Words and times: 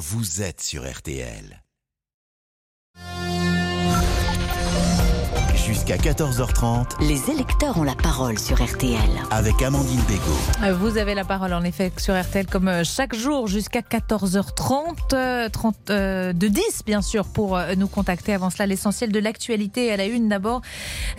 vous 0.00 0.40
êtes 0.40 0.62
sur 0.62 0.90
RTL. 0.90 1.62
Jusqu'à 5.66 5.96
14h30 5.96 7.00
Les 7.06 7.30
électeurs 7.30 7.78
ont 7.78 7.84
la 7.84 7.94
parole 7.94 8.38
sur 8.38 8.60
RTL. 8.62 8.98
avec 9.30 9.62
Amandine 9.62 10.00
Bégaud. 10.08 10.74
Vous 10.78 10.96
avez 10.98 11.14
la 11.14 11.24
parole 11.24 11.52
en 11.52 11.62
effet 11.62 11.92
sur 11.96 12.20
RTL 12.20 12.46
comme 12.46 12.66
euh, 12.68 12.82
chaque 12.84 13.14
jour 13.14 13.46
jusqu'à 13.46 13.80
14h30, 13.80 14.94
euh, 15.12 15.48
30, 15.48 15.76
euh, 15.90 16.32
de 16.32 16.48
10 16.48 16.60
bien 16.86 17.02
sûr 17.02 17.26
pour 17.28 17.56
euh, 17.56 17.74
nous 17.76 17.86
contacter. 17.86 18.34
Avant 18.34 18.50
cela, 18.50 18.66
l'essentiel 18.66 19.12
de 19.12 19.18
l'actualité 19.20 19.92
à 19.92 19.96
la 19.96 20.06
une 20.06 20.28
d'abord. 20.28 20.60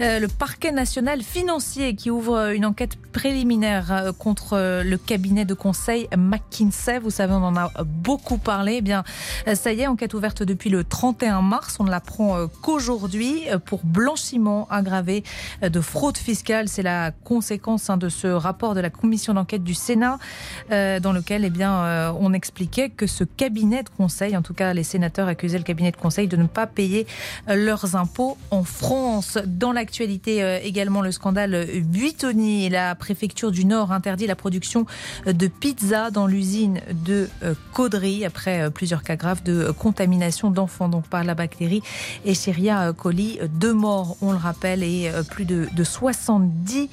euh, 0.02 0.20
le 0.20 0.28
parquet 0.28 0.72
national 0.72 1.22
financier 1.22 1.96
qui 1.96 2.10
ouvre 2.12 2.36
euh, 2.36 2.54
une 2.54 2.66
enquête 2.66 2.98
préliminaire 3.14 3.92
euh, 3.92 4.12
contre 4.12 4.54
euh, 4.54 4.84
le 4.84 4.98
cabinet 4.98 5.46
de 5.46 5.54
conseil 5.54 6.08
McKinsey. 6.18 7.00
Vous 7.00 7.10
savez, 7.12 7.34
on 7.34 7.44
en 7.44 7.56
a 7.56 7.72
beaucoup 7.86 8.38
parlé. 8.38 8.76
Eh 8.78 8.82
bien, 8.82 9.04
euh, 9.48 9.56
ça 9.56 9.72
y 9.72 9.82
est, 9.82 9.88
enquête 9.88 10.14
ouverte 10.14 10.44
depuis 10.44 10.70
le 10.70 10.84
31 10.84 11.42
mars. 11.42 11.78
On 11.80 11.86
ne 11.86 11.92
l'apprend 11.92 12.38
euh, 12.38 12.48
qu'aujourd'hui 12.62 13.44
euh, 13.50 13.58
pour 13.60 13.82
aggravé 14.70 15.24
de 15.62 15.82
fraude 15.82 16.18
fiscale. 16.18 16.68
C'est 16.68 16.84
la 16.84 17.12
conséquence 17.12 17.90
hein, 17.90 17.98
de 17.98 18.10
ce 18.10 18.28
rapport 18.28 18.76
de 18.76 18.80
la 18.80 18.90
commission 18.90 19.34
d'enquête 19.34 19.64
du 19.64 19.74
Sénat 19.74 20.20
euh, 20.72 21.00
dans 21.00 21.14
lequel 21.14 21.46
eh 21.46 21.50
bien, 21.50 21.74
euh, 21.74 22.14
on 22.20 22.34
expliquait 22.34 22.90
que 22.90 23.08
ce 23.08 23.24
cabinet 23.24 23.84
de 23.84 23.90
conseil, 23.90 24.38
en 24.38 24.42
tout 24.42 24.54
cas 24.54 24.74
les 24.74 24.84
sénateurs 24.84 25.28
accusaient 25.28 25.58
le 25.58 25.64
cabinet 25.64 25.92
de 25.92 25.98
conseil 25.98 26.28
de 26.28 26.38
ne 26.38 26.48
pas 26.48 26.68
payer 26.68 27.08
euh, 27.50 27.56
leurs 27.56 27.96
impôts 27.96 28.38
en 28.52 28.64
France. 28.64 29.38
Dans 29.46 29.72
l'actualité 29.72 30.60
également, 30.64 31.02
le 31.02 31.12
scandale 31.12 31.66
Buitoni 31.84 32.70
la 32.70 32.96
préfecture 32.96 33.52
du 33.52 33.66
Nord 33.66 33.92
interdit 33.92 34.28
la 34.28 34.36
production 34.36 34.86
de 35.26 35.48
pizza 35.48 36.12
dans 36.12 36.28
l'usine 36.28 36.82
de 37.06 37.30
Caudry 37.74 38.26
après 38.26 38.70
plusieurs 38.72 39.04
cas 39.04 39.16
graves 39.16 39.44
de 39.44 39.72
contamination 39.72 40.52
d'enfants 40.52 40.90
donc 40.90 41.08
par 41.08 41.24
la 41.24 41.36
bactérie 41.36 41.82
Escherichia 42.26 42.94
coli. 42.94 43.40
Deux 43.54 43.74
morts, 43.74 44.18
on 44.22 44.32
le 44.32 44.38
rappelle, 44.38 44.84
et 44.84 45.10
euh, 45.10 45.24
plus 45.24 45.46
de, 45.46 45.68
de 45.74 45.84
70 45.84 46.90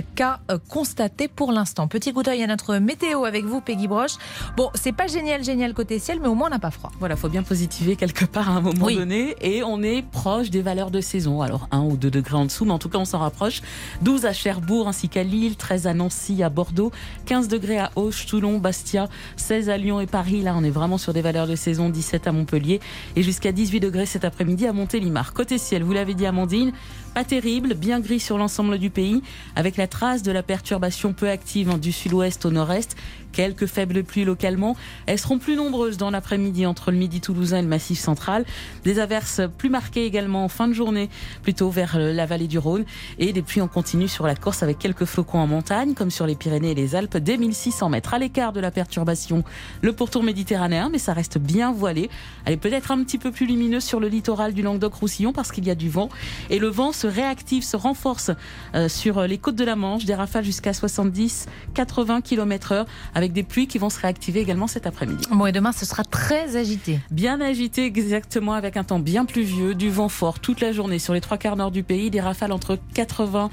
cas 0.00 0.40
euh, 0.50 0.58
constatés 0.68 1.28
pour 1.28 1.52
l'instant. 1.52 1.86
Petit 1.88 2.12
coup 2.12 2.22
d'œil 2.22 2.42
à 2.42 2.46
notre 2.46 2.76
météo 2.78 3.24
avec 3.24 3.44
vous, 3.44 3.60
Peggy 3.60 3.88
Broche. 3.88 4.12
Bon, 4.56 4.70
c'est 4.74 4.92
pas 4.92 5.06
génial, 5.06 5.44
génial 5.44 5.74
côté 5.74 5.98
ciel, 5.98 6.18
mais 6.20 6.28
au 6.28 6.34
moins 6.34 6.48
on 6.48 6.50
n'a 6.50 6.58
pas 6.58 6.70
froid. 6.70 6.90
Voilà, 6.98 7.16
faut 7.16 7.28
bien 7.28 7.42
positiver 7.42 7.96
quelque 7.96 8.24
part 8.24 8.48
à 8.48 8.52
un 8.52 8.60
moment 8.60 8.84
Oui. 8.86 8.96
donné. 8.96 9.36
Et 9.40 9.62
on 9.62 9.82
est 9.82 10.02
proche 10.02 10.50
des 10.50 10.62
valeurs 10.62 10.90
de 10.90 11.00
saison. 11.00 11.42
Alors, 11.42 11.68
1 11.70 11.80
ou 11.82 11.96
2 11.96 12.10
degrés 12.10 12.36
en 12.36 12.44
dessous, 12.46 12.64
mais 12.64 12.72
en 12.72 12.78
tout 12.78 12.88
cas, 12.88 12.98
on 12.98 13.04
s'en 13.04 13.18
rapproche. 13.18 13.60
12 14.02 14.24
à 14.24 14.32
Cherbourg 14.32 14.88
ainsi 14.88 15.08
qu'à 15.08 15.22
Lille, 15.22 15.56
13 15.56 15.86
à 15.86 15.94
Nancy, 15.94 16.42
à 16.42 16.48
Bordeaux, 16.48 16.92
15 17.26 17.48
degrés 17.48 17.78
à 17.78 17.90
Auch, 17.96 18.26
Toulon, 18.26 18.58
Bastia, 18.58 19.08
16 19.36 19.68
à 19.68 19.76
Lyon 19.76 20.00
et 20.00 20.06
Paris. 20.06 20.42
Là, 20.42 20.54
on 20.56 20.64
est 20.64 20.70
vraiment 20.70 20.98
sur 20.98 21.12
des 21.12 21.22
valeurs 21.22 21.46
de 21.46 21.56
saison, 21.56 21.88
17 21.90 22.26
à 22.26 22.32
Montpellier 22.32 22.80
et 23.16 23.22
jusqu'à 23.22 23.52
18 23.52 23.80
degrés 23.80 24.06
cet 24.06 24.24
après-midi 24.24 24.66
à 24.66 24.72
Montélimar. 24.72 25.32
Côté 25.32 25.58
ciel, 25.58 25.82
vous 25.82 25.92
l'avez 25.92 26.14
dit, 26.14 26.26
Amandine, 26.26 26.72
pas 27.12 27.24
terrible, 27.24 27.74
bien 27.74 28.00
gris 28.00 28.20
sur 28.20 28.38
l'ensemble 28.38 28.78
du 28.78 28.90
pays, 28.90 29.22
avec 29.56 29.76
la 29.76 29.86
trace 29.86 30.22
de 30.22 30.32
la 30.32 30.42
perturbation 30.42 31.12
peu 31.12 31.28
active 31.28 31.78
du 31.78 31.92
sud-ouest 31.92 32.44
au 32.46 32.50
nord-est. 32.50 32.96
Quelques 33.32 33.66
faibles 33.66 34.04
pluies 34.04 34.24
localement. 34.24 34.76
Elles 35.06 35.18
seront 35.18 35.38
plus 35.38 35.56
nombreuses 35.56 35.96
dans 35.96 36.10
l'après-midi 36.10 36.66
entre 36.66 36.90
le 36.90 36.96
midi 36.96 37.20
toulousain 37.20 37.58
et 37.58 37.62
le 37.62 37.68
massif 37.68 37.98
central. 37.98 38.44
Des 38.84 38.98
averses 38.98 39.40
plus 39.58 39.70
marquées 39.70 40.04
également 40.04 40.44
en 40.44 40.48
fin 40.48 40.68
de 40.68 40.72
journée, 40.72 41.08
plutôt 41.42 41.70
vers 41.70 41.98
la 41.98 42.26
vallée 42.26 42.46
du 42.46 42.58
Rhône. 42.58 42.84
Et 43.18 43.32
des 43.32 43.42
pluies 43.42 43.60
en 43.60 43.68
continu 43.68 44.08
sur 44.08 44.26
la 44.26 44.34
Corse 44.34 44.62
avec 44.62 44.78
quelques 44.78 45.04
flocons 45.04 45.38
en 45.38 45.46
montagne, 45.46 45.94
comme 45.94 46.10
sur 46.10 46.26
les 46.26 46.34
Pyrénées 46.34 46.72
et 46.72 46.74
les 46.74 46.94
Alpes, 46.94 47.16
dès 47.16 47.36
1600 47.36 47.88
mètres. 47.88 48.14
À 48.14 48.18
l'écart 48.18 48.52
de 48.52 48.60
la 48.60 48.70
perturbation, 48.70 49.44
le 49.80 49.92
pourtour 49.92 50.22
méditerranéen, 50.22 50.88
mais 50.90 50.98
ça 50.98 51.12
reste 51.12 51.38
bien 51.38 51.72
voilé. 51.72 52.10
Elle 52.44 52.54
est 52.54 52.58
peut-être 52.58 52.90
un 52.90 53.02
petit 53.02 53.18
peu 53.18 53.30
plus 53.30 53.46
lumineuse 53.46 53.84
sur 53.84 54.00
le 54.00 54.08
littoral 54.08 54.52
du 54.52 54.62
Languedoc-Roussillon 54.62 55.32
parce 55.32 55.52
qu'il 55.52 55.66
y 55.66 55.70
a 55.70 55.74
du 55.74 55.88
vent. 55.88 56.08
Et 56.50 56.58
le 56.58 56.68
vent 56.68 56.92
se 56.92 57.06
réactive, 57.06 57.62
se 57.62 57.76
renforce 57.76 58.30
euh, 58.74 58.88
sur 58.88 59.22
les 59.22 59.38
côtes 59.38 59.56
de 59.56 59.64
la 59.64 59.76
Manche, 59.76 60.04
des 60.04 60.14
rafales 60.14 60.44
jusqu'à 60.44 60.72
70-80 60.72 62.22
km 62.22 62.72
heure, 62.72 62.86
avec 63.14 63.21
des 63.30 63.44
pluies 63.44 63.66
qui 63.66 63.78
vont 63.78 63.90
se 63.90 64.00
réactiver 64.00 64.40
également 64.40 64.66
cet 64.66 64.86
après-midi. 64.86 65.24
Bon, 65.30 65.46
et 65.46 65.52
demain, 65.52 65.72
ce 65.72 65.86
sera 65.86 66.02
très 66.02 66.56
agité. 66.56 66.98
Bien 67.10 67.40
agité 67.40 67.84
exactement 67.84 68.54
avec 68.54 68.76
un 68.76 68.84
temps 68.84 68.98
bien 68.98 69.24
pluvieux, 69.24 69.74
du 69.74 69.90
vent 69.90 70.08
fort 70.08 70.40
toute 70.40 70.60
la 70.60 70.72
journée 70.72 70.98
sur 70.98 71.14
les 71.14 71.20
trois 71.20 71.38
quarts 71.38 71.56
nord 71.56 71.70
du 71.70 71.82
pays, 71.82 72.10
des 72.10 72.20
rafales 72.20 72.52
entre 72.52 72.78
80 72.94 73.50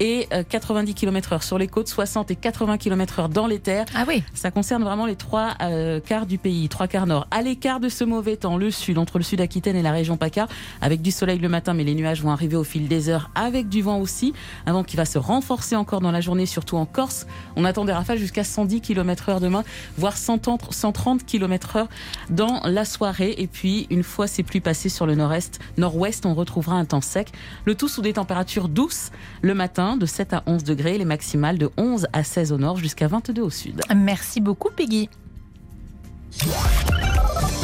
et 0.00 0.28
euh, 0.32 0.42
90 0.48 0.94
km 0.94 1.32
heure 1.32 1.42
sur 1.42 1.58
les 1.58 1.68
côtes, 1.68 1.88
60 1.88 2.30
et 2.30 2.36
80 2.36 2.78
km 2.78 3.20
heure 3.20 3.28
dans 3.28 3.46
les 3.46 3.58
terres. 3.58 3.86
Ah 3.94 4.04
oui 4.06 4.22
Ça 4.34 4.50
concerne 4.50 4.82
vraiment 4.82 5.06
les 5.06 5.16
trois 5.16 5.54
euh, 5.60 6.00
quarts 6.00 6.26
du 6.26 6.38
pays, 6.38 6.68
trois 6.68 6.88
quarts 6.88 7.06
nord. 7.06 7.26
À 7.30 7.42
l'écart 7.42 7.80
de 7.80 7.88
ce 7.88 8.04
mauvais 8.04 8.36
temps, 8.36 8.56
le 8.56 8.70
sud, 8.70 8.98
entre 8.98 9.18
le 9.18 9.24
sud 9.24 9.40
Aquitaine 9.40 9.76
et 9.76 9.82
la 9.82 9.92
région 9.92 10.16
PACA, 10.16 10.48
avec 10.80 11.02
du 11.02 11.10
soleil 11.10 11.38
le 11.38 11.48
matin, 11.48 11.74
mais 11.74 11.84
les 11.84 11.94
nuages 11.94 12.22
vont 12.22 12.30
arriver 12.30 12.56
au 12.56 12.64
fil 12.64 12.88
des 12.88 13.08
heures, 13.08 13.30
avec 13.34 13.68
du 13.68 13.82
vent 13.82 13.98
aussi, 13.98 14.32
un 14.66 14.72
vent 14.72 14.84
qui 14.84 14.96
va 14.96 15.04
se 15.04 15.18
renforcer 15.18 15.76
encore 15.76 16.00
dans 16.00 16.12
la 16.12 16.20
journée, 16.20 16.46
surtout 16.46 16.76
en 16.76 16.86
Corse. 16.86 17.26
On 17.56 17.64
attend 17.64 17.84
des 17.84 17.92
rafales 17.92 18.18
jusqu'à 18.18 18.44
110 18.44 18.80
km 18.80 19.28
heure 19.28 19.40
demain, 19.40 19.64
voire 19.96 20.16
130, 20.16 20.72
130 20.72 21.24
km 21.24 21.76
heure 21.76 21.88
dans 22.30 22.60
la 22.64 22.84
soirée. 22.84 23.34
Et 23.38 23.46
puis, 23.46 23.86
une 23.90 24.02
fois 24.02 24.26
ces 24.26 24.42
pluies 24.42 24.60
passées 24.60 24.88
sur 24.88 25.06
le 25.06 25.14
nord-est, 25.14 25.58
nord-ouest, 25.76 26.26
on 26.26 26.34
retrouvera 26.34 26.76
un 26.76 26.84
temps 26.84 27.00
sec. 27.00 27.32
Le 27.64 27.74
tout 27.74 27.88
sous 27.88 28.02
des 28.02 28.14
températures 28.14 28.68
douces 28.68 29.10
le 29.42 29.54
matin, 29.54 29.87
de 29.96 30.06
7 30.06 30.32
à 30.34 30.42
11 30.46 30.64
degrés, 30.64 30.98
les 30.98 31.04
maximales 31.04 31.58
de 31.58 31.70
11 31.76 32.06
à 32.12 32.24
16 32.24 32.52
au 32.52 32.58
nord, 32.58 32.76
jusqu'à 32.76 33.08
22 33.08 33.42
au 33.42 33.50
sud. 33.50 33.80
Merci 33.94 34.40
beaucoup, 34.40 34.70
Peggy. 34.70 35.08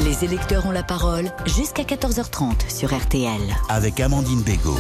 Les 0.05 0.25
électeurs 0.25 0.67
ont 0.67 0.73
la 0.73 0.83
parole 0.83 1.31
jusqu'à 1.47 1.83
14h30 1.83 2.69
sur 2.69 2.97
RTL. 2.97 3.41
Avec 3.69 4.01
Amandine 4.01 4.43
Bégaud. 4.43 4.79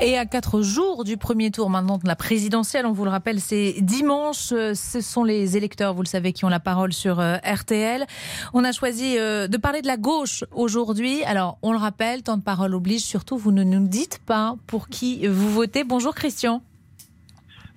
Et 0.00 0.18
à 0.18 0.26
quatre 0.26 0.60
jours 0.60 1.04
du 1.04 1.16
premier 1.16 1.50
tour 1.52 1.70
maintenant 1.70 1.98
de 1.98 2.06
la 2.06 2.16
présidentielle, 2.16 2.84
on 2.84 2.92
vous 2.92 3.04
le 3.04 3.10
rappelle, 3.10 3.40
c'est 3.40 3.76
dimanche. 3.80 4.50
Euh, 4.52 4.74
Ce 4.74 5.00
sont 5.00 5.22
les 5.22 5.56
électeurs, 5.56 5.94
vous 5.94 6.02
le 6.02 6.08
savez, 6.08 6.32
qui 6.32 6.44
ont 6.44 6.48
la 6.48 6.60
parole 6.60 6.92
sur 6.92 7.20
euh, 7.20 7.36
RTL. 7.44 8.04
On 8.52 8.64
a 8.64 8.72
choisi 8.72 9.16
euh, 9.18 9.46
de 9.46 9.56
parler 9.56 9.82
de 9.82 9.86
la 9.86 9.96
gauche 9.96 10.44
aujourd'hui. 10.52 11.22
Alors, 11.24 11.58
on 11.62 11.72
le 11.72 11.78
rappelle, 11.78 12.22
temps 12.22 12.36
de 12.36 12.42
parole 12.42 12.74
oblige. 12.74 13.02
Surtout, 13.02 13.38
vous 13.38 13.52
ne 13.52 13.62
nous 13.62 13.86
dites 13.86 14.18
pas 14.26 14.56
pour 14.66 14.88
qui 14.88 15.26
vous 15.28 15.50
votez. 15.50 15.84
Bonjour 15.84 16.14
Christian. 16.14 16.60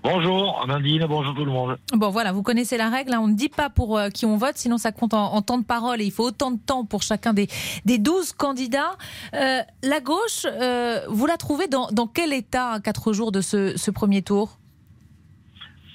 Bonjour 0.04 0.62
Amandine, 0.64 1.06
bonjour 1.08 1.34
tout 1.36 1.44
le 1.44 1.52
monde. 1.52 1.78
Bon 1.94 2.10
voilà, 2.10 2.32
vous 2.32 2.44
connaissez 2.44 2.78
la 2.78 2.90
règle. 2.90 3.14
hein. 3.14 3.20
On 3.22 3.28
ne 3.28 3.36
dit 3.36 3.50
pas 3.50 3.70
pour 3.70 3.98
euh, 3.98 4.10
qui 4.10 4.26
on 4.26 4.38
vote, 4.38 4.54
sinon 4.56 4.78
ça 4.78 4.92
compte 4.92 5.14
en, 5.14 5.34
en 5.34 5.42
temps 5.42 5.58
de 5.58 5.66
parole 5.66 6.02
et 6.02 6.06
il 6.06 6.12
faut 6.12 6.24
autant 6.28 6.52
de 6.52 6.60
temps 6.60 6.86
pour 6.86 7.02
chacun 7.02 7.34
des, 7.34 7.48
des 7.84 7.98
12 7.98 8.32
candidats. 8.34 8.96
Euh, 9.34 9.60
la 9.84 10.00
gauche, 10.00 10.46
euh, 10.46 11.02
vous 11.10 11.26
la 11.26 11.36
trouvez 11.38 11.68
dans, 11.68 11.88
dans 11.92 12.08
quel 12.08 12.32
état 12.32 12.70
à 12.74 12.80
quatre 12.80 13.12
jours 13.12 13.32
de 13.32 13.42
ce, 13.42 13.76
ce 13.76 13.92
premier 13.92 14.22
tour? 14.22 14.58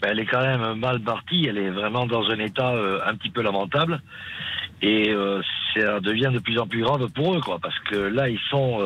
Ben, 0.03 0.09
elle 0.11 0.19
est 0.19 0.27
quand 0.27 0.43
même 0.43 0.75
mal 0.79 1.01
partie, 1.01 1.47
elle 1.47 1.57
est 1.59 1.71
vraiment 1.71 2.05
dans 2.07 2.25
un 2.29 2.39
état 2.41 2.75
un 3.07 3.15
petit 3.15 3.31
peu 3.31 3.41
lamentable. 3.41 4.03
Et 4.85 5.15
ça 5.77 6.01
devient 6.01 6.31
de 6.35 6.41
plus 6.41 6.59
en 6.59 6.67
plus 6.67 6.83
grave 6.83 7.07
pour 7.15 7.37
eux, 7.37 7.41
quoi, 7.41 7.61
parce 7.63 7.79
que 7.89 7.95
là, 7.95 8.29
ils 8.29 8.41
sont, 8.51 8.81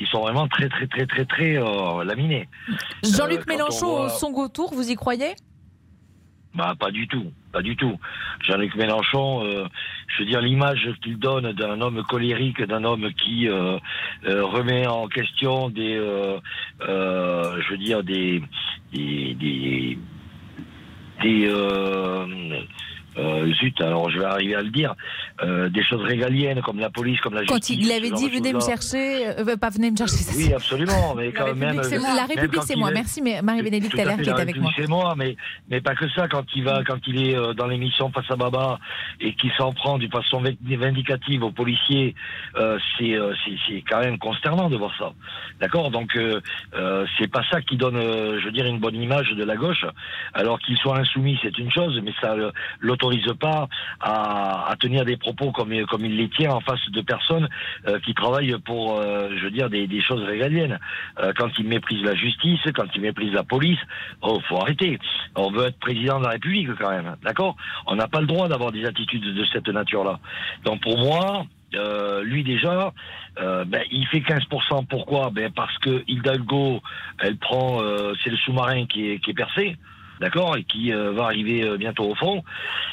ils 0.00 0.06
sont 0.08 0.20
vraiment 0.22 0.48
très, 0.48 0.68
très, 0.68 0.86
très, 0.86 1.06
très, 1.06 1.24
très 1.26 1.56
euh, 1.58 2.02
laminés. 2.04 2.48
Jean-Luc 3.04 3.40
Euh, 3.40 3.44
Mélenchon 3.46 3.86
voit- 3.86 4.06
au 4.06 4.08
second 4.08 4.48
tour, 4.48 4.72
vous 4.74 4.90
y 4.90 4.96
croyez? 4.96 5.34
Bah, 6.52 6.74
pas 6.80 6.90
du 6.90 7.06
tout, 7.06 7.30
pas 7.52 7.62
du 7.62 7.76
tout. 7.76 7.96
Jean-Luc 8.42 8.74
Mélenchon, 8.74 9.44
euh, 9.44 9.66
je 10.08 10.18
veux 10.22 10.28
dire, 10.28 10.40
l'image 10.40 10.88
qu'il 11.00 11.16
donne 11.16 11.52
d'un 11.52 11.80
homme 11.80 12.02
colérique, 12.02 12.60
d'un 12.62 12.82
homme 12.82 13.12
qui 13.12 13.46
euh, 13.48 13.78
euh, 14.26 14.44
remet 14.44 14.84
en 14.88 15.06
question 15.06 15.70
des, 15.70 15.94
je 16.80 17.70
veux 17.70 17.78
dire, 17.78 18.02
des, 18.02 18.42
des, 18.92 19.34
des, 19.34 19.98
des, 21.22 21.48
euh, 23.20 23.46
euh, 23.46 23.52
zut, 23.54 23.80
alors 23.80 24.10
je 24.10 24.18
vais 24.18 24.24
arriver 24.24 24.54
à 24.54 24.62
le 24.62 24.70
dire, 24.70 24.94
euh, 25.42 25.68
des 25.68 25.82
choses 25.84 26.02
régaliennes 26.02 26.60
comme 26.62 26.78
la 26.78 26.90
police, 26.90 27.20
comme 27.20 27.34
la 27.34 27.42
justice. 27.42 27.68
Quand 27.68 27.70
il 27.82 27.90
avait 27.92 28.10
dit 28.10 28.28
venez 28.28 28.52
me 28.52 28.60
chercher, 28.60 29.28
euh, 29.38 29.56
pas 29.56 29.70
venez 29.70 29.90
me 29.90 29.96
chercher. 29.96 30.16
ça, 30.16 30.32
Oui, 30.36 30.44
c'est- 30.46 30.54
absolument, 30.54 31.14
mais 31.14 31.26
La 31.26 31.32
quand 31.32 31.54
même. 31.54 31.62
République, 31.62 31.84
c'est 31.84 31.98
moi. 31.98 32.08
La 32.08 32.14
même 32.14 32.26
République, 32.28 32.54
quand 32.54 32.62
c'est 32.62 32.74
il 32.74 32.78
moi. 32.80 32.90
est- 32.90 32.94
Merci, 32.94 33.22
mais 33.22 33.42
Marie-Bénédicte 33.42 33.98
Allaire 33.98 34.16
qui 34.16 34.22
est 34.22 34.32
la 34.32 34.40
avec 34.40 34.56
moi. 34.56 34.68
République, 34.70 34.74
C'est 34.86 34.88
moi, 34.90 35.14
mais, 35.16 35.36
mais 35.70 35.80
pas 35.80 35.94
que 35.94 36.08
ça. 36.10 36.28
Quand 36.28 36.44
il 36.54 36.64
va, 36.64 36.82
quand 36.84 36.98
il 37.06 37.28
est 37.28 37.36
euh, 37.36 37.54
dans 37.54 37.66
l'émission 37.66 38.10
Face 38.10 38.30
à 38.30 38.36
Baba 38.36 38.78
et 39.20 39.34
qu'il 39.34 39.52
s'en 39.52 39.72
prend 39.72 39.98
d'une 39.98 40.10
façon 40.10 40.40
vin- 40.42 40.54
vindicative 40.76 41.42
aux 41.44 41.50
policiers, 41.52 42.14
euh, 42.56 42.78
c'est, 42.98 43.12
euh, 43.14 43.32
c'est, 43.44 43.56
c'est 43.68 43.82
quand 43.88 44.00
même 44.00 44.18
consternant 44.18 44.68
de 44.70 44.76
voir 44.76 44.92
ça. 44.98 45.12
D'accord? 45.60 45.90
Donc, 45.90 46.16
euh, 46.16 46.40
euh, 46.74 47.06
c'est 47.18 47.28
pas 47.30 47.42
ça 47.50 47.60
qui 47.62 47.76
donne, 47.76 47.96
euh, 47.96 48.38
je 48.40 48.46
veux 48.46 48.52
dire, 48.52 48.66
une 48.66 48.78
bonne 48.78 48.96
image 48.96 49.30
de 49.30 49.44
la 49.44 49.56
gauche. 49.56 49.84
Alors 50.34 50.58
qu'il 50.60 50.76
soit 50.78 50.98
insoumis, 50.98 51.38
c'est 51.42 51.56
une 51.58 51.70
chose, 51.70 52.00
mais 52.02 52.12
ça, 52.20 52.32
euh, 52.32 52.50
l'autorise 53.10 53.34
pas 53.38 53.68
à, 54.00 54.74
tenir 54.80 55.04
des 55.04 55.16
propos 55.16 55.52
comme, 55.52 55.72
il 55.72 56.16
les 56.16 56.28
tient 56.30 56.52
en 56.52 56.60
face 56.60 56.80
de 56.90 57.00
personnes 57.00 57.48
qui 58.04 58.14
travaillent 58.14 58.56
pour, 58.64 59.02
je 59.02 59.42
veux 59.42 59.50
dire, 59.50 59.68
des, 59.68 60.00
choses 60.02 60.22
régaliennes. 60.22 60.78
quand 61.36 61.50
il 61.58 61.66
méprise 61.66 62.02
la 62.02 62.14
justice, 62.14 62.60
quand 62.74 62.86
il 62.94 63.02
méprise 63.02 63.32
la 63.32 63.44
police, 63.44 63.78
oh, 64.22 64.40
faut 64.48 64.58
arrêter. 64.58 64.98
On 65.34 65.50
veut 65.50 65.66
être 65.66 65.78
président 65.78 66.18
de 66.18 66.24
la 66.24 66.30
République 66.30 66.68
quand 66.78 66.90
même, 66.90 67.16
d'accord? 67.22 67.56
On 67.86 67.96
n'a 67.96 68.08
pas 68.08 68.20
le 68.20 68.26
droit 68.26 68.48
d'avoir 68.48 68.72
des 68.72 68.84
attitudes 68.84 69.34
de 69.34 69.44
cette 69.52 69.68
nature-là. 69.68 70.18
Donc 70.64 70.80
pour 70.80 70.98
moi, 70.98 71.46
euh, 71.74 72.22
lui 72.24 72.42
déjà, 72.42 72.92
euh, 73.40 73.64
ben, 73.64 73.82
il 73.90 74.06
fait 74.08 74.20
15%. 74.20 74.86
Pourquoi? 74.86 75.30
Ben, 75.30 75.50
Parce 75.52 75.76
que 75.78 76.02
Hidalgo, 76.08 76.82
elle 77.18 77.36
prend, 77.36 77.82
euh, 77.82 78.12
c'est 78.22 78.30
le 78.30 78.36
sous-marin 78.38 78.86
qui 78.86 79.10
est 79.12 79.34
percé, 79.34 79.76
d'accord, 80.20 80.56
et 80.56 80.64
qui 80.64 80.92
va 80.92 81.24
arriver 81.24 81.76
bientôt 81.78 82.04
au 82.04 82.14
fond. 82.14 82.42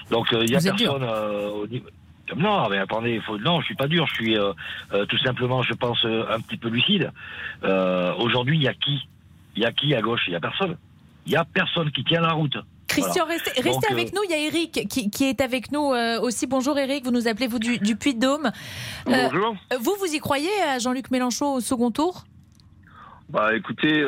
Donc 0.09 0.27
il 0.31 0.49
y 0.49 0.55
a 0.55 0.59
personne 0.59 1.03
au 1.03 1.67
niveau. 1.67 1.87
Non, 2.35 2.67
mais 2.69 2.77
attendez, 2.77 3.21
faut... 3.25 3.37
non, 3.37 3.61
je 3.61 3.67
suis 3.67 3.75
pas 3.75 3.87
dur, 3.87 4.05
je 4.07 4.13
suis 4.13 4.37
tout 5.07 5.17
simplement, 5.19 5.61
je 5.61 5.73
pense, 5.73 6.03
un 6.05 6.39
petit 6.41 6.57
peu 6.57 6.69
lucide. 6.69 7.11
Aujourd'hui, 7.63 8.57
il 8.57 8.63
y 8.63 8.67
a 8.67 8.73
qui? 8.73 9.07
Il 9.55 9.63
y 9.63 9.65
a 9.65 9.71
qui 9.71 9.93
à 9.95 10.01
gauche? 10.01 10.23
Il 10.27 10.33
y 10.33 10.35
a 10.35 10.39
personne. 10.39 10.77
Il 11.25 11.31
y 11.33 11.35
a 11.35 11.45
personne 11.45 11.91
qui 11.91 12.03
tient 12.03 12.21
la 12.21 12.33
route. 12.33 12.57
Christian, 12.87 13.25
restez, 13.25 13.51
avec 13.91 14.07
euh, 14.07 14.15
nous. 14.15 14.23
Il 14.23 14.31
y 14.31 14.33
a 14.33 14.39
Eric 14.39 14.87
qui, 14.87 15.23
est 15.23 15.41
avec 15.41 15.71
nous 15.71 15.93
euh, 15.93 16.19
aussi. 16.21 16.47
Bonjour 16.47 16.77
Eric, 16.77 17.03
vous 17.05 17.11
nous 17.11 17.27
appelez 17.27 17.47
vous 17.47 17.59
du, 17.59 17.95
Puy-de-Dôme. 17.95 18.51
Euh, 19.07 19.29
Bonjour. 19.29 19.55
Vous, 19.79 19.95
vous 19.99 20.13
y 20.13 20.19
croyez 20.19 20.49
à 20.67 20.79
Jean-Luc 20.79 21.11
Mélenchon 21.11 21.53
au 21.53 21.59
second 21.59 21.91
tour? 21.91 22.23
Bah 23.29 23.55
écoutez, 23.55 24.05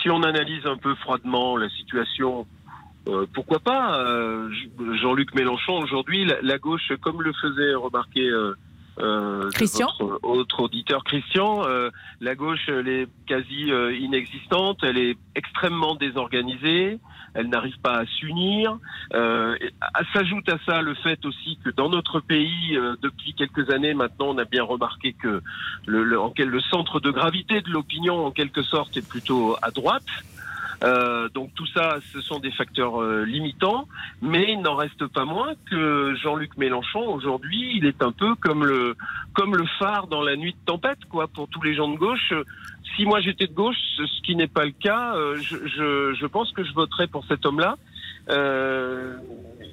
si, 0.00 0.10
on 0.10 0.22
analyse 0.22 0.64
un 0.66 0.76
peu 0.76 0.94
froidement 0.96 1.56
la 1.56 1.68
situation, 1.70 2.46
pourquoi 3.34 3.58
pas 3.58 4.04
Jean-Luc 5.02 5.34
Mélenchon 5.34 5.78
aujourd'hui, 5.78 6.24
la, 6.42 6.58
gauche, 6.58 6.92
comme 7.00 7.22
le 7.22 7.32
faisait 7.32 7.74
remarquer 7.74 8.30
euh, 9.00 9.50
Christian 9.50 9.88
autre 10.22 10.60
auditeur 10.60 11.04
Christian, 11.04 11.64
euh, 11.66 11.90
la 12.20 12.34
gauche 12.34 12.68
elle 12.68 12.88
est 12.88 13.08
quasi 13.26 13.70
euh, 13.70 13.94
inexistante, 13.96 14.78
elle 14.82 14.98
est 14.98 15.16
extrêmement 15.34 15.94
désorganisée, 15.94 16.98
elle 17.34 17.48
n'arrive 17.48 17.78
pas 17.80 17.98
à 17.98 18.06
s'unir. 18.06 18.78
S'ajoute 20.12 20.48
à 20.48 20.58
ça 20.66 20.82
le 20.82 20.94
fait 20.94 21.24
aussi 21.24 21.58
que 21.64 21.70
dans 21.70 21.88
notre 21.88 22.20
pays, 22.20 22.76
depuis 23.02 23.34
quelques 23.34 23.70
années 23.70 23.94
maintenant, 23.94 24.28
on 24.30 24.38
a 24.38 24.44
bien 24.44 24.64
remarqué 24.64 25.12
que 25.12 25.42
le, 25.86 26.02
le, 26.02 26.18
le 26.36 26.60
centre 26.62 26.98
de 26.98 27.10
gravité 27.10 27.60
de 27.60 27.70
l'opinion, 27.70 28.26
en 28.26 28.30
quelque 28.30 28.62
sorte, 28.62 28.96
est 28.96 29.06
plutôt 29.06 29.56
à 29.62 29.70
droite. 29.70 30.06
Euh, 30.84 31.28
donc 31.30 31.52
tout 31.54 31.66
ça, 31.66 31.98
ce 32.12 32.20
sont 32.20 32.38
des 32.38 32.52
facteurs 32.52 33.02
euh, 33.02 33.24
limitants, 33.24 33.88
mais 34.22 34.52
il 34.52 34.60
n'en 34.60 34.76
reste 34.76 35.06
pas 35.08 35.24
moins 35.24 35.54
que 35.70 36.14
Jean-Luc 36.22 36.56
Mélenchon 36.56 37.00
aujourd'hui, 37.00 37.72
il 37.76 37.84
est 37.84 38.02
un 38.02 38.12
peu 38.12 38.34
comme 38.36 38.64
le 38.64 38.94
comme 39.34 39.56
le 39.56 39.64
phare 39.78 40.06
dans 40.06 40.22
la 40.22 40.36
nuit 40.36 40.52
de 40.52 40.64
tempête, 40.64 41.04
quoi, 41.08 41.26
pour 41.26 41.48
tous 41.48 41.62
les 41.62 41.74
gens 41.74 41.88
de 41.88 41.96
gauche. 41.96 42.32
Si 42.96 43.04
moi 43.04 43.20
j'étais 43.20 43.46
de 43.46 43.52
gauche, 43.52 43.76
ce 43.96 44.22
qui 44.22 44.36
n'est 44.36 44.46
pas 44.46 44.64
le 44.64 44.72
cas, 44.72 45.14
euh, 45.16 45.36
je, 45.36 45.56
je, 45.66 46.14
je, 46.14 46.26
pense 46.26 46.52
que 46.52 46.62
je 46.62 46.72
voterais 46.72 47.08
pour 47.08 47.24
cet 47.26 47.44
homme-là. 47.44 47.76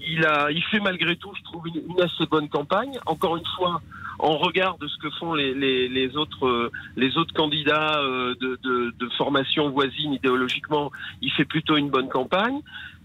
Il 0.06 0.64
fait 0.72 0.80
malgré 0.80 1.16
tout, 1.16 1.32
je 1.36 1.44
trouve, 1.44 1.68
une, 1.68 2.02
assez 2.02 2.26
bonne 2.30 2.48
campagne. 2.50 2.98
Encore 3.06 3.38
une 3.38 3.46
fois, 3.58 3.82
en 4.20 4.38
regard 4.38 4.78
de 4.78 4.88
ce 4.88 4.98
que 4.98 5.10
font 5.12 5.34
les, 5.34 6.10
euh, 6.16 6.70
autres 7.16 7.34
candidats 7.34 8.00
euh, 8.00 8.36
de, 8.40 8.60
de, 8.64 8.94
de, 8.98 9.10
formation 9.18 9.70
voisine 9.70 10.14
idéologiquement, 10.14 10.92
il 11.22 11.32
fait 11.32 11.46
plutôt 11.46 11.78
une 11.78 11.90
bonne 11.90 12.10
campagne. 12.10 12.60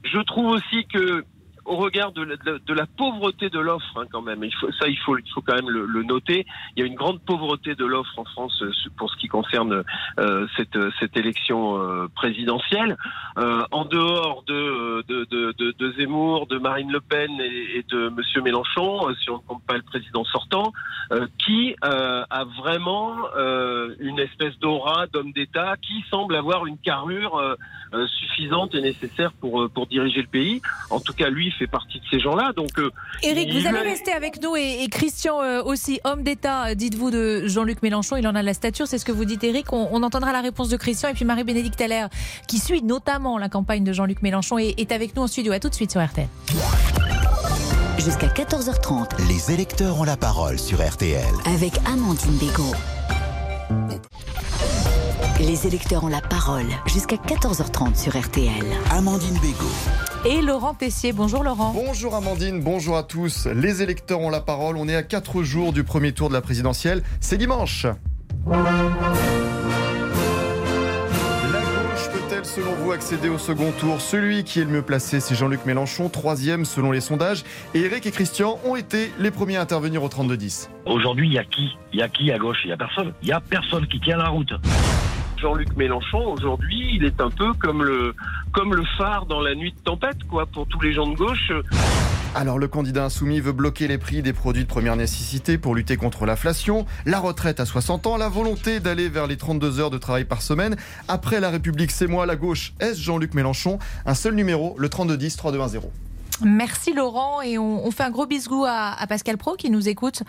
Je 0.04 0.18
trouve 0.18 0.46
aussi 0.46 0.86
que 0.86 1.24
au 1.64 1.76
regard 1.76 2.12
de, 2.12 2.22
la 2.72 2.86
pauvreté 2.86 3.50
de 3.50 3.58
l'offre, 3.58 3.96
hein, 3.96 4.06
quand 4.10 4.22
même. 4.22 4.42
Ça, 4.78 4.88
il 4.88 4.98
faut, 4.98 5.16
quand 5.44 5.54
même 5.54 5.70
le, 5.70 6.02
noter. 6.02 6.46
Il 6.76 6.80
y 6.80 6.82
a 6.82 6.86
une 6.86 6.94
grande 6.94 7.20
pauvreté 7.20 7.74
de 7.74 7.84
l'offre 7.84 8.18
en 8.18 8.24
France 8.24 8.62
euh, 8.62 8.72
pour 8.96 9.10
ce 9.10 9.16
qui 9.16 9.28
concerne 9.28 9.84
euh, 10.18 10.46
cette, 10.56 10.78
cette 10.98 11.16
élection 11.16 11.78
euh, 11.78 12.08
présidentielle. 12.14 12.96
Euh, 13.38 13.62
en 13.70 13.84
dehors 13.84 14.42
de, 14.46 15.04
Zemmour, 15.96 16.46
de 16.46 16.58
Marine 16.58 16.90
Le 16.90 17.00
Pen 17.00 17.30
et, 17.40 17.78
et 17.78 17.84
de 17.88 18.08
Monsieur 18.08 18.42
Mélenchon, 18.42 19.14
si 19.22 19.30
on 19.30 19.36
ne 19.36 19.42
compte 19.42 19.62
pas 19.64 19.76
le 19.76 19.82
président 19.82 20.24
sortant, 20.24 20.72
qui 21.38 21.74
a 21.82 22.44
vraiment 22.58 23.16
une 23.98 24.18
espèce 24.18 24.58
d'aura 24.58 25.06
d'homme 25.06 25.32
d'État, 25.32 25.76
qui 25.80 26.04
semble 26.10 26.36
avoir 26.36 26.66
une 26.66 26.78
carrure 26.78 27.56
suffisante 28.06 28.74
et 28.74 28.80
nécessaire 28.80 29.32
pour, 29.32 29.68
pour 29.70 29.86
diriger 29.86 30.22
le 30.22 30.28
pays. 30.28 30.62
En 30.90 31.00
tout 31.00 31.12
cas, 31.12 31.30
lui 31.30 31.49
fait 31.52 31.66
partie 31.66 31.98
de 31.98 32.04
ces 32.10 32.20
gens-là. 32.20 32.52
Donc, 32.56 32.78
euh, 32.78 32.90
Eric, 33.22 33.52
vous 33.52 33.66
allez 33.66 33.80
rester 33.80 34.12
avec 34.12 34.42
nous 34.42 34.56
et, 34.56 34.86
Christian 34.90 35.40
euh, 35.42 35.62
aussi, 35.62 36.00
homme 36.04 36.22
d'État, 36.22 36.68
euh, 36.68 36.74
dites-vous 36.74 37.10
de 37.10 37.46
Jean-Luc 37.46 37.82
Mélenchon. 37.82 38.16
Il 38.16 38.26
en 38.26 38.34
a 38.34 38.42
la 38.42 38.54
stature, 38.54 38.86
c'est 38.86 38.98
ce 38.98 39.04
que 39.04 39.12
vous 39.12 39.24
dites, 39.24 39.44
Eric. 39.44 39.72
On, 39.72 40.00
entendra 40.02 40.32
la 40.32 40.40
réponse 40.40 40.68
de 40.70 40.76
Christian 40.76 41.10
et 41.10 41.14
puis 41.14 41.24
Marie-Bénédicte 41.24 41.80
Allaire, 41.80 42.08
qui 42.48 42.58
suit 42.58 42.82
notamment 42.82 43.38
la 43.38 43.48
campagne 43.48 43.84
de 43.84 43.92
Jean-Luc 43.92 44.22
Mélenchon 44.22 44.58
et 44.58 44.74
est 44.78 44.92
avec 44.92 45.14
nous 45.14 45.22
en 45.22 45.26
studio. 45.26 45.52
À 45.52 45.60
tout 45.60 45.68
de 45.68 45.74
suite 45.74 45.90
sur 45.90 46.04
RTL. 46.04 46.26
Jusqu'à 47.98 48.28
14h30. 48.28 49.28
Les 49.28 49.52
électeurs 49.52 50.00
ont 50.00 50.04
la 50.04 50.16
parole 50.16 50.58
sur 50.58 50.78
RTL. 50.78 51.22
Avec 51.44 51.74
Amandine 51.86 52.38
Bégaud. 52.38 52.74
Les 55.40 55.66
électeurs 55.66 56.04
ont 56.04 56.08
la 56.08 56.20
parole 56.20 56.66
jusqu'à 56.86 57.16
14h30 57.16 57.96
sur 57.96 58.14
RTL. 58.14 58.52
Amandine 58.90 59.38
Bégaud. 59.40 59.72
Et 60.26 60.42
Laurent 60.42 60.74
Tessier. 60.74 61.14
Bonjour 61.14 61.42
Laurent. 61.42 61.72
Bonjour 61.74 62.14
Amandine, 62.14 62.62
bonjour 62.62 62.98
à 62.98 63.04
tous. 63.04 63.46
Les 63.46 63.80
électeurs 63.80 64.20
ont 64.20 64.28
la 64.28 64.42
parole. 64.42 64.76
On 64.76 64.86
est 64.86 64.94
à 64.94 65.02
4 65.02 65.42
jours 65.42 65.72
du 65.72 65.82
premier 65.82 66.12
tour 66.12 66.28
de 66.28 66.34
la 66.34 66.42
présidentielle. 66.42 67.02
C'est 67.20 67.38
dimanche. 67.38 67.86
La 68.46 68.58
gauche 71.62 72.10
peut-elle, 72.12 72.44
selon 72.44 72.74
vous, 72.74 72.92
accéder 72.92 73.30
au 73.30 73.38
second 73.38 73.72
tour? 73.80 74.02
Celui 74.02 74.44
qui 74.44 74.60
est 74.60 74.64
le 74.64 74.70
mieux 74.70 74.82
placé, 74.82 75.20
c'est 75.20 75.34
Jean-Luc 75.34 75.64
Mélenchon, 75.64 76.10
troisième 76.10 76.66
selon 76.66 76.92
les 76.92 77.00
sondages. 77.00 77.44
Et 77.72 77.80
Eric 77.80 78.04
et 78.04 78.10
Christian 78.10 78.58
ont 78.66 78.76
été 78.76 79.10
les 79.18 79.30
premiers 79.30 79.56
à 79.56 79.62
intervenir 79.62 80.02
au 80.02 80.08
32-10. 80.08 80.68
Aujourd'hui, 80.84 81.28
il 81.28 81.32
y 81.32 81.38
a 81.38 81.44
qui? 81.44 81.70
Il 81.94 81.98
y 81.98 82.02
a 82.02 82.10
qui 82.10 82.30
à 82.30 82.36
gauche? 82.36 82.58
Il 82.64 82.66
n'y 82.66 82.74
a 82.74 82.76
personne. 82.76 83.14
Il 83.22 83.26
n'y 83.26 83.32
a 83.32 83.40
personne 83.40 83.86
qui 83.86 84.00
tient 84.00 84.18
la 84.18 84.28
route. 84.28 84.52
Jean-Luc 85.40 85.76
Mélenchon, 85.76 86.32
aujourd'hui, 86.32 86.96
il 86.96 87.04
est 87.04 87.20
un 87.20 87.30
peu 87.30 87.52
comme 87.54 87.82
le, 87.82 88.14
phare 88.98 89.26
dans 89.26 89.40
la 89.40 89.54
nuit 89.54 89.72
de 89.72 89.80
tempête, 89.80 90.22
quoi, 90.28 90.46
pour 90.46 90.66
tous 90.66 90.80
les 90.80 90.92
gens 90.92 91.06
de 91.06 91.16
gauche. 91.16 91.52
Alors 92.34 92.58
le 92.58 92.68
candidat 92.68 93.06
insoumis 93.06 93.40
veut 93.40 93.52
bloquer 93.52 93.88
les 93.88 93.98
prix 93.98 94.22
des 94.22 94.32
produits 94.32 94.62
de 94.62 94.68
première 94.68 94.96
nécessité 94.96 95.58
pour 95.58 95.74
lutter 95.74 95.96
contre 95.96 96.26
l'inflation, 96.26 96.86
la 97.04 97.18
retraite 97.18 97.58
à 97.58 97.66
60 97.66 98.06
ans, 98.06 98.16
la 98.16 98.28
volonté 98.28 98.78
d'aller 98.78 99.08
vers 99.08 99.26
les 99.26 99.36
32 99.36 99.80
heures 99.80 99.90
de 99.90 99.98
travail 99.98 100.24
par 100.24 100.42
semaine. 100.42 100.76
Après 101.08 101.40
La 101.40 101.50
République, 101.50 101.90
c'est 101.90 102.06
moi, 102.06 102.26
la 102.26 102.36
gauche, 102.36 102.72
est 102.78 102.94
Jean-Luc 102.94 103.34
Mélenchon? 103.34 103.78
Un 104.06 104.14
seul 104.14 104.34
numéro, 104.34 104.76
le 104.78 104.88
3210 104.88 105.36
3210. 105.36 106.09
Merci 106.42 106.92
Laurent 106.92 107.42
et 107.42 107.58
on, 107.58 107.90
fait 107.90 108.02
un 108.02 108.10
gros 108.10 108.26
bisou 108.26 108.64
à, 108.66 108.96
Pascal 109.08 109.36
Pro 109.36 109.54
qui 109.54 109.70
nous 109.70 109.88
écoute, 109.88 110.22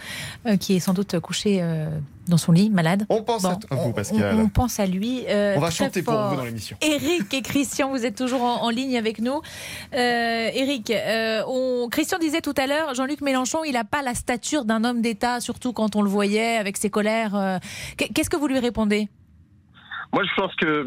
euh, 0.46 0.58
qui 0.58 0.76
est 0.76 0.80
sans 0.80 0.94
doute 0.94 1.20
couché 1.20 1.60
euh, 1.62 1.88
dans 2.28 2.38
son 2.38 2.52
lit, 2.52 2.70
malade. 2.70 3.06
On 3.10 3.22
pense 3.24 3.46
à 3.46 3.58
vous 3.72 3.94
Pascal. 3.94 4.38
On, 4.38 4.50
pense 4.50 4.80
à 4.80 4.86
lui. 4.86 5.26
Euh, 5.28 5.56
on 5.58 5.60
va 5.60 5.70
chanter 5.70 6.02
pour 6.02 6.14
vous 6.14 6.36
dans 6.36 6.44
l'émission. 6.44 6.78
Eric 6.82 7.34
et 7.34 7.42
Christian, 7.42 7.90
vous 7.90 8.06
êtes 8.06 8.16
toujours 8.16 8.44
en, 8.44 8.70
ligne 8.70 8.98
avec 8.98 9.20
nous. 9.20 9.42
Eric, 9.94 10.94
Christian 11.92 12.20
disait 12.20 12.42
tout 12.42 12.56
à 12.58 12.68
l'heure, 12.68 12.94
Jean-Luc 12.94 13.22
Mélenchon, 13.22 13.64
il 13.64 13.74
n'a 13.74 13.84
pas 13.84 14.02
la 14.02 14.14
stature 14.14 14.66
d'un 14.66 14.84
homme 14.84 15.02
d'État, 15.02 15.40
surtout 15.40 15.74
quand 15.74 15.96
on 15.96 16.02
le 16.02 16.10
voyait 16.10 16.58
avec 16.58 16.78
ses 16.78 16.90
colères. 16.90 17.60
Qu'est-ce 17.98 18.30
que 18.30 18.38
vous 18.38 18.48
lui 18.48 18.60
répondez? 18.60 19.10
Moi, 20.14 20.24
je 20.26 20.34
pense 20.36 20.54
que, 20.56 20.86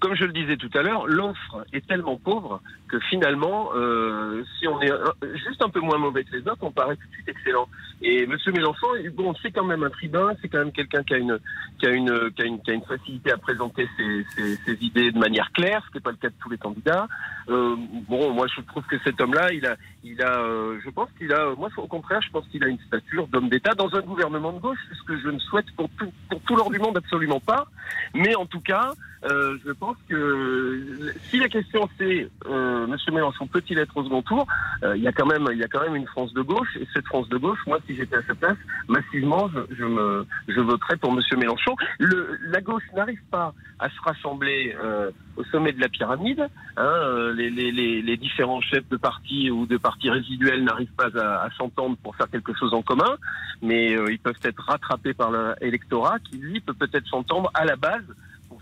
comme 0.00 0.14
je 0.14 0.24
le 0.24 0.32
disais 0.32 0.56
tout 0.56 0.70
à 0.74 0.82
l'heure, 0.82 1.06
l'offre 1.06 1.64
est 1.72 1.86
tellement 1.86 2.16
pauvre 2.16 2.60
que 2.88 2.98
finalement, 3.00 3.70
euh, 3.74 4.44
si 4.58 4.68
on 4.68 4.80
est 4.82 4.92
juste 5.46 5.62
un 5.62 5.70
peu 5.70 5.80
moins 5.80 5.96
mauvais 5.96 6.24
que 6.24 6.36
les 6.36 6.42
autres, 6.42 6.62
on 6.62 6.70
paraît 6.70 6.96
tout 6.96 7.06
de 7.08 7.12
suite 7.14 7.28
excellent. 7.28 7.68
Et 8.02 8.26
Monsieur 8.26 8.52
Mélenchon, 8.52 8.88
bon, 9.14 9.34
c'est 9.42 9.50
quand 9.50 9.64
même 9.64 9.82
un 9.82 9.90
tribun, 9.90 10.34
c'est 10.40 10.48
quand 10.48 10.58
même 10.58 10.72
quelqu'un 10.72 11.02
qui 11.02 11.14
a 11.14 11.18
une 11.18 11.38
qui 11.78 11.86
a 11.86 11.90
une 11.90 12.30
qui 12.32 12.42
a 12.42 12.44
une, 12.46 12.60
qui 12.60 12.70
a 12.70 12.74
une 12.74 12.84
facilité 12.84 13.30
à 13.30 13.36
présenter 13.36 13.88
ses, 13.96 14.24
ses, 14.34 14.56
ses, 14.56 14.84
idées 14.84 15.12
de 15.12 15.18
manière 15.18 15.52
claire, 15.52 15.82
ce 15.86 15.90
qui 15.90 15.96
n'est 15.98 16.02
pas 16.02 16.10
le 16.10 16.16
cas 16.16 16.28
de 16.28 16.34
tous 16.40 16.50
les 16.50 16.58
candidats. 16.58 17.08
Euh, 17.48 17.76
bon, 18.08 18.32
moi, 18.32 18.46
je 18.54 18.60
trouve 18.62 18.84
que 18.84 18.98
cet 19.04 19.20
homme-là, 19.20 19.52
il 19.52 19.66
a, 19.66 19.76
il 20.02 20.20
a, 20.22 20.40
euh, 20.40 20.78
je 20.82 20.90
pense 20.90 21.08
qu'il 21.18 21.32
a, 21.32 21.54
moi, 21.56 21.68
au 21.76 21.86
contraire, 21.86 22.22
je 22.22 22.30
pense 22.30 22.46
qu'il 22.48 22.64
a 22.64 22.68
une 22.68 22.78
stature 22.86 23.26
d'homme 23.28 23.48
d'État 23.48 23.74
dans 23.74 23.94
un 23.94 24.00
gouvernement 24.00 24.52
de 24.52 24.60
gauche, 24.60 24.78
ce 24.98 25.02
que 25.04 25.18
je 25.20 25.28
ne 25.28 25.38
souhaite 25.38 25.70
pour 25.76 25.88
tout 25.98 26.10
pour 26.28 26.40
tout 26.42 26.56
l'ordre 26.56 26.72
du 26.72 26.78
monde 26.78 26.96
absolument 26.96 27.40
pas. 27.40 27.66
Mais 28.14 28.34
en 28.34 28.46
tout 28.46 28.60
cas, 28.60 28.92
euh, 29.24 29.58
je 29.66 29.72
pense 29.72 29.96
que 30.08 31.12
si 31.28 31.38
la 31.38 31.48
question 31.48 31.88
c'est 31.98 32.28
euh, 32.46 32.86
Monsieur 32.86 33.12
Mélenchon 33.12 33.46
peut-il 33.46 33.78
être 33.78 33.96
au 33.96 34.04
second 34.04 34.22
tour, 34.22 34.46
euh, 34.82 34.96
il 34.96 35.02
y 35.02 35.08
a 35.08 35.12
quand 35.12 35.26
même 35.26 35.46
il 35.52 35.58
y 35.58 35.64
a 35.64 35.68
quand 35.68 35.82
même 35.82 35.96
une 35.96 36.06
France 36.06 36.32
de 36.32 36.40
gauche 36.40 36.76
et 36.80 36.86
cette 36.94 37.06
France 37.06 37.28
de 37.28 37.36
gauche, 37.36 37.58
moi 37.66 37.78
si 37.86 37.94
j'étais 37.94 38.16
à 38.16 38.22
sa 38.22 38.34
place, 38.34 38.56
massivement 38.88 39.48
je, 39.48 39.74
je 39.76 39.84
me 39.84 40.26
je 40.48 40.60
voterais 40.60 40.96
pour 40.96 41.12
Monsieur 41.12 41.36
Mélenchon. 41.36 41.76
Le, 41.98 42.38
la 42.48 42.60
gauche 42.60 42.84
n'arrive 42.94 43.22
pas 43.30 43.52
à 43.78 43.88
se 43.90 44.00
rassembler 44.02 44.74
euh, 44.82 45.10
au 45.36 45.44
sommet 45.44 45.72
de 45.72 45.80
la 45.80 45.88
pyramide. 45.88 46.48
Hein, 46.76 47.32
les, 47.34 47.50
les, 47.50 47.72
les, 47.72 48.02
les 48.02 48.16
différents 48.16 48.60
chefs 48.60 48.88
de 48.88 48.96
parti 48.96 49.50
ou 49.50 49.66
de 49.66 49.76
partis 49.76 50.10
résiduels 50.10 50.64
n'arrivent 50.64 50.94
pas 50.96 51.10
à, 51.18 51.44
à 51.44 51.50
s'entendre 51.58 51.96
pour 52.02 52.16
faire 52.16 52.30
quelque 52.30 52.54
chose 52.54 52.72
en 52.72 52.82
commun, 52.82 53.16
mais 53.62 53.92
ils 53.92 54.18
peuvent 54.18 54.34
être 54.44 54.62
rattrapés 54.62 55.14
par 55.14 55.30
l'électorat 55.60 56.18
qui 56.20 56.38
lui 56.38 56.60
peut 56.60 56.74
peut-être 56.74 57.06
s'entendre 57.06 57.50
à 57.54 57.64
la 57.64 57.76
base 57.76 58.04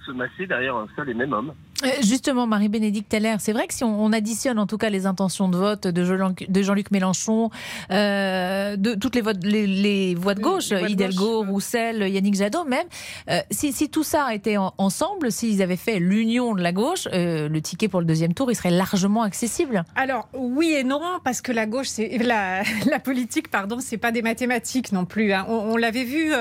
se 0.09 0.13
masser 0.13 0.47
derrière 0.47 0.75
un 0.75 0.87
seul 0.97 1.09
et 1.11 1.15
même 1.15 1.33
homme. 1.33 1.53
Euh, 1.85 1.89
Justement, 2.03 2.47
Marie-Bénédicte 2.49 3.09
Teller, 3.09 3.37
c'est 3.39 3.53
vrai 3.53 3.69
que 3.69 3.75
si 3.75 3.85
on, 3.85 4.03
on 4.05 4.13
additionne 4.13 4.59
en 4.59 4.67
tout 4.67 4.79
cas 4.79 4.91
les 4.91 5.07
intentions 5.07 5.49
de 5.49 5.57
vote 5.57 5.87
de 5.87 6.05
Jean- 6.05 6.35
de 6.49 6.63
Jean-Luc 6.63 6.91
Mélenchon, 6.91 7.51
euh, 7.93 8.77
de 8.77 8.95
toutes 8.95 9.15
les, 9.15 9.21
votes, 9.21 9.45
les, 9.45 9.67
les 9.67 10.15
voix 10.17 10.35
de 10.35 10.41
gauche, 10.41 10.71
les 10.71 10.79
voix 10.79 10.89
de 10.89 10.93
Hidalgo, 10.93 11.41
gauche. 11.45 11.49
Roussel, 11.49 12.09
Yannick 12.09 12.35
Jadot 12.35 12.65
même, 12.65 12.87
euh, 13.31 13.39
si, 13.51 13.73
si 13.73 13.91
tout 13.91 14.03
ça 14.03 14.35
était 14.35 14.57
en- 14.57 14.75
ensemble, 14.79 15.31
s'ils 15.31 15.63
avaient 15.63 15.77
fait 15.77 15.99
l'union 16.01 16.55
de 16.55 16.63
la 16.63 16.73
gauche, 16.73 17.07
euh, 17.13 17.49
le 17.49 17.61
ticket 17.61 17.87
pour 17.89 18.01
le 18.01 18.07
deuxième 18.07 18.35
tour, 18.35 18.51
il 18.51 18.55
serait 18.57 18.71
largement 18.71 19.23
accessible. 19.23 19.85
Alors 19.95 20.29
oui 20.35 20.75
et 20.77 20.83
non 20.85 21.01
parce 21.23 21.41
que 21.43 21.53
la 21.53 21.67
gauche, 21.67 21.89
c'est 21.89 22.19
la, 22.25 22.63
la 22.91 22.99
politique, 22.99 23.49
pardon, 23.51 23.79
c'est 23.81 23.99
pas 23.99 24.11
des 24.11 24.23
mathématiques 24.23 24.91
non 24.93 25.05
plus. 25.05 25.33
hein. 25.33 25.47
On, 25.49 25.55
on 25.73 25.77
l'avait 25.77 26.05
vu 26.05 26.33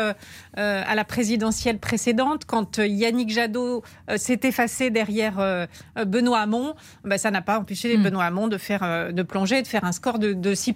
euh, 0.58 0.84
à 0.86 0.96
la 0.96 1.04
présidentielle 1.04 1.80
précédente 1.80 2.44
quand 2.46 2.80
euh, 2.80 2.88
Yannick 2.88 3.30
Jadot 3.30 3.84
euh, 4.10 4.18
s'est 4.18 4.40
effacé 4.44 4.90
derrière 4.90 5.36
euh, 5.40 5.66
Benoît 6.06 6.40
Hamon. 6.40 6.76
Ben, 7.04 7.18
ça 7.18 7.32
n'a 7.32 7.42
pas 7.42 7.60
empêché 7.60 7.98
Mm. 7.98 8.04
Benoît 8.04 8.26
Hamon 8.26 8.48
de 8.48 8.58
faire 8.58 9.14
de 9.14 9.24
plonger, 9.24 9.62
de 9.62 9.68
faire 9.68 9.84
un 9.86 9.92
score 9.92 10.20
de, 10.20 10.34
de 10.34 10.54
6 10.56 10.74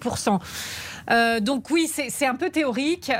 euh, 1.10 1.40
donc 1.40 1.68
oui, 1.70 1.88
c'est 1.88 2.26
un 2.26 2.36
peu 2.36 2.48
théorique, 2.50 3.10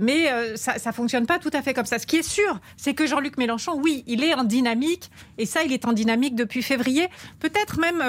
mais 0.00 0.30
ça, 0.56 0.78
ça 0.78 0.92
fonctionne 0.92 1.26
pas 1.26 1.38
tout 1.38 1.50
à 1.52 1.60
fait 1.60 1.74
comme 1.74 1.84
ça. 1.84 1.98
Ce 1.98 2.06
qui 2.06 2.16
est 2.16 2.22
sûr, 2.28 2.58
c'est 2.78 2.94
que 2.94 3.06
Jean-Luc 3.06 3.36
Mélenchon, 3.36 3.78
oui, 3.82 4.02
il 4.06 4.24
est 4.24 4.32
en 4.34 4.44
dynamique, 4.44 5.10
et 5.36 5.44
ça, 5.44 5.62
il 5.62 5.72
est 5.74 5.84
en 5.84 5.92
dynamique 5.92 6.34
depuis 6.34 6.62
février, 6.62 7.08
peut-être 7.38 7.78
même, 7.78 8.02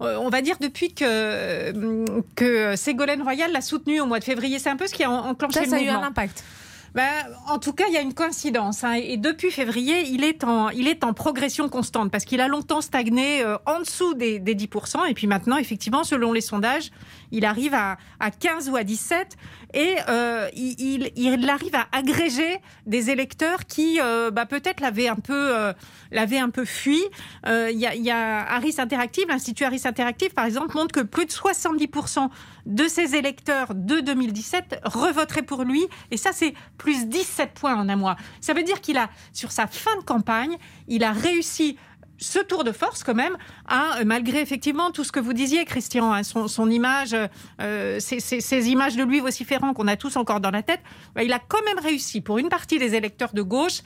on 0.00 0.28
va 0.28 0.42
dire 0.42 0.56
depuis 0.60 0.92
que 0.92 2.14
que 2.36 2.76
Ségolène 2.76 3.22
Royal 3.22 3.50
l'a 3.52 3.60
soutenu 3.62 4.00
au 4.00 4.06
mois 4.06 4.18
de 4.18 4.24
février. 4.24 4.58
C'est 4.58 4.70
un 4.70 4.76
peu 4.76 4.86
ce 4.86 4.94
qui 4.94 5.04
a 5.04 5.10
en- 5.10 5.30
enclenché 5.30 5.60
Ça, 5.60 5.64
le 5.64 5.70
ça 5.70 5.76
a 5.76 5.80
eu 5.80 5.84
mouvement. 5.86 6.02
un 6.02 6.08
impact. 6.08 6.44
Ben, 6.94 7.10
en 7.48 7.58
tout 7.58 7.72
cas, 7.72 7.84
il 7.88 7.94
y 7.94 7.96
a 7.96 8.00
une 8.00 8.14
coïncidence. 8.14 8.84
hein, 8.84 8.92
et 8.92 9.16
depuis 9.16 9.50
février, 9.50 10.02
il 10.06 10.22
est 10.22 10.44
en, 10.44 10.68
il 10.70 10.86
est 10.86 11.02
en 11.02 11.12
progression 11.12 11.68
constante 11.68 12.12
parce 12.12 12.24
qu'il 12.24 12.40
a 12.40 12.46
longtemps 12.46 12.80
stagné 12.80 13.42
euh, 13.42 13.56
en 13.66 13.80
dessous 13.80 14.14
des, 14.14 14.38
des 14.38 14.54
10%. 14.54 15.08
Et 15.10 15.14
puis 15.14 15.26
maintenant, 15.26 15.56
effectivement, 15.56 16.04
selon 16.04 16.32
les 16.32 16.40
sondages, 16.40 16.92
il 17.32 17.44
arrive 17.44 17.74
à, 17.74 17.96
à 18.20 18.30
15 18.30 18.68
ou 18.68 18.76
à 18.76 18.84
17. 18.84 19.36
Et 19.74 19.96
euh, 20.08 20.48
il, 20.54 20.76
il, 20.78 21.12
il 21.16 21.50
arrive 21.50 21.74
à 21.74 21.88
agréger 21.90 22.60
des 22.86 23.10
électeurs 23.10 23.66
qui, 23.66 24.00
euh, 24.00 24.30
bah, 24.30 24.46
peut-être 24.46 24.80
l'avaient 24.80 25.08
un 25.08 25.16
peu, 25.16 25.54
euh, 25.54 25.72
l'avaient 26.12 26.38
un 26.38 26.50
peu 26.50 26.64
fui. 26.64 27.02
Euh, 27.46 27.70
Il 27.72 27.78
y, 27.78 28.02
y 28.02 28.10
a 28.10 28.48
Harris 28.48 28.76
Interactive, 28.78 29.24
l'Institut 29.28 29.64
Harris 29.64 29.82
Interactive, 29.84 30.32
par 30.32 30.44
exemple, 30.44 30.76
montre 30.76 30.92
que 30.92 31.00
plus 31.00 31.26
de 31.26 31.32
70% 31.32 32.30
de 32.66 32.86
ses 32.86 33.16
électeurs 33.16 33.74
de 33.74 33.98
2017 33.98 34.80
revoteraient 34.84 35.42
pour 35.42 35.64
lui. 35.64 35.84
Et 36.12 36.16
ça, 36.16 36.30
c'est 36.32 36.54
plus 36.78 37.06
17 37.06 37.50
points 37.52 37.74
en 37.74 37.88
un 37.88 37.96
mois. 37.96 38.16
Ça 38.40 38.54
veut 38.54 38.62
dire 38.62 38.80
qu'il 38.80 38.96
a, 38.96 39.10
sur 39.32 39.50
sa 39.50 39.66
fin 39.66 39.96
de 39.98 40.04
campagne, 40.04 40.56
il 40.86 41.02
a 41.02 41.10
réussi 41.10 41.76
ce 42.18 42.38
tour 42.38 42.64
de 42.64 42.72
force 42.72 43.02
quand 43.04 43.14
même, 43.14 43.36
euh, 43.72 44.04
malgré 44.06 44.40
effectivement 44.40 44.90
tout 44.90 45.04
ce 45.04 45.12
que 45.12 45.20
vous 45.20 45.32
disiez, 45.32 45.64
Christian, 45.64 46.12
hein, 46.12 46.22
son, 46.22 46.46
son 46.48 46.70
image, 46.70 47.14
euh, 47.60 47.98
ces, 48.00 48.20
ces- 48.20 48.40
ces 48.40 48.68
images 48.68 48.96
de 48.96 49.02
lui 49.02 49.20
vociférant 49.20 49.74
qu'on 49.74 49.88
a 49.88 49.96
tous 49.96 50.16
encore 50.16 50.40
dans 50.40 50.50
la 50.52 50.62
tête, 50.62 50.80
bah, 51.14 51.22
il 51.24 51.32
a 51.32 51.38
quand 51.40 51.62
même 51.66 51.78
réussi 51.84 52.20
pour 52.20 52.38
une 52.38 52.48
partie 52.48 52.78
des 52.78 52.94
électeurs 52.94 53.32
de 53.34 53.42
gauche 53.42 53.80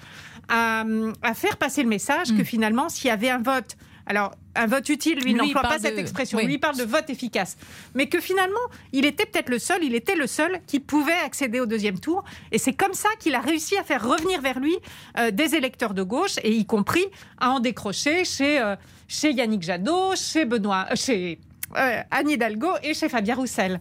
à, 0.48 0.84
à 1.22 1.34
faire 1.34 1.56
passer 1.56 1.82
le 1.82 1.88
message 1.88 2.36
que 2.36 2.44
finalement, 2.44 2.88
s'il 2.88 3.08
y 3.08 3.10
avait 3.10 3.30
un 3.30 3.38
vote, 3.42 3.76
alors 4.08 4.32
un 4.54 4.66
vote 4.66 4.88
utile, 4.88 5.20
lui, 5.20 5.32
Lui, 5.32 5.34
n'emploie 5.34 5.62
pas 5.62 5.78
cette 5.78 5.98
expression, 5.98 6.38
oui. 6.38 6.46
lui 6.46 6.54
il 6.54 6.58
parle 6.58 6.76
de 6.76 6.82
vote 6.82 7.08
efficace, 7.10 7.56
mais 7.94 8.08
que 8.08 8.18
finalement, 8.18 8.56
il 8.92 9.04
était 9.04 9.26
peut-être 9.26 9.50
le 9.50 9.60
seul, 9.60 9.84
il 9.84 9.94
était 9.94 10.16
le 10.16 10.26
seul 10.26 10.60
qui 10.66 10.80
pouvait 10.80 11.12
accéder 11.24 11.60
au 11.60 11.66
deuxième 11.66 12.00
tour, 12.00 12.24
et 12.50 12.58
c'est 12.58 12.72
comme 12.72 12.94
ça 12.94 13.10
qu'il 13.20 13.34
a 13.36 13.40
réussi 13.40 13.76
à 13.76 13.84
faire 13.84 14.02
revenir 14.02 14.40
vers 14.40 14.58
lui 14.58 14.76
euh, 15.18 15.30
des 15.30 15.54
électeurs 15.54 15.94
de 15.94 16.02
gauche, 16.02 16.36
et 16.42 16.52
y 16.52 16.66
compris 16.66 17.04
à 17.38 17.50
en 17.50 17.60
décrocher 17.60 18.24
chez, 18.24 18.60
euh, 18.60 18.74
chez 19.06 19.32
Yannick 19.32 19.62
Jadot, 19.62 20.16
chez 20.16 20.44
Benoît, 20.44 20.86
euh, 20.90 20.96
chez 20.96 21.38
euh, 21.76 22.00
Anne 22.10 22.30
Hidalgo 22.30 22.70
et 22.82 22.94
chez 22.94 23.08
Fabien 23.08 23.34
Roussel. 23.34 23.78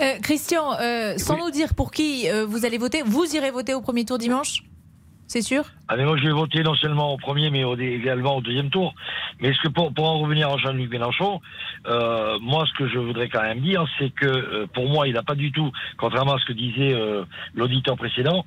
Euh, 0.00 0.18
Christian, 0.22 0.78
euh, 0.80 1.18
sans 1.18 1.36
nous 1.36 1.50
dire 1.50 1.74
pour 1.74 1.90
qui 1.90 2.30
euh, 2.30 2.46
vous 2.46 2.64
allez 2.64 2.78
voter, 2.78 3.02
vous 3.04 3.34
irez 3.34 3.50
voter 3.50 3.74
au 3.74 3.80
premier 3.80 4.04
tour 4.04 4.18
dimanche? 4.18 4.62
C'est 5.26 5.42
sûr? 5.42 5.64
Ah 5.88 5.96
moi 5.96 6.16
je 6.16 6.24
vais 6.24 6.32
voter 6.32 6.62
non 6.62 6.74
seulement 6.74 7.12
au 7.12 7.18
premier 7.18 7.50
mais 7.50 7.62
également 7.78 8.36
au 8.36 8.40
deuxième 8.40 8.70
tour. 8.70 8.94
Mais 9.40 9.52
ce 9.52 9.60
que 9.62 9.68
pour, 9.68 9.90
en 9.98 10.20
revenir 10.20 10.48
à 10.48 10.56
Jean-Luc 10.56 10.90
Mélenchon, 10.90 11.40
euh, 11.86 12.38
moi 12.40 12.64
ce 12.66 12.72
que 12.78 12.88
je 12.88 12.98
voudrais 12.98 13.28
quand 13.28 13.42
même 13.42 13.60
dire, 13.60 13.84
c'est 13.98 14.10
que 14.10 14.26
euh, 14.26 14.66
pour 14.72 14.88
moi 14.88 15.08
il 15.08 15.14
n'a 15.14 15.22
pas 15.22 15.34
du 15.34 15.52
tout, 15.52 15.72
contrairement 15.98 16.34
à 16.34 16.38
ce 16.38 16.46
que 16.46 16.52
disait 16.52 16.94
euh, 16.94 17.24
l'auditeur 17.54 17.96
précédent, 17.96 18.46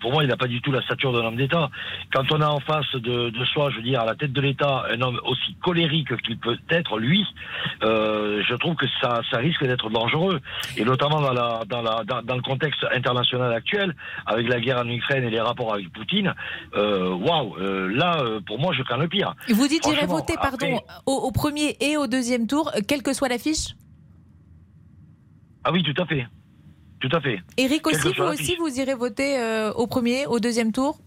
pour 0.00 0.12
moi 0.12 0.24
il 0.24 0.28
n'a 0.28 0.36
pas 0.36 0.46
du 0.46 0.62
tout 0.62 0.72
la 0.72 0.82
stature 0.82 1.12
d'un 1.12 1.26
homme 1.26 1.36
d'État. 1.36 1.68
Quand 2.12 2.30
on 2.32 2.40
a 2.40 2.48
en 2.48 2.60
face 2.60 2.90
de, 2.94 3.32
soi, 3.52 3.70
je 3.70 3.76
veux 3.76 3.82
dire, 3.82 4.00
à 4.00 4.06
la 4.06 4.14
tête 4.14 4.32
de 4.32 4.40
l'État, 4.40 4.84
un 4.90 5.00
homme 5.02 5.20
aussi 5.24 5.54
colérique 5.62 6.16
qu'il 6.22 6.38
peut 6.38 6.58
être 6.70 6.98
lui, 6.98 7.26
je 7.82 8.54
trouve 8.54 8.76
que 8.76 8.86
ça, 9.00 9.20
ça 9.30 9.38
risque 9.38 9.64
d'être 9.64 9.90
dangereux. 9.90 10.40
Et 10.76 10.84
notamment 10.84 11.20
dans, 11.20 12.22
dans 12.22 12.36
le 12.36 12.42
contexte 12.42 12.86
international 12.94 13.52
actuel, 13.52 13.94
avec 14.26 14.48
la 14.48 14.60
guerre 14.60 14.78
en 14.78 14.88
Ukraine 14.88 15.24
et 15.24 15.30
les 15.30 15.40
rapports 15.46 15.72
avec 15.74 15.92
Poutine, 15.92 16.34
euh, 16.74 17.14
waouh, 17.14 17.56
euh, 17.56 17.88
là, 17.88 18.20
euh, 18.22 18.40
pour 18.46 18.58
moi, 18.58 18.72
je 18.74 18.82
crains 18.82 18.98
le 18.98 19.08
pire. 19.08 19.34
Vous 19.48 19.66
dites 19.68 19.82
j'irai 19.84 20.06
voter 20.06 20.34
pardon, 20.34 20.56
après- 20.56 20.84
au, 21.06 21.12
au 21.12 21.30
premier 21.32 21.76
et 21.80 21.96
au 21.96 22.06
deuxième 22.06 22.46
tour, 22.46 22.70
quelle 22.88 23.02
que 23.02 23.12
soit 23.12 23.28
l'affiche 23.28 23.74
Ah 25.64 25.72
oui, 25.72 25.82
tout 25.82 26.00
à 26.02 26.06
fait. 26.06 26.26
Tout 27.00 27.10
à 27.12 27.20
fait. 27.20 27.40
Eric 27.56 27.86
aussi, 27.86 28.08
vous 28.16 28.24
aussi, 28.24 28.56
vous 28.56 28.80
irez 28.80 28.94
voter 28.94 29.38
euh, 29.38 29.72
au 29.72 29.86
premier, 29.86 30.26
au 30.26 30.38
deuxième 30.40 30.72
tour 30.72 30.98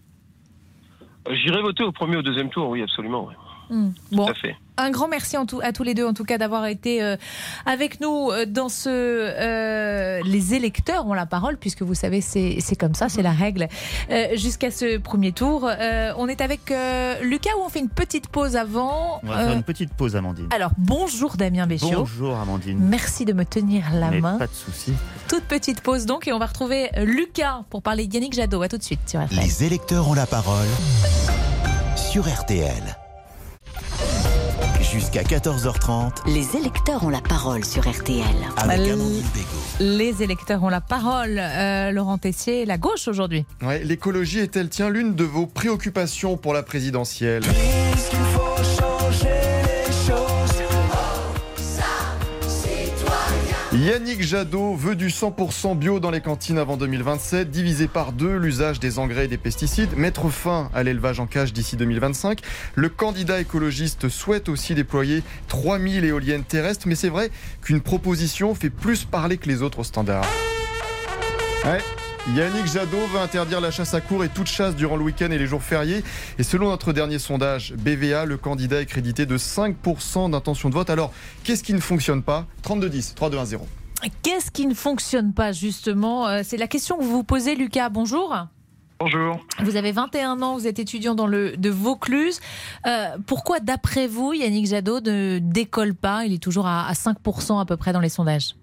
J'irai 1.30 1.60
voter 1.62 1.84
au 1.84 1.92
premier 1.92 2.16
au 2.16 2.22
deuxième 2.22 2.48
tour, 2.48 2.68
oui, 2.70 2.82
absolument. 2.82 3.26
oui. 3.28 3.34
Hmm. 3.76 3.90
Bon, 4.12 4.24
Tout 4.26 4.32
à 4.32 4.34
fait. 4.34 4.56
Un 4.80 4.90
grand 4.90 5.08
merci 5.08 5.36
en 5.36 5.46
tout, 5.46 5.60
à 5.62 5.72
tous 5.72 5.82
les 5.82 5.94
deux, 5.94 6.06
en 6.06 6.12
tout 6.14 6.24
cas, 6.24 6.38
d'avoir 6.38 6.66
été 6.66 7.02
euh, 7.02 7.16
avec 7.66 8.00
nous 8.00 8.30
euh, 8.30 8.46
dans 8.46 8.68
ce. 8.68 8.88
euh, 8.88 10.20
les 10.24 10.54
électeurs 10.54 11.06
ont 11.06 11.14
la 11.14 11.26
parole, 11.26 11.56
puisque 11.56 11.82
vous 11.82 11.94
savez, 11.94 12.20
c'est 12.20 12.76
comme 12.78 12.94
ça, 12.94 13.08
c'est 13.08 13.22
la 13.22 13.32
règle. 13.32 13.68
Euh, 14.10 14.36
Jusqu'à 14.36 14.70
ce 14.70 14.98
premier 14.98 15.32
tour. 15.32 15.68
Euh, 15.68 16.12
on 16.16 16.28
est 16.28 16.40
avec 16.40 16.70
euh, 16.70 17.20
Lucas, 17.22 17.50
où 17.58 17.64
on 17.64 17.68
fait 17.68 17.80
une 17.80 17.88
petite 17.88 18.28
pause 18.28 18.56
avant. 18.56 19.20
On 19.22 19.26
va 19.26 19.38
Euh, 19.40 19.46
faire 19.48 19.56
une 19.56 19.62
petite 19.62 19.92
pause, 19.94 20.16
Amandine. 20.16 20.48
alors, 20.54 20.70
bonjour 20.78 21.36
Damien 21.36 21.66
Béchiot. 21.66 21.90
Bonjour, 22.00 22.36
Amandine. 22.38 22.78
Merci 22.80 23.24
de 23.24 23.32
me 23.32 23.44
tenir 23.44 23.84
la 23.94 24.10
Mais 24.10 24.20
main. 24.20 24.38
pas 24.38 24.46
de 24.46 24.52
souci. 24.54 24.92
Toute 25.28 25.44
petite 25.44 25.80
pause 25.82 26.06
donc 26.06 26.26
et 26.28 26.32
on 26.32 26.38
va 26.38 26.46
retrouver 26.46 26.90
Lucas 26.98 27.62
pour 27.70 27.82
parler 27.82 28.06
de 28.06 28.14
Yannick 28.14 28.32
Jadot. 28.34 28.62
À 28.62 28.68
tout 28.68 28.78
de 28.78 28.82
suite 28.82 29.00
sur 29.06 29.22
RTL. 29.24 29.38
Les 29.42 29.64
électeurs 29.64 30.08
ont 30.08 30.14
la 30.14 30.26
parole 30.26 30.66
sur 31.96 32.28
RTL. 32.28 32.96
Jusqu'à 34.92 35.22
14h30 35.22 36.26
Les 36.26 36.56
électeurs 36.56 37.04
ont 37.04 37.10
la 37.10 37.20
parole 37.20 37.64
sur 37.64 37.88
RTL. 37.88 38.24
avec 38.56 38.88
Amandine. 38.88 39.22
Les 39.78 40.22
électeurs 40.22 40.62
ont 40.64 40.68
la 40.68 40.80
parole. 40.80 41.38
Euh, 41.38 41.90
Laurent 41.92 42.18
Tessier, 42.18 42.64
la 42.66 42.76
gauche 42.78 43.06
aujourd'hui. 43.06 43.44
Ouais, 43.62 43.84
L'écologie 43.84 44.40
est-elle 44.40 44.68
tient 44.68 44.90
l'une 44.90 45.14
de 45.14 45.24
vos 45.24 45.46
préoccupations 45.46 46.36
pour 46.36 46.54
la 46.54 46.62
présidentielle? 46.62 47.42
Yannick 53.80 54.22
Jadot 54.22 54.74
veut 54.74 54.94
du 54.94 55.08
100% 55.08 55.74
bio 55.74 56.00
dans 56.00 56.10
les 56.10 56.20
cantines 56.20 56.58
avant 56.58 56.76
2027, 56.76 57.50
diviser 57.50 57.88
par 57.88 58.12
deux 58.12 58.36
l'usage 58.36 58.78
des 58.78 58.98
engrais 58.98 59.24
et 59.24 59.28
des 59.28 59.38
pesticides, 59.38 59.96
mettre 59.96 60.28
fin 60.28 60.70
à 60.74 60.82
l'élevage 60.82 61.18
en 61.18 61.26
cage 61.26 61.54
d'ici 61.54 61.78
2025. 61.78 62.40
Le 62.74 62.90
candidat 62.90 63.40
écologiste 63.40 64.10
souhaite 64.10 64.50
aussi 64.50 64.74
déployer 64.74 65.22
3000 65.48 66.04
éoliennes 66.04 66.44
terrestres, 66.44 66.88
mais 66.88 66.94
c'est 66.94 67.08
vrai 67.08 67.30
qu'une 67.62 67.80
proposition 67.80 68.54
fait 68.54 68.68
plus 68.68 69.06
parler 69.06 69.38
que 69.38 69.48
les 69.48 69.62
autres 69.62 69.82
standards. 69.82 70.28
Ouais. 71.64 71.78
Yannick 72.28 72.66
Jadot 72.66 73.06
veut 73.12 73.18
interdire 73.18 73.60
la 73.60 73.70
chasse 73.70 73.94
à 73.94 74.00
cours 74.00 74.22
et 74.24 74.28
toute 74.28 74.46
chasse 74.46 74.76
durant 74.76 74.96
le 74.96 75.02
week-end 75.04 75.30
et 75.30 75.38
les 75.38 75.46
jours 75.46 75.62
fériés. 75.62 76.04
Et 76.38 76.42
selon 76.42 76.68
notre 76.68 76.92
dernier 76.92 77.18
sondage, 77.18 77.74
BVA, 77.74 78.24
le 78.24 78.36
candidat 78.36 78.80
est 78.82 78.86
crédité 78.86 79.26
de 79.26 79.36
5% 79.38 80.30
d'intention 80.30 80.68
de 80.68 80.74
vote. 80.74 80.90
Alors, 80.90 81.12
qu'est-ce 81.44 81.64
qui 81.64 81.72
ne 81.74 81.80
fonctionne 81.80 82.22
pas? 82.22 82.46
32-10, 82.62 83.14
3-2-1-0. 83.14 83.60
Qu'est-ce 84.22 84.50
qui 84.50 84.66
ne 84.66 84.74
fonctionne 84.74 85.32
pas 85.32 85.52
justement? 85.52 86.28
Euh, 86.28 86.42
C'est 86.44 86.56
la 86.56 86.68
question 86.68 86.98
que 86.98 87.02
vous 87.02 87.10
vous 87.10 87.24
posez, 87.24 87.54
Lucas. 87.54 87.88
Bonjour. 87.88 88.36
Bonjour. 89.00 89.40
Vous 89.62 89.76
avez 89.76 89.92
21 89.92 90.42
ans, 90.42 90.56
vous 90.58 90.66
êtes 90.66 90.78
étudiant 90.78 91.14
dans 91.14 91.26
le 91.26 91.56
de 91.56 91.70
Vaucluse. 91.70 92.40
Euh, 92.86 93.16
pourquoi, 93.26 93.58
d'après 93.60 94.06
vous, 94.06 94.34
Yannick 94.34 94.66
Jadot 94.66 95.00
ne 95.00 95.38
décolle 95.38 95.94
pas? 95.94 96.26
Il 96.26 96.34
est 96.34 96.42
toujours 96.42 96.66
à, 96.66 96.86
à 96.86 96.92
5% 96.92 97.60
à 97.60 97.64
peu 97.64 97.78
près 97.78 97.92
dans 97.94 98.00
les 98.00 98.10
sondages. 98.10 98.54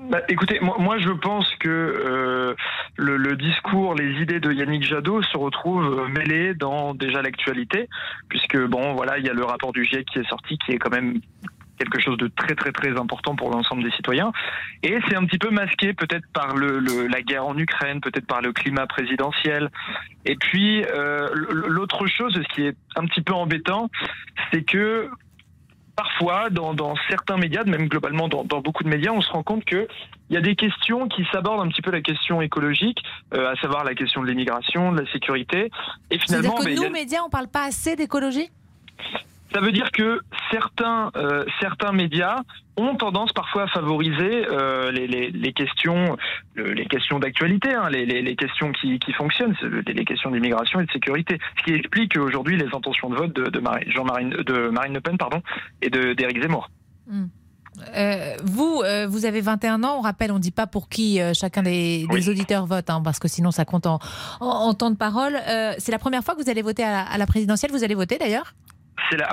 Bah, 0.00 0.20
écoutez, 0.28 0.60
moi, 0.60 0.76
moi, 0.78 0.98
je 0.98 1.10
pense 1.10 1.52
que 1.56 1.68
euh, 1.68 2.54
le, 2.96 3.16
le 3.16 3.36
discours, 3.36 3.94
les 3.94 4.22
idées 4.22 4.38
de 4.38 4.52
Yannick 4.52 4.84
Jadot 4.84 5.22
se 5.22 5.36
retrouvent 5.36 6.00
euh, 6.00 6.08
mêlés 6.08 6.54
dans 6.54 6.94
déjà 6.94 7.20
l'actualité, 7.20 7.88
puisque 8.28 8.56
bon, 8.66 8.94
voilà, 8.94 9.18
il 9.18 9.26
y 9.26 9.28
a 9.28 9.32
le 9.32 9.44
rapport 9.44 9.72
du 9.72 9.84
GIEC 9.84 10.06
qui 10.06 10.20
est 10.20 10.28
sorti, 10.28 10.56
qui 10.58 10.72
est 10.72 10.78
quand 10.78 10.90
même 10.92 11.20
quelque 11.78 12.00
chose 12.00 12.16
de 12.16 12.26
très 12.28 12.56
très 12.56 12.72
très 12.72 12.98
important 12.98 13.36
pour 13.36 13.50
l'ensemble 13.50 13.84
des 13.84 13.90
citoyens. 13.92 14.32
Et 14.82 14.98
c'est 15.08 15.16
un 15.16 15.24
petit 15.24 15.38
peu 15.38 15.50
masqué 15.50 15.94
peut-être 15.94 16.26
par 16.32 16.56
le, 16.56 16.78
le- 16.80 17.06
la 17.06 17.22
guerre 17.22 17.46
en 17.46 17.56
Ukraine, 17.56 18.00
peut-être 18.00 18.26
par 18.26 18.40
le 18.40 18.52
climat 18.52 18.86
présidentiel. 18.86 19.70
Et 20.24 20.34
puis 20.36 20.84
euh, 20.84 21.28
l'autre 21.34 22.06
chose, 22.08 22.34
ce 22.34 22.54
qui 22.54 22.66
est 22.66 22.76
un 22.96 23.04
petit 23.06 23.22
peu 23.22 23.32
embêtant, 23.32 23.90
c'est 24.52 24.62
que 24.62 25.08
parfois 26.02 26.48
dans, 26.48 26.74
dans 26.74 26.94
certains 27.10 27.36
médias, 27.36 27.64
même 27.64 27.88
globalement 27.88 28.28
dans, 28.28 28.44
dans 28.44 28.60
beaucoup 28.60 28.84
de 28.84 28.88
médias, 28.88 29.10
on 29.10 29.20
se 29.20 29.30
rend 29.32 29.42
compte 29.42 29.64
que 29.64 29.88
il 30.30 30.34
y 30.34 30.36
a 30.36 30.40
des 30.40 30.54
questions 30.54 31.08
qui 31.08 31.26
s'abordent 31.32 31.66
un 31.66 31.68
petit 31.68 31.82
peu 31.82 31.90
la 31.90 32.00
question 32.02 32.40
écologique, 32.40 33.02
euh, 33.34 33.50
à 33.50 33.56
savoir 33.56 33.82
la 33.82 33.94
question 33.96 34.22
de 34.22 34.28
l'immigration, 34.28 34.92
de 34.92 35.00
la 35.00 35.10
sécurité. 35.10 35.70
Et 36.10 36.18
C'est-à-dire 36.24 36.52
finalement, 36.52 36.64
que 36.64 36.70
y 36.70 36.74
nous, 36.76 36.84
a- 36.84 36.90
médias, 36.90 37.20
on 37.26 37.30
parle 37.30 37.48
pas 37.48 37.64
assez 37.64 37.96
d'écologie? 37.96 38.48
Ça 39.54 39.60
veut 39.60 39.72
dire 39.72 39.90
que 39.92 40.20
certains, 40.50 41.10
euh, 41.16 41.44
certains 41.60 41.92
médias 41.92 42.36
ont 42.76 42.94
tendance 42.94 43.32
parfois 43.32 43.64
à 43.64 43.66
favoriser 43.68 44.46
euh, 44.50 44.90
les, 44.92 45.06
les, 45.06 45.30
les 45.30 45.52
questions, 45.52 46.16
le- 46.54 46.72
les 46.72 46.86
questions 46.86 47.18
d'actualité, 47.18 47.74
hein, 47.74 47.88
les, 47.90 48.36
questions 48.36 48.70
qui, 48.72 48.98
qui 48.98 49.12
fonctionnent, 49.12 49.56
les, 49.86 50.04
questions 50.04 50.30
d'immigration 50.30 50.80
et 50.80 50.86
de 50.86 50.90
sécurité. 50.92 51.38
Ce 51.58 51.64
qui 51.64 51.72
explique 51.72 52.16
aujourd'hui 52.16 52.56
les 52.56 52.66
intentions 52.74 53.10
de 53.10 53.16
vote 53.16 53.32
de, 53.34 53.44
de, 53.50 53.58
Marie- 53.58 53.90
Jean-Marine, 53.90 54.30
de 54.30 54.68
Marine 54.68 54.94
Le 54.94 55.00
Pen 55.00 55.16
pardon, 55.18 55.42
et 55.82 55.90
de- 55.90 56.12
d'Éric 56.12 56.40
Zemmour. 56.42 56.70
Euh, 57.96 58.34
vous, 58.44 58.82
euh, 58.84 59.06
vous 59.08 59.24
avez 59.24 59.40
21 59.40 59.82
ans. 59.84 59.96
On 59.98 60.00
rappelle, 60.00 60.32
on 60.32 60.38
dit 60.40 60.50
pas 60.50 60.66
pour 60.66 60.88
qui 60.88 61.20
euh, 61.20 61.32
chacun 61.32 61.62
des, 61.62 62.06
des 62.10 62.28
auditeurs 62.28 62.66
vote, 62.66 62.90
hein, 62.90 63.00
parce 63.04 63.18
que 63.20 63.28
sinon 63.28 63.50
ça 63.52 63.64
compte 63.64 63.86
en, 63.86 63.98
en, 64.40 64.46
en 64.46 64.74
temps 64.74 64.90
de 64.90 64.96
parole. 64.96 65.36
C'est 65.78 65.92
la 65.92 65.98
première 65.98 66.22
fois 66.24 66.34
que 66.34 66.42
vous 66.42 66.50
allez 66.50 66.62
voter 66.62 66.82
à 66.84 66.90
la, 66.90 67.02
à 67.02 67.18
la 67.18 67.26
présidentielle. 67.26 67.70
Vous 67.70 67.84
allez 67.84 67.94
voter 67.94 68.18
d'ailleurs? 68.18 68.54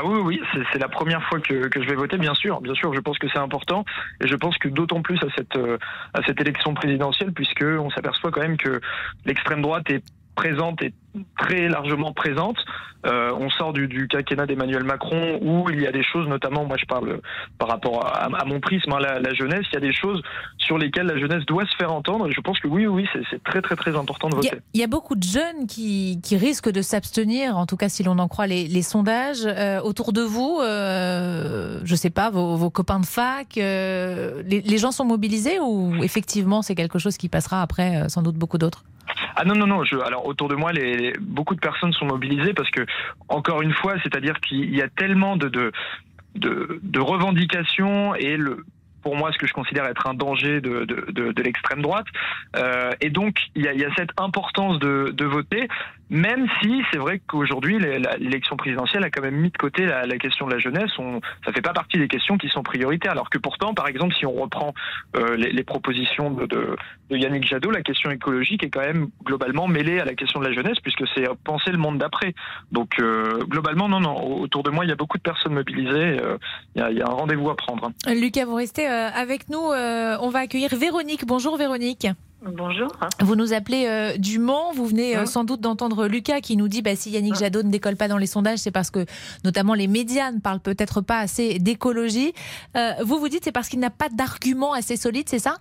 Oui, 0.04 0.20
oui, 0.24 0.42
c'est, 0.72 0.80
la 0.80 0.88
première 0.88 1.24
fois 1.24 1.40
que, 1.40 1.70
je 1.74 1.88
vais 1.88 1.96
voter, 1.96 2.18
bien 2.18 2.34
sûr. 2.34 2.62
Bien 2.62 2.74
sûr, 2.74 2.94
je 2.94 3.00
pense 3.00 3.18
que 3.18 3.28
c'est 3.30 3.40
important. 3.40 3.86
Et 4.22 4.28
je 4.28 4.36
pense 4.36 4.58
que 4.58 4.70
d'autant 4.70 5.02
plus 5.02 5.18
à 5.24 5.28
cette, 5.36 5.56
euh, 5.56 5.78
à 6.14 6.22
cette 6.24 6.40
élection 6.40 6.74
présidentielle, 6.74 7.34
puisque 7.34 7.64
on 7.64 7.90
s'aperçoit 7.90 8.32
quand 8.32 8.42
même 8.42 8.58
que 8.58 8.80
l'extrême 9.26 9.62
droite 9.62 9.90
est 9.90 10.04
présente 10.36 10.82
et 10.82 10.94
très 11.38 11.68
largement 11.68 12.14
présente. 12.14 12.58
Euh, 13.06 13.32
on 13.40 13.52
sort 13.52 13.72
du, 13.72 13.88
du 13.88 14.08
quinquennat 14.08 14.48
d'Emmanuel 14.48 14.84
Macron 14.84 15.38
où 15.40 15.70
il 15.70 15.80
y 15.80 15.86
a 15.86 15.92
des 15.92 16.02
choses, 16.02 16.28
notamment, 16.28 16.66
moi 16.66 16.76
je 16.76 16.86
parle 16.86 17.20
par 17.60 17.68
rapport 17.70 18.04
à, 18.04 18.24
à 18.24 18.46
mon 18.46 18.60
prisme, 18.60 18.92
hein, 18.94 19.00
la, 19.00 19.20
la 19.20 19.32
jeunesse, 19.36 19.66
il 19.72 19.76
y 19.76 19.78
a 19.78 19.80
des 19.80 19.94
choses 19.94 20.24
sur 20.58 20.80
lesquelles 20.80 21.06
la 21.06 21.20
jeunesse 21.20 21.46
doit 21.46 21.66
se 21.68 21.76
faire 21.76 21.94
entendre. 21.94 22.28
Et 22.28 22.32
je 22.32 22.42
pense 22.42 22.60
que 22.60 22.68
oui, 22.68 22.88
oui, 22.88 23.08
c'est, 23.30 23.44
très 23.44 23.62
très 23.62 23.76
très 23.76 23.96
important 23.96 24.30
de 24.30 24.36
Il 24.38 24.46
y, 24.46 24.50
voter. 24.50 24.58
a, 24.58 24.60
il 24.74 24.80
y 24.82 24.84
a 24.84 24.88
beaucoup 24.88 25.16
de 25.16 25.24
jeunes 25.24 25.68
qui, 25.68 26.20
qui 26.24 26.36
risquent 26.36 26.72
de 26.72 26.82
s'abstenir, 26.82 27.58
en 27.58 27.68
tout 27.68 27.78
cas 27.78 27.90
si 27.90 28.02
l'on 28.02 28.18
en 28.18 28.28
croit 28.28 28.48
les, 28.48 28.68
les 28.68 28.82
sondages. 28.82 29.46
Euh, 29.46 29.80
autour 29.82 30.12
de 30.12 30.22
vous, 30.22 30.60
euh, 30.62 31.80
je 31.84 31.96
sais 31.96 32.10
pas, 32.10 32.32
vos, 32.32 32.56
vos 32.56 32.72
copains 32.72 33.00
de 33.00 33.06
fac, 33.06 33.56
les, 33.56 34.44
les 34.44 34.78
gens 34.80 34.92
sont 34.92 35.06
mobilisés 35.06 35.60
ou 35.60 36.04
effectivement 36.04 36.64
c'est 36.64 36.76
quelque 36.76 36.98
chose 36.98 37.18
qui 37.18 37.30
passera 37.30 37.62
après 37.62 38.10
sans 38.10 38.24
doute 38.24 38.36
beaucoup 38.36 38.58
d'autres? 38.58 38.84
Ah 39.38 39.44
non 39.44 39.54
non 39.54 39.68
non, 39.68 39.84
je, 39.84 39.98
alors 39.98 40.26
autour 40.26 40.48
de 40.48 40.56
moi, 40.56 40.72
les, 40.72 41.05
beaucoup 41.20 41.56
de 41.56 41.60
personnes 41.60 41.94
sont 41.94 42.06
mobilisées 42.06 42.54
parce 42.54 42.70
que 42.70 42.86
encore 43.30 43.62
une 43.62 43.74
fois, 43.74 43.96
c'est-à-dire 44.04 44.40
qu'il 44.40 44.76
y 44.76 44.82
a 44.82 44.88
tellement 44.90 45.38
de 45.38 45.72
de, 46.36 47.00
revendications 47.00 48.16
et 48.16 48.38
le 48.38 48.66
pour 49.02 49.16
moi 49.16 49.32
ce 49.32 49.38
que 49.38 49.46
je 49.46 49.54
considère 49.54 49.86
être 49.86 50.08
un 50.08 50.16
danger 50.16 50.62
de, 50.62 50.84
de, 50.84 51.42
l'extrême 51.44 51.84
droite. 51.84 52.08
Euh, 52.56 52.90
et 53.02 53.12
donc 53.12 53.38
il 53.54 53.62
y 53.62 53.80
y 53.80 53.86
a 53.86 53.94
cette 53.96 54.10
importance 54.18 54.80
de 54.80 55.26
voter, 55.26 55.68
même 56.10 56.48
si 56.62 56.82
c'est 56.92 57.00
vrai 57.00 57.20
qu'aujourd'hui 57.28 57.80
l'élection 57.80 58.56
présidentielle 58.58 59.04
a 59.04 59.10
quand 59.10 59.24
même 59.24 59.36
mis 59.36 59.50
de 59.50 59.58
côté 59.58 59.86
la, 59.86 60.06
question 60.18 60.46
de 60.46 60.54
la 60.54 60.60
jeunesse. 60.60 60.92
On, 61.00 61.20
ça 61.46 61.52
fait 61.52 61.62
pas 61.62 61.74
partie 61.74 61.98
des 61.98 62.08
questions 62.08 62.38
qui 62.38 62.48
sont 62.50 62.64
prioritaires. 62.64 63.12
Alors 63.12 63.30
que 63.30 63.38
pourtant, 63.38 63.74
par 63.74 63.88
exemple, 63.88 64.14
si 64.16 64.26
on 64.26 64.34
reprend 64.34 64.74
euh, 65.16 65.36
les, 65.36 65.64
propositions 65.64 66.32
de, 66.32 66.76
Yannick 67.10 67.48
Jadot, 67.48 67.72
la 67.72 67.82
question 67.82 68.12
écologique 68.12 68.64
est 68.64 68.70
quand 68.70 68.82
même 68.82 69.08
globalement 69.24 69.68
mêlée 69.68 70.00
à 70.00 70.06
la 70.06 70.14
question 70.14 70.40
de 70.40 70.46
la 70.46 70.54
jeunesse, 70.54 70.80
puisque 70.82 71.08
c'est 71.16 71.28
penser 71.44 71.72
le 71.72 71.78
monde 71.78 71.98
d'après. 71.98 72.34
Donc 72.72 73.00
euh, 73.00 73.40
globalement, 73.46 73.90
non, 73.90 74.00
non. 74.00 74.16
Autour 74.40 74.64
de 74.64 74.70
moi, 74.70 74.86
il 74.86 74.90
y 74.90 74.94
a 74.94 74.96
beaucoup 74.96 75.18
de 75.18 75.24
personnes 75.24 75.54
mobilisées. 75.54 76.20
euh, 76.22 76.38
Il 76.76 76.88
y, 76.92 76.96
y 76.96 77.02
a 77.02 77.08
un 77.08 77.14
rendez-vous 77.14 77.50
à 77.50 77.56
prendre. 77.56 77.92
Lucas, 78.08 78.46
vous 78.46 78.56
restez 78.56 78.86
avec 78.86 79.50
nous. 79.50 79.58
on 79.60 80.30
va 80.30 80.40
accueillir 80.40 80.70
Véronique. 80.76 81.26
Bonjour 81.26 81.58
Véronique. 81.58 82.08
Bonjour. 82.46 82.88
Vous 83.22 83.36
nous 83.36 83.54
appelez 83.54 83.88
euh, 83.88 84.18
du 84.18 84.38
Mans. 84.38 84.72
Vous 84.74 84.86
venez 84.86 85.18
euh, 85.18 85.26
sans 85.26 85.44
doute 85.44 85.62
d'entendre 85.62 86.08
Lucas 86.08 86.42
qui 86.42 86.58
nous 86.58 86.68
dit 86.68 86.82
bah, 86.82 86.96
si 86.96 87.10
Yannick 87.10 87.36
Jadot 87.36 87.64
ne 87.64 87.72
décolle 87.72 87.96
pas 87.96 88.08
dans 88.08 88.18
les 88.18 88.28
sondages, 88.28 88.60
c'est 88.60 88.72
parce 88.72 88.92
que 88.92 89.06
notamment 89.44 89.74
les 89.74 89.88
médias 89.88 90.32
ne 90.32 90.40
parlent 90.40 90.60
peut-être 90.60 91.02
pas 91.02 91.20
assez 91.20 91.58
d'écologie. 91.58 92.34
Euh, 92.76 92.92
vous 93.04 93.18
vous 93.18 93.30
dites 93.30 93.44
c'est 93.44 93.52
parce 93.52 93.68
qu'il 93.68 93.80
n'a 93.80 93.90
pas 93.90 94.10
d'argument 94.10 94.74
assez 94.74 94.96
solide, 94.96 95.28
c'est 95.28 95.40
ça? 95.40 95.58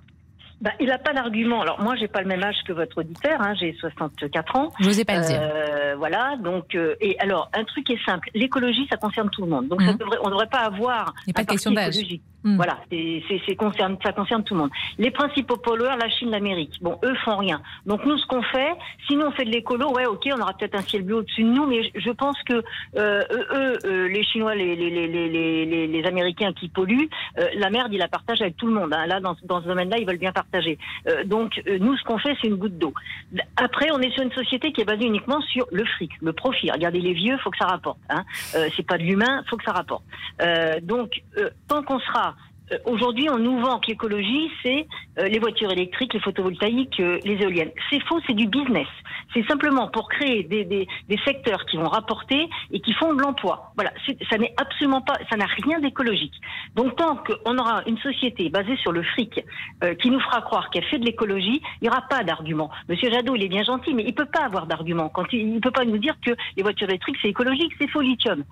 Bah, 0.61 0.71
il 0.81 0.87
n'a 0.87 0.99
pas 0.99 1.13
d'argument. 1.13 1.61
Alors 1.63 1.81
moi, 1.81 1.95
j'ai 1.97 2.09
pas 2.09 2.23
le 2.23 2.29
même 2.29 2.43
âge 2.43 2.57
que 2.67 2.73
votre 2.73 2.99
auditeur. 2.99 3.41
Hein, 3.41 3.55
j'ai 3.59 3.75
64 3.81 4.57
ans. 4.57 4.73
Je 4.81 4.87
n'osais 4.87 5.05
pas 5.05 5.19
le 5.19 5.27
dire. 5.27 5.39
Euh, 5.41 5.95
voilà. 5.97 6.37
Donc, 6.43 6.75
euh, 6.75 6.95
et 7.01 7.19
alors, 7.19 7.51
un 7.55 7.65
truc 7.65 7.91
est 7.91 8.03
simple. 8.07 8.31
L'écologie, 8.35 8.87
ça 8.89 8.97
concerne 8.97 9.29
tout 9.31 9.43
le 9.43 9.49
monde. 9.49 9.69
Donc, 9.69 9.83
ça 9.83 9.93
devrait, 9.93 10.19
on 10.23 10.27
ne 10.27 10.31
devrait 10.31 10.47
pas 10.47 10.61
avoir. 10.61 11.13
Il 11.27 11.31
n'y 11.31 11.33
a 11.33 11.35
pas 11.35 11.45
de 11.45 11.51
question 11.51 11.71
d'âge. 11.71 11.97
Mhm. 12.45 12.57
Voilà. 12.57 12.79
C'est, 12.91 13.41
c'est, 13.47 13.57
concerne, 13.57 13.97
ça 14.03 14.13
concerne 14.13 14.45
tout 14.45 14.55
le 14.55 14.61
monde. 14.61 14.71
Les 14.99 15.11
principaux 15.11 15.57
pollueurs, 15.57 15.97
la 15.97 16.11
Chine, 16.11 16.31
l'Amérique. 16.31 16.79
Bon, 16.83 16.99
eux 17.03 17.15
font 17.25 17.39
rien. 17.39 17.63
Donc 17.87 18.05
nous, 18.05 18.19
ce 18.19 18.27
qu'on 18.27 18.43
fait, 18.43 18.73
si 19.07 19.17
nous 19.17 19.25
on 19.25 19.31
fait 19.31 19.47
de 19.47 19.51
l'écolo, 19.51 19.91
ouais, 19.93 20.05
ok, 20.05 20.29
on 20.37 20.41
aura 20.41 20.53
peut-être 20.53 20.75
un 20.75 20.83
ciel 20.83 21.03
bleu 21.03 21.17
au-dessus 21.17 21.43
de 21.43 21.49
nous, 21.49 21.67
mais 21.67 21.91
je, 21.95 22.11
pense 22.11 22.37
que 22.43 22.63
euh, 22.97 23.23
eux, 23.31 23.79
euh, 23.87 24.09
les 24.09 24.23
Chinois, 24.25 24.55
les, 24.55 24.77
les, 24.77 24.91
les, 24.91 25.87
les, 25.87 26.05
Américains 26.05 26.53
qui 26.53 26.69
polluent, 26.69 27.09
euh, 27.39 27.47
la 27.57 27.71
merde, 27.71 27.93
ils 27.93 27.99
la 27.99 28.09
partagent 28.09 28.43
avec 28.43 28.59
tout 28.59 28.67
le 28.67 28.75
monde. 28.75 28.93
hein. 28.93 29.07
Là, 29.07 29.21
dans, 29.21 29.35
dans 29.45 29.63
ce 29.63 29.67
domaine-là, 29.67 29.97
ils 29.99 30.07
veulent 30.07 30.19
bien 30.19 30.33
partager. 30.33 30.79
Euh, 31.09 31.25
donc 31.25 31.63
euh, 31.67 31.79
nous, 31.79 31.97
ce 31.97 32.05
qu'on 32.05 32.19
fait, 32.19 32.37
c'est 32.43 32.49
une 32.49 32.57
goutte 32.57 32.77
d'eau. 32.79 32.93
Après, 33.57 33.91
on 33.91 34.01
est 34.01 34.11
sur 34.11 34.23
une 34.23 34.33
société 34.33 34.71
qui 34.73 34.83
est 34.83 34.85
basée 34.85 35.07
uniquement 35.07 35.41
sur 35.41 35.67
le 35.73 35.85
fric, 35.87 36.13
le 36.21 36.35
profit. 36.35 36.71
Regardez 36.71 37.01
les 37.01 37.15
vieux, 37.15 37.39
faut 37.39 37.51
que 37.51 37.59
ça 37.59 37.67
rapporte. 37.67 37.99
Hein. 38.11 38.25
Euh, 38.55 38.69
c'est 38.77 38.87
pas 38.87 38.99
de 38.99 39.03
l'humain, 39.03 39.43
faut 39.49 39.57
que 39.57 39.65
ça 39.65 39.73
rapporte. 39.73 40.05
Donc, 40.83 41.23
tant 41.69 41.83
qu'on 41.83 41.99
sera 42.01 42.34
Aujourd'hui, 42.87 43.29
on 43.29 43.39
nous 43.39 43.61
vend 43.61 43.79
que 43.79 43.89
l'écologie, 43.89 44.51
c'est 44.63 44.87
euh, 45.19 45.29
les 45.29 45.39
voitures 45.39 45.71
électriques, 45.71 46.15
les 46.15 46.21
photovoltaïques, 46.21 46.99
euh, 46.99 47.19
les 47.25 47.35
éoliennes. 47.35 47.71
C'est 47.91 48.01
faux, 48.05 48.21
c'est 48.27 48.33
du 48.33 48.47
business. 48.47 48.87
C'est 49.35 49.47
simplement 49.47 49.89
pour 49.89 50.09
créer 50.09 50.45
des, 50.45 50.65
des, 50.65 50.89
des 51.09 51.19
secteurs 51.27 51.67
qui 51.67 51.77
vont 51.77 51.89
rapporter 51.89 52.49
et 52.71 52.81
qui 52.81 52.95
font 52.95 53.13
de 53.13 53.21
l'emploi. 53.21 53.73
Voilà, 53.75 53.93
ça 54.31 54.39
n'est 54.39 54.55
absolument 54.57 55.03
pas, 55.03 55.19
ça 55.29 55.37
n'a 55.37 55.45
rien 55.45 55.79
d'écologique. 55.81 56.33
Donc, 56.75 56.97
tant 56.97 57.17
qu'on 57.17 57.59
aura 57.59 57.83
une 57.87 57.99
société 57.99 58.49
basée 58.49 58.77
sur 58.77 58.93
le 58.93 59.03
fric 59.03 59.45
euh, 59.83 59.95
qui 59.97 60.11
nous 60.11 60.21
fera 60.21 60.41
croire 60.41 60.71
qu'elle 60.71 60.85
fait 60.85 60.99
de 60.99 61.05
l'écologie, 61.05 61.61
il 61.83 61.85
n'y 61.85 61.89
aura 61.89 62.03
pas 62.03 62.25
d'argument. 62.25 62.71
Monsieur 62.89 63.11
Jadot, 63.11 63.37
il 63.37 63.43
est 63.43 63.49
bien 63.49 63.65
gentil, 63.65 63.93
mais 63.93 64.05
il 64.07 64.15
peut 64.15 64.25
pas 64.25 64.45
avoir 64.45 64.67
d'argument. 64.67 65.11
Quand 65.11 65.27
il, 65.33 65.55
il 65.55 65.61
peut 65.61 65.71
pas 65.71 65.85
nous 65.85 65.99
dire 65.99 66.17
que 66.25 66.31
les 66.57 66.63
voitures 66.63 66.89
électriques 66.89 67.17
c'est 67.21 67.29
écologique, 67.29 67.73
c'est 67.79 67.89
faux 67.89 68.01
lithium. 68.01 68.43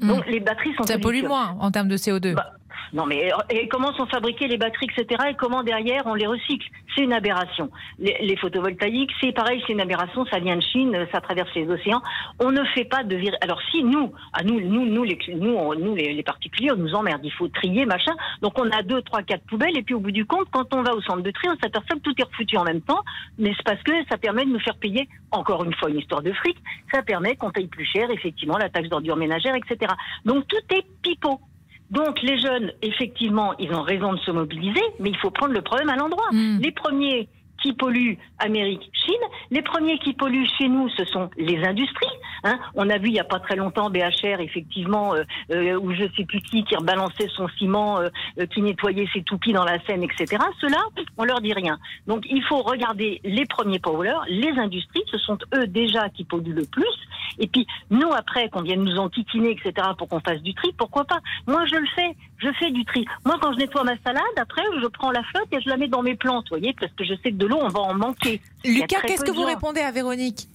Donc 0.00 0.26
les 0.26 0.40
batteries 0.40 0.74
sont. 0.74 0.84
Ça 0.84 0.98
pollue 0.98 1.24
moins 1.24 1.56
en 1.60 1.70
termes 1.70 1.88
de 1.88 1.96
CO2. 1.96 2.34
Bah, 2.34 2.52
non, 2.92 3.06
mais 3.06 3.30
et 3.50 3.68
comment 3.68 3.92
sont 3.94 4.06
fabriquées 4.06 4.48
les 4.48 4.56
batteries, 4.56 4.88
etc. 4.96 5.22
Et 5.30 5.34
comment 5.34 5.62
derrière 5.62 6.06
on 6.06 6.14
les 6.14 6.26
recycle? 6.26 6.68
C'est 6.94 7.02
une 7.02 7.12
aberration. 7.12 7.70
Les, 7.98 8.36
photovoltaïques, 8.36 9.12
c'est 9.20 9.32
pareil, 9.32 9.62
c'est 9.66 9.72
une 9.72 9.80
aberration. 9.80 10.24
Ça 10.26 10.38
vient 10.38 10.56
de 10.56 10.62
Chine, 10.62 11.06
ça 11.12 11.20
traverse 11.20 11.50
les 11.54 11.68
océans. 11.68 12.02
On 12.40 12.50
ne 12.50 12.64
fait 12.74 12.84
pas 12.84 13.04
de 13.04 13.14
vir... 13.14 13.34
Alors 13.40 13.60
si 13.70 13.84
nous, 13.84 14.12
à 14.32 14.42
nous, 14.42 14.60
nous, 14.60 15.04
les 15.04 16.22
particuliers, 16.22 16.72
on 16.72 16.76
nous 16.76 16.94
emmerde. 16.94 17.20
Il 17.24 17.32
faut 17.32 17.48
trier, 17.48 17.84
machin. 17.84 18.12
Donc 18.42 18.58
on 18.58 18.70
a 18.70 18.82
deux, 18.82 19.02
trois, 19.02 19.22
quatre 19.22 19.44
poubelles. 19.44 19.76
Et 19.76 19.82
puis 19.82 19.94
au 19.94 20.00
bout 20.00 20.10
du 20.10 20.24
compte, 20.24 20.48
quand 20.50 20.74
on 20.74 20.82
va 20.82 20.94
au 20.94 21.02
centre 21.02 21.22
de 21.22 21.30
tri, 21.30 21.48
on 21.48 21.56
s'aperçoit 21.62 21.96
que 21.96 22.02
tout 22.02 22.14
est 22.18 22.24
refoutu 22.24 22.56
en 22.56 22.64
même 22.64 22.80
temps. 22.80 23.02
Mais 23.38 23.52
c'est 23.56 23.64
parce 23.64 23.82
que 23.82 23.92
ça 24.10 24.16
permet 24.16 24.44
de 24.44 24.50
nous 24.50 24.60
faire 24.60 24.76
payer 24.76 25.08
encore 25.30 25.64
une 25.64 25.74
fois 25.74 25.90
une 25.90 25.98
histoire 25.98 26.22
de 26.22 26.32
fric. 26.32 26.56
Ça 26.92 27.02
permet 27.02 27.36
qu'on 27.36 27.50
paye 27.50 27.66
plus 27.66 27.84
cher, 27.84 28.10
effectivement, 28.10 28.56
la 28.56 28.70
taxe 28.70 28.88
d'ordure 28.88 29.16
ménagère, 29.16 29.54
etc. 29.54 29.92
Donc 30.24 30.46
tout 30.48 30.74
est 30.74 30.84
pipeau. 31.02 31.40
Donc 31.90 32.20
les 32.22 32.38
jeunes, 32.38 32.72
effectivement, 32.82 33.56
ils 33.58 33.72
ont 33.72 33.82
raison 33.82 34.12
de 34.12 34.18
se 34.18 34.30
mobiliser, 34.30 34.82
mais 35.00 35.10
il 35.10 35.16
faut 35.16 35.30
prendre 35.30 35.54
le 35.54 35.62
problème 35.62 35.88
à 35.88 35.96
l'endroit. 35.96 36.28
Les 36.60 36.72
premiers 36.72 37.28
qui 37.62 37.72
polluent 37.72 38.18
Amérique, 38.38 38.90
Chine. 38.92 39.14
Les 39.50 39.62
premiers 39.62 39.98
qui 39.98 40.12
polluent 40.12 40.48
chez 40.58 40.68
nous, 40.68 40.88
ce 40.90 41.04
sont 41.04 41.30
les 41.36 41.62
industries. 41.64 42.06
Hein. 42.44 42.58
On 42.74 42.88
a 42.90 42.98
vu 42.98 43.08
il 43.08 43.12
n'y 43.12 43.20
a 43.20 43.24
pas 43.24 43.40
très 43.40 43.56
longtemps 43.56 43.90
BHR, 43.90 44.40
effectivement, 44.40 45.14
euh, 45.14 45.24
euh, 45.50 45.78
ou 45.78 45.92
je 45.92 46.04
sais 46.16 46.24
plus 46.24 46.40
qui, 46.40 46.64
qui 46.64 46.76
rebalançait 46.76 47.28
son 47.34 47.48
ciment, 47.58 48.00
euh, 48.00 48.08
euh, 48.38 48.46
qui 48.46 48.62
nettoyait 48.62 49.08
ses 49.12 49.22
toupies 49.22 49.52
dans 49.52 49.64
la 49.64 49.80
Seine, 49.84 50.02
etc. 50.02 50.42
Cela, 50.60 50.78
on 51.16 51.24
leur 51.24 51.40
dit 51.40 51.52
rien. 51.52 51.78
Donc 52.06 52.24
il 52.30 52.42
faut 52.44 52.62
regarder 52.62 53.20
les 53.24 53.46
premiers 53.46 53.78
pollueurs, 53.78 54.24
les 54.28 54.52
industries, 54.58 55.02
ce 55.10 55.18
sont 55.18 55.38
eux 55.54 55.66
déjà 55.66 56.08
qui 56.10 56.24
polluent 56.24 56.54
le 56.54 56.64
plus. 56.64 56.86
Et 57.38 57.46
puis 57.46 57.66
nous, 57.90 58.12
après, 58.12 58.48
qu'on 58.48 58.62
vienne 58.62 58.82
nous 58.82 58.98
enquiquiner, 58.98 59.50
etc., 59.50 59.88
pour 59.96 60.08
qu'on 60.08 60.20
fasse 60.20 60.42
du 60.42 60.54
tri, 60.54 60.72
pourquoi 60.76 61.04
pas? 61.04 61.20
Moi, 61.46 61.64
je 61.66 61.76
le 61.76 61.86
fais, 61.94 62.16
je 62.38 62.48
fais 62.58 62.70
du 62.70 62.84
tri. 62.84 63.04
Moi, 63.24 63.36
quand 63.40 63.52
je 63.52 63.58
nettoie 63.58 63.84
ma 63.84 63.96
salade, 64.04 64.22
après, 64.36 64.62
je 64.80 64.86
prends 64.86 65.10
la 65.10 65.22
flotte 65.24 65.48
et 65.52 65.60
je 65.60 65.68
la 65.68 65.76
mets 65.76 65.88
dans 65.88 66.02
mes 66.02 66.16
plantes, 66.16 66.46
vous 66.50 66.58
voyez, 66.58 66.74
parce 66.78 66.92
que 66.92 67.04
je 67.04 67.14
sais 67.22 67.30
que 67.30 67.36
de 67.36 67.46
l'eau, 67.48 67.58
on 67.60 67.68
va 67.68 67.80
en 67.80 67.94
manquer. 67.94 68.40
Il 68.64 68.74
Lucas, 68.74 69.00
qu'est-ce 69.06 69.24
que 69.24 69.32
vous 69.32 69.44
répondez 69.44 69.80
à 69.80 69.90
Véronique? 69.90 70.48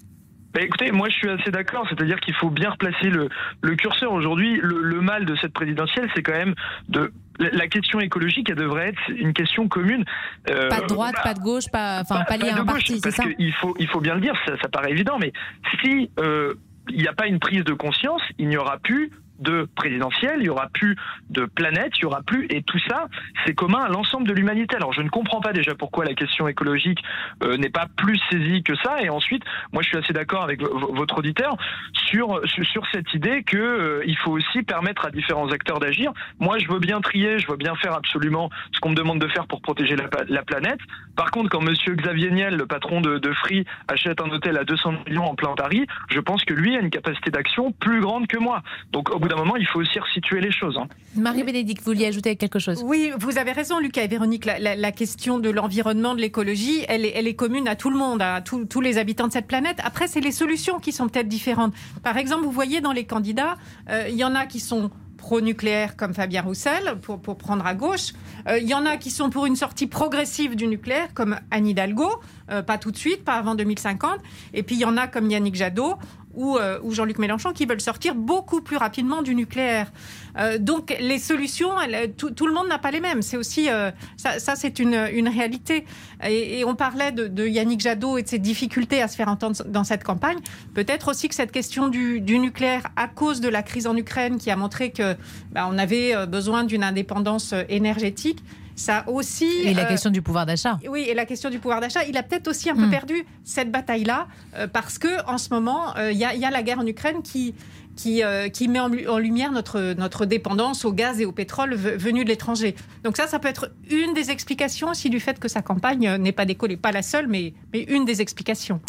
Bah, 0.53 0.61
écoutez, 0.61 0.91
moi 0.91 1.09
je 1.09 1.15
suis 1.15 1.29
assez 1.29 1.49
d'accord, 1.49 1.87
c'est-à-dire 1.89 2.19
qu'il 2.19 2.35
faut 2.35 2.51
bien 2.51 2.69
replacer 2.69 3.09
le, 3.09 3.27
le 3.61 3.75
curseur 3.75 4.13
aujourd'hui. 4.13 4.59
Le, 4.61 4.83
le 4.83 5.01
mal 5.01 5.25
de 5.25 5.35
cette 5.37 5.51
présidentielle, 5.51 6.09
c'est 6.15 6.21
quand 6.21 6.33
même 6.33 6.53
de 6.89 7.11
la 7.39 7.49
la 7.49 7.67
question 7.67 7.99
écologique, 7.99 8.51
elle 8.51 8.57
devrait 8.57 8.89
être 8.89 9.01
une 9.09 9.33
question 9.33 9.67
commune. 9.67 10.05
Euh, 10.51 10.69
Pas 10.69 10.81
de 10.81 10.85
droite, 10.85 11.15
bah, 11.15 11.21
pas 11.23 11.33
de 11.33 11.39
gauche, 11.39 11.65
pas, 11.71 12.01
enfin, 12.01 12.23
pas 12.25 12.37
lié 12.37 12.49
à 12.49 12.53
de 12.53 12.59
un 12.59 12.63
gauche, 12.65 12.73
parti, 12.73 12.95
c'est 12.99 13.01
parce 13.01 13.15
ça? 13.15 13.23
qu'il 13.23 13.51
faut, 13.53 13.75
il 13.79 13.87
faut 13.87 13.99
bien 14.01 14.13
le 14.13 14.21
dire, 14.21 14.35
ça, 14.45 14.53
ça 14.61 14.69
paraît 14.69 14.91
évident, 14.91 15.17
mais 15.19 15.33
si 15.81 16.11
euh, 16.19 16.53
il 16.89 16.97
n'y 17.01 17.07
a 17.07 17.13
pas 17.13 17.25
une 17.25 17.39
prise 17.39 17.63
de 17.63 17.73
conscience, 17.73 18.21
il 18.37 18.49
n'y 18.49 18.57
aura 18.57 18.77
plus 18.77 19.09
de 19.43 19.67
présidentielle, 19.75 20.37
il 20.39 20.45
y 20.45 20.49
aura 20.49 20.69
plus 20.69 20.95
de 21.29 21.45
planète, 21.45 21.91
il 21.97 22.03
y 22.03 22.05
aura 22.05 22.21
plus 22.21 22.47
et 22.49 22.63
tout 22.63 22.79
ça, 22.87 23.07
c'est 23.45 23.53
commun 23.53 23.81
à 23.81 23.89
l'ensemble 23.89 24.27
de 24.27 24.33
l'humanité. 24.33 24.75
Alors 24.75 24.93
je 24.93 25.01
ne 25.01 25.09
comprends 25.09 25.41
pas 25.41 25.53
déjà 25.53 25.75
pourquoi 25.75 26.05
la 26.05 26.13
question 26.13 26.47
écologique 26.47 26.99
euh, 27.43 27.57
n'est 27.57 27.69
pas 27.69 27.87
plus 27.95 28.19
saisie 28.31 28.63
que 28.63 28.75
ça. 28.77 29.01
Et 29.01 29.09
ensuite, 29.09 29.43
moi 29.71 29.83
je 29.83 29.89
suis 29.89 29.97
assez 29.97 30.13
d'accord 30.13 30.43
avec 30.43 30.61
votre 30.61 31.19
auditeur 31.19 31.55
sur 31.93 32.41
sur, 32.45 32.83
cette 32.91 33.13
idée 33.13 33.43
que 33.43 33.57
euh, 33.57 34.03
il 34.05 34.17
faut 34.17 34.31
aussi 34.31 34.63
permettre 34.63 35.05
à 35.05 35.11
différents 35.11 35.49
acteurs 35.51 35.79
d'agir. 35.79 36.11
Moi 36.39 36.57
je 36.59 36.67
veux 36.67 36.79
bien 36.79 37.01
trier, 37.01 37.39
je 37.39 37.47
veux 37.47 37.57
bien 37.57 37.75
faire 37.75 37.93
absolument 37.93 38.49
ce 38.71 38.79
qu'on 38.79 38.89
me 38.89 38.95
demande 38.95 39.19
de 39.19 39.27
faire 39.27 39.47
pour 39.47 39.61
protéger 39.61 39.95
la 39.95 40.43
planète. 40.43 40.79
Par 41.15 41.31
contre, 41.31 41.49
quand 41.49 41.61
Monsieur 41.61 41.95
Xavier 41.95 42.31
Niel, 42.31 42.55
le 42.55 42.65
patron 42.65 43.01
de, 43.01 43.17
de 43.17 43.33
Free, 43.33 43.65
achète 43.87 44.21
un 44.21 44.29
hôtel 44.29 44.57
à 44.57 44.63
200 44.63 44.93
millions 45.07 45.25
en 45.25 45.35
plein 45.35 45.53
Paris, 45.55 45.85
je 46.09 46.19
pense 46.19 46.43
que 46.43 46.53
lui 46.53 46.75
a 46.75 46.79
une 46.79 46.89
capacité 46.89 47.31
d'action 47.31 47.71
plus 47.71 48.01
grande 48.01 48.27
que 48.27 48.37
moi. 48.37 48.61
Donc 48.91 49.13
au 49.13 49.19
bout 49.19 49.27
d'un 49.33 49.39
moment, 49.41 49.55
il 49.55 49.65
faut 49.67 49.79
aussi 49.79 49.99
resituer 49.99 50.41
les 50.41 50.51
choses. 50.51 50.77
hein. 50.77 50.87
Marie-Bénédicte, 51.15 51.79
vous 51.83 51.91
vouliez 51.93 52.07
ajouter 52.07 52.35
quelque 52.35 52.59
chose? 52.59 52.81
Oui, 52.85 53.11
vous 53.19 53.37
avez 53.37 53.51
raison, 53.51 53.79
Lucas 53.79 54.03
et 54.03 54.07
Véronique. 54.07 54.45
La, 54.45 54.59
la- 54.59 54.75
la 54.75 54.91
question 54.91 55.39
de 55.39 55.49
l'environnement, 55.49 56.15
de 56.15 56.21
l'écologie, 56.21 56.83
elle 56.87 57.05
est, 57.05 57.13
elle 57.15 57.27
est 57.27 57.35
commune 57.35 57.67
à 57.67 57.75
tout 57.75 57.89
le 57.89 57.97
monde, 57.97 58.21
à 58.21 58.41
tous- 58.41 58.65
tous 58.65 58.81
les 58.81 58.97
habitants 58.97 59.27
de 59.27 59.31
cette 59.33 59.47
planète. 59.47 59.77
Après, 59.83 60.07
c'est 60.07 60.21
les 60.21 60.31
solutions 60.31 60.79
qui 60.79 60.91
sont 60.91 61.07
peut-être 61.07 61.27
différentes. 61.27 61.73
Par 62.03 62.17
exemple, 62.17 62.43
vous 62.43 62.51
voyez 62.51 62.81
dans 62.81 62.91
les 62.93 63.05
candidats, 63.05 63.57
euh, 63.89 64.05
il 64.09 64.15
y 64.15 64.23
en 64.23 64.35
a 64.35 64.45
qui 64.45 64.59
sont 64.59 64.89
pro-nucléaire 65.17 65.95
comme 65.95 66.13
Fabien 66.13 66.41
Roussel, 66.41 66.95
pour, 67.01 67.21
pour 67.21 67.37
prendre 67.37 67.65
à 67.65 67.73
gauche. 67.73 68.11
Euh, 68.49 68.59
Il 68.59 68.67
y 68.67 68.73
en 68.73 68.85
a 68.85 68.97
qui 68.97 69.09
sont 69.09 69.29
pour 69.29 69.45
une 69.45 69.55
sortie 69.55 69.87
progressive 69.87 70.55
du 70.57 70.67
nucléaire, 70.67 71.13
comme 71.13 71.37
Anne 71.49 71.65
Hidalgo, 71.65 72.09
euh, 72.51 72.61
pas 72.61 72.77
tout 72.77 72.91
de 72.91 72.97
suite, 72.97 73.23
pas 73.23 73.35
avant 73.35 73.55
2050. 73.55 74.19
Et 74.53 74.63
puis 74.63 74.75
il 74.75 74.79
y 74.81 74.85
en 74.85 74.97
a 74.97 75.07
comme 75.07 75.31
Yannick 75.31 75.55
Jadot 75.55 75.95
ou, 76.33 76.57
euh, 76.57 76.79
ou 76.83 76.93
Jean-Luc 76.93 77.19
Mélenchon 77.19 77.51
qui 77.53 77.65
veulent 77.65 77.81
sortir 77.81 78.15
beaucoup 78.15 78.61
plus 78.61 78.77
rapidement 78.77 79.21
du 79.21 79.35
nucléaire. 79.35 79.91
Euh, 80.37 80.57
donc 80.57 80.95
les 80.99 81.19
solutions, 81.19 81.79
elles, 81.79 82.13
tout, 82.13 82.47
le 82.47 82.53
monde 82.53 82.67
n'a 82.67 82.79
pas 82.79 82.91
les 82.91 82.99
mêmes. 82.99 83.21
C'est 83.21 83.37
aussi 83.37 83.69
euh, 83.69 83.91
ça, 84.17 84.55
c'est 84.55 84.79
une, 84.79 84.95
réalité. 85.27 85.85
Et, 86.27 86.63
on 86.65 86.75
parlait 86.75 87.11
de, 87.11 87.47
Yannick 87.47 87.81
Jadot 87.81 88.17
et 88.17 88.23
de 88.23 88.27
ses 88.27 88.39
difficultés 88.39 89.01
à 89.01 89.07
se 89.07 89.15
faire 89.15 89.27
entendre 89.27 89.63
dans 89.65 89.83
cette 89.83 90.03
campagne. 90.03 90.37
Peut-être 90.73 91.09
aussi 91.09 91.29
que 91.29 91.35
cette 91.35 91.51
question 91.51 91.87
du, 91.87 92.21
nucléaire, 92.21 92.87
à 92.95 93.07
cause 93.07 93.41
de 93.41 93.49
la 93.49 93.63
crise 93.63 93.87
en 93.87 93.95
Ukraine, 93.95 94.37
qui 94.37 94.49
a 94.49 94.55
montré 94.55 94.91
que 94.91 95.15
bah, 95.51 95.67
on 95.69 95.77
avait 95.77 96.15
euh, 96.15 96.25
besoin 96.25 96.63
d'une 96.63 96.83
indépendance 96.83 97.53
euh, 97.53 97.63
énergétique. 97.69 98.43
Ça 98.75 99.03
aussi. 99.07 99.45
Et 99.63 99.73
la 99.73 99.83
euh, 99.83 99.87
question 99.87 100.09
du 100.09 100.21
pouvoir 100.21 100.45
d'achat. 100.45 100.79
oui, 100.89 101.05
et 101.07 101.13
la 101.13 101.25
question 101.25 101.49
du 101.49 101.59
pouvoir 101.59 101.79
d'achat, 101.79 102.03
il 102.05 102.17
a 102.17 102.23
peut-être 102.23 102.47
aussi 102.47 102.69
un 102.69 102.75
peu 102.75 102.87
Mm. 102.87 102.91
perdu 102.91 103.25
cette 103.43 103.71
bataille-là 103.71 104.27
euh, 104.55 104.67
parce 104.67 104.97
que 104.97 105.23
en 105.29 105.37
ce 105.37 105.49
moment, 105.53 105.95
euh, 105.97 106.11
il 106.11 106.17
y, 106.17 106.25
a, 106.25 106.33
il 106.33 106.41
y 106.41 106.45
a 106.45 106.49
la 106.51 106.63
guerre 106.63 106.79
en 106.79 106.85
Ukraine 106.87 107.21
qui 107.21 107.53
qui, 107.95 108.23
euh, 108.23 108.49
qui 108.49 108.67
met 108.69 108.79
en, 108.79 108.89
en 109.07 109.19
lumière 109.19 109.51
notre, 109.51 109.93
notre 109.95 110.25
dépendance 110.25 110.83
au 110.83 110.91
gaz 110.91 111.21
et 111.21 111.25
au 111.25 111.31
pétrole 111.31 111.75
ve- 111.75 111.95
venus 111.95 112.23
de 112.23 112.29
l'étranger. 112.29 112.73
Donc 113.03 113.17
ça, 113.17 113.27
ça 113.27 113.37
peut 113.37 113.47
être 113.47 113.69
une 113.91 114.15
des 114.15 114.31
explications 114.31 114.89
aussi 114.89 115.11
du 115.11 115.19
fait 115.19 115.39
que 115.39 115.47
sa 115.47 115.61
campagne 115.61 116.15
n'est 116.17 116.31
pas 116.31 116.45
décollée. 116.45 116.75
Pas 116.75 116.91
la 116.91 117.03
seule, 117.03 117.27
mais, 117.27 117.53
mais 117.71 117.81
une 117.83 118.03
des 118.03 118.19
explications. 118.19 118.81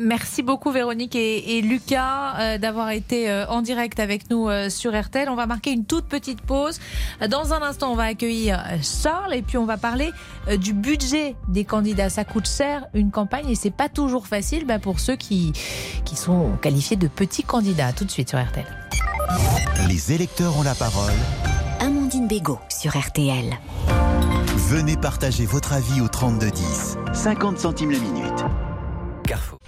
Merci 0.00 0.42
beaucoup 0.42 0.70
Véronique 0.70 1.16
et, 1.16 1.58
et 1.58 1.62
Lucas 1.62 2.38
euh, 2.38 2.58
d'avoir 2.58 2.90
été 2.90 3.28
euh, 3.28 3.46
en 3.48 3.62
direct 3.62 3.98
avec 3.98 4.30
nous 4.30 4.48
euh, 4.48 4.70
sur 4.70 4.98
RTL. 4.98 5.28
On 5.28 5.34
va 5.34 5.46
marquer 5.46 5.72
une 5.72 5.84
toute 5.84 6.04
petite 6.04 6.40
pause. 6.40 6.78
Dans 7.28 7.52
un 7.52 7.62
instant, 7.62 7.90
on 7.92 7.96
va 7.96 8.04
accueillir 8.04 8.62
Charles 8.82 9.34
et 9.34 9.42
puis 9.42 9.58
on 9.58 9.66
va 9.66 9.76
parler 9.76 10.10
euh, 10.48 10.56
du 10.56 10.72
budget 10.72 11.34
des 11.48 11.64
candidats. 11.64 12.10
Ça 12.10 12.24
coûte 12.24 12.48
cher 12.48 12.86
une 12.94 13.10
campagne 13.10 13.48
et 13.48 13.54
c'est 13.56 13.70
pas 13.70 13.88
toujours 13.88 14.26
facile 14.28 14.66
bah, 14.66 14.78
pour 14.78 15.00
ceux 15.00 15.16
qui, 15.16 15.52
qui 16.04 16.14
sont 16.14 16.52
qualifiés 16.62 16.96
de 16.96 17.08
petits 17.08 17.42
candidats. 17.42 17.92
Tout 17.92 18.04
de 18.04 18.10
suite 18.10 18.28
sur 18.28 18.40
RTL. 18.40 18.66
Les 19.88 20.12
électeurs 20.12 20.56
ont 20.56 20.62
la 20.62 20.74
parole. 20.74 21.12
Amandine 21.80 22.28
Bégaud 22.28 22.58
sur 22.68 22.96
RTL. 22.96 23.58
Venez 24.68 24.96
partager 24.96 25.46
votre 25.46 25.72
avis 25.72 26.00
au 26.00 26.08
3210. 26.08 26.98
50 27.12 27.58
centimes 27.58 27.90
la 27.90 27.98
minute. 27.98 28.44
Carrefour. 29.28 29.58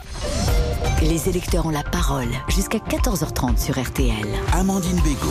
Les 1.02 1.28
électeurs 1.28 1.66
ont 1.66 1.70
la 1.70 1.82
parole 1.82 2.28
jusqu'à 2.48 2.78
14h30 2.78 3.58
sur 3.62 3.78
RTL. 3.78 4.14
Amandine 4.54 4.98
Bégaud. 5.02 5.28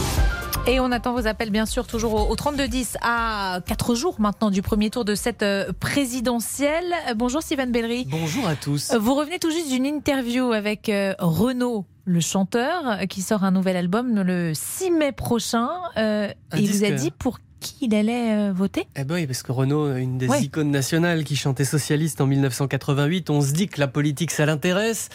Et 0.67 0.79
on 0.79 0.91
attend 0.91 1.13
vos 1.13 1.25
appels, 1.25 1.49
bien 1.49 1.65
sûr, 1.65 1.87
toujours 1.87 2.13
au, 2.13 2.31
au 2.31 2.35
3210 2.35 2.97
à 3.01 3.59
4 3.65 3.95
jours 3.95 4.21
maintenant 4.21 4.51
du 4.51 4.61
premier 4.61 4.91
tour 4.91 5.03
de 5.03 5.15
cette 5.15 5.41
euh, 5.41 5.71
présidentielle. 5.79 6.93
Euh, 7.09 7.15
Bonjour 7.15 7.41
Sylvain 7.41 7.65
Bellery. 7.65 8.05
Bonjour 8.07 8.47
à 8.47 8.55
tous. 8.55 8.91
Euh, 8.91 8.99
Vous 8.99 9.15
revenez 9.15 9.39
tout 9.39 9.49
juste 9.49 9.69
d'une 9.71 9.87
interview 9.87 10.51
avec 10.51 10.91
Renaud, 11.17 11.85
le 12.05 12.19
chanteur, 12.19 12.99
qui 13.09 13.23
sort 13.23 13.43
un 13.43 13.51
nouvel 13.51 13.77
album 13.77 14.21
le 14.21 14.53
6 14.53 14.91
mai 14.91 15.11
prochain. 15.11 15.69
Euh, 15.97 16.27
et 16.55 16.59
il 16.59 16.71
vous 16.71 16.83
a 16.83 16.91
dit 16.91 17.09
pour 17.09 17.39
qui 17.59 17.75
il 17.81 17.95
allait 17.95 18.33
euh, 18.35 18.53
voter 18.53 18.87
Eh 18.95 19.03
ben 19.03 19.15
oui, 19.15 19.27
parce 19.27 19.43
que 19.43 19.51
Renaud, 19.51 19.95
une 19.95 20.17
des 20.17 20.27
Ouais. 20.27 20.41
icônes 20.43 20.71
nationales 20.71 21.23
qui 21.23 21.35
chantait 21.35 21.65
socialiste 21.65 22.21
en 22.21 22.27
1988, 22.27 23.29
on 23.29 23.41
se 23.41 23.51
dit 23.53 23.67
que 23.67 23.79
la 23.79 23.87
politique, 23.87 24.31
ça 24.31 24.45
l'intéresse. 24.45 25.09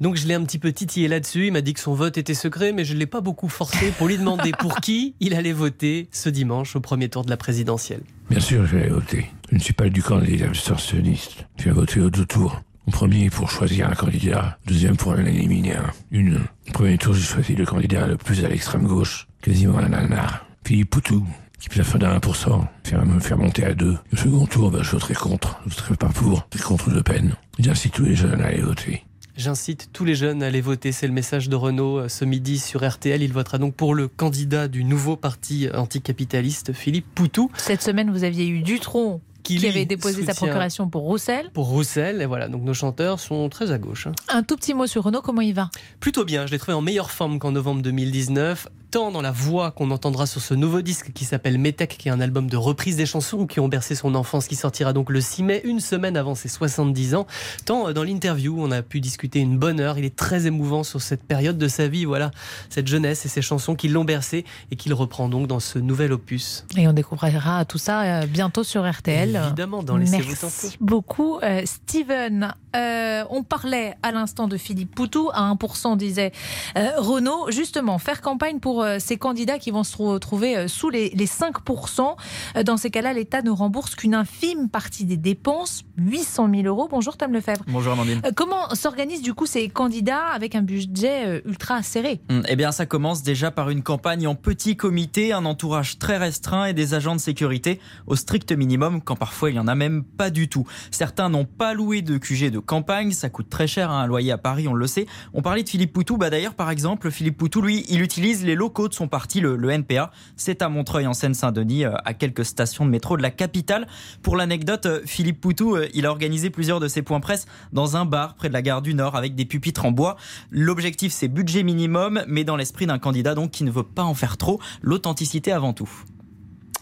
Donc 0.00 0.16
je 0.16 0.26
l'ai 0.26 0.34
un 0.34 0.44
petit 0.44 0.58
peu 0.58 0.72
titillé 0.72 1.08
là-dessus. 1.08 1.46
Il 1.46 1.52
m'a 1.52 1.60
dit 1.62 1.72
que 1.74 1.80
son 1.80 1.94
vote 1.94 2.18
était 2.18 2.34
secret, 2.34 2.72
mais 2.72 2.84
je 2.84 2.94
ne 2.94 2.98
l'ai 2.98 3.06
pas 3.06 3.20
beaucoup 3.20 3.48
forcé 3.48 3.90
pour 3.98 4.08
lui 4.08 4.18
demander 4.18 4.52
pour 4.58 4.80
qui 4.80 5.14
il 5.20 5.34
allait 5.34 5.52
voter 5.52 6.08
ce 6.12 6.28
dimanche 6.28 6.76
au 6.76 6.80
premier 6.80 7.08
tour 7.08 7.24
de 7.24 7.30
la 7.30 7.36
présidentielle. 7.36 8.02
Bien 8.30 8.40
sûr, 8.40 8.66
je 8.66 8.76
vais 8.76 8.88
voter. 8.88 9.26
Je 9.50 9.54
ne 9.56 9.60
suis 9.60 9.72
pas 9.74 9.88
du 9.88 10.02
candidat 10.02 10.46
abstentioniste. 10.46 11.46
Je 11.58 11.64
vais 11.64 11.70
voter 11.72 12.00
au 12.00 12.10
deux 12.10 12.26
tours. 12.26 12.62
Au 12.86 12.90
premier, 12.92 13.30
pour 13.30 13.50
choisir 13.50 13.88
un 13.88 13.94
candidat. 13.94 14.58
Deuxième, 14.66 14.96
pour 14.96 15.12
en 15.12 15.18
éliminer 15.18 15.74
un. 15.76 15.90
Une. 16.12 16.36
Au 16.68 16.72
premier 16.72 16.98
tour, 16.98 17.14
j'ai 17.14 17.22
choisi 17.22 17.54
le 17.56 17.64
candidat 17.66 18.06
le 18.06 18.16
plus 18.16 18.44
à 18.44 18.48
l'extrême 18.48 18.86
gauche. 18.86 19.26
Quasiment 19.42 19.78
un 19.78 19.88
nanar. 19.88 20.46
Philippe 20.64 20.90
Poutou. 20.90 21.24
Qui 21.66 21.70
plafonne 21.70 22.04
à 22.04 22.16
1%. 22.16 22.64
Faire, 22.84 23.04
me 23.04 23.18
faire 23.18 23.36
monter 23.38 23.64
à 23.64 23.74
2. 23.74 23.98
Le 24.12 24.16
second 24.16 24.46
tour, 24.46 24.70
bah, 24.70 24.78
je 24.82 24.92
voterai 24.92 25.14
contre. 25.14 25.58
Je 25.66 25.70
voterai 25.74 25.96
pas 25.96 26.08
pour. 26.10 26.46
Je 26.54 26.62
contre 26.62 26.90
Le 26.90 27.02
Pen. 27.02 27.34
J'incite 27.58 27.92
tous 27.94 28.04
les 28.04 28.14
jeunes 28.14 28.40
à 28.40 28.46
aller 28.46 28.60
voter. 28.60 29.04
J'incite 29.36 29.90
tous 29.92 30.04
les 30.04 30.14
jeunes 30.14 30.44
à 30.44 30.46
aller 30.46 30.60
voter. 30.60 30.92
C'est 30.92 31.08
le 31.08 31.12
message 31.12 31.48
de 31.48 31.56
Renaud 31.56 31.98
euh, 31.98 32.08
ce 32.08 32.24
midi 32.24 32.60
sur 32.60 32.88
RTL. 32.88 33.20
Il 33.20 33.32
votera 33.32 33.58
donc 33.58 33.74
pour 33.74 33.96
le 33.96 34.06
candidat 34.06 34.68
du 34.68 34.84
nouveau 34.84 35.16
parti 35.16 35.68
anticapitaliste, 35.74 36.72
Philippe 36.72 37.06
Poutou. 37.14 37.50
Cette 37.56 37.82
semaine, 37.82 38.10
vous 38.12 38.22
aviez 38.22 38.46
eu 38.46 38.62
Dutronc 38.62 39.20
qui, 39.42 39.58
lui 39.58 39.68
avait 39.68 39.84
déposé 39.84 40.24
sa 40.24 40.34
procuration 40.34 40.88
pour 40.88 41.02
Roussel. 41.02 41.50
Pour 41.52 41.66
Roussel, 41.68 42.22
et 42.22 42.26
voilà. 42.26 42.48
Donc 42.48 42.62
nos 42.62 42.74
chanteurs 42.74 43.20
sont 43.20 43.48
très 43.48 43.70
à 43.70 43.78
gauche. 43.78 44.06
hein. 44.06 44.12
Un 44.28 44.42
tout 44.42 44.56
petit 44.56 44.74
mot 44.74 44.86
sur 44.86 45.02
Renaud, 45.04 45.20
comment 45.20 45.40
il 45.40 45.54
va? 45.54 45.70
Plutôt 46.00 46.24
bien, 46.24 46.46
je 46.46 46.52
l'ai 46.52 46.58
trouvé 46.58 46.74
en 46.74 46.82
meilleure 46.82 47.10
forme 47.10 47.38
qu'en 47.38 47.52
novembre 47.52 47.82
2019, 47.82 48.68
tant 48.96 49.10
dans 49.10 49.20
la 49.20 49.30
voix 49.30 49.72
qu'on 49.72 49.90
entendra 49.90 50.24
sur 50.24 50.40
ce 50.40 50.54
nouveau 50.54 50.80
disque 50.80 51.12
qui 51.12 51.26
s'appelle 51.26 51.58
Métèque, 51.58 51.98
qui 51.98 52.08
est 52.08 52.10
un 52.10 52.20
album 52.22 52.48
de 52.48 52.56
reprise 52.56 52.96
des 52.96 53.04
chansons 53.04 53.46
qui 53.46 53.60
ont 53.60 53.68
bercé 53.68 53.94
son 53.94 54.14
enfance, 54.14 54.46
qui 54.46 54.56
sortira 54.56 54.94
donc 54.94 55.10
le 55.10 55.20
6 55.20 55.42
mai, 55.42 55.60
une 55.64 55.80
semaine 55.80 56.16
avant 56.16 56.34
ses 56.34 56.48
70 56.48 57.14
ans, 57.14 57.26
tant 57.66 57.88
euh, 57.88 57.92
dans 57.92 58.04
l'interview, 58.04 58.56
on 58.58 58.70
a 58.70 58.80
pu 58.80 59.00
discuter 59.00 59.40
une 59.40 59.58
bonne 59.58 59.80
heure, 59.80 59.98
il 59.98 60.06
est 60.06 60.16
très 60.16 60.46
émouvant 60.46 60.82
sur 60.82 61.02
cette 61.02 61.22
période 61.22 61.58
de 61.58 61.68
sa 61.68 61.88
vie, 61.88 62.06
voilà, 62.06 62.30
cette 62.70 62.86
jeunesse 62.86 63.26
et 63.26 63.28
ces 63.28 63.42
chansons 63.42 63.74
qui 63.74 63.88
l'ont 63.88 64.04
bercé 64.04 64.46
et 64.70 64.76
qu'il 64.76 64.94
reprend 64.94 65.28
donc 65.28 65.46
dans 65.46 65.60
ce 65.60 65.78
nouvel 65.78 66.14
opus. 66.14 66.64
Et 66.74 66.88
on 66.88 66.94
découvrira 66.94 67.66
tout 67.66 67.76
ça 67.76 68.22
euh, 68.22 68.26
bientôt 68.26 68.64
sur 68.64 68.90
RTL. 68.90 69.38
Évidemment, 69.44 69.82
dans 69.82 69.98
Laissez-vous 69.98 70.36
Merci 70.40 70.78
beaucoup, 70.80 71.38
euh, 71.42 71.60
Steven. 71.66 72.54
Euh, 72.76 73.24
on 73.30 73.42
parlait 73.42 73.94
à 74.02 74.12
l'instant 74.12 74.48
de 74.48 74.56
Philippe 74.56 74.94
Poutou, 74.94 75.30
à 75.32 75.52
1% 75.52 75.96
disait 75.96 76.32
euh, 76.76 76.90
Renault. 76.98 77.50
Justement, 77.50 77.98
faire 77.98 78.20
campagne 78.20 78.60
pour 78.60 78.82
euh, 78.82 78.96
ces 78.98 79.16
candidats 79.16 79.58
qui 79.58 79.70
vont 79.70 79.84
se 79.84 79.96
retrouver 79.96 80.68
sous 80.68 80.90
les, 80.90 81.10
5%. 81.10 82.16
Dans 82.64 82.76
ces 82.76 82.90
cas-là, 82.90 83.12
l'État 83.12 83.42
ne 83.42 83.50
rembourse 83.50 83.94
qu'une 83.94 84.14
infime 84.14 84.68
partie 84.68 85.04
des 85.04 85.16
dépenses, 85.16 85.84
800 85.98 86.50
000 86.54 86.66
euros. 86.66 86.88
Bonjour 86.90 87.16
Tom 87.16 87.32
Lefebvre. 87.32 87.64
Bonjour 87.66 87.92
Amandine. 87.94 88.20
comment 88.36 88.68
s'organisent 88.74 89.22
du 89.22 89.34
coup 89.34 89.46
ces 89.46 89.68
candidats 89.68 90.26
avec 90.32 90.54
un 90.54 90.62
budget 90.62 91.42
ultra 91.44 91.82
serré? 91.82 92.20
Hum, 92.30 92.42
Eh 92.48 92.56
bien, 92.56 92.72
ça 92.72 92.86
commence 92.86 93.22
déjà 93.22 93.50
par 93.50 93.70
une 93.70 93.82
campagne 93.82 94.26
en 94.26 94.34
petit 94.34 94.76
comité, 94.76 95.32
un 95.32 95.44
entourage 95.44 95.98
très 95.98 96.16
restreint 96.16 96.66
et 96.66 96.74
des 96.74 96.94
agents 96.94 97.16
de 97.16 97.20
sécurité 97.20 97.80
au 98.06 98.14
strict 98.14 98.52
minimum, 98.52 99.02
quand 99.02 99.16
parfois 99.16 99.50
il 99.50 99.54
n'y 99.54 99.58
en 99.58 99.68
a 99.68 99.74
même 99.74 100.04
pas 100.04 100.30
du 100.30 100.48
tout. 100.48 100.66
Certains 100.90 101.28
n'ont 101.28 101.44
pas 101.44 101.74
loué 101.74 102.02
de 102.02 102.18
QG 102.18 102.50
de 102.50 102.60
campagne, 102.66 103.12
ça 103.12 103.30
coûte 103.30 103.48
très 103.48 103.66
cher 103.66 103.90
hein, 103.90 104.00
un 104.00 104.06
loyer 104.06 104.32
à 104.32 104.38
Paris, 104.38 104.68
on 104.68 104.74
le 104.74 104.86
sait. 104.86 105.06
On 105.32 105.42
parlait 105.42 105.62
de 105.62 105.68
Philippe 105.68 105.92
Poutou, 105.92 106.16
bah 106.16 106.28
d'ailleurs 106.28 106.54
par 106.54 106.70
exemple, 106.70 107.10
Philippe 107.10 107.38
Poutou, 107.38 107.62
lui, 107.62 107.86
il 107.88 108.02
utilise 108.02 108.44
les 108.44 108.54
locaux 108.54 108.88
de 108.88 108.94
son 108.94 109.08
parti, 109.08 109.40
le, 109.40 109.70
NPA. 109.70 110.10
C'est 110.36 110.62
à 110.62 110.68
Montreuil 110.68 111.06
en 111.06 111.14
Seine-Saint-Denis, 111.14 111.84
euh, 111.84 111.94
à 112.04 112.14
quelques 112.14 112.44
stations 112.44 112.84
de 112.84 112.90
métro 112.90 113.16
de 113.16 113.22
la 113.22 113.30
capitale. 113.30 113.86
Pour 114.22 114.36
l'anecdote, 114.36 114.86
euh, 114.86 115.00
Philippe 115.06 115.40
Poutou, 115.40 115.76
euh, 115.76 115.88
il 115.94 116.06
a 116.06 116.10
organisé 116.10 116.50
plusieurs 116.50 116.80
de 116.80 116.88
ses 116.88 117.02
points 117.02 117.20
presse 117.20 117.46
dans 117.72 117.96
un 117.96 118.04
bar 118.04 118.34
près 118.34 118.48
de 118.48 118.52
la 118.52 118.62
gare 118.62 118.82
du 118.82 118.94
Nord 118.94 119.16
avec 119.16 119.34
des 119.34 119.44
pupitres 119.44 119.84
en 119.84 119.92
bois. 119.92 120.16
L'objectif 120.50 121.12
c'est 121.12 121.28
budget 121.28 121.62
minimum, 121.62 122.22
mais 122.26 122.44
dans 122.44 122.56
l'esprit 122.56 122.86
d'un 122.86 122.98
candidat 122.98 123.34
donc 123.34 123.50
qui 123.50 123.64
ne 123.64 123.70
veut 123.70 123.82
pas 123.82 124.04
en 124.04 124.14
faire 124.14 124.36
trop, 124.36 124.60
l'authenticité 124.82 125.52
avant 125.52 125.72
tout. 125.72 125.90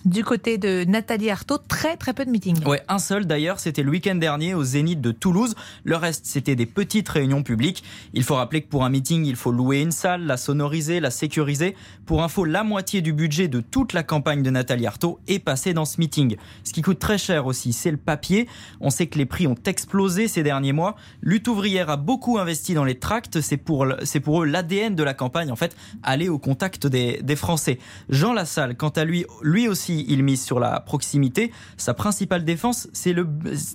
Du 0.04 0.22
côté 0.22 0.58
de 0.58 0.84
Nathalie 0.84 1.30
Arthaud, 1.30 1.56
très 1.56 1.96
très 1.96 2.12
peu 2.12 2.26
de 2.26 2.30
meetings. 2.30 2.62
Ouais, 2.66 2.82
un 2.88 2.98
seul 2.98 3.24
d'ailleurs, 3.24 3.58
c'était 3.58 3.82
le 3.82 3.90
week-end 3.90 4.16
dernier 4.16 4.52
au 4.52 4.62
Zénith 4.62 5.00
de 5.00 5.12
Toulouse. 5.12 5.54
Le 5.82 5.96
reste, 5.96 6.26
c'était 6.26 6.56
des 6.56 6.66
petites 6.66 7.08
réunions 7.08 7.42
publiques. 7.42 7.82
Il 8.12 8.22
faut 8.22 8.34
rappeler 8.34 8.60
que 8.60 8.68
pour 8.68 8.84
un 8.84 8.90
meeting, 8.90 9.24
il 9.24 9.36
faut 9.36 9.50
louer 9.50 9.80
une 9.80 9.92
salle, 9.92 10.26
la 10.26 10.36
sonoriser, 10.36 11.00
la 11.00 11.10
sécuriser. 11.10 11.74
Pour 12.04 12.22
info, 12.22 12.44
la 12.44 12.64
moitié 12.64 13.00
du 13.00 13.14
budget 13.14 13.48
de 13.48 13.60
toute 13.60 13.94
la 13.94 14.02
campagne 14.02 14.42
de 14.42 14.50
Nathalie 14.50 14.86
Arthaud 14.86 15.20
est 15.26 15.38
passé 15.38 15.72
dans 15.72 15.86
ce 15.86 15.98
meeting. 15.98 16.36
Ce 16.64 16.74
qui 16.74 16.82
coûte 16.82 16.98
très 16.98 17.16
cher 17.16 17.46
aussi, 17.46 17.72
c'est 17.72 17.90
le 17.90 17.96
papier. 17.96 18.46
On 18.82 18.90
sait 18.90 19.06
que 19.06 19.16
les 19.16 19.24
prix 19.24 19.46
ont 19.46 19.56
explosé 19.64 20.28
ces 20.28 20.42
derniers 20.42 20.74
mois. 20.74 20.96
Lutte 21.22 21.48
ouvrière 21.48 21.88
a 21.88 21.96
beaucoup 21.96 22.38
investi 22.38 22.74
dans 22.74 22.84
les 22.84 22.98
tracts. 22.98 23.40
C'est 23.40 23.56
pour, 23.56 23.86
c'est 24.02 24.20
pour 24.20 24.42
eux 24.42 24.46
l'ADN 24.46 24.94
de 24.94 25.02
la 25.02 25.14
campagne, 25.14 25.50
en 25.50 25.56
fait, 25.56 25.74
aller 26.02 26.28
au 26.28 26.38
contact 26.38 26.86
des, 26.86 27.22
des 27.22 27.36
Français. 27.36 27.78
Jean 28.10 28.34
Lassalle, 28.34 28.76
quant 28.76 28.90
à 28.90 29.04
lui, 29.04 29.24
lui 29.42 29.66
aussi, 29.66 29.93
il 30.02 30.22
mise 30.22 30.42
sur 30.42 30.60
la 30.60 30.80
proximité. 30.80 31.52
Sa 31.76 31.94
principale 31.94 32.44
défense, 32.44 32.88
c'est 32.92 33.12
le 33.12 33.26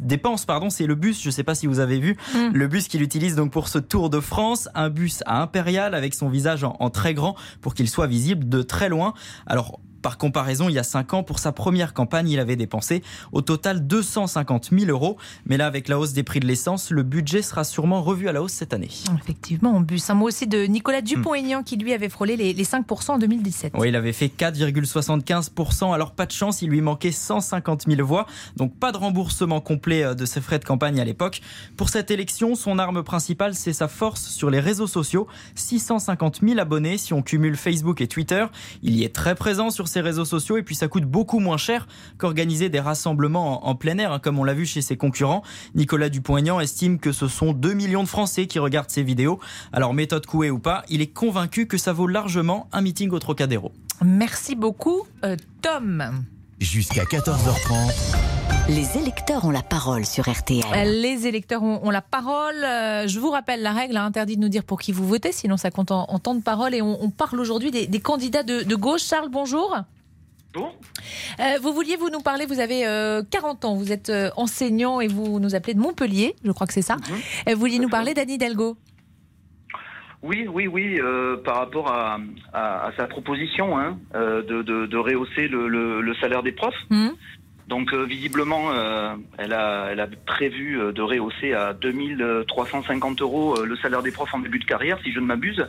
dépense, 0.01 0.45
pardon, 0.45 0.69
c'est 0.69 0.87
le 0.87 0.95
bus. 0.95 1.21
Je 1.21 1.27
ne 1.27 1.31
sais 1.31 1.43
pas 1.43 1.55
si 1.55 1.67
vous 1.67 1.79
avez 1.79 1.99
vu 1.99 2.17
mm. 2.33 2.49
le 2.53 2.67
bus 2.67 2.87
qu'il 2.87 3.01
utilise 3.01 3.35
donc 3.35 3.51
pour 3.51 3.67
ce 3.67 3.79
Tour 3.79 4.09
de 4.09 4.19
France, 4.19 4.69
un 4.75 4.89
bus 4.89 5.23
à 5.25 5.41
Impérial 5.41 5.95
avec 5.95 6.13
son 6.13 6.29
visage 6.29 6.63
en, 6.63 6.75
en 6.79 6.89
très 6.89 7.13
grand 7.13 7.35
pour 7.61 7.73
qu'il 7.73 7.89
soit 7.89 8.07
visible 8.07 8.47
de 8.47 8.61
très 8.61 8.89
loin. 8.89 9.13
Alors 9.45 9.79
par 10.01 10.17
comparaison, 10.17 10.69
il 10.69 10.73
y 10.73 10.79
a 10.79 10.83
5 10.83 11.13
ans, 11.13 11.23
pour 11.23 11.39
sa 11.39 11.51
première 11.51 11.93
campagne, 11.93 12.29
il 12.29 12.39
avait 12.39 12.55
dépensé 12.55 13.03
au 13.31 13.41
total 13.41 13.85
250 13.85 14.69
000 14.71 14.89
euros. 14.89 15.17
Mais 15.45 15.57
là, 15.57 15.67
avec 15.67 15.87
la 15.87 15.99
hausse 15.99 16.13
des 16.13 16.23
prix 16.23 16.39
de 16.39 16.47
l'essence, 16.47 16.91
le 16.91 17.03
budget 17.03 17.41
sera 17.41 17.63
sûrement 17.63 18.01
revu 18.01 18.27
à 18.27 18.31
la 18.31 18.41
hausse 18.41 18.53
cette 18.53 18.73
année. 18.73 18.89
Effectivement, 19.21 19.73
on 19.75 19.81
bus. 19.81 20.09
Un 20.09 20.13
mot 20.13 20.27
aussi 20.27 20.47
de 20.47 20.63
Nicolas 20.63 21.01
Dupont-Aignan 21.01 21.63
qui 21.63 21.77
lui 21.77 21.93
avait 21.93 22.09
frôlé 22.09 22.35
les, 22.37 22.53
5% 22.53 23.11
en 23.11 23.17
2017. 23.17 23.73
Oui, 23.77 23.89
il 23.89 23.95
avait 23.95 24.13
fait 24.13 24.27
4,75%. 24.27 25.93
Alors 25.93 26.11
pas 26.11 26.25
de 26.25 26.31
chance, 26.31 26.61
il 26.61 26.69
lui 26.69 26.81
manquait 26.81 27.11
150 27.11 27.85
000 27.87 28.05
voix. 28.05 28.25
Donc 28.55 28.75
pas 28.75 28.91
de 28.91 28.97
remboursement 28.97 29.61
complet 29.61 30.03
euh, 30.03 30.13
de 30.13 30.25
ses 30.25 30.41
frais 30.41 30.59
de 30.59 30.65
campagne 30.65 30.99
à 30.99 31.05
l'époque. 31.05 31.41
Pour 31.77 31.89
cette 31.89 32.11
élection, 32.11 32.55
son 32.55 32.79
arme 32.79 33.03
principale, 33.03 33.55
c'est 33.55 33.73
sa 33.73 33.87
force 33.87 34.27
sur 34.27 34.49
les 34.49 34.59
réseaux 34.59 34.87
sociaux. 34.87 35.27
650 35.55 36.41
000 36.43 36.59
abonnés 36.59 36.97
si 36.97 37.13
on 37.13 37.21
cumule 37.21 37.55
Facebook 37.55 38.01
et 38.01 38.07
Twitter. 38.07 38.45
Il 38.81 38.95
y 38.95 39.03
est 39.03 39.13
très 39.13 39.35
présent 39.35 39.69
sur 39.69 39.88
ses 39.89 40.01
réseaux 40.01 40.25
sociaux 40.25 40.57
et 40.57 40.63
puis 40.63 40.75
ça 40.75 40.87
coûte 40.87 41.03
beaucoup 41.03 41.39
moins 41.39 41.57
cher 41.57 41.87
qu'organiser 42.17 42.69
des 42.69 42.79
rassemblements 42.79 43.67
en, 43.67 43.75
plein 43.75 43.97
air, 43.97 44.13
hein, 44.13 44.19
comme 44.19 44.39
on 44.39 44.43
l'a 44.43 44.53
vu 44.53 44.65
chez 44.65 44.81
ses 44.81 44.95
concurrents. 44.95 45.43
Nicolas 45.75 46.09
Dupont-Aignan 46.09 46.59
estime 46.59 46.99
que 46.99 47.11
ce 47.11 47.27
sont 47.27 47.53
2 47.53 47.73
millions 47.73 48.03
de 48.03 48.07
Français 48.07 48.47
qui 48.47 48.59
regardent 48.59 48.89
ses 48.89 49.03
vidéos. 49.03 49.39
Alors 49.73 49.93
méthode 49.93 50.25
couée 50.25 50.51
ou 50.51 50.59
pas, 50.59 50.83
il 50.89 51.01
est 51.01 51.13
convaincu 51.13 51.67
que 51.67 51.77
ça 51.77 51.91
vaut 51.93 52.07
largement 52.07 52.67
un 52.71 52.81
meeting 52.81 53.09
au 53.11 53.19
Trocadéro. 53.19 53.71
Merci 54.03 54.55
beaucoup, 54.55 55.05
euh, 55.23 55.35
Tom. 55.61 56.23
Jusqu'à 56.59 57.03
14h30. 57.03 58.38
Les 58.69 58.97
électeurs 58.97 59.45
ont 59.45 59.51
la 59.51 59.63
parole 59.63 60.05
sur 60.05 60.29
RTL. 60.29 60.61
Les 61.01 61.27
électeurs 61.27 61.63
ont, 61.63 61.89
la 61.89 62.01
parole. 62.01 62.63
Euh, 62.63 63.07
je 63.07 63.19
vous 63.19 63.31
rappelle 63.31 63.61
la 63.61 63.73
règle, 63.73 63.97
interdit 63.97 64.37
de 64.37 64.41
nous 64.41 64.49
dire 64.49 64.63
pour 64.63 64.79
qui 64.79 64.91
vous 64.91 65.07
votez, 65.07 65.31
sinon 65.31 65.57
ça 65.57 65.71
compte 65.71 65.91
en, 65.91 66.05
temps 66.19 66.35
de 66.35 66.43
parole. 66.43 66.73
Et 66.75 66.81
on, 66.81 67.09
parle 67.09 67.39
aujourd'hui 67.39 67.71
des, 67.71 67.99
candidats 67.99 68.43
de, 68.43 68.75
gauche. 68.75 69.03
Charles, 69.03 69.29
bonjour. 69.29 69.75
Bonjour. 70.53 70.75
Euh, 71.39 71.43
vous 71.61 71.73
vouliez 71.73 71.95
vous 71.95 72.09
nous 72.09 72.21
parler, 72.21 72.45
vous 72.45 72.59
avez 72.59 72.83
40 73.31 73.65
ans, 73.65 73.75
vous 73.75 73.91
êtes 73.91 74.11
enseignant 74.37 75.01
et 75.01 75.07
vous 75.07 75.39
nous 75.39 75.55
appelez 75.55 75.73
de 75.73 75.79
Montpellier, 75.79 76.35
je 76.43 76.51
crois 76.51 76.67
que 76.67 76.73
c'est 76.73 76.81
ça. 76.81 76.95
Mhm. 76.95 77.53
vous 77.53 77.59
vouliez 77.59 77.79
nous 77.79 77.89
parler 77.89 78.13
d'Annie 78.13 78.35
Hidalgo 78.35 78.77
oui, 80.21 80.47
oui, 80.51 80.67
oui, 80.67 80.99
euh, 80.99 81.37
par 81.37 81.55
rapport 81.55 81.89
à, 81.89 82.19
sa 82.97 83.07
proposition 83.07 83.77
hein, 83.77 83.97
euh, 84.15 84.43
de, 84.43 84.97
rehausser 84.97 85.47
le, 85.47 86.13
salaire 86.19 86.43
des 86.43 86.51
profs. 86.51 86.73
Mmh. 86.89 87.09
Donc 87.69 87.93
euh, 87.93 88.03
visiblement, 88.03 88.71
elle, 89.37 89.53
a, 89.53 89.89
elle 89.91 89.99
a 89.99 90.07
prévu 90.25 90.79
de 90.93 91.01
rehausser 91.01 91.53
à 91.53 91.73
2350 91.73 93.21
euros 93.21 93.63
le 93.63 93.75
salaire 93.77 94.01
des 94.01 94.11
profs 94.11 94.33
en 94.33 94.39
début 94.39 94.59
de 94.59 94.65
carrière, 94.65 94.99
si 95.03 95.13
je 95.13 95.19
ne 95.19 95.25
m'abuse. 95.25 95.63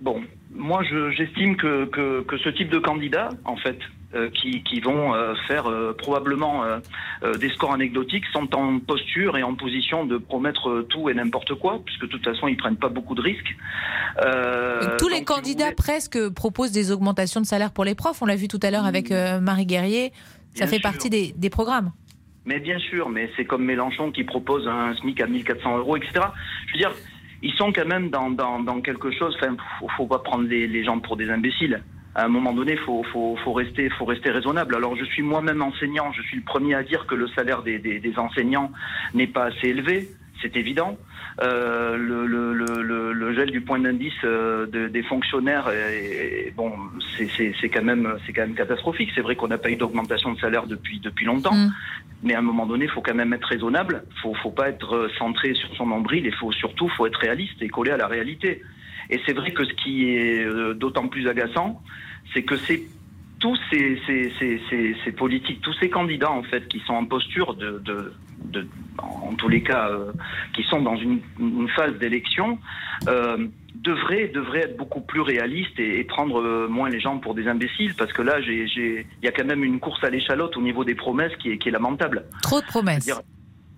bon, 0.00 0.22
moi 0.54 0.82
j'estime 1.16 1.56
que, 1.56 1.86
que, 1.86 2.38
ce 2.38 2.48
type 2.50 2.70
de 2.70 2.78
candidat, 2.78 3.30
en 3.44 3.56
fait, 3.56 3.78
euh, 4.14 4.30
qui, 4.30 4.80
vont 4.80 5.12
euh, 5.14 5.34
faire 5.48 5.68
euh, 5.68 5.92
probablement 5.96 6.62
des 7.38 7.48
scores 7.50 7.72
anecdotiques 7.72 8.24
sont 8.32 8.54
en 8.54 8.78
posture 8.78 9.36
et 9.36 9.42
en 9.42 9.54
position 9.54 10.04
de 10.04 10.18
promettre 10.18 10.84
tout 10.88 11.08
et 11.08 11.14
n'importe 11.14 11.54
quoi, 11.54 11.80
puisque 11.84 12.02
de 12.02 12.06
toute 12.06 12.24
façon 12.24 12.48
ils 12.48 12.56
prennent 12.56 12.76
pas 12.76 12.88
beaucoup 12.88 13.14
de 13.14 13.22
risques. 13.22 13.56
Tous 14.98 15.08
les 15.08 15.24
candidats 15.24 15.72
presque 15.72 16.28
proposent 16.30 16.72
des 16.72 16.92
augmentations 16.92 17.40
de 17.40 17.46
salaire 17.46 17.72
pour 17.72 17.84
les 17.84 17.94
profs. 17.94 18.22
On 18.22 18.26
l'a 18.26 18.36
vu 18.36 18.48
tout 18.48 18.60
à 18.62 18.70
l'heure 18.70 18.84
avec 18.84 19.10
Marie 19.10 19.66
Guerrier. 19.66 20.12
Ça 20.54 20.66
fait 20.66 20.80
partie 20.80 21.10
des, 21.10 21.50
programmes. 21.50 21.92
Mais 22.44 22.60
bien 22.60 22.78
sûr, 22.78 23.08
mais 23.08 23.30
c'est 23.36 23.44
comme 23.44 23.64
Mélenchon 23.64 24.12
qui 24.12 24.24
propose 24.24 24.68
un 24.68 24.94
SMIC 24.94 25.20
à 25.20 25.26
1400 25.26 25.78
euros, 25.78 25.96
etc. 25.96 26.12
Je 26.66 26.72
veux 26.72 26.78
dire, 26.78 26.92
ils 27.42 27.54
sont 27.54 27.72
quand 27.72 27.86
même 27.86 28.10
dans, 28.10 28.80
quelque 28.82 29.10
chose. 29.10 29.36
Enfin, 29.40 29.56
faut, 29.80 29.88
faut 29.96 30.06
pas 30.06 30.18
prendre 30.18 30.44
les 30.46 30.84
gens 30.84 31.00
pour 31.00 31.16
des 31.16 31.30
imbéciles 31.30 31.82
à 32.14 32.24
un 32.24 32.28
moment 32.28 32.52
donné, 32.52 32.76
faut, 32.76 33.02
faut, 33.12 33.36
faut, 33.42 33.52
rester, 33.52 33.90
faut 33.90 34.04
rester 34.04 34.30
raisonnable. 34.30 34.76
Alors, 34.76 34.96
je 34.96 35.04
suis 35.04 35.22
moi-même 35.22 35.62
enseignant, 35.62 36.12
je 36.12 36.22
suis 36.22 36.36
le 36.36 36.44
premier 36.44 36.74
à 36.74 36.82
dire 36.82 37.06
que 37.06 37.14
le 37.14 37.26
salaire 37.28 37.62
des, 37.62 37.78
des, 37.78 37.98
des 37.98 38.18
enseignants 38.18 38.70
n'est 39.14 39.26
pas 39.26 39.46
assez 39.46 39.68
élevé, 39.68 40.08
c'est 40.40 40.56
évident. 40.56 40.96
Euh, 41.42 41.96
le, 41.96 42.26
le, 42.26 42.52
le, 42.54 43.12
le, 43.12 43.34
gel 43.34 43.50
du 43.50 43.60
point 43.60 43.80
d'indice 43.80 44.12
euh, 44.22 44.66
de, 44.66 44.86
des 44.86 45.02
fonctionnaires, 45.02 45.68
est, 45.68 46.52
bon, 46.54 46.72
c'est 47.16 47.68
quand 47.68 47.82
même, 47.82 48.14
c'est 48.24 48.32
quand 48.32 48.42
même 48.42 48.54
catastrophique. 48.54 49.10
C'est 49.14 49.20
vrai 49.20 49.34
qu'on 49.34 49.48
n'a 49.48 49.58
pas 49.58 49.70
eu 49.70 49.76
d'augmentation 49.76 50.32
de 50.32 50.38
salaire 50.38 50.66
depuis 50.66 51.00
depuis 51.00 51.26
longtemps, 51.26 51.54
mm. 51.54 51.72
mais 52.22 52.34
à 52.34 52.38
un 52.38 52.42
moment 52.42 52.66
donné, 52.66 52.84
il 52.84 52.90
faut 52.90 53.00
quand 53.00 53.14
même 53.14 53.32
être 53.32 53.48
raisonnable. 53.48 54.04
Faut, 54.22 54.34
faut 54.34 54.52
pas 54.52 54.68
être 54.68 55.10
centré 55.18 55.54
sur 55.54 55.74
son 55.74 55.86
nombril. 55.86 56.24
Il 56.26 56.34
faut 56.34 56.52
surtout, 56.52 56.88
faut 56.90 57.06
être 57.06 57.18
réaliste 57.18 57.60
et 57.60 57.68
coller 57.68 57.90
à 57.90 57.96
la 57.96 58.06
réalité. 58.06 58.62
Et 59.10 59.20
c'est 59.26 59.32
vrai 59.32 59.52
que 59.52 59.64
ce 59.64 59.72
qui 59.74 60.08
est 60.08 60.44
euh, 60.44 60.74
d'autant 60.74 61.08
plus 61.08 61.28
agaçant, 61.28 61.82
c'est 62.32 62.42
que 62.42 62.56
c'est 62.56 62.82
tous 63.40 63.58
ces, 63.70 64.00
ces, 64.06 65.12
politiques, 65.12 65.60
tous 65.60 65.74
ces 65.74 65.90
candidats 65.90 66.30
en 66.30 66.42
fait 66.44 66.66
qui 66.66 66.80
sont 66.86 66.94
en 66.94 67.04
posture 67.04 67.54
de, 67.54 67.82
de, 67.84 68.66
en 68.98 69.34
tous 69.34 69.48
les 69.48 69.62
cas, 69.62 69.88
euh, 69.90 70.12
qui 70.54 70.62
sont 70.62 70.80
dans 70.80 70.96
une, 70.96 71.20
phase 71.76 71.98
d'élection, 71.98 72.58
euh, 73.06 73.46
devraient, 73.74 74.28
devraient 74.28 74.62
être 74.62 74.78
beaucoup 74.78 75.02
plus 75.02 75.20
réalistes 75.20 75.78
et, 75.78 76.04
prendre 76.04 76.68
moins 76.68 76.88
les 76.88 77.00
gens 77.00 77.18
pour 77.18 77.34
des 77.34 77.46
imbéciles, 77.46 77.94
parce 77.98 78.12
que 78.14 78.22
là, 78.22 78.38
il 78.40 79.04
y 79.22 79.28
a 79.28 79.32
quand 79.32 79.44
même 79.44 79.64
une 79.64 79.78
course 79.78 80.02
à 80.04 80.10
l'échalote 80.10 80.56
au 80.56 80.62
niveau 80.62 80.84
des 80.84 80.94
promesses 80.94 81.36
qui 81.36 81.50
est, 81.50 81.58
qui 81.58 81.68
est 81.68 81.72
lamentable. 81.72 82.24
Trop 82.42 82.60
de 82.60 82.66
promesses. 82.66 83.10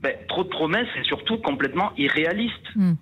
Ben, 0.01 0.15
trop 0.29 0.45
de 0.45 0.49
promesses 0.49 0.89
et 0.97 1.03
surtout 1.03 1.39
complètement 1.39 1.93
irréalistes. 1.97 2.77
Hmm 2.77 2.93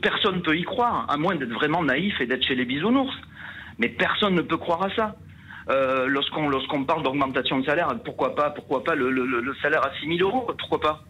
personne 0.00 0.36
ne 0.36 0.40
peut 0.40 0.56
y 0.56 0.62
croire, 0.62 1.06
à 1.08 1.16
moins 1.16 1.34
d'être 1.34 1.52
vraiment 1.52 1.82
naïf 1.82 2.20
et 2.20 2.26
d'être 2.26 2.44
chez 2.44 2.54
les 2.54 2.64
bisounours. 2.64 3.14
Mais 3.78 3.88
personne 3.88 4.34
ne 4.34 4.42
peut 4.42 4.56
croire 4.56 4.82
à 4.82 4.94
ça. 4.94 5.16
Euh, 5.68 6.06
lorsqu'on 6.06 6.48
lorsqu'on 6.48 6.84
parle 6.84 7.02
d'augmentation 7.02 7.58
de 7.60 7.64
salaire, 7.64 7.88
pourquoi 8.04 8.34
pas 8.34 8.50
pourquoi 8.50 8.82
pas 8.82 8.94
le, 8.94 9.54
salaire 9.62 9.84
à 9.84 9.90
6 10.00 10.18
000 10.18 10.28
euros 10.28 10.46
Pourquoi 10.58 10.80
pas? 10.80 11.04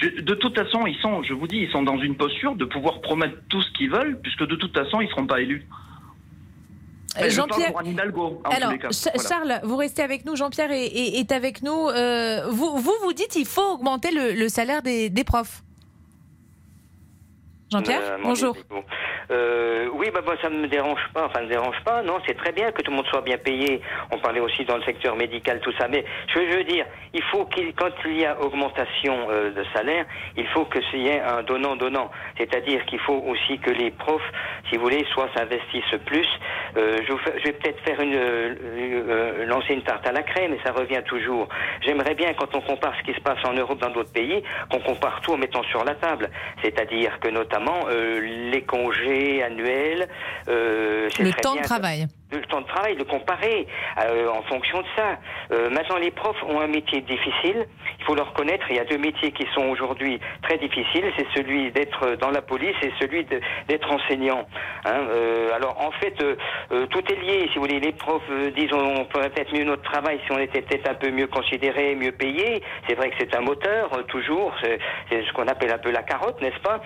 De 0.00 0.34
toute 0.34 0.56
façon, 0.56 0.86
ils 0.86 0.96
sont, 0.98 1.22
je 1.24 1.34
vous 1.34 1.48
dis, 1.48 1.58
ils 1.58 1.70
sont 1.72 1.82
dans 1.82 1.98
une 1.98 2.16
posture 2.16 2.54
de 2.54 2.64
pouvoir 2.64 3.00
promettre 3.00 3.36
tout 3.48 3.60
ce 3.60 3.70
qu'ils 3.72 3.90
veulent, 3.90 4.18
puisque 4.22 4.46
de 4.46 4.54
toute 4.54 4.72
façon, 4.72 5.00
ils 5.00 5.06
ne 5.06 5.10
seront 5.10 5.26
pas 5.26 5.40
élus. 5.40 5.66
Euh, 7.20 7.30
Jean-Pierre. 7.30 7.72
Alors, 7.76 8.72
Charles, 8.92 9.60
vous 9.64 9.76
restez 9.76 10.02
avec 10.02 10.24
nous. 10.24 10.36
Jean-Pierre 10.36 10.70
est, 10.70 11.32
avec 11.32 11.62
nous. 11.62 11.88
Euh, 11.88 12.46
vous, 12.48 12.76
vous, 12.78 12.94
vous 13.02 13.12
dites 13.12 13.28
qu'il 13.28 13.46
faut 13.46 13.74
augmenter 13.74 14.10
le, 14.12 14.48
salaire 14.48 14.82
des, 14.82 15.10
des 15.10 15.24
profs. 15.24 15.62
Jean-Pierre, 17.70 18.00
euh, 18.02 18.18
bonjour. 18.22 18.56
Euh, 19.30 19.88
oui, 19.92 20.10
bah, 20.12 20.20
bah, 20.24 20.34
ça 20.40 20.48
ne 20.48 20.58
me 20.58 20.68
dérange 20.68 21.00
pas. 21.12 21.26
Enfin, 21.26 21.42
ne 21.42 21.48
dérange 21.48 21.78
pas. 21.84 22.02
Non, 22.02 22.18
c'est 22.26 22.36
très 22.36 22.52
bien 22.52 22.70
que 22.72 22.82
tout 22.82 22.90
le 22.90 22.96
monde 22.96 23.06
soit 23.06 23.20
bien 23.20 23.36
payé. 23.36 23.80
On 24.10 24.18
parlait 24.18 24.40
aussi 24.40 24.64
dans 24.64 24.76
le 24.76 24.82
secteur 24.82 25.16
médical, 25.16 25.60
tout 25.60 25.72
ça. 25.78 25.88
Mais 25.88 26.04
je 26.28 26.38
veux 26.38 26.64
dire, 26.64 26.86
il 27.12 27.22
faut 27.24 27.44
qu'il, 27.46 27.74
quand 27.74 27.90
il 28.06 28.20
y 28.20 28.24
a 28.24 28.40
augmentation 28.40 29.28
euh, 29.30 29.50
de 29.50 29.64
salaire, 29.74 30.06
il 30.36 30.46
faut 30.48 30.64
que 30.64 30.80
s'il 30.90 31.02
y 31.02 31.08
ait 31.08 31.20
un 31.20 31.42
donnant-donnant. 31.42 32.10
C'est-à-dire 32.38 32.84
qu'il 32.86 33.00
faut 33.00 33.22
aussi 33.26 33.58
que 33.58 33.70
les 33.70 33.90
profs, 33.90 34.22
si 34.70 34.76
vous 34.76 34.84
voulez, 34.84 35.04
soit 35.12 35.28
s'investissent 35.36 35.98
plus. 36.06 36.28
Euh, 36.76 36.98
je, 37.06 37.12
je, 37.38 37.44
vais 37.44 37.52
peut-être 37.52 37.80
faire 37.82 38.00
une, 38.00 38.14
euh, 38.14 39.44
lancer 39.46 39.74
une 39.74 39.82
tarte 39.82 40.06
à 40.06 40.12
la 40.12 40.22
crème, 40.22 40.52
mais 40.52 40.60
ça 40.64 40.72
revient 40.72 41.02
toujours. 41.06 41.48
J'aimerais 41.82 42.14
bien, 42.14 42.32
quand 42.34 42.54
on 42.54 42.60
compare 42.60 42.94
ce 42.98 43.02
qui 43.04 43.14
se 43.14 43.20
passe 43.20 43.44
en 43.44 43.52
Europe 43.52 43.78
dans 43.78 43.90
d'autres 43.90 44.12
pays, 44.12 44.42
qu'on 44.70 44.80
compare 44.80 45.20
tout 45.20 45.32
en 45.32 45.36
mettant 45.36 45.62
sur 45.64 45.84
la 45.84 45.94
table. 45.94 46.30
C'est-à-dire 46.62 47.18
que 47.20 47.28
notamment 47.28 47.86
les 47.90 48.62
congés 48.62 49.17
annuels. 49.42 50.08
le 50.46 51.40
temps 51.40 51.56
de 51.56 51.62
travail 51.62 52.06
le 52.30 52.42
temps 52.42 52.60
de 52.60 52.66
travail, 52.66 52.96
de 52.96 53.04
comparer 53.04 53.66
euh, 54.04 54.28
en 54.28 54.42
fonction 54.42 54.80
de 54.80 54.86
ça. 54.96 55.18
Euh, 55.52 55.70
maintenant, 55.70 55.96
les 55.96 56.10
profs 56.10 56.42
ont 56.44 56.60
un 56.60 56.66
métier 56.66 57.00
difficile. 57.00 57.66
Il 57.98 58.04
faut 58.04 58.14
le 58.14 58.22
reconnaître. 58.22 58.66
Il 58.70 58.76
y 58.76 58.80
a 58.80 58.84
deux 58.84 58.98
métiers 58.98 59.32
qui 59.32 59.46
sont 59.54 59.66
aujourd'hui 59.68 60.20
très 60.42 60.58
difficiles. 60.58 61.10
C'est 61.16 61.26
celui 61.34 61.72
d'être 61.72 62.16
dans 62.16 62.30
la 62.30 62.42
police 62.42 62.76
et 62.82 62.92
celui 63.00 63.24
d'être 63.24 63.90
enseignant. 63.90 64.46
Hein. 64.84 65.06
Euh, 65.10 65.54
alors, 65.54 65.80
en 65.80 65.90
fait, 65.92 66.14
tout 66.90 67.12
est 67.12 67.16
lié. 67.16 67.48
Si 67.48 67.54
vous 67.56 67.62
voulez, 67.62 67.80
les 67.80 67.92
profs 67.92 68.30
disent 68.54 68.72
on 68.72 69.06
ferait 69.06 69.30
peut-être 69.30 69.54
mieux 69.54 69.64
notre 69.64 69.82
travail 69.82 70.20
si 70.26 70.32
on 70.32 70.38
était 70.38 70.62
peut-être 70.62 70.88
un 70.90 70.94
peu 70.94 71.10
mieux 71.10 71.26
considéré, 71.26 71.94
mieux 71.94 72.12
payé. 72.12 72.62
C'est 72.86 72.94
vrai 72.94 73.10
que 73.10 73.16
c'est 73.18 73.34
un 73.34 73.40
moteur 73.40 73.90
toujours. 74.08 74.54
C'est 74.62 74.78
ce 75.10 75.32
qu'on 75.32 75.48
appelle 75.48 75.72
un 75.72 75.78
peu 75.78 75.90
la 75.90 76.02
carotte, 76.02 76.40
n'est-ce 76.42 76.60
pas? 76.60 76.80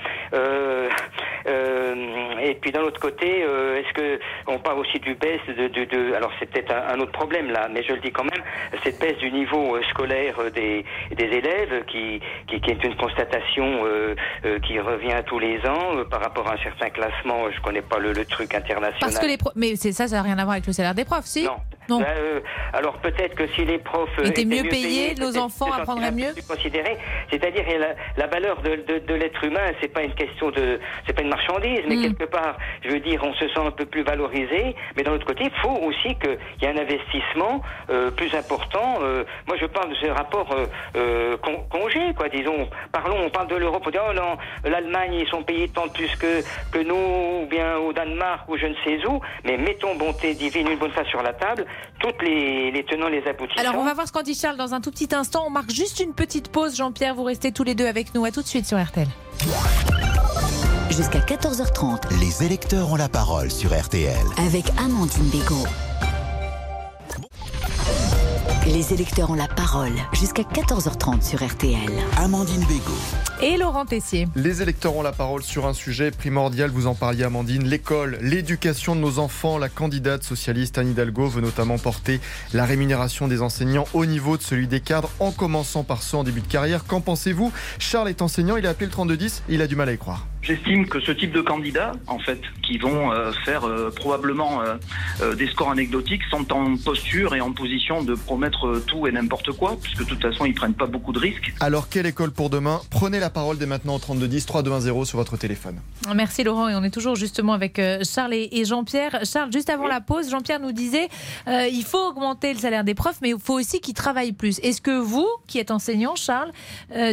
Et 2.42 2.54
puis 2.54 2.70
d'un 2.70 2.82
autre 2.82 3.00
côté, 3.00 3.40
est-ce 3.40 3.92
que 3.92 4.20
on 4.46 4.58
parle 4.58 4.78
aussi 4.78 4.98
du 5.00 5.14
baisse 5.32 5.56
de, 5.56 6.14
alors 6.14 6.30
c'est 6.38 6.46
peut-être 6.46 6.72
un, 6.72 6.98
autre 7.00 7.12
problème 7.12 7.50
là, 7.50 7.68
mais 7.72 7.82
je 7.82 7.92
le 7.92 8.00
dis 8.00 8.10
quand 8.10 8.24
même, 8.24 8.42
cette 8.82 8.98
baisse 9.00 9.18
du 9.18 9.30
niveau 9.30 9.76
euh, 9.76 9.82
scolaire 9.90 10.34
euh, 10.38 10.50
des, 10.50 10.84
des 11.14 11.24
élèves 11.24 11.84
qui, 11.86 12.20
qui, 12.46 12.70
est 12.70 12.84
une 12.84 12.96
constatation 12.96 13.84
euh, 13.84 14.14
qui 14.66 14.78
revient 14.78 15.22
tous 15.26 15.38
les 15.38 15.58
ans 15.66 16.04
par 16.10 16.20
rapport 16.20 16.48
à 16.48 16.54
un 16.54 16.58
certain 16.58 16.90
classement, 16.90 17.50
je 17.50 17.60
connais 17.60 17.82
pas 17.82 17.98
le, 17.98 18.12
truc 18.24 18.54
international. 18.54 18.98
Parce 19.00 19.18
que 19.18 19.26
les 19.26 19.38
mais 19.56 19.74
c'est 19.76 19.92
ça, 19.92 20.06
ça 20.06 20.16
n'a 20.16 20.22
rien 20.22 20.38
à 20.38 20.44
voir 20.44 20.52
avec 20.52 20.66
le 20.66 20.72
salaire 20.72 20.94
des 20.94 21.04
profs, 21.04 21.26
si? 21.26 21.44
Non. 21.88 21.98
Ben, 21.98 22.06
alors 22.72 22.98
peut-être 22.98 23.34
que 23.34 23.46
si 23.48 23.64
les 23.64 23.78
profs 23.78 24.16
étaient, 24.22 24.44
mieux, 24.44 24.62
payés, 24.62 25.14
nos 25.18 25.36
enfants 25.36 25.70
apprendraient 25.72 26.12
mieux? 26.12 26.32
Considéré, 26.48 26.96
c'est-à-dire 27.30 27.64
la, 27.78 27.94
la, 28.16 28.26
valeur 28.28 28.62
de, 28.62 28.76
de, 28.98 29.14
l'être 29.14 29.42
humain, 29.44 29.72
c'est 29.80 29.88
pas 29.88 30.02
une 30.02 30.14
question 30.14 30.50
de, 30.50 30.78
c'est 31.06 31.12
pas 31.12 31.22
une 31.22 31.28
marchandise, 31.28 31.80
mais 31.88 31.96
mm. 31.96 32.02
quelque 32.02 32.24
part, 32.24 32.56
je 32.84 32.90
veux 32.90 33.00
dire, 33.00 33.20
on 33.24 33.34
se 33.34 33.48
sent 33.48 33.60
un 33.60 33.70
peu 33.72 33.84
plus 33.84 34.02
valorisé, 34.02 34.76
mais 34.96 35.02
dans 35.02 35.12
côté, 35.24 35.44
il 35.44 35.60
faut 35.60 35.76
aussi 35.86 36.14
qu'il 36.16 36.38
y 36.60 36.64
ait 36.64 36.68
un 36.68 36.78
investissement 36.78 37.62
euh, 37.90 38.10
plus 38.10 38.34
important. 38.34 38.98
Euh, 39.02 39.24
moi, 39.46 39.56
je 39.60 39.66
parle 39.66 39.90
de 39.90 39.94
ce 39.96 40.06
rapport 40.06 40.54
euh, 40.96 41.36
congé, 41.70 42.14
quoi, 42.16 42.28
disons. 42.28 42.68
Parlons, 42.92 43.16
on 43.24 43.30
parle 43.30 43.48
de 43.48 43.56
l'Europe, 43.56 43.82
on 43.86 43.90
dit, 43.90 43.98
oh 43.98 44.12
non, 44.12 44.36
l'Allemagne, 44.64 45.14
ils 45.14 45.28
sont 45.28 45.42
payés 45.42 45.68
tant 45.68 45.88
plus 45.88 46.14
que, 46.16 46.42
que 46.70 46.78
nous, 46.82 47.42
ou 47.42 47.46
bien 47.46 47.76
au 47.76 47.92
Danemark, 47.92 48.48
ou 48.48 48.56
je 48.56 48.66
ne 48.66 48.74
sais 48.84 49.06
où, 49.06 49.20
mais 49.44 49.56
mettons 49.56 49.94
bonté 49.96 50.34
divine 50.34 50.68
une 50.68 50.78
bonne 50.78 50.92
fois 50.92 51.04
sur 51.04 51.22
la 51.22 51.32
table, 51.32 51.66
toutes 51.98 52.22
les, 52.22 52.70
les 52.70 52.84
tenants, 52.84 53.08
les 53.08 53.26
aboutissants. 53.26 53.60
Alors, 53.60 53.80
on 53.80 53.84
va 53.84 53.94
voir 53.94 54.06
ce 54.06 54.12
qu'en 54.12 54.22
dit 54.22 54.34
Charles 54.34 54.56
dans 54.56 54.74
un 54.74 54.80
tout 54.80 54.90
petit 54.90 55.14
instant. 55.14 55.44
On 55.46 55.50
marque 55.50 55.70
juste 55.70 56.00
une 56.00 56.14
petite 56.14 56.50
pause. 56.50 56.76
Jean-Pierre, 56.76 57.14
vous 57.14 57.24
restez 57.24 57.52
tous 57.52 57.64
les 57.64 57.74
deux 57.74 57.86
avec 57.86 58.14
nous. 58.14 58.24
À 58.24 58.30
tout 58.30 58.42
de 58.42 58.46
suite 58.46 58.66
sur 58.66 58.78
RTL. 58.78 59.08
Jusqu'à 60.96 61.20
14h30. 61.20 62.20
Les 62.20 62.44
électeurs 62.44 62.92
ont 62.92 62.96
la 62.96 63.08
parole 63.08 63.50
sur 63.50 63.70
RTL. 63.72 64.26
Avec 64.36 64.66
Amandine 64.76 65.30
Bégaud. 65.30 65.64
Les 68.66 68.94
électeurs 68.94 69.28
ont 69.28 69.34
la 69.34 69.48
parole 69.48 69.90
jusqu'à 70.12 70.42
14h30 70.42 71.28
sur 71.28 71.44
RTL. 71.44 71.90
Amandine 72.16 72.64
Bégaud. 72.66 72.92
Et 73.42 73.56
Laurent 73.56 73.84
Tessier. 73.84 74.28
Les 74.36 74.62
électeurs 74.62 74.94
ont 74.94 75.02
la 75.02 75.10
parole 75.10 75.42
sur 75.42 75.66
un 75.66 75.72
sujet 75.72 76.12
primordial, 76.12 76.70
vous 76.70 76.86
en 76.86 76.94
parliez 76.94 77.24
Amandine, 77.24 77.64
l'école, 77.64 78.18
l'éducation 78.20 78.94
de 78.94 79.00
nos 79.00 79.18
enfants. 79.18 79.58
La 79.58 79.68
candidate 79.68 80.22
socialiste 80.22 80.78
Anne 80.78 80.90
Hidalgo 80.90 81.26
veut 81.26 81.40
notamment 81.40 81.76
porter 81.76 82.20
la 82.52 82.64
rémunération 82.64 83.26
des 83.26 83.42
enseignants 83.42 83.86
au 83.94 84.06
niveau 84.06 84.36
de 84.36 84.42
celui 84.42 84.68
des 84.68 84.80
cadres, 84.80 85.10
en 85.18 85.32
commençant 85.32 85.82
par 85.82 86.04
ceux 86.04 86.18
en 86.18 86.22
début 86.22 86.40
de 86.40 86.46
carrière. 86.46 86.84
Qu'en 86.84 87.00
pensez-vous? 87.00 87.52
Charles 87.80 88.10
est 88.10 88.22
enseignant, 88.22 88.56
il 88.56 88.66
a 88.68 88.70
appelé 88.70 88.86
le 88.86 88.92
3210, 88.92 89.42
il 89.48 89.60
a 89.60 89.66
du 89.66 89.74
mal 89.74 89.88
à 89.88 89.92
y 89.92 89.98
croire. 89.98 90.28
J'estime 90.42 90.88
que 90.88 90.98
ce 90.98 91.12
type 91.12 91.30
de 91.30 91.40
candidats, 91.40 91.92
en 92.08 92.18
fait, 92.18 92.40
qui 92.62 92.76
vont 92.76 93.12
euh, 93.12 93.30
faire 93.44 93.64
euh, 93.64 93.92
probablement 93.94 94.60
euh, 94.60 95.34
des 95.36 95.46
scores 95.46 95.70
anecdotiques, 95.70 96.22
sont 96.30 96.52
en 96.52 96.76
posture 96.76 97.36
et 97.36 97.40
en 97.40 97.52
position 97.52 98.02
de 98.02 98.14
promettre 98.14 98.51
tout 98.86 99.06
et 99.06 99.12
n'importe 99.12 99.52
quoi, 99.52 99.76
puisque 99.80 100.00
de 100.00 100.04
toute 100.04 100.22
façon, 100.22 100.44
ils 100.44 100.54
prennent 100.54 100.74
pas 100.74 100.86
beaucoup 100.86 101.12
de 101.12 101.18
risques. 101.18 101.52
Alors, 101.60 101.88
quelle 101.88 102.06
école 102.06 102.30
pour 102.30 102.50
demain? 102.50 102.80
Prenez 102.90 103.20
la 103.20 103.30
parole 103.30 103.58
dès 103.58 103.66
maintenant 103.66 103.96
au 103.96 103.98
3210 103.98 104.46
3210 104.46 105.04
sur 105.04 105.18
votre 105.18 105.36
téléphone. 105.36 105.80
Merci 106.14 106.44
Laurent, 106.44 106.68
et 106.68 106.74
on 106.74 106.82
est 106.82 106.90
toujours 106.90 107.16
justement 107.16 107.52
avec 107.52 107.80
Charles 108.04 108.34
et 108.34 108.64
Jean-Pierre. 108.64 109.20
Charles, 109.24 109.52
juste 109.52 109.70
avant 109.70 109.86
la 109.86 110.00
pause, 110.00 110.30
Jean-Pierre 110.30 110.60
nous 110.60 110.72
disait 110.72 111.08
il 111.46 111.84
faut 111.86 112.08
augmenter 112.08 112.52
le 112.52 112.58
salaire 112.58 112.84
des 112.84 112.94
profs, 112.94 113.18
mais 113.22 113.30
il 113.30 113.38
faut 113.38 113.58
aussi 113.58 113.80
qu'ils 113.80 113.94
travaillent 113.94 114.32
plus. 114.32 114.58
Est-ce 114.60 114.80
que 114.80 114.98
vous, 114.98 115.28
qui 115.46 115.58
êtes 115.58 115.70
enseignant, 115.70 116.14
Charles, 116.16 116.52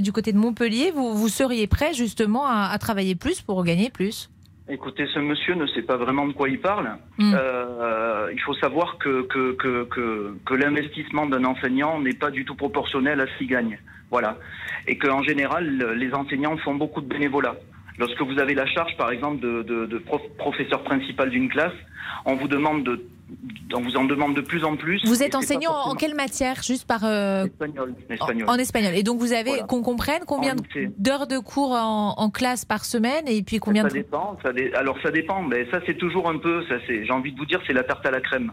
du 0.02 0.12
côté 0.12 0.32
de 0.32 0.38
Montpellier, 0.38 0.91
vous, 0.95 1.15
vous 1.15 1.30
seriez 1.30 1.67
prêt 1.67 1.93
justement 1.93 2.45
à, 2.45 2.69
à 2.71 2.78
travailler 2.78 3.15
plus 3.15 3.41
pour 3.41 3.63
gagner 3.63 3.89
plus? 3.89 4.30
Écoutez, 4.71 5.08
ce 5.08 5.19
monsieur 5.19 5.55
ne 5.55 5.65
sait 5.65 5.82
pas 5.82 5.97
vraiment 5.97 6.27
de 6.27 6.34
quoi 6.34 6.47
il 6.47 6.60
parle. 6.60 6.89
Hmm. 7.17 7.34
Euh, 7.34 8.29
il 8.32 8.39
faut 8.41 8.53
savoir 8.53 8.99
que, 8.99 9.23
que, 9.23 9.53
que, 9.53 10.36
que, 10.45 10.53
l'investissement 10.53 11.25
d'un 11.25 11.43
enseignant 11.43 11.99
n'est 11.99 12.13
pas 12.13 12.29
du 12.29 12.45
tout 12.45 12.55
proportionnel 12.55 13.19
à 13.19 13.25
ce 13.25 13.38
qu'il 13.39 13.47
gagne. 13.47 13.79
Voilà. 14.12 14.38
Et 14.88 14.97
qu'en 14.97 15.23
général, 15.23 15.95
les 15.97 16.13
enseignants 16.13 16.55
font 16.58 16.75
beaucoup 16.75 17.01
de 17.01 17.08
bénévolat. 17.08 17.55
Lorsque 17.97 18.21
vous 18.21 18.39
avez 18.39 18.53
la 18.53 18.67
charge, 18.67 18.95
par 18.95 19.12
exemple, 19.12 19.39
de, 19.39 19.63
de, 19.63 19.86
de 19.88 19.97
professeur 20.38 20.84
principal 20.84 21.32
d'une 21.32 21.49
classe, 21.49 21.73
on 22.25 22.35
vous 22.35 22.47
demande 22.47 22.83
de 22.83 23.05
on 23.73 23.81
vous 23.81 23.97
en 23.97 24.05
demande 24.05 24.35
de 24.35 24.41
plus 24.41 24.63
en 24.63 24.75
plus. 24.75 25.01
Vous 25.05 25.21
êtes 25.21 25.35
enseignant 25.35 25.71
en 25.71 25.95
quelle 25.95 26.15
matière 26.15 26.62
Juste 26.63 26.88
par. 26.88 27.03
Euh, 27.03 27.45
espagnol, 27.45 27.93
En, 28.47 28.55
espagnol. 28.55 28.93
Et 28.95 29.03
donc 29.03 29.19
vous 29.19 29.33
avez, 29.33 29.62
qu'on 29.67 29.81
comprenne, 29.81 30.21
combien 30.25 30.55
d'heures 30.97 31.27
de 31.27 31.38
cours 31.38 31.71
en, 31.73 32.29
classe 32.29 32.63
par 32.63 32.85
semaine 32.85 33.27
et 33.27 33.41
puis 33.41 33.59
combien 33.59 33.83
ça 33.83 33.89
de. 33.89 33.93
Dépend, 33.93 34.38
ça 34.43 34.51
Alors 34.75 34.97
ça 35.01 35.12
dépend, 35.12 35.41
mais 35.41 35.67
ça 35.71 35.79
c'est 35.85 35.97
toujours 35.97 36.29
un 36.29 36.38
peu, 36.38 36.63
ça 36.67 36.75
c'est, 36.88 37.05
j'ai 37.05 37.12
envie 37.12 37.31
de 37.31 37.38
vous 37.38 37.45
dire, 37.45 37.59
c'est 37.65 37.73
la 37.73 37.83
tarte 37.83 38.05
à 38.05 38.12
la 38.12 38.21
crème. 38.21 38.51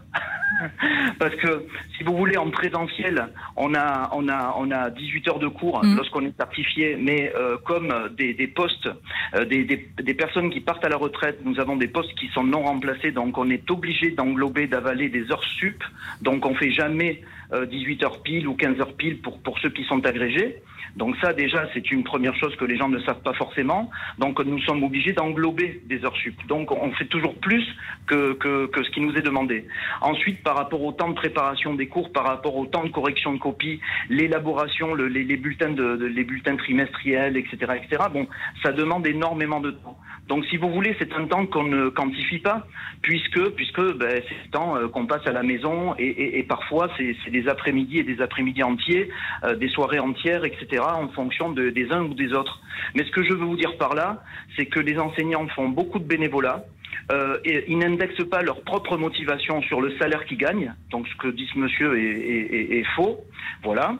Parce 1.19 1.35
que 1.35 1.65
si 1.97 2.03
vous 2.03 2.15
voulez, 2.15 2.37
en 2.37 2.49
présentiel, 2.49 3.27
on 3.55 3.75
a, 3.75 4.09
on 4.13 4.27
a, 4.27 4.55
on 4.57 4.71
a 4.71 4.89
18 4.89 5.27
heures 5.27 5.39
de 5.39 5.47
cours 5.47 5.83
mm. 5.83 5.95
lorsqu'on 5.95 6.25
est 6.25 6.35
certifié, 6.37 6.97
mais 6.99 7.31
euh, 7.35 7.57
comme 7.65 7.93
des, 8.17 8.47
postes, 8.47 8.89
euh, 9.35 9.45
des, 9.45 9.63
des, 9.63 9.87
des 10.01 10.13
personnes 10.13 10.49
qui 10.49 10.61
partent 10.61 10.85
à 10.85 10.89
la 10.89 10.97
retraite, 10.97 11.39
nous 11.43 11.59
avons 11.59 11.75
des 11.75 11.87
postes 11.87 12.13
qui 12.15 12.27
sont 12.29 12.43
non 12.43 12.63
remplacés, 12.63 13.11
donc 13.11 13.36
on 13.37 13.49
est 13.49 13.69
obligé 13.71 14.11
d'englober 14.11 14.67
d'avaler 14.67 15.09
des 15.09 15.31
heures 15.31 15.43
sup, 15.43 15.83
donc 16.21 16.45
on 16.45 16.55
fait 16.55 16.71
jamais 16.71 17.21
18 17.53 18.03
euh, 18.03 18.05
heures 18.05 18.21
pile 18.23 18.47
ou 18.47 18.55
15 18.55 18.79
heures 18.79 18.93
pile 18.93 19.19
pour, 19.21 19.39
pour 19.39 19.59
ceux 19.59 19.69
qui 19.69 19.83
sont 19.85 20.05
agrégés. 20.05 20.61
Donc 20.95 21.15
ça 21.21 21.31
déjà 21.31 21.67
c'est 21.73 21.91
une 21.91 22.03
première 22.03 22.35
chose 22.35 22.55
que 22.55 22.65
les 22.65 22.75
gens 22.75 22.89
ne 22.89 22.99
savent 22.99 23.21
pas 23.21 23.33
forcément. 23.33 23.89
Donc 24.17 24.43
nous 24.43 24.59
sommes 24.61 24.83
obligés 24.83 25.13
d'englober 25.13 25.81
des 25.85 26.03
heures 26.03 26.15
sup. 26.17 26.35
Donc 26.47 26.71
on 26.71 26.91
fait 26.93 27.05
toujours 27.05 27.35
plus 27.35 27.63
que, 28.07 28.33
que, 28.33 28.65
que, 28.65 28.83
ce 28.83 28.89
qui 28.89 29.01
nous 29.01 29.15
est 29.15 29.21
demandé. 29.21 29.65
Ensuite 30.01 30.41
par 30.43 30.55
rapport 30.55 30.81
au 30.83 30.91
temps 30.91 31.09
de 31.09 31.13
préparation 31.13 31.75
des 31.75 31.87
cours, 31.87 32.11
par 32.11 32.25
rapport 32.25 32.55
au 32.55 32.65
temps 32.65 32.83
de 32.83 32.89
correction 32.89 33.33
de 33.33 33.37
copie, 33.39 33.79
l'élaboration, 34.09 34.95
le, 34.95 35.07
les, 35.07 35.23
les, 35.23 35.37
bulletins 35.37 35.71
de, 35.71 36.05
les 36.05 36.23
bulletins 36.23 36.55
trimestriels, 36.55 37.37
etc., 37.37 37.57
etc. 37.75 38.03
Bon, 38.11 38.27
ça 38.63 38.71
demande 38.71 39.05
énormément 39.05 39.59
de 39.59 39.71
temps. 39.71 39.97
Donc 40.27 40.45
si 40.45 40.57
vous 40.57 40.69
voulez, 40.69 40.95
c'est 40.99 41.13
un 41.13 41.25
temps 41.25 41.45
qu'on 41.45 41.63
ne 41.63 41.89
quantifie 41.89 42.39
pas, 42.39 42.67
puisque 43.01 43.49
puisque 43.51 43.81
ben, 43.97 44.21
c'est 44.27 44.45
le 44.45 44.51
temps 44.51 44.75
euh, 44.75 44.87
qu'on 44.87 45.05
passe 45.05 45.25
à 45.25 45.31
la 45.31 45.43
maison 45.43 45.95
et, 45.97 46.43
parfois 46.43 46.89
c'est 46.97 47.31
des 47.31 47.47
après-midi 47.47 47.99
et 47.99 48.03
des 48.03 48.21
après-midi 48.21 48.61
entiers, 48.63 49.09
euh, 49.43 49.55
des 49.55 49.69
soirées 49.69 49.99
entières, 49.99 50.43
etc. 50.43 50.83
en 50.83 51.07
fonction 51.09 51.51
de, 51.51 51.69
des 51.69 51.91
uns 51.91 52.03
ou 52.03 52.13
des 52.13 52.33
autres. 52.33 52.59
Mais 52.95 53.03
ce 53.03 53.11
que 53.11 53.23
je 53.23 53.29
veux 53.33 53.45
vous 53.45 53.55
dire 53.55 53.77
par 53.77 53.95
là, 53.95 54.23
c'est 54.55 54.65
que 54.65 54.79
les 54.79 54.97
enseignants 54.99 55.47
font 55.55 55.69
beaucoup 55.69 55.99
de 55.99 56.05
bénévolat. 56.05 56.65
Euh, 57.11 57.37
et 57.45 57.65
ils 57.67 57.77
n'indexent 57.77 58.27
pas 58.29 58.41
leur 58.41 58.61
propre 58.61 58.97
motivation 58.97 59.61
sur 59.61 59.81
le 59.81 59.97
salaire 59.97 60.25
qu'ils 60.25 60.37
gagnent. 60.37 60.73
Donc 60.91 61.07
ce 61.07 61.15
que 61.15 61.27
dit 61.29 61.47
ce 61.53 61.59
monsieur 61.59 61.97
est, 61.97 62.03
est, 62.03 62.79
est 62.79 62.85
faux. 62.95 63.19
Voilà. 63.63 63.95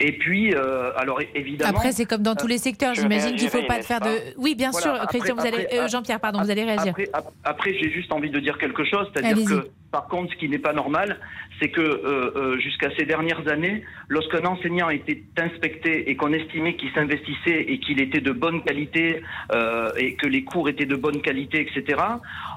Et 0.00 0.12
puis, 0.12 0.54
euh, 0.54 0.92
alors 0.96 1.20
évidemment. 1.34 1.70
Après, 1.70 1.92
c'est 1.92 2.04
comme 2.04 2.22
dans 2.22 2.34
tous 2.34 2.46
les 2.46 2.58
secteurs. 2.58 2.94
J'imagine 2.94 3.36
qu'il 3.36 3.46
ne 3.46 3.50
faut 3.50 3.66
pas 3.66 3.82
faire 3.82 4.00
de. 4.00 4.10
Oui, 4.36 4.54
bien 4.54 4.72
sûr, 4.72 4.92
Christian, 5.08 5.34
vous 5.34 5.46
allez. 5.46 5.66
Euh, 5.72 5.88
Jean-Pierre, 5.88 6.20
pardon, 6.20 6.42
vous 6.42 6.50
allez 6.50 6.64
réagir. 6.64 6.94
Après, 7.12 7.32
après 7.44 7.74
j'ai 7.74 7.90
juste 7.90 8.12
envie 8.12 8.30
de 8.30 8.38
dire 8.38 8.58
quelque 8.58 8.84
chose, 8.84 9.10
c'est-à-dire 9.14 9.46
que 9.46 9.68
Par 9.92 10.06
contre, 10.08 10.32
ce 10.32 10.38
qui 10.38 10.48
n'est 10.48 10.58
pas 10.58 10.72
normal, 10.72 11.20
c'est 11.60 11.68
que 11.68 11.82
euh, 11.82 12.32
euh, 12.34 12.58
jusqu'à 12.58 12.88
ces 12.96 13.04
dernières 13.04 13.46
années, 13.46 13.84
lorsqu'un 14.08 14.42
enseignant 14.46 14.88
était 14.88 15.22
inspecté 15.36 16.08
et 16.10 16.16
qu'on 16.16 16.32
estimait 16.32 16.76
qu'il 16.76 16.90
s'investissait 16.92 17.60
et 17.68 17.78
qu'il 17.78 18.00
était 18.00 18.22
de 18.22 18.32
bonne 18.32 18.62
qualité 18.62 19.22
euh, 19.54 19.90
et 19.98 20.14
que 20.14 20.26
les 20.26 20.44
cours 20.44 20.70
étaient 20.70 20.86
de 20.86 20.96
bonne 20.96 21.20
qualité, 21.20 21.60
etc., 21.60 22.00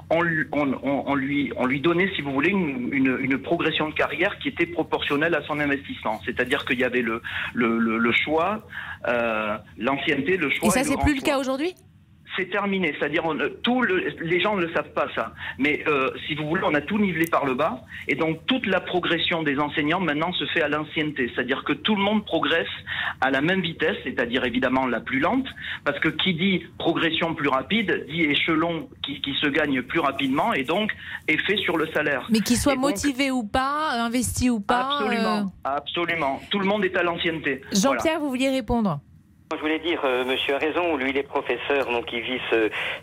on, 0.10 0.22
lui- 0.22 0.46
on- 0.54 0.76
on- 0.82 1.04
on 1.08 1.16
lui, 1.16 1.52
on 1.58 1.66
lui 1.66 1.82
donnait, 1.82 2.10
si 2.16 2.22
vous 2.22 2.32
voulez, 2.32 2.52
une, 2.52 2.90
une- 2.94 3.18
une 3.20 3.38
progression 3.38 3.90
de 3.90 3.94
carrière 3.94 4.40
qui 4.40 4.48
était 4.48 4.66
proportionnelle 4.66 5.36
à 5.36 5.42
son 5.44 5.60
investissement. 5.60 6.22
C'est-à-dire 6.26 6.64
qu'il 6.64 6.80
y 6.80 6.86
avait 6.86 7.02
le, 7.02 7.22
le, 7.54 7.78
le- 7.80 7.98
le 7.98 8.12
choix, 8.14 8.66
euh, 9.10 9.58
l'ancienneté, 9.78 10.38
le 10.38 10.50
choix. 10.52 10.70
Et 10.70 10.72
ça, 10.72 10.84
c'est 10.86 10.98
plus 11.02 11.16
le 11.16 11.22
cas 11.22 11.38
aujourd'hui? 11.38 11.74
C'est 12.36 12.50
terminé. 12.50 12.94
C'est-à-dire, 12.98 13.24
tout 13.64 13.82
le- 13.82 14.08
les 14.22 14.40
gens 14.40 14.56
ne 14.56 14.62
le 14.66 14.74
savent 14.74 14.92
pas 14.94 15.08
ça. 15.16 15.34
Mais 15.60 15.84
euh, 15.88 16.10
si 16.28 16.36
vous 16.36 16.48
voulez, 16.48 16.62
on 16.66 16.74
a 16.74 16.82
tout 16.82 16.98
nivelé 16.98 17.26
par 17.26 17.46
le 17.46 17.54
bas, 17.54 17.84
et 18.08 18.16
donc 18.16 18.46
toute 18.46 18.66
la 18.66 18.80
progression 18.80 19.44
des 19.44 19.58
enseignants 19.60 20.00
maintenant 20.00 20.32
se 20.34 20.46
fait 20.48 20.62
à 20.62 20.68
l'ancienneté. 20.68 21.32
C'est-à-dire 21.34 21.64
que 21.64 21.74
tout 21.74 21.96
le 21.96 22.02
monde 22.04 22.26
progresse 22.26 22.68
à 23.22 23.32
la 23.32 23.42
même 23.42 23.62
vitesse, 23.62 23.98
c'est-à-dire 24.04 24.44
évidemment 24.46 24.86
la 24.88 25.00
plus 25.00 25.20
lente, 25.20 25.48
parce 25.84 26.00
que 26.00 26.10
qui 26.10 26.34
dit 26.34 26.64
progression 26.78 27.34
plus 27.36 27.50
rapide 27.50 28.06
dit 28.10 28.24
échelon 28.24 28.90
qui, 29.04 29.22
qui 29.22 29.34
se 29.42 29.48
gagne 29.48 29.82
plus 29.82 30.00
rapidement, 30.00 30.54
et 30.54 30.64
donc 30.64 30.92
effet 31.28 31.58
sur 31.58 31.78
le 31.78 31.88
salaire. 31.88 32.28
Mais 32.30 32.40
qu'il 32.40 32.58
soit 32.58 32.74
Et 32.74 32.76
donc, 32.76 32.86
motivé 32.86 33.32
ou 33.32 33.44
pas, 33.44 33.92
investi 33.94 34.50
ou 34.50 34.60
pas. 34.60 34.90
Absolument, 34.94 35.38
euh, 35.40 35.70
absolument. 35.78 36.42
Tout 36.52 36.60
le 36.60 36.66
monde 36.66 36.84
est 36.86 36.96
à 36.98 37.04
l'ancienneté. 37.04 37.62
Jean-Pierre, 37.72 37.98
Voilà. 38.04 38.20
vous 38.20 38.30
vouliez 38.30 38.50
répondre? 38.50 39.00
Je 39.54 39.60
voulais 39.60 39.78
dire, 39.78 40.02
euh, 40.04 40.26
monsieur 40.26 40.56
a 40.56 40.58
raison, 40.58 40.98
lui 40.98 41.12
il 41.12 41.18
est 41.18 41.24
professeur, 41.24 41.86
donc 41.86 42.12
il 42.12 42.22
vit 42.22 42.42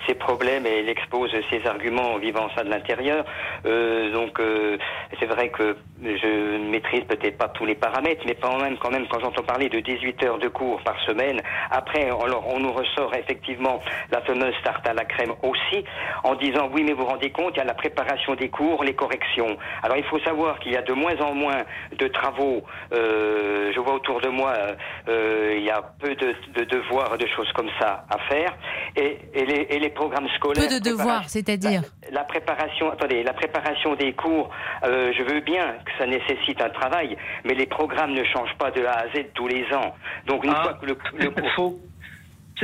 ses 0.09 0.15
problèmes 0.15 0.67
et 0.67 0.81
il 0.81 0.89
expose 0.89 1.31
ses 1.49 1.65
arguments 1.69 2.15
en 2.15 2.19
vivant 2.19 2.49
ça 2.57 2.65
de 2.65 2.69
l'intérieur. 2.69 3.25
Euh, 3.65 4.11
donc 4.13 4.41
euh, 4.41 4.77
c'est 5.21 5.27
vrai 5.27 5.51
que 5.51 5.77
je 6.03 6.57
ne 6.57 6.69
maîtrise 6.69 7.05
peut-être 7.05 7.39
pas 7.39 7.49
tous 7.49 7.65
les 7.65 7.77
paramètres, 7.77 8.23
mais 8.27 8.35
quand 8.35 8.59
même, 8.59 8.77
quand 8.79 8.91
même, 8.91 9.07
quand 9.07 9.21
j'entends 9.21 9.45
parler 9.45 9.69
de 9.69 9.79
18 9.79 10.21
heures 10.25 10.39
de 10.39 10.49
cours 10.49 10.83
par 10.83 11.01
semaine, 11.03 11.41
après, 11.71 12.07
alors 12.07 12.45
on 12.49 12.59
nous 12.59 12.73
ressort 12.73 13.15
effectivement 13.15 13.81
la 14.11 14.21
fameuse 14.23 14.55
tarte 14.65 14.85
à 14.89 14.95
la 14.95 15.05
crème 15.05 15.35
aussi, 15.45 15.85
en 16.25 16.35
disant 16.35 16.69
oui, 16.73 16.83
mais 16.83 16.93
vous 16.93 17.03
vous 17.03 17.07
rendez 17.09 17.31
compte, 17.31 17.53
il 17.55 17.59
y 17.59 17.63
a 17.63 17.65
la 17.67 17.75
préparation 17.75 18.35
des 18.35 18.49
cours, 18.49 18.83
les 18.83 18.95
corrections. 18.95 19.57
Alors 19.85 19.97
il 19.97 20.05
faut 20.05 20.19
savoir 20.19 20.59
qu'il 20.59 20.73
y 20.73 20.77
a 20.77 20.83
de 20.83 20.93
moins 20.93 21.21
en 21.21 21.35
moins 21.35 21.63
de 21.97 22.09
travaux. 22.09 22.65
Euh, 22.93 23.71
je 23.73 23.79
vois 23.79 23.95
autour 23.95 24.21
de 24.21 24.29
moi, 24.29 24.51
euh, 24.57 24.75
euh, 25.09 25.55
il 25.57 25.63
y 25.63 25.71
a 25.71 25.83
peu 26.01 26.17
de, 26.17 26.32
de 26.55 26.65
devoirs, 26.65 27.17
de 27.19 27.27
choses 27.27 27.51
comme 27.55 27.71
ça 27.81 28.05
à 28.11 28.19
faire, 28.29 28.57
et, 28.97 29.19
et 29.35 29.45
les, 29.45 29.67
et 29.71 29.79
les 29.79 29.91
programmes 29.91 30.29
scolaires. 30.37 30.69
Peu 30.69 30.75
de 30.75 30.83
devoirs, 30.83 31.29
c'est-à-dire 31.29 31.83
La 32.11 32.25
préparation, 32.25 32.91
attendez, 32.91 33.23
la 33.23 33.33
préparation 33.33 33.95
des 33.95 34.13
cours, 34.13 34.51
euh, 34.85 35.13
je 35.17 35.23
veux 35.23 35.41
bien 35.41 35.75
que 35.85 35.93
ça 35.99 36.07
nécessite 36.07 36.61
un 36.61 36.71
travail, 36.71 37.17
mais 37.45 37.55
les 37.55 37.67
programmes 37.67 38.13
ne 38.13 38.25
changent 38.25 38.57
pas 38.59 38.71
de 38.71 38.85
A 38.85 38.93
à 38.93 39.07
Z 39.09 39.27
tous 39.35 39.49
les 39.49 39.65
ans. 39.75 39.95
Donc 40.27 40.45
une 40.45 40.55
fois 40.55 40.75
que 40.75 40.87
le, 40.87 40.99
le 41.19 41.31
cours... 41.57 41.79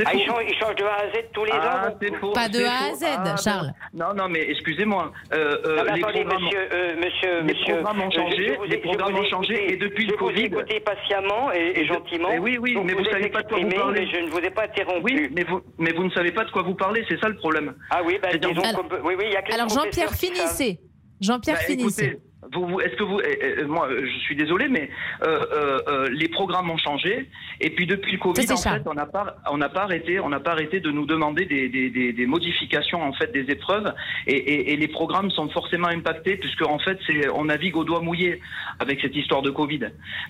Ah, 0.05 0.13
ils 0.13 0.25
changent, 0.25 0.43
ils 0.47 0.55
changent 0.55 0.75
de 0.75 0.83
A 0.83 0.93
à 0.95 1.07
Z 1.09 1.25
tous 1.33 1.45
les 1.45 1.51
Ah, 1.53 1.87
ans 1.89 1.97
c'est 2.01 2.15
faux, 2.15 2.31
Pas 2.31 2.49
de 2.49 2.63
A 2.63 2.91
à. 2.91 2.93
Z, 2.95 3.03
Ah, 3.05 3.35
Charles. 3.37 3.71
Non, 3.93 4.13
non, 4.15 4.27
mais 4.29 4.41
excusez-moi. 4.49 5.11
Euh, 5.33 5.57
euh, 5.65 5.77
Ah, 5.79 5.83
bah, 5.85 5.91
les 5.95 6.03
attendez, 6.03 6.19
programmes, 6.23 6.43
monsieur, 6.43 6.59
euh, 6.71 6.95
monsieur, 6.97 7.37
les 7.37 7.43
monsieur, 7.53 7.73
programmes 7.75 8.01
ont 8.01 8.07
euh, 8.07 8.11
changé, 8.11 8.35
je- 8.47 8.53
je 8.53 8.57
vous 8.57 8.63
les 8.63 8.71
je 8.71 8.77
programmes 8.81 9.13
vous 9.13 9.19
ont 9.19 9.29
changé, 9.29 9.53
écouté. 9.55 9.73
et 9.73 9.77
depuis 9.77 10.05
je 10.05 10.11
le 10.11 10.17
Covid. 10.17 10.47
vous 10.49 10.57
ai 10.59 10.61
écouté 10.61 10.79
patiemment 10.79 11.51
et, 11.51 11.73
et 11.75 11.85
gentiment. 11.85 12.29
Mais 12.31 12.39
oui, 12.39 12.57
oui, 12.59 12.77
mais 12.83 12.93
vous 12.93 12.99
vous 12.99 13.05
savez 13.05 13.29
pas 13.29 13.41
de 13.43 13.47
quoi 13.47 13.59
vous 13.59 13.69
parlez. 13.69 13.99
mais 14.01 14.07
je 14.11 14.17
ne 14.25 14.29
vous 14.29 14.39
ai 14.39 14.49
pas 14.49 14.63
interrompu. 14.63 15.01
Oui, 15.03 15.29
mais 15.35 15.43
vous, 15.43 15.61
mais 15.77 15.91
vous 15.91 16.03
ne 16.03 16.11
savez 16.11 16.31
pas 16.31 16.43
de 16.45 16.51
quoi 16.51 16.61
vous 16.63 16.75
parlez, 16.75 17.05
c'est 17.09 17.19
ça 17.19 17.27
le 17.29 17.35
problème. 17.35 17.73
Ah 17.89 18.01
oui, 18.05 18.17
bah, 18.21 18.29
disons 18.37 18.61
qu'on 18.61 18.83
peut- 18.87 19.01
oui, 19.03 19.15
oui, 19.17 19.25
il 19.27 19.33
y 19.33 19.35
a 19.35 19.43
Alors 19.53 19.69
Jean-Pierre, 19.69 20.11
finissez. 20.13 20.79
Jean-Pierre, 21.21 21.57
Bah, 21.57 21.63
finissez. 21.65 22.19
Vous, 22.53 22.65
vous- 22.67 22.81
est-ce 22.81 22.95
que 22.95 23.03
vous, 23.03 23.19
euh, 23.19 23.23
euh, 23.61 23.67
moi, 23.67 23.87
euh, 23.89 24.01
je 24.05 24.19
suis 24.19 24.35
désolé, 24.35 24.67
mais 24.67 24.89
euh, 25.23 25.39
euh, 25.51 25.79
euh, 25.87 26.07
les 26.11 26.27
programmes 26.29 26.69
ont 26.69 26.77
changé, 26.77 27.27
et 27.61 27.69
puis 27.69 27.85
depuis 27.85 28.13
le 28.13 28.17
Covid, 28.19 28.51
en 28.51 28.57
fait, 28.57 28.81
on 28.85 28.93
n'a 28.93 29.05
pas, 29.05 29.35
on 29.51 29.57
n'a 29.57 29.69
pas 29.69 29.83
arrêté, 29.83 30.19
on 30.19 30.29
n'a 30.29 30.39
pas 30.39 30.51
arrêté 30.51 30.79
de 30.79 30.91
nous 30.91 31.05
demander 31.05 31.45
des, 31.45 31.69
des, 31.69 31.89
des, 31.89 32.13
des 32.13 32.25
modifications 32.25 33.01
en 33.01 33.13
fait 33.13 33.31
des 33.31 33.51
épreuves, 33.51 33.93
et, 34.27 34.35
et, 34.35 34.73
et 34.73 34.77
les 34.77 34.87
programmes 34.87 35.29
sont 35.31 35.49
forcément 35.49 35.87
impactés 35.89 36.37
puisque 36.37 36.65
en 36.65 36.79
fait, 36.79 36.97
c'est, 37.05 37.29
on 37.29 37.45
navigue 37.45 37.75
au 37.77 37.83
doigt 37.83 38.01
mouillé 38.01 38.41
avec 38.79 38.99
cette 39.01 39.15
histoire 39.15 39.41
de 39.41 39.51
Covid. 39.51 39.79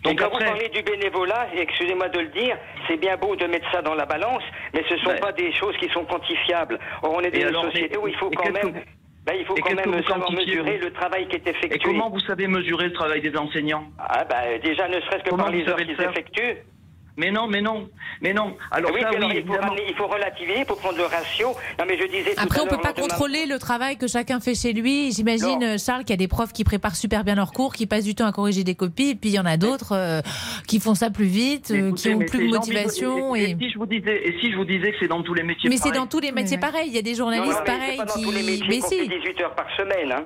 Donc 0.03 0.19
quand 0.19 0.25
après, 0.25 0.45
vous 0.45 0.51
parlez 0.51 0.69
du 0.69 0.81
bénévolat, 0.81 1.47
et 1.55 1.59
excusez-moi 1.61 2.09
de 2.09 2.19
le 2.19 2.27
dire, 2.29 2.57
c'est 2.87 2.97
bien 2.97 3.17
beau 3.17 3.35
de 3.35 3.45
mettre 3.45 3.69
ça 3.71 3.81
dans 3.81 3.95
la 3.95 4.05
balance, 4.05 4.43
mais 4.73 4.83
ce 4.89 4.93
ne 4.95 4.99
sont 4.99 5.09
Ouais. 5.09 5.19
pas 5.19 5.31
des 5.31 5.51
choses 5.53 5.75
qui 5.77 5.89
sont 5.89 6.05
quantifiables. 6.05 6.77
Or, 7.01 7.13
on 7.15 7.21
est 7.21 7.31
dans 7.31 7.37
Et 7.39 7.49
une 7.65 7.71
société 7.71 7.89
mais- 7.93 7.97
où 7.97 8.07
il 8.07 8.15
faut 8.15 8.29
et 8.31 8.35
quand 8.35 8.51
même, 8.51 8.73
ben, 9.29 9.37
il 9.39 9.45
faut 9.45 9.55
et 9.55 9.61
quand 9.61 9.69
que 9.69 9.75
même 9.75 9.95
vous 9.95 10.07
savoir 10.07 10.31
mesurer 10.31 10.77
le 10.77 10.91
travail 10.91 11.27
qui 11.27 11.35
est 11.35 11.47
effectué. 11.47 11.75
et 11.75 11.79
comment 11.79 12.09
vous 12.09 12.19
savez 12.21 12.47
mesurer 12.47 12.85
le 12.85 12.93
travail 12.93 13.21
des 13.21 13.35
enseignants? 13.37 13.85
Ah 13.99 14.23
ben 14.25 14.59
déjà 14.61 14.87
ne 14.87 14.99
serait-ce 15.01 15.23
que 15.23 15.29
Comment 15.29 15.43
par 15.43 15.51
les 15.51 15.67
heures 15.67 15.77
qu'ils 15.77 15.91
effectuent. 15.91 16.57
Mais 17.19 17.31
non, 17.31 17.47
mais 17.47 17.61
non, 17.61 17.89
mais 18.21 18.33
non. 18.33 18.55
Alors 18.71 18.91
oui, 18.93 19.01
ça, 19.01 19.09
alors, 19.09 19.31
il, 19.33 19.45
faut 19.45 19.51
ramener- 19.53 19.83
il 19.89 19.93
faut 19.95 20.07
relativiser, 20.07 20.59
il 20.59 20.65
faut 20.65 20.75
prendre 20.75 20.97
le 20.97 21.03
ratio. 21.03 21.49
Non 21.77 21.85
mais 21.85 21.97
je 21.97 22.05
disais 22.07 22.33
tout 22.33 22.41
Après, 22.41 22.61
à 22.61 22.63
on 22.63 22.65
peut 22.67 22.71
l'heure 22.75 22.81
pas 22.81 22.93
contrôler 22.93 23.45
le 23.45 23.59
travail 23.59 23.97
que 23.97 24.07
chacun 24.07 24.39
fait 24.39 24.55
chez 24.55 24.71
lui. 24.71 25.11
J'imagine, 25.11 25.61
euh, 25.63 25.77
Charles, 25.77 26.01
qu'il 26.05 26.11
y 26.11 26.13
a 26.13 26.17
des 26.17 26.29
profs 26.29 26.53
qui 26.53 26.63
préparent 26.63 26.95
super 26.95 27.25
bien 27.25 27.35
leurs 27.35 27.51
cours, 27.51 27.73
qui 27.73 27.87
passent 27.87 28.05
du 28.05 28.15
temps 28.15 28.25
à 28.25 28.31
corriger 28.31 28.63
des 28.63 28.75
copies, 28.75 29.09
et 29.09 29.15
puis 29.15 29.31
il 29.31 29.33
y 29.35 29.39
en 29.39 29.45
a 29.45 29.57
d'autres 29.57 29.91
euh, 29.93 30.21
qui 30.65 30.79
font 30.79 30.95
ça 30.95 31.09
plus 31.09 31.25
vite, 31.25 31.71
euh, 31.71 31.89
écoutez, 31.89 32.01
qui 32.09 32.15
ont 32.15 32.19
plus 32.19 32.47
de 32.47 32.53
motivation. 32.55 33.35
Et, 33.35 33.41
Et... 33.41 33.49
et 33.51 33.57
si 33.59 33.69
je 33.71 33.77
vous 33.77 33.85
disais, 33.85 34.21
et 34.27 34.39
si 34.39 34.51
je 34.51 34.55
vous 34.57 34.65
disais 34.65 34.91
que 34.91 34.97
c'est 35.01 35.07
dans 35.09 35.21
tous 35.21 35.33
les 35.33 35.43
métiers 35.43 35.69
Mais 35.69 35.77
c'est 35.77 35.91
dans 35.91 36.07
tous 36.07 36.19
les 36.21 36.31
métiers 36.31 36.57
pareils. 36.57 36.87
Il 36.87 36.95
y 36.95 36.99
a 36.99 37.01
des 37.01 37.15
journalistes 37.15 37.45
non, 37.47 37.59
mais 37.67 37.71
c'est 37.73 37.77
pareils 37.97 37.99
qui. 38.15 38.23
tous 38.23 38.31
les 38.31 38.43
métiers 38.43 38.65
mais 38.69 38.81
si. 38.81 38.97
fait 38.97 39.07
18 39.07 39.41
heures 39.41 39.55
par 39.55 39.67
semaine. 39.75 40.11
Hein. 40.13 40.25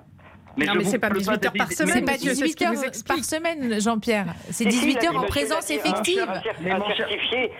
Mais 0.55 0.65
Non, 0.65 0.73
mais 0.75 0.83
c'est 0.83 0.99
pas 0.99 1.09
parle 1.09 1.19
18 1.19 1.37
de 1.39 1.45
heures 1.45 1.53
par 1.53 1.71
semaine, 1.71 1.93
C'est 1.93 2.01
pas 2.05 2.11
monsieur, 2.13 2.29
c'est 2.29 2.35
ce 2.35 2.43
18 2.43 2.55
qu'il 2.55 2.67
vous 2.67 2.83
heures 2.83 2.91
par 3.07 3.23
semaine, 3.23 3.81
Jean-Pierre. 3.81 4.25
C'est 4.51 4.65
Et 4.65 4.71
si, 4.71 4.79
18 4.79 4.91
il 4.91 4.97
a 4.97 5.09
heures 5.09 5.23
en 5.23 5.25
présence 5.25 5.69
effective. 5.69 6.25
Un, 6.29 6.95
certifié, 6.95 7.51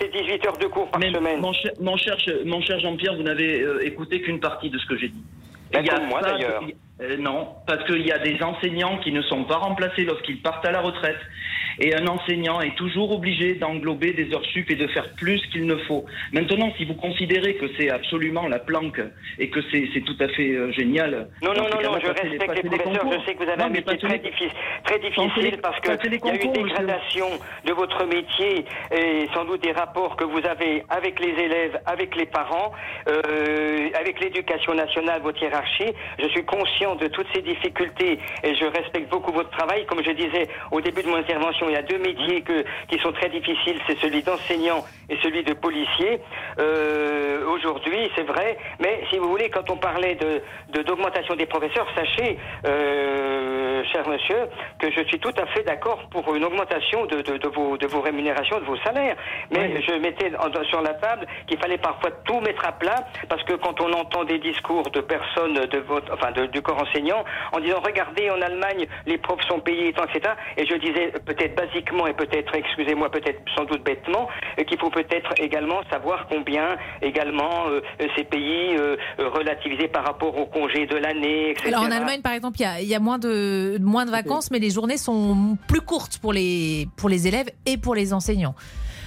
c'est 0.00 0.12
18 0.12 0.46
heures 0.46 0.58
de 0.58 0.66
cours 0.66 0.90
par 0.90 1.00
semaine. 1.02 1.40
mon 1.40 1.96
cher, 1.96 2.80
Jean-Pierre, 2.80 3.16
vous 3.16 3.22
n'avez 3.22 3.60
euh, 3.60 3.86
écouté 3.86 4.22
qu'une 4.22 4.40
partie 4.40 4.70
de 4.70 4.78
ce 4.78 4.86
que 4.86 4.96
j'ai 4.96 5.08
dit. 5.08 5.22
Ben, 5.72 5.80
Il 5.80 5.86
y 5.86 5.90
a 5.90 5.96
comme 5.96 6.08
moi, 6.08 6.22
d'ailleurs. 6.22 6.62
Euh, 7.00 7.16
non, 7.18 7.48
parce 7.66 7.84
qu'il 7.84 8.06
y 8.06 8.12
a 8.12 8.18
des 8.18 8.42
enseignants 8.42 8.98
qui 8.98 9.12
ne 9.12 9.22
sont 9.22 9.44
pas 9.44 9.56
remplacés 9.56 10.04
lorsqu'ils 10.04 10.40
partent 10.42 10.66
à 10.66 10.72
la 10.72 10.80
retraite. 10.80 11.18
Et 11.80 11.94
un 11.94 12.08
enseignant 12.08 12.60
est 12.60 12.74
toujours 12.74 13.12
obligé 13.12 13.54
d'englober 13.54 14.12
des 14.12 14.34
heures 14.34 14.44
sup 14.46 14.68
et 14.68 14.74
de 14.74 14.88
faire 14.88 15.08
plus 15.14 15.40
qu'il 15.52 15.64
ne 15.64 15.76
faut. 15.76 16.04
Maintenant, 16.32 16.72
si 16.76 16.84
vous 16.84 16.94
considérez 16.94 17.54
que 17.54 17.66
c'est 17.78 17.88
absolument 17.88 18.48
la 18.48 18.58
planque 18.58 19.00
et 19.38 19.48
que 19.48 19.60
c'est 19.70 19.88
c'est 19.94 20.00
tout 20.00 20.16
à 20.18 20.26
fait 20.26 20.50
euh, 20.56 20.72
génial. 20.72 21.28
Non, 21.40 21.52
non, 21.54 21.62
non, 21.70 21.80
non, 21.92 21.98
je 22.02 22.08
respecte 22.08 22.46
passez 22.46 22.62
les 22.62 22.78
professeurs. 22.78 23.12
Je 23.12 23.24
sais 23.26 23.34
que 23.34 23.44
vous 23.44 23.48
avez 23.48 23.58
Non, 23.60 23.66
un 23.66 23.68
métier 23.68 23.96
très 23.98 24.08
les- 24.08 24.18
difficile, 24.18 24.50
très 24.84 24.98
difficile 24.98 25.50
les- 25.52 25.56
parce 25.58 25.78
que 25.78 25.88
passez 25.94 26.08
les 26.08 26.18
il 26.18 26.26
y 26.26 26.30
a 26.30 26.34
eu 26.34 26.38
une 26.42 26.50
monsieur. 26.50 26.64
dégradation 26.64 27.28
de 27.64 27.72
votre 27.74 28.04
métier 28.06 28.64
et 28.90 29.28
sans 29.32 29.44
doute 29.44 29.62
des 29.62 29.70
rapports 29.72 30.16
que 30.16 30.24
vous 30.24 30.44
avez 30.46 30.82
avec 30.88 31.20
les 31.20 31.40
élèves, 31.44 31.78
avec 31.86 32.16
les 32.16 32.26
parents, 32.26 32.72
euh, 33.08 33.88
avec 33.94 34.18
l'éducation 34.20 34.74
nationale, 34.74 35.20
votre 35.22 35.40
hiérarchie. 35.40 35.92
Je 36.18 36.26
suis 36.30 36.44
conscient 36.44 36.87
de 36.96 37.08
toutes 37.08 37.26
ces 37.34 37.42
difficultés 37.42 38.18
et 38.42 38.54
je 38.54 38.64
respecte 38.64 39.08
beaucoup 39.10 39.32
votre 39.32 39.50
travail. 39.50 39.84
Comme 39.86 40.02
je 40.02 40.10
disais 40.12 40.48
au 40.70 40.80
début 40.80 41.02
de 41.02 41.08
mon 41.08 41.16
intervention, 41.16 41.66
il 41.68 41.72
y 41.74 41.76
a 41.76 41.82
deux 41.82 41.98
métiers 41.98 42.42
que, 42.42 42.64
qui 42.88 42.98
sont 43.00 43.12
très 43.12 43.28
difficiles, 43.28 43.78
c'est 43.86 43.98
celui 43.98 44.22
d'enseignant 44.22 44.84
et 45.08 45.16
celui 45.22 45.42
de 45.42 45.54
policier. 45.54 46.20
Euh, 46.58 47.44
Aujourd'hui, 47.48 48.10
c'est 48.14 48.22
vrai, 48.22 48.56
mais 48.78 49.00
si 49.10 49.18
vous 49.18 49.28
voulez, 49.28 49.48
quand 49.50 49.68
on 49.70 49.76
parlait 49.76 50.14
de 50.14 50.42
de- 50.68 50.82
d'augmentation 50.82 51.34
des 51.34 51.46
professeurs, 51.46 51.86
sachez, 51.96 52.38
euh, 52.66 53.82
cher 53.92 54.06
monsieur, 54.08 54.48
que 54.78 54.90
je 54.90 55.02
suis 55.08 55.18
tout 55.18 55.32
à 55.38 55.46
fait 55.46 55.62
d'accord 55.62 56.00
pour 56.10 56.34
une 56.34 56.44
augmentation 56.44 57.06
de, 57.06 57.22
de, 57.22 57.36
de 57.38 57.48
vos, 57.48 57.76
de 57.76 57.86
vos 57.86 58.00
rémunérations, 58.00 58.58
de 58.60 58.64
vos 58.64 58.76
salaires. 58.78 59.16
Mais 59.50 59.80
je 59.82 59.92
mettais 59.94 60.30
sur 60.70 60.82
la 60.82 60.94
table 60.94 61.26
qu'il 61.46 61.58
fallait 61.58 61.78
parfois 61.78 62.10
tout 62.24 62.40
mettre 62.40 62.64
à 62.66 62.72
plat, 62.72 63.06
parce 63.28 63.42
que 63.44 63.54
quand 63.54 63.80
on 63.80 63.92
entend 63.92 64.24
des 64.24 64.38
discours 64.38 64.90
de 64.90 65.00
personnes 65.00 65.54
de 65.54 65.78
votre, 65.78 66.12
enfin 66.12 66.30
de- 66.32 66.46
du 66.46 66.60
corps 66.62 66.77
enseignant, 66.80 67.24
en 67.52 67.60
disant 67.60 67.80
regardez 67.84 68.30
en 68.30 68.40
Allemagne 68.40 68.86
les 69.06 69.18
profs 69.18 69.42
sont 69.48 69.60
payés, 69.60 69.88
etc. 69.88 70.34
Et 70.56 70.66
je 70.66 70.74
disais 70.76 71.12
peut-être 71.24 71.54
basiquement 71.56 72.06
et 72.06 72.14
peut-être, 72.14 72.54
excusez-moi, 72.54 73.10
peut-être 73.10 73.40
sans 73.56 73.64
doute 73.64 73.82
bêtement, 73.84 74.28
euh, 74.58 74.64
qu'il 74.64 74.78
faut 74.78 74.90
peut-être 74.90 75.32
également 75.38 75.80
savoir 75.90 76.26
combien 76.28 76.76
également 77.02 77.68
euh, 77.68 77.80
euh, 78.00 78.06
ces 78.16 78.24
pays 78.24 78.76
euh, 78.76 78.96
relativisés 79.18 79.88
par 79.88 80.04
rapport 80.04 80.36
au 80.36 80.46
congé 80.46 80.86
de 80.86 80.96
l'année, 80.96 81.50
etc. 81.50 81.68
Alors 81.68 81.82
en 81.82 81.90
Allemagne, 81.90 82.20
par 82.22 82.32
exemple, 82.32 82.58
il 82.60 82.62
y 82.62 82.66
a, 82.66 82.80
y 82.80 82.94
a 82.94 83.00
moins, 83.00 83.18
de, 83.18 83.78
moins 83.80 84.04
de 84.06 84.10
vacances, 84.10 84.50
mais 84.50 84.58
les 84.58 84.70
journées 84.70 84.96
sont 84.96 85.56
plus 85.66 85.80
courtes 85.80 86.18
pour 86.18 86.32
les, 86.32 86.88
pour 86.96 87.08
les 87.08 87.26
élèves 87.26 87.50
et 87.66 87.78
pour 87.78 87.94
les 87.94 88.12
enseignants. 88.12 88.54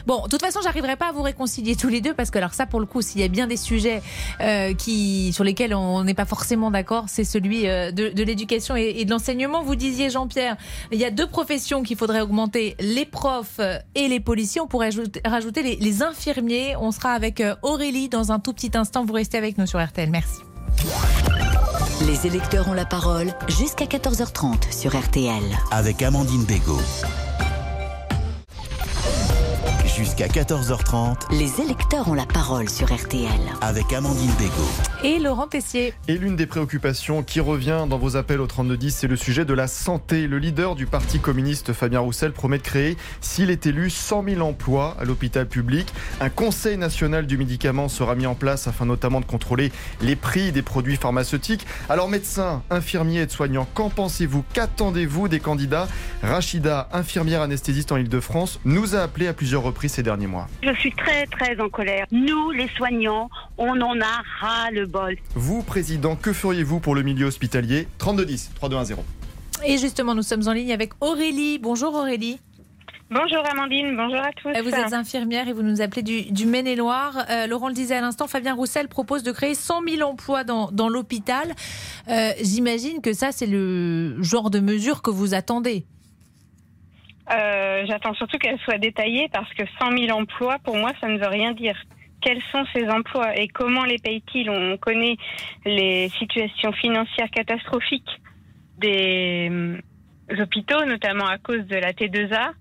Bon, 0.08 0.24
de 0.24 0.28
toute 0.30 0.42
façon, 0.42 0.60
j'arriverai 0.64 0.96
pas 0.96 1.10
à 1.10 1.12
vous 1.12 1.22
réconcilier 1.22 1.76
tous 1.76 1.88
les 1.90 2.02
deux 2.02 2.14
parce 2.14 2.32
que 2.32 2.38
alors 2.38 2.54
ça, 2.54 2.66
pour 2.66 2.80
le 2.80 2.86
coup, 2.86 3.02
s'il 3.02 3.22
y 3.22 3.24
a 3.24 3.28
bien 3.28 3.48
des 3.48 3.58
sujets 3.58 4.02
euh, 4.42 4.74
qui 4.74 5.32
sur 5.34 5.44
lesquels 5.44 5.74
on 5.74 6.04
n'est 6.04 6.14
pas 6.14 6.26
forcément 6.26 6.72
d'accord, 6.72 7.06
c'est 7.08 7.24
celui 7.24 7.68
euh, 7.68 7.92
de, 7.92 8.10
de 8.10 8.24
l'éducation 8.24 8.76
et, 8.76 8.94
et 8.98 9.06
de 9.06 9.10
l'enseignement. 9.12 9.64
Vous 9.64 9.76
disiez, 9.76 10.10
Jean-Pierre, 10.10 10.58
il 10.92 11.00
y 11.00 11.06
a 11.06 11.12
deux 11.12 11.28
professions 11.28 11.84
qu'il 11.84 11.98
faudrait 11.98 12.22
augmenter 12.22 12.76
les 12.80 13.06
profs 13.06 13.60
euh, 13.60 13.78
et 13.96 14.08
les 14.08 14.20
policiers. 14.20 14.62
On 14.62 14.68
pourrait 14.68 14.88
ajouter- 14.88 15.22
rajouter 15.26 15.64
les, 15.64 15.76
les 15.76 16.04
infirmiers. 16.04 16.76
On 16.80 16.92
sera 16.92 17.12
avec 17.14 17.42
Aurélie 17.62 18.10
dans 18.10 18.32
un 18.32 18.40
tout 18.40 18.54
petit 18.54 18.72
instant. 18.76 19.06
Vous 19.06 19.14
restez 19.14 19.38
avec 19.38 19.58
nous 19.58 19.66
sur 19.66 19.84
RTL. 19.84 20.10
Merci. 20.10 20.40
Les 22.08 22.26
électeurs 22.26 22.68
ont 22.68 22.74
la 22.74 22.86
parole 22.86 23.34
jusqu'à 23.48 23.86
14h30 23.86 24.76
sur 24.76 24.98
RTL. 25.00 25.44
Avec 25.72 26.02
Amandine 26.02 26.44
Bégaud. 26.46 26.80
Jusqu'à 30.02 30.26
14h30. 30.26 31.32
Les 31.32 31.62
électeurs 31.62 32.08
ont 32.08 32.16
la 32.16 32.26
parole 32.26 32.68
sur 32.68 32.92
RTL. 32.92 33.30
Avec 33.62 33.94
Amandine 33.94 34.32
Bégaud. 34.40 34.72
Et 35.04 35.20
Laurent 35.20 35.46
Tessier. 35.46 35.94
Et 36.08 36.18
l'une 36.18 36.36
des 36.36 36.48
préoccupations 36.48 37.22
qui 37.22 37.40
revient 37.40 37.86
dans 37.88 38.00
vos 38.00 38.18
appels 38.18 38.42
au 38.42 38.48
3210, 38.48 38.96
c'est 38.96 39.08
le 39.08 39.16
sujet 39.16 39.46
de 39.46 39.54
la 39.54 39.68
santé. 39.68 40.26
Le 40.26 40.40
leader 40.40 40.74
du 40.74 40.88
Parti 40.88 41.20
communiste, 41.20 41.74
Fabien 41.74 42.00
Roussel, 42.00 42.32
promet 42.32 42.58
de 42.58 42.64
créer, 42.64 42.98
s'il 43.22 43.52
est 43.52 43.68
élu, 43.68 43.92
100 43.92 44.24
000 44.24 44.42
emplois 44.42 44.98
à 45.00 45.04
l'hôpital 45.04 45.48
public. 45.48 45.94
Un 46.20 46.30
conseil 46.30 46.78
national 46.78 47.28
du 47.28 47.38
médicament 47.38 47.88
sera 47.88 48.16
mis 48.16 48.26
en 48.26 48.34
place 48.34 48.68
afin 48.68 48.88
notamment 48.88 49.20
de 49.20 49.26
contrôler 49.26 49.72
les 50.02 50.16
prix 50.16 50.52
des 50.52 50.64
produits 50.64 50.98
pharmaceutiques. 50.98 51.68
Alors 51.90 52.10
médecins, 52.10 52.64
infirmiers, 52.72 53.20
aides-soignants, 53.22 53.68
qu'en 53.76 53.92
pensez-vous? 53.92 54.44
Qu'attendez-vous 54.54 55.28
des 55.28 55.40
candidats? 55.40 55.88
Rachida, 56.24 56.90
infirmière 56.92 57.44
anesthésiste 57.44 57.92
en 57.92 57.98
Ile-de-France, 57.98 58.60
nous 58.66 58.96
a 58.96 59.02
appelé 59.02 59.28
à 59.28 59.34
plusieurs 59.34 59.62
reprises 59.62 59.91
ces 59.92 60.04
derniers 60.04 60.28
mois. 60.28 60.48
Je 60.64 60.74
suis 60.74 60.92
très 60.94 61.26
très 61.28 61.60
en 61.60 61.70
colère. 61.70 62.06
Nous, 62.12 62.52
les 62.52 62.68
soignants, 62.70 63.30
on 63.58 63.80
en 63.82 64.00
a 64.02 64.24
ras 64.40 64.72
le 64.72 64.86
bol. 64.86 65.16
Vous, 65.36 65.62
président, 65.64 66.16
que 66.16 66.34
feriez-vous 66.34 66.80
pour 66.80 66.96
le 66.96 67.04
milieu 67.04 67.28
hospitalier 67.28 67.88
3210, 68.00 68.52
3210. 68.56 68.98
Et 69.66 69.78
justement, 69.78 70.16
nous 70.16 70.24
sommes 70.24 70.48
en 70.48 70.54
ligne 70.54 70.74
avec 70.74 70.94
Aurélie. 71.02 71.60
Bonjour 71.60 71.94
Aurélie. 71.94 72.40
Bonjour 73.14 73.46
Amandine, 73.46 73.98
bonjour 73.98 74.22
à 74.22 74.32
tous. 74.32 74.48
Vous 74.64 74.74
êtes 74.74 74.94
infirmière 74.94 75.50
et 75.50 75.54
vous 75.54 75.64
nous 75.64 75.82
appelez 75.82 76.02
du, 76.02 76.32
du 76.32 76.46
Maine-et-Loire. 76.46 77.26
Euh, 77.30 77.46
Laurent 77.46 77.68
le 77.68 77.74
disait 77.74 77.96
à 77.96 78.02
l'instant, 78.02 78.26
Fabien 78.26 78.54
Roussel 78.54 78.88
propose 78.88 79.22
de 79.22 79.34
créer 79.34 79.54
100 79.54 79.82
000 79.98 80.10
emplois 80.10 80.46
dans, 80.46 80.72
dans 80.72 80.88
l'hôpital. 80.88 81.52
Euh, 82.08 82.32
J'imagine 82.42 83.02
que 83.02 83.12
ça, 83.12 83.34
c'est 83.34 83.48
le 83.48 84.16
genre 84.24 84.50
de 84.50 84.62
mesure 84.62 85.02
que 85.02 85.10
vous 85.12 85.34
attendez. 85.34 85.86
Euh, 87.30 87.86
J'attends 87.88 88.14
surtout 88.16 88.38
qu'elle 88.38 88.60
soit 88.60 88.78
détaillée 88.78 89.30
parce 89.32 89.52
que 89.54 89.64
100 89.80 89.98
000 89.98 90.18
emplois, 90.18 90.58
pour 90.64 90.78
moi, 90.78 90.92
ça 91.00 91.08
ne 91.08 91.18
veut 91.18 91.28
rien 91.28 91.52
dire. 91.54 91.76
Quels 92.22 92.42
sont 92.52 92.64
ces 92.74 92.88
emplois 92.90 93.36
et 93.38 93.48
comment 93.48 93.84
les 93.84 93.98
paye-t-il? 93.98 94.50
On 94.50 94.78
connaît 94.78 95.18
les 95.66 96.10
situations 96.20 96.72
financières 96.72 97.30
catastrophiques 97.32 98.22
des 98.78 99.50
euh, 99.52 99.78
hôpitaux, 100.40 100.86
notamment 100.86 101.26
à 101.26 101.38
cause 101.38 101.66
de 101.66 101.76
la 101.76 101.94
T2A. 101.94 102.52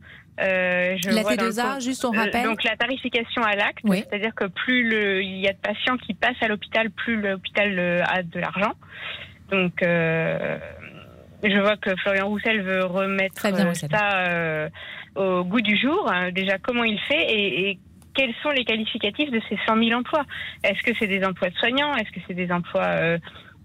Euh, 0.41 0.97
je 1.03 1.11
la 1.11 1.23
T2A, 1.23 1.83
juste 1.85 2.05
on 2.07 2.13
rappelle. 2.13 2.45
donc 2.45 2.65
la 2.65 2.75
tarification 2.77 3.43
à 3.43 3.55
l'acte, 3.57 3.81
c'est-à-dire 3.85 4.35
que 4.35 4.47
plus 4.47 4.89
le, 4.89 5.23
il 5.23 5.39
y 5.39 5.49
a 5.49 5.53
de 5.53 5.59
patients 5.59 5.99
qui 5.99 6.15
passent 6.15 6.41
à 6.41 6.49
l'hôpital, 6.49 6.91
plus 6.91 7.21
l'hôpital 7.21 7.79
a 8.09 8.23
de 8.23 8.41
l'argent. 8.41 8.73
Donc 9.51 9.83
euh, 9.83 10.59
je 11.43 11.59
vois 11.59 11.77
que 11.77 11.95
Florian 11.97 12.29
Roussel 12.29 12.63
veut 12.63 12.85
remettre 12.85 13.41
ça 13.41 14.69
au 15.17 15.45
goût 15.45 15.61
du 15.61 15.77
jour. 15.77 16.11
Déjà, 16.33 16.59
comment 16.59 16.85
il 16.85 16.99
fait 17.01 17.33
et, 17.33 17.71
et 17.71 17.79
quels 18.15 18.35
sont 18.43 18.51
les 18.51 18.65
qualificatifs 18.65 19.31
de 19.31 19.41
ces 19.49 19.59
100 19.67 19.83
000 19.83 19.99
emplois? 19.99 20.25
Est-ce 20.65 20.83
que 20.83 20.97
c'est 20.99 21.07
des 21.07 21.25
emplois 21.25 21.51
de 21.51 21.55
soignants? 21.57 21.95
Est-ce 21.97 22.11
que 22.11 22.21
c'est 22.27 22.35
des 22.35 22.51
emplois 22.51 22.87
euh, 22.87 23.19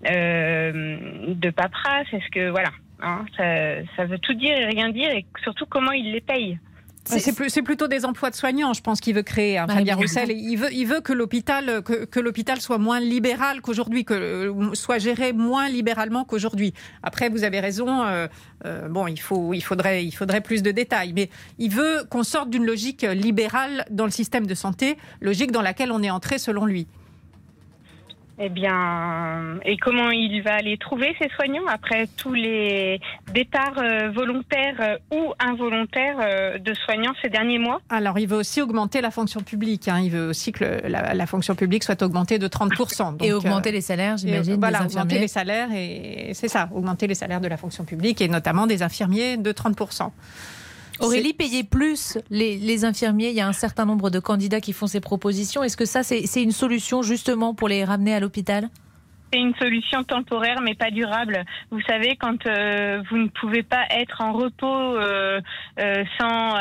euh, 0.10 0.98
de 1.28 1.50
paperasse? 1.50 2.08
Est-ce 2.14 2.30
que 2.32 2.50
voilà, 2.50 2.70
hein, 3.02 3.26
ça, 3.38 3.84
ça, 3.96 4.06
veut 4.06 4.20
tout 4.20 4.34
dire 4.34 4.58
et 4.58 4.66
rien 4.66 4.90
dire 4.90 5.10
et 5.12 5.26
surtout 5.44 5.66
comment 5.66 5.92
ils 5.92 6.12
les 6.12 6.22
payent 6.22 6.60
c'est 7.06 7.62
plutôt 7.62 7.88
des 7.88 8.06
emplois 8.06 8.30
de 8.30 8.36
soignants, 8.36 8.74
je 8.74 8.82
pense, 8.82 9.00
qu'il 9.00 9.16
veut 9.16 9.24
créer, 9.24 9.58
hein, 9.58 9.68
Fabien 9.68 9.96
Roussel. 9.96 10.32
Il 10.32 10.56
veut, 10.58 10.74
il 10.74 10.86
veut 10.86 11.02
que 11.02 11.14
l'hôpital 11.14 11.84
que, 11.84 12.06
que 12.06 12.20
l'hôpital 12.20 12.60
soit 12.62 12.78
moins 12.78 13.00
libéral 13.00 13.62
qu'aujourd'hui, 13.62 14.06
que 14.06 14.14
euh, 14.14 14.74
soit 14.74 14.98
géré 14.98 15.34
moins 15.34 15.70
libéralement 15.70 16.26
qu'aujourd'hui. 16.26 16.74
Après, 17.04 17.30
vous 17.30 17.44
avez 17.44 17.60
raison. 17.60 18.04
Euh, 18.04 18.28
euh, 18.66 18.88
bon, 18.88 19.08
il 19.08 19.20
faut, 19.20 19.54
il 19.54 19.62
faudrait, 19.62 20.06
il 20.06 20.12
faudrait 20.12 20.42
plus 20.42 20.64
de 20.64 20.72
détails, 20.72 21.14
mais 21.14 21.30
il 21.60 21.72
veut 21.72 22.04
qu'on 22.10 22.24
sorte 22.24 22.50
d'une 22.50 22.66
logique 22.66 23.04
libérale 23.04 23.86
dans 23.90 24.06
le 24.06 24.12
système 24.12 24.48
de 24.48 24.56
santé, 24.56 24.98
logique 25.22 25.52
dans 25.52 25.62
laquelle 25.62 25.92
on 25.92 26.02
est 26.02 26.10
entré 26.10 26.38
selon 26.38 26.66
lui. 26.66 26.88
Eh 28.38 28.50
bien, 28.50 29.60
et 29.64 29.78
comment 29.78 30.12
il 30.12 30.42
va 30.42 30.58
les 30.58 30.78
trouver, 30.78 31.16
ces 31.22 31.30
soignants, 31.30 31.66
après 31.68 32.08
tous 32.18 32.34
les 32.34 33.00
départs 33.34 33.78
euh, 33.78 34.12
volontaires 34.12 34.76
euh, 34.82 34.98
ou 35.16 35.34
involontaires 35.40 36.18
euh, 36.20 36.58
de 36.58 36.74
soignants 36.74 37.14
ces 37.22 37.30
derniers 37.30 37.60
mois? 37.60 37.80
Alors, 37.90 38.20
il 38.20 38.28
veut 38.28 38.36
aussi 38.36 38.62
augmenter 38.62 39.00
la 39.00 39.12
fonction 39.12 39.40
publique. 39.40 39.88
Hein. 39.88 40.02
Il 40.04 40.12
veut 40.12 40.28
aussi 40.28 40.52
que 40.52 40.66
la, 40.86 41.26
fonction 41.28 41.56
publique 41.56 41.86
soit 41.86 42.02
augmentée 42.02 42.38
de 42.38 42.48
30%. 42.48 43.24
et 43.24 43.32
augmenter 43.32 43.72
les 43.72 43.82
salaires, 43.82 44.18
j'imagine, 44.18 44.60
Voilà, 44.60 44.84
augmenter 44.84 45.18
les 45.18 45.30
salaires, 45.30 45.70
et 45.74 46.32
c'est 46.34 46.50
ça, 46.50 46.70
augmenter 46.74 47.08
les 47.08 47.16
salaires 47.16 47.42
de 47.42 47.48
la 47.48 47.58
fonction 47.58 47.86
publique, 47.86 48.20
et 48.22 48.28
notamment 48.28 48.68
des 48.68 48.84
infirmiers 48.84 49.38
de 49.38 49.52
30%. 49.54 50.12
Aurélie, 51.00 51.34
payer 51.34 51.64
plus 51.64 52.18
les, 52.30 52.86
infirmiers, 52.86 53.30
il 53.30 53.36
y 53.36 53.42
a 53.42 53.48
un 53.48 53.54
certain 53.54 53.86
nombre 53.86 54.10
de 54.10 54.20
candidats 54.20 54.62
qui 54.62 54.74
font 54.74 54.88
ces 54.88 55.02
propositions. 55.02 55.64
Est-ce 55.64 55.78
que 55.78 55.86
ça, 55.86 56.04
c'est 56.04 56.42
une 56.42 56.52
solution 56.52 57.02
justement 57.02 57.54
pour 57.54 57.68
les 57.68 57.84
ramener 57.84 58.14
à 58.14 58.20
l'hôpital? 58.20 58.70
C'est 59.34 59.40
une 59.40 59.56
solution 59.56 60.04
temporaire 60.04 60.62
mais 60.62 60.76
pas 60.76 60.92
durable. 60.92 61.44
Vous 61.72 61.82
savez, 61.82 62.16
quand 62.16 62.46
euh, 62.46 63.02
vous 63.10 63.18
ne 63.18 63.28
pouvez 63.28 63.64
pas 63.64 63.84
être 63.90 64.22
en 64.22 64.32
repos 64.34 64.66
euh, 64.68 65.42
euh, 65.80 66.04
sans 66.20 66.56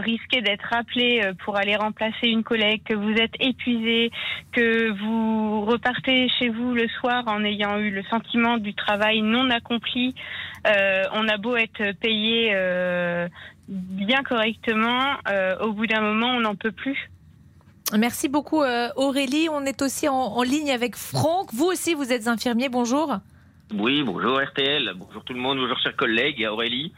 risquer 0.00 0.40
d'être 0.40 0.72
appelé 0.72 1.20
pour 1.44 1.56
aller 1.56 1.76
remplacer 1.76 2.28
une 2.28 2.42
collègue, 2.42 2.82
que 2.84 2.94
vous 2.94 3.12
êtes 3.12 3.34
épuisé, 3.38 4.10
que 4.52 4.90
vous 4.90 5.64
repartez 5.64 6.28
chez 6.38 6.48
vous 6.48 6.74
le 6.74 6.88
soir 6.88 7.24
en 7.26 7.44
ayant 7.44 7.78
eu 7.78 7.90
le 7.90 8.02
sentiment 8.04 8.56
du 8.56 8.74
travail 8.74 9.20
non 9.22 9.50
accompli, 9.50 10.14
on 10.64 11.28
a 11.28 11.36
beau 11.36 11.56
être 11.56 11.92
payé 12.00 12.54
bien 13.70 14.22
correctement, 14.22 15.14
euh, 15.28 15.56
au 15.60 15.72
bout 15.72 15.86
d'un 15.86 16.00
moment, 16.00 16.28
on 16.28 16.40
n'en 16.40 16.56
peut 16.56 16.72
plus. 16.72 17.10
Merci 17.96 18.28
beaucoup 18.28 18.62
euh, 18.62 18.88
Aurélie. 18.96 19.48
On 19.50 19.64
est 19.64 19.82
aussi 19.82 20.08
en, 20.08 20.42
ligne 20.42 20.70
avec 20.70 20.96
Franck. 20.96 21.52
Vous 21.52 21.66
aussi, 21.66 21.94
vous 21.94 22.12
êtes 22.12 22.28
infirmier. 22.28 22.68
Bonjour. 22.68 23.16
Oui, 23.74 24.02
bonjour 24.02 24.40
RTL. 24.40 24.92
Bonjour 24.96 25.24
tout 25.24 25.32
le 25.32 25.40
monde. 25.40 25.58
Bonjour 25.58 25.78
chers 25.78 25.96
collègues 25.96 26.40
et 26.40 26.46
Aurélie. 26.46 26.92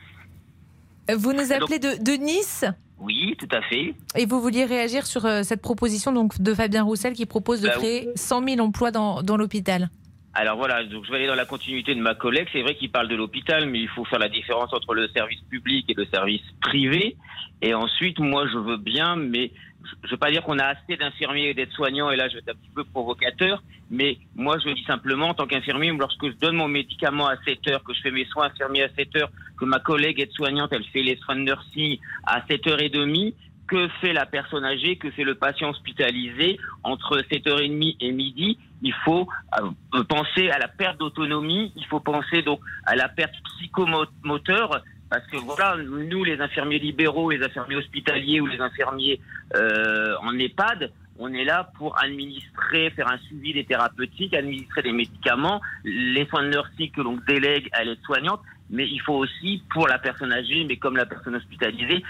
Euh, 1.11 1.17
vous 1.17 1.33
nous 1.33 1.53
appelez 1.53 1.79
de, 1.79 2.17
Nice 2.17 2.65
Oui, 2.99 3.37
tout 3.39 3.49
à 3.53 3.63
fait. 3.63 3.95
Et 4.17 4.27
vous 4.27 4.41
vouliez 4.41 4.65
réagir 4.65 5.07
sur 5.07 5.23
cette 5.45 5.63
proposition 5.63 6.13
donc, 6.13 6.41
de 6.41 6.55
Fabien 6.55 6.83
Roussel 6.83 7.15
qui 7.15 7.27
propose 7.27 7.61
de 7.61 7.69
bah 7.69 7.75
créer 7.77 8.09
100 8.15 8.49
000 8.49 8.61
emplois 8.61 8.91
dans, 8.91 9.23
dans 9.23 9.37
l'hôpital 9.37 9.89
alors 10.35 10.57
voilà, 10.57 10.83
donc 10.85 11.05
je 11.05 11.11
vais 11.11 11.19
aller 11.19 11.27
dans 11.27 11.35
la 11.35 11.45
continuité 11.45 11.95
de 11.95 12.01
ma 12.01 12.15
collègue. 12.15 12.49
C'est 12.53 12.63
vrai 12.63 12.75
qu'il 12.75 12.91
parle 12.91 13.09
de 13.09 13.17
l'hôpital, 13.17 13.67
mais 13.67 13.81
il 13.81 13.89
faut 13.89 14.05
faire 14.07 14.19
la 14.19 14.31
différence 14.31 14.73
entre 14.73 14.95
le 14.95 15.09
service 15.09 15.41
public 15.51 15.85
et 15.91 15.95
le 15.95 16.07
service 16.07 16.43
privé. 16.63 17.17
Et 17.61 17.75
ensuite, 17.75 18.19
moi, 18.19 18.47
je 18.51 18.57
veux 18.57 18.79
bien, 18.79 19.15
mais 19.17 19.51
je 19.85 20.07
ne 20.07 20.11
veux 20.13 20.17
pas 20.17 20.31
dire 20.31 20.43
qu'on 20.43 20.59
a 20.59 20.65
assez 20.65 20.97
d'infirmiers 20.97 21.51
et 21.51 21.55
d'aides-soignants, 21.55 22.11
et 22.11 22.17
là, 22.17 22.29
je 22.29 22.35
vais 22.35 22.39
être 22.41 22.51
un 22.51 22.55
petit 22.55 22.71
peu 22.75 22.85
provocateur, 22.85 23.63
mais 23.91 24.17
moi, 24.35 24.57
je 24.65 24.71
dis 24.71 24.85
simplement, 24.85 25.29
en 25.29 25.35
tant 25.35 25.47
qu'infirmier, 25.47 25.93
lorsque 25.93 26.27
je 26.27 26.37
donne 26.37 26.57
mon 26.57 26.69
médicament 26.69 27.27
à 27.27 27.37
7 27.45 27.69
heures, 27.69 27.85
que 27.85 27.93
je 27.93 28.01
fais 28.01 28.11
mes 28.11 28.25
soins 28.27 28.47
infirmiers 28.47 28.85
à 28.85 28.89
7 28.97 29.17
heures, 29.17 29.31
que 29.59 29.65
ma 29.65 29.81
collègue 29.81 30.21
aide-soignante, 30.21 30.73
elle 30.73 30.85
fait 30.85 31.03
les 31.03 31.17
soins 31.17 31.37
de 31.37 31.43
nursing 31.43 31.99
à 32.25 32.43
7 32.49 32.67
heures 32.69 32.81
et 32.81 32.89
demie, 32.89 33.35
que 33.73 33.89
fait 34.03 34.13
la 34.13 34.27
personne 34.27 34.67
âgée, 34.67 34.97
que 34.97 35.11
fait 35.11 35.25
le 35.25 35.35
patient 35.35 35.71
hospitalisé 35.71 36.59
entre 36.83 37.21
7h30 37.21 37.97
et 38.01 38.13
midi 38.13 38.59
Il 38.83 38.93
faut 39.03 39.27
euh, 39.59 40.05
penser 40.05 40.51
à 40.51 40.59
la 40.59 40.69
perte 40.69 40.99
d'autonomie, 40.99 41.73
il 41.75 41.87
faut 41.87 42.01
penser 42.01 42.43
donc 42.43 42.61
à 42.85 42.95
la 42.97 43.09
perte 43.09 43.33
psychomoteur, 43.57 44.83
parce 45.09 45.27
que 45.27 45.39
voilà, 45.39 45.77
nous 45.83 46.23
les 46.23 46.39
infirmiers 46.43 46.81
libéraux, 46.81 47.31
les 47.31 47.43
infirmiers 47.43 47.77
hospitaliers 47.77 48.43
ou 48.43 48.47
les 48.47 48.61
infirmiers 48.61 49.21
euh, 49.57 50.17
en 50.21 50.39
EHPAD, 50.39 50.93
on 51.19 51.33
est 51.33 51.45
là 51.45 51.71
pour 51.79 51.99
administrer, 51.99 52.91
faire 52.91 53.09
un 53.09 53.19
suivi 53.19 53.55
des 53.55 53.65
thérapeutiques, 53.65 54.35
administrer 54.35 54.83
des 54.83 54.93
médicaments, 54.93 55.63
les 55.85 56.27
soins 56.27 56.43
de 56.43 56.49
nursing 56.49 56.91
que 56.91 57.01
l'on 57.01 57.19
délègue 57.27 57.71
à 57.73 57.85
l'aide-soignante, 57.85 58.41
mais 58.73 58.89
il 58.89 59.01
faut 59.03 59.15
aussi, 59.15 59.63
pour 59.71 59.87
la 59.87 59.99
personne 59.99 60.33
âgée, 60.33 60.65
mais 60.67 60.77
comme 60.77 60.97
la 60.97 61.07
personne 61.07 61.37
hospitalisée, 61.37 62.03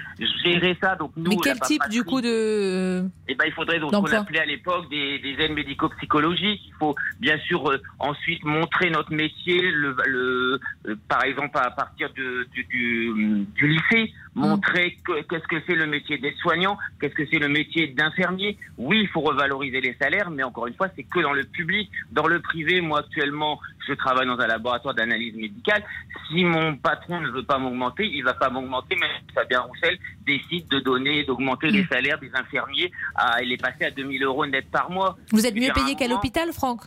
gérer 0.45 0.77
ça. 0.81 0.95
Donc 0.97 1.13
nous, 1.17 1.31
mais 1.31 1.37
quel 1.43 1.59
type 1.61 1.83
du 1.91 2.05
coup 2.05 2.21
de 2.21 3.05
Eh 3.29 3.35
ben, 3.35 3.45
il 3.47 3.53
faudrait 3.53 3.81
donc 3.81 3.91
qu'on 3.93 4.05
appelait 4.05 4.41
à 4.41 4.47
l'époque 4.47 4.89
des, 4.89 5.19
des 5.19 5.35
aides 5.43 5.53
médico-psychologiques. 5.53 6.63
Il 6.69 6.75
faut 6.79 6.95
bien 7.21 7.37
sûr 7.39 7.69
euh, 7.69 7.83
ensuite 7.99 8.45
montrer 8.45 8.91
notre 8.91 9.13
métier, 9.13 9.61
le, 9.61 9.97
le 10.07 10.61
euh, 10.87 10.97
par 11.09 11.25
exemple 11.25 11.59
à 11.59 11.71
partir 11.71 12.11
de, 12.15 12.47
du, 12.53 12.65
du, 12.65 13.47
du 13.55 13.69
lycée, 13.69 14.13
montrer 14.35 14.99
qu'est-ce 15.29 15.47
que 15.49 15.57
c'est 15.67 15.75
le 15.75 15.87
métier 15.87 16.19
d'aide-soignant, 16.19 16.79
qu'est-ce 17.01 17.15
que 17.15 17.27
c'est 17.31 17.39
le 17.39 17.49
métier 17.49 17.89
d'infirmier. 17.89 18.57
Oui, 18.79 19.01
il 19.03 19.09
faut 19.09 19.21
revaloriser 19.21 19.81
les 19.81 19.95
salaires, 20.01 20.31
mais 20.31 20.43
encore 20.45 20.69
une 20.69 20.75
fois, 20.75 20.89
c'est 20.95 21.03
que 21.03 21.21
dans 21.21 21.33
le 21.33 21.45
public. 21.45 21.91
Dans 22.13 22.27
le 22.29 22.41
privé, 22.41 22.81
moi 22.81 23.01
actuellement, 23.01 23.61
je 23.89 23.95
travaille 23.95 24.27
dans 24.27 24.39
un 24.39 24.47
laboratoire 24.47 24.95
d'analyse 24.95 25.35
médicale. 25.35 25.83
Si 26.29 26.45
mon 26.53 26.77
patron 26.77 27.21
ne 27.21 27.31
veut 27.31 27.43
pas 27.43 27.59
m'augmenter, 27.59 28.05
il 28.05 28.23
va 28.23 28.35
pas 28.35 28.51
m'augmenter, 28.51 28.97
mais 29.01 29.09
Fabien 29.35 29.61
Roussel 29.61 29.99
décide 30.27 30.69
de 30.69 30.79
donner, 30.81 31.25
d'augmenter 31.25 31.71
les 31.71 31.83
mm. 31.83 31.89
salaires 31.89 32.19
des 32.19 32.31
infirmiers 32.35 32.93
à 33.15 33.41
les 33.43 33.57
passer 33.57 33.85
à 33.85 33.91
2000 33.91 34.23
euros 34.23 34.47
net 34.47 34.71
par 34.71 34.91
mois. 34.91 35.17
Vous 35.33 35.47
êtes 35.47 35.55
mieux 35.55 35.73
payé 35.73 35.95
qu'à 35.97 36.09
l'hôpital, 36.09 36.53
Franck? 36.53 36.83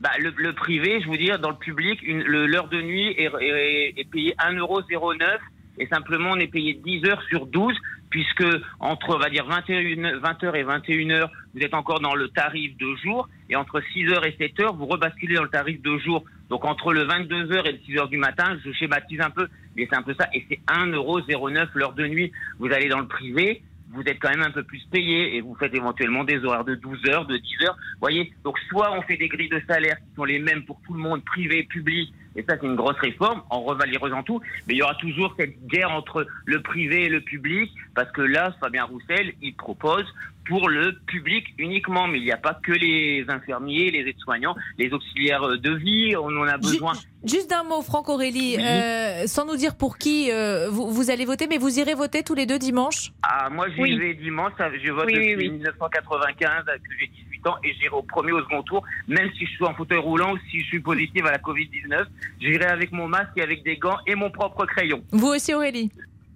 bah, 0.00 0.10
le, 0.20 0.52
privé, 0.52 1.00
je 1.00 1.06
vous 1.06 1.16
dire, 1.16 1.38
dans 1.40 1.50
le 1.50 1.56
public, 1.56 2.00
l'heure 2.06 2.68
de 2.68 2.80
nuit 2.80 3.08
est, 3.18 3.30
est, 3.40 3.94
est 3.96 4.10
payée 4.10 4.34
1,09€ 4.38 5.38
et 5.78 5.86
simplement 5.86 6.30
on 6.32 6.36
est 6.36 6.48
payé 6.48 6.74
10 6.74 7.04
heures 7.06 7.22
sur 7.28 7.46
12 7.46 7.74
puisque 8.10 8.44
entre, 8.80 9.16
on 9.16 9.18
va 9.18 9.30
dire, 9.30 9.44
21, 9.46 10.18
20h 10.20 10.54
et 10.54 10.64
21h, 10.64 11.28
vous 11.54 11.60
êtes 11.60 11.74
encore 11.74 12.00
dans 12.00 12.14
le 12.14 12.28
tarif 12.28 12.76
de 12.76 12.94
jour, 12.96 13.28
et 13.50 13.56
entre 13.56 13.80
6h 13.80 14.26
et 14.26 14.48
7h, 14.48 14.76
vous 14.76 14.86
rebasculez 14.86 15.34
dans 15.34 15.42
le 15.42 15.50
tarif 15.50 15.80
de 15.82 15.98
jour. 15.98 16.24
Donc 16.48 16.64
entre 16.64 16.92
le 16.92 17.04
22h 17.04 17.66
et 17.66 17.72
le 17.72 17.78
6h 17.78 18.08
du 18.08 18.16
matin, 18.16 18.56
je 18.64 18.72
schématise 18.72 19.20
un 19.20 19.30
peu, 19.30 19.48
mais 19.76 19.86
c'est 19.90 19.96
un 19.96 20.02
peu 20.02 20.14
ça, 20.18 20.28
et 20.32 20.44
c'est 20.48 20.60
1,09€ 20.72 21.68
l'heure 21.74 21.92
de 21.92 22.06
nuit. 22.06 22.32
Vous 22.58 22.72
allez 22.72 22.88
dans 22.88 23.00
le 23.00 23.06
privé, 23.06 23.62
vous 23.90 24.02
êtes 24.02 24.18
quand 24.18 24.30
même 24.30 24.42
un 24.42 24.50
peu 24.50 24.62
plus 24.62 24.82
payé 24.90 25.36
et 25.36 25.40
vous 25.40 25.54
faites 25.54 25.74
éventuellement 25.74 26.24
des 26.24 26.44
horaires 26.44 26.64
de 26.64 26.74
12 26.74 27.08
heures, 27.08 27.26
de 27.26 27.36
10 27.36 27.64
heures. 27.64 27.76
Voyez, 28.00 28.32
donc 28.44 28.58
soit 28.68 28.92
on 28.92 29.02
fait 29.02 29.16
des 29.16 29.28
grilles 29.28 29.48
de 29.48 29.62
salaire 29.66 29.96
qui 29.96 30.14
sont 30.14 30.24
les 30.24 30.38
mêmes 30.38 30.64
pour 30.64 30.80
tout 30.86 30.92
le 30.92 31.00
monde, 31.00 31.24
privé, 31.24 31.64
public, 31.64 32.12
et 32.38 32.44
ça 32.48 32.56
c'est 32.58 32.66
une 32.66 32.76
grosse 32.76 32.96
réforme. 32.98 33.42
En 33.50 33.60
revalorisant 33.62 34.22
tout, 34.22 34.40
mais 34.66 34.74
il 34.74 34.78
y 34.78 34.82
aura 34.82 34.94
toujours 34.94 35.34
cette 35.36 35.66
guerre 35.66 35.90
entre 35.90 36.26
le 36.46 36.62
privé 36.62 37.04
et 37.04 37.08
le 37.08 37.20
public, 37.20 37.70
parce 37.94 38.10
que 38.12 38.22
là, 38.22 38.54
Fabien 38.60 38.84
Roussel, 38.84 39.34
il 39.42 39.54
propose 39.54 40.04
pour 40.46 40.68
le 40.68 40.98
public 41.06 41.44
uniquement, 41.58 42.06
mais 42.06 42.18
il 42.18 42.24
n'y 42.24 42.32
a 42.32 42.38
pas 42.38 42.54
que 42.54 42.72
les 42.72 43.24
infirmiers, 43.28 43.90
les 43.90 44.08
aides-soignants, 44.08 44.56
les 44.78 44.90
auxiliaires 44.92 45.46
de 45.46 45.74
vie, 45.74 46.16
on 46.16 46.34
en 46.38 46.48
a 46.48 46.56
besoin. 46.56 46.92
Juste 47.24 47.50
d'un 47.50 47.64
mot, 47.64 47.82
Franck 47.82 48.08
Aurélie, 48.08 48.56
euh, 48.58 49.26
sans 49.26 49.44
nous 49.44 49.56
dire 49.56 49.76
pour 49.76 49.98
qui 49.98 50.30
euh, 50.30 50.70
vous, 50.70 51.10
allez 51.10 51.26
voter, 51.26 51.48
mais 51.48 51.58
vous 51.58 51.78
irez 51.78 51.94
voter 51.94 52.22
tous 52.22 52.34
les 52.34 52.46
deux 52.46 52.58
dimanche 52.58 53.12
Ah, 53.22 53.50
moi 53.50 53.66
j'y 53.68 53.98
vais 53.98 54.14
dimanche, 54.14 54.52
je 54.58 54.90
vote 54.90 55.08
depuis 55.08 55.36
1995, 55.36 56.64
que 56.64 56.72
j'ai 56.98 57.08
18 57.08 57.27
et 57.62 57.74
j'irai 57.74 57.94
au 57.94 58.02
premier 58.02 58.32
ou 58.32 58.38
au 58.38 58.42
second 58.42 58.62
tour, 58.62 58.82
même 59.06 59.30
si 59.36 59.46
je 59.46 59.50
suis 59.50 59.64
en 59.64 59.74
fauteuil 59.74 59.98
roulant 59.98 60.34
ou 60.34 60.38
si 60.50 60.60
je 60.60 60.66
suis 60.66 60.80
positive 60.80 61.26
à 61.26 61.32
la 61.32 61.38
Covid-19, 61.38 62.04
j'irai 62.40 62.66
avec 62.66 62.92
mon 62.92 63.08
masque 63.08 63.32
et 63.36 63.42
avec 63.42 63.62
des 63.64 63.76
gants 63.76 63.98
et 64.06 64.14
mon 64.14 64.30
propre 64.30 64.66
crayon. 64.66 65.02
Vous 65.12 65.28
aussi 65.28 65.54
Aurélie? 65.54 65.90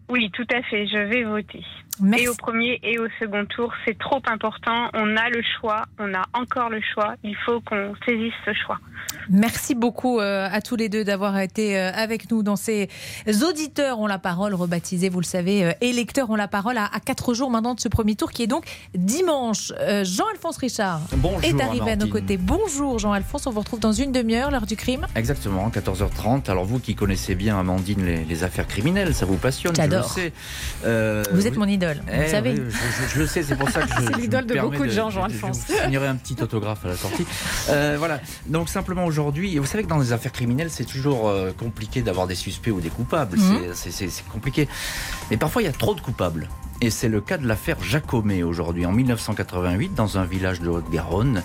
Oui, 0.08 0.30
tout 0.32 0.46
à 0.52 0.62
fait. 0.62 0.86
Je 0.86 0.98
vais 0.98 1.24
voter. 1.24 1.64
Et 2.16 2.28
au 2.28 2.34
premier 2.34 2.80
et 2.82 2.98
au 2.98 3.06
second 3.20 3.44
tour, 3.46 3.72
c'est 3.84 3.98
trop 3.98 4.22
important. 4.26 4.88
On 4.94 5.16
a 5.16 5.28
le 5.28 5.42
choix. 5.60 5.82
On 5.98 6.12
a 6.14 6.22
encore 6.32 6.70
le 6.70 6.80
choix. 6.80 7.14
Il 7.22 7.36
faut 7.36 7.60
qu'on 7.60 7.94
saisisse 8.06 8.32
ce 8.44 8.52
choix. 8.54 8.78
Merci 9.30 9.74
beaucoup 9.74 10.20
euh, 10.20 10.48
à 10.50 10.60
tous 10.60 10.76
les 10.76 10.88
deux 10.88 11.04
d'avoir 11.04 11.38
été 11.38 11.78
euh, 11.78 11.90
avec 11.94 12.30
nous 12.30 12.42
dans 12.42 12.56
ces 12.56 12.88
auditeurs 13.48 14.00
ont 14.00 14.06
la 14.06 14.18
parole, 14.18 14.54
rebaptisés, 14.54 15.08
vous 15.08 15.20
le 15.20 15.26
savez, 15.26 15.64
euh, 15.64 15.72
électeurs 15.80 16.30
ont 16.30 16.36
la 16.36 16.48
parole 16.48 16.76
à, 16.76 16.88
quatre 17.04 17.34
jours 17.34 17.50
maintenant 17.50 17.74
de 17.74 17.80
ce 17.80 17.88
premier 17.88 18.14
tour 18.14 18.30
qui 18.30 18.42
est 18.42 18.46
donc 18.46 18.64
dimanche. 18.94 19.72
Jean-Alphonse 20.02 20.56
Richard 20.58 21.00
est 21.42 21.60
arrivé 21.60 21.92
à 21.92 21.96
nos 21.96 22.08
côtés. 22.08 22.36
Bonjour 22.36 22.98
Jean-Alphonse, 22.98 23.46
on 23.46 23.50
vous 23.50 23.60
retrouve 23.60 23.80
dans 23.80 23.92
une 23.92 24.12
demi-heure, 24.12 24.50
l'heure 24.50 24.66
du 24.66 24.76
crime. 24.76 25.06
Exactement, 25.14 25.68
14h30. 25.68 26.50
Alors 26.50 26.64
vous 26.64 26.78
qui 26.78 26.94
connaissez 26.94 27.34
bien, 27.34 27.58
Amandine, 27.58 28.04
les, 28.04 28.44
affaires 28.44 28.66
criminelles, 28.66 29.14
ça 29.14 29.24
vous 29.24 29.36
passionne, 29.36 29.74
J'adore. 29.76 30.16
vous 30.84 31.46
êtes 31.46 31.56
mon 31.56 31.68
idole, 31.68 31.81
vous 31.86 32.12
eh 32.12 32.28
savez. 32.28 32.56
je, 33.14 33.18
le 33.18 33.26
sais, 33.26 33.42
c'est 33.42 33.56
pour 33.56 33.68
ça 33.70 33.82
que 33.82 33.88
je. 34.00 34.06
c'est 34.06 34.20
l'idole 34.20 34.46
de 34.46 34.58
beaucoup 34.60 34.84
de, 34.84 34.90
gens, 34.90 35.10
Jean-Alphonse. 35.10 35.62
Je 35.68 35.84
signerai 35.84 36.06
un 36.06 36.16
petit 36.16 36.40
autographe 36.42 36.84
à 36.84 36.88
la 36.88 36.96
sortie. 36.96 37.26
voilà, 37.66 38.20
donc 38.46 38.68
simplement 38.68 39.04
aujourd'hui, 39.04 39.58
vous 39.58 39.66
savez 39.66 39.84
que 39.84 39.88
dans 39.88 39.98
les 39.98 40.12
affaires 40.12 40.32
criminelles, 40.32 40.70
c'est 40.70 40.84
toujours 40.84 41.28
euh, 41.28 41.52
compliqué 41.52 42.02
d'avoir 42.02 42.26
des 42.26 42.34
suspects 42.34 42.70
ou 42.70 42.80
des 42.80 42.90
coupables. 42.90 43.38
Mhm. 43.38 43.72
C'est 43.74 44.24
compliqué. 44.30 44.68
Mais 45.30 45.36
parfois, 45.36 45.62
il 45.62 45.66
y 45.66 45.68
a 45.68 45.72
trop 45.72 45.94
de 45.94 46.00
coupables. 46.00 46.48
Et 46.84 46.90
c'est 46.90 47.08
le 47.08 47.20
cas 47.20 47.38
de 47.38 47.46
l'affaire 47.46 47.80
Jacomet 47.80 48.42
aujourd'hui. 48.42 48.86
En 48.86 48.90
1988, 48.90 49.94
dans 49.94 50.18
un 50.18 50.24
village 50.24 50.60
de 50.60 50.68
Haute-Garonne, 50.68 51.44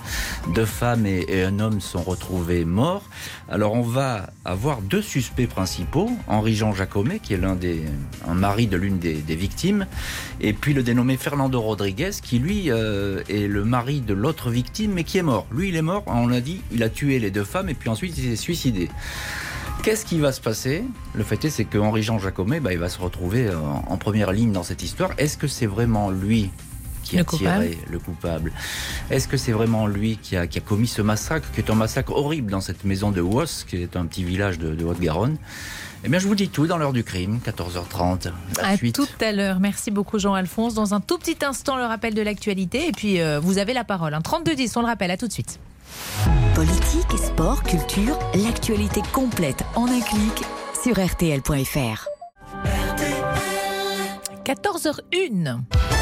deux 0.56 0.66
femmes 0.66 1.06
et, 1.06 1.44
un 1.44 1.60
homme 1.60 1.80
sont 1.80 2.02
retrouvés 2.02 2.66
morts. 2.66 3.04
Alors 3.48 3.74
on 3.74 3.84
va 3.84 4.32
avoir 4.46 4.82
deux 4.82 5.04
suspects 5.04 5.46
principaux, 5.46 6.10
Henri-Jean 6.28 6.74
Jacomet, 6.74 7.20
qui 7.20 7.36
est 7.36 7.38
l'un 7.38 7.56
des, 7.56 7.84
un 8.28 8.34
mari 8.34 8.66
de 8.66 8.78
l'une 8.78 8.98
des, 8.98 9.14
victimes, 9.36 9.86
et 10.42 10.54
puis 10.54 10.74
le 10.74 10.82
dénommé 10.82 11.18
Fernando 11.18 11.62
Rodriguez, 11.62 12.14
qui 12.20 12.40
lui 12.40 12.72
euh, 12.72 13.22
est 13.30 13.48
le 13.48 13.64
mari 13.64 14.02
de 14.02 14.16
l'autre 14.16 14.50
victime, 14.50 14.94
mais 14.94 15.04
qui 15.04 15.20
est 15.20 15.24
mort. 15.24 15.46
Lui, 15.52 15.70
il 15.70 15.76
est 15.76 15.84
mort, 15.84 16.02
on 16.08 16.26
l'a 16.26 16.42
dit, 16.42 16.62
il 16.72 16.82
a 16.82 16.90
tué 16.90 17.20
les 17.20 17.30
deux 17.30 17.44
femmes, 17.44 17.70
et 17.70 17.76
puis 17.76 17.90
ensuite 17.90 18.18
il 18.18 18.24
s'est 18.24 18.36
suicidé. 18.36 18.90
Qu'est-ce 19.84 20.06
qui 20.06 20.20
va 20.20 20.32
se 20.32 20.42
passer? 20.42 20.84
Le 21.14 21.24
fait 21.24 21.46
est, 21.46 21.50
c'est 21.50 21.66
que 21.66 21.78
Henri-Jean 21.78 22.20
Jacomet, 22.20 22.60
bah, 22.60 22.74
il 22.74 22.80
va 22.80 22.90
se 22.90 23.00
retrouver 23.00 23.48
euh, 23.48 23.58
en, 23.58 23.98
première 23.98 24.32
ligne 24.32 24.52
dans 24.52 24.64
cette 24.64 24.84
histoire. 24.84 25.12
Est-ce 25.18 25.38
que 25.38 25.48
c'est 25.48 25.66
vraiment 25.66 26.10
lui 26.10 26.50
qui 27.04 27.18
a 27.18 27.24
tiré 27.24 27.78
le 27.90 28.00
coupable? 28.00 28.52
Est-ce 29.10 29.28
que 29.28 29.38
c'est 29.38 29.54
vraiment 29.54 29.88
lui 29.88 30.18
qui 30.18 30.36
a, 30.36 30.48
commis 30.48 30.88
ce 30.88 31.02
massacre, 31.02 31.50
qui 31.54 31.62
est 31.62 31.70
un 31.70 31.76
massacre 31.76 32.12
horrible 32.12 32.52
dans 32.52 32.60
cette 32.60 32.84
maison 32.84 33.12
de 33.12 33.22
Wos, 33.22 33.64
qui 33.66 33.78
est 33.78 33.96
un 33.96 34.06
petit 34.06 34.24
village 34.24 34.60
de, 34.60 34.84
Haute-Garonne? 34.84 35.38
Eh 36.04 36.10
bien, 36.10 36.20
je 36.20 36.28
vous 36.28 36.36
dis 36.36 36.50
tout 36.50 36.68
dans 36.68 36.78
l'heure 36.78 36.94
du 36.94 37.04
crime, 37.04 37.40
14h30. 37.46 38.32
à 38.62 38.78
tout 38.78 39.08
à 39.22 39.32
l'heure. 39.32 39.60
Merci 39.60 39.90
beaucoup, 39.90 40.20
Jean-Alphonse. 40.20 40.74
Dans 40.74 40.94
un 40.94 41.00
tout 41.00 41.18
petit 41.18 41.44
instant, 41.44 41.78
le 41.78 41.86
rappel 41.86 42.14
de 42.14 42.22
l'actualité. 42.22 42.88
Et 42.88 42.92
puis, 42.92 43.22
euh, 43.22 43.40
vous 43.40 43.58
avez 43.58 43.74
la 43.74 43.84
parole. 43.84 44.14
Un 44.14 44.20
32-10, 44.20 44.74
on 44.76 44.82
le 44.82 44.88
rappelle. 44.88 45.12
À 45.12 45.18
tout 45.18 45.28
de 45.28 45.34
suite. 45.34 45.60
Politique, 46.56 47.18
sport, 47.18 47.64
culture, 47.64 48.18
l'actualité 48.34 49.02
complète 49.14 49.64
en 49.76 49.86
un 49.86 50.00
clic 50.00 50.44
sur 50.84 50.96
rtl.fr. 50.96 52.08
14h01. 54.46 55.97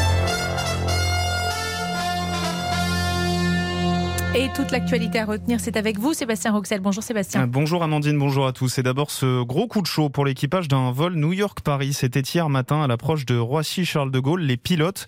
Et 4.38 4.49
toute 4.53 4.71
l'actualité 4.71 5.19
à 5.19 5.25
retenir, 5.25 5.61
c'est 5.61 5.77
avec 5.77 5.97
vous, 5.97 6.13
Sébastien 6.13 6.51
Roxel. 6.51 6.81
Bonjour 6.81 7.01
Sébastien. 7.01 7.43
Euh, 7.43 7.45
bonjour 7.47 7.81
Amandine, 7.83 8.19
bonjour 8.19 8.45
à 8.45 8.51
tous. 8.51 8.77
Et 8.77 8.83
d'abord, 8.83 9.09
ce 9.09 9.41
gros 9.43 9.65
coup 9.67 9.81
de 9.81 9.88
chaud 9.88 10.09
pour 10.09 10.25
l'équipage 10.25 10.67
d'un 10.67 10.91
vol 10.91 11.15
New 11.15 11.31
York-Paris. 11.31 11.93
C'était 11.93 12.19
hier 12.19 12.49
matin 12.49 12.81
à 12.81 12.88
l'approche 12.88 13.25
de 13.25 13.38
Roissy-Charles 13.38 14.11
de 14.11 14.19
Gaulle. 14.19 14.41
Les 14.41 14.57
pilotes 14.57 15.07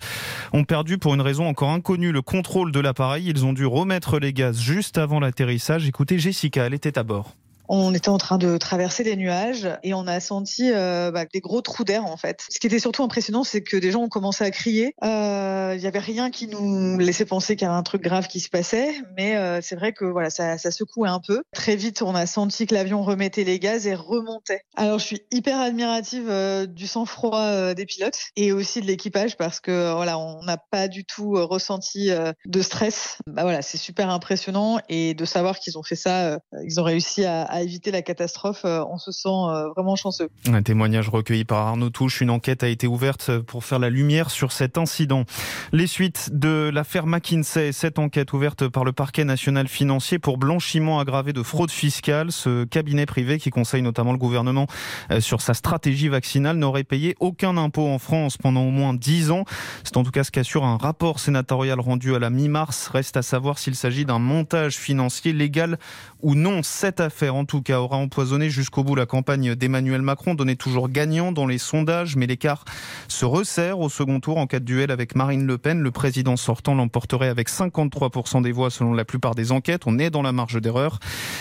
ont 0.54 0.64
perdu 0.64 0.96
pour 0.96 1.12
une 1.12 1.20
raison 1.20 1.46
encore 1.46 1.68
inconnue 1.68 2.10
le 2.10 2.22
contrôle 2.22 2.72
de 2.72 2.80
l'appareil. 2.80 3.26
Ils 3.28 3.44
ont 3.44 3.52
dû 3.52 3.66
remettre 3.66 4.18
les 4.18 4.32
gaz 4.32 4.58
juste 4.58 4.96
avant 4.96 5.20
l'atterrissage. 5.20 5.86
Écoutez, 5.86 6.18
Jessica, 6.18 6.64
elle 6.64 6.72
était 6.72 6.98
à 6.98 7.02
bord. 7.02 7.34
On 7.68 7.94
était 7.94 8.08
en 8.08 8.18
train 8.18 8.38
de 8.38 8.56
traverser 8.56 9.04
des 9.04 9.16
nuages 9.16 9.68
et 9.82 9.92
on 9.92 10.06
a 10.06 10.20
senti 10.20 10.70
euh, 10.72 11.10
bah, 11.10 11.26
des 11.26 11.40
gros 11.40 11.60
trous 11.60 11.84
d'air 11.84 12.06
en 12.06 12.16
fait. 12.16 12.46
Ce 12.50 12.58
qui 12.58 12.66
était 12.66 12.78
surtout 12.78 13.02
impressionnant, 13.02 13.44
c'est 13.44 13.62
que 13.62 13.76
des 13.76 13.90
gens 13.90 14.02
ont 14.02 14.08
commencé 14.08 14.42
à 14.42 14.50
crier. 14.50 14.94
Euh, 15.04 15.72
il 15.74 15.80
n'y 15.80 15.86
avait 15.86 15.98
rien 15.98 16.30
qui 16.30 16.46
nous 16.46 16.98
laissait 16.98 17.26
penser 17.26 17.56
qu'il 17.56 17.66
y 17.66 17.68
avait 17.68 17.78
un 17.78 17.82
truc 17.82 18.02
grave 18.02 18.26
qui 18.26 18.40
se 18.40 18.48
passait, 18.48 18.94
mais 19.16 19.36
euh, 19.36 19.60
c'est 19.62 19.76
vrai 19.76 19.92
que 19.92 20.06
voilà, 20.06 20.30
ça, 20.30 20.56
secouait 20.70 21.08
un 21.08 21.20
peu. 21.20 21.42
Très 21.52 21.76
vite, 21.76 22.02
on 22.02 22.14
a 22.14 22.26
senti 22.26 22.66
que 22.66 22.74
l'avion 22.74 23.02
remettait 23.02 23.44
les 23.44 23.58
gaz 23.58 23.86
et 23.86 23.94
remontait. 23.94 24.62
Alors, 24.76 24.98
je 24.98 25.04
suis 25.04 25.22
hyper 25.30 25.60
admirative 25.60 26.30
du 26.68 26.86
sang-froid 26.86 27.74
des 27.74 27.86
pilotes 27.86 28.18
et 28.36 28.52
aussi 28.52 28.80
de 28.80 28.86
l'équipage 28.86 29.36
parce 29.36 29.60
que 29.60 29.94
voilà, 29.94 30.18
on 30.18 30.42
n'a 30.42 30.56
pas 30.56 30.88
du 30.88 31.04
tout 31.04 31.32
ressenti 31.46 32.10
de 32.46 32.62
stress. 32.62 33.18
Bah 33.26 33.42
voilà, 33.42 33.62
c'est 33.62 33.78
super 33.78 34.10
impressionnant 34.10 34.78
et 34.88 35.14
de 35.14 35.24
savoir 35.24 35.58
qu'ils 35.58 35.78
ont 35.78 35.82
fait 35.82 35.96
ça, 35.96 36.38
ils 36.64 36.80
ont 36.80 36.84
réussi 36.84 37.24
à 37.24 37.57
éviter 37.62 37.90
la 37.90 38.02
catastrophe, 38.02 38.64
euh, 38.64 38.84
on 38.90 38.98
se 38.98 39.12
sent 39.12 39.28
euh, 39.28 39.68
vraiment 39.70 39.96
chanceux. 39.96 40.28
Un 40.52 40.62
témoignage 40.62 41.08
recueilli 41.08 41.44
par 41.44 41.66
Arnaud 41.66 41.90
Touche. 41.90 42.20
Une 42.20 42.30
enquête 42.30 42.62
a 42.62 42.68
été 42.68 42.86
ouverte 42.86 43.38
pour 43.38 43.64
faire 43.64 43.78
la 43.78 43.90
lumière 43.90 44.30
sur 44.30 44.52
cet 44.52 44.78
incident. 44.78 45.24
Les 45.72 45.86
suites 45.86 46.30
de 46.32 46.70
l'affaire 46.72 47.06
McKinsey, 47.06 47.72
cette 47.72 47.98
enquête 47.98 48.32
ouverte 48.32 48.68
par 48.68 48.84
le 48.84 48.92
parquet 48.92 49.24
national 49.24 49.68
financier 49.68 50.18
pour 50.18 50.38
blanchiment 50.38 51.00
aggravé 51.00 51.32
de 51.32 51.42
fraude 51.42 51.70
fiscale. 51.70 52.32
Ce 52.32 52.64
cabinet 52.64 53.06
privé 53.06 53.38
qui 53.38 53.50
conseille 53.50 53.82
notamment 53.82 54.12
le 54.12 54.18
gouvernement 54.18 54.66
euh, 55.10 55.20
sur 55.20 55.40
sa 55.40 55.54
stratégie 55.54 56.08
vaccinale 56.08 56.56
n'aurait 56.56 56.84
payé 56.84 57.16
aucun 57.20 57.56
impôt 57.56 57.86
en 57.86 57.98
France 57.98 58.36
pendant 58.36 58.62
au 58.62 58.70
moins 58.70 58.94
10 58.94 59.30
ans. 59.30 59.44
C'est 59.84 59.96
en 59.96 60.04
tout 60.04 60.10
cas 60.10 60.24
ce 60.24 60.30
qu'assure 60.30 60.64
un 60.64 60.76
rapport 60.76 61.20
sénatorial 61.20 61.80
rendu 61.80 62.14
à 62.14 62.18
la 62.18 62.30
mi-mars. 62.30 62.88
Reste 62.88 63.16
à 63.16 63.22
savoir 63.22 63.58
s'il 63.58 63.74
s'agit 63.74 64.04
d'un 64.04 64.18
montage 64.18 64.76
financier 64.76 65.32
légal 65.32 65.78
ou 66.22 66.34
non. 66.34 66.62
Cette 66.62 67.00
affaire, 67.00 67.34
en 67.34 67.44
tout 67.48 67.62
cas, 67.62 67.80
aura 67.80 67.96
empoisonné 67.96 68.50
jusqu'au 68.50 68.84
bout 68.84 68.94
la 68.94 69.06
campagne 69.06 69.54
d'Emmanuel 69.54 70.02
Macron, 70.02 70.34
donné 70.34 70.54
toujours 70.54 70.90
gagnant 70.90 71.32
dans 71.32 71.46
les 71.46 71.56
sondages, 71.56 72.14
mais 72.14 72.26
l'écart 72.26 72.66
se 73.08 73.24
resserre 73.24 73.80
au 73.80 73.88
second 73.88 74.20
tour 74.20 74.36
en 74.36 74.46
cas 74.46 74.60
de 74.60 74.66
duel 74.66 74.90
avec 74.90 75.16
Marine 75.16 75.46
Le 75.46 75.56
Pen. 75.56 75.80
Le 75.80 75.90
président 75.90 76.36
sortant 76.36 76.74
l'emporterait 76.74 77.28
avec 77.28 77.48
53% 77.48 78.42
des 78.42 78.52
voix 78.52 78.70
selon 78.70 78.92
la 78.92 79.06
plupart 79.06 79.34
des 79.34 79.50
enquêtes. 79.50 79.84
On 79.86 79.98
est 79.98 80.10
dans 80.10 80.20
la 80.20 80.32
marge 80.32 80.60
d'erreur. 80.60 80.98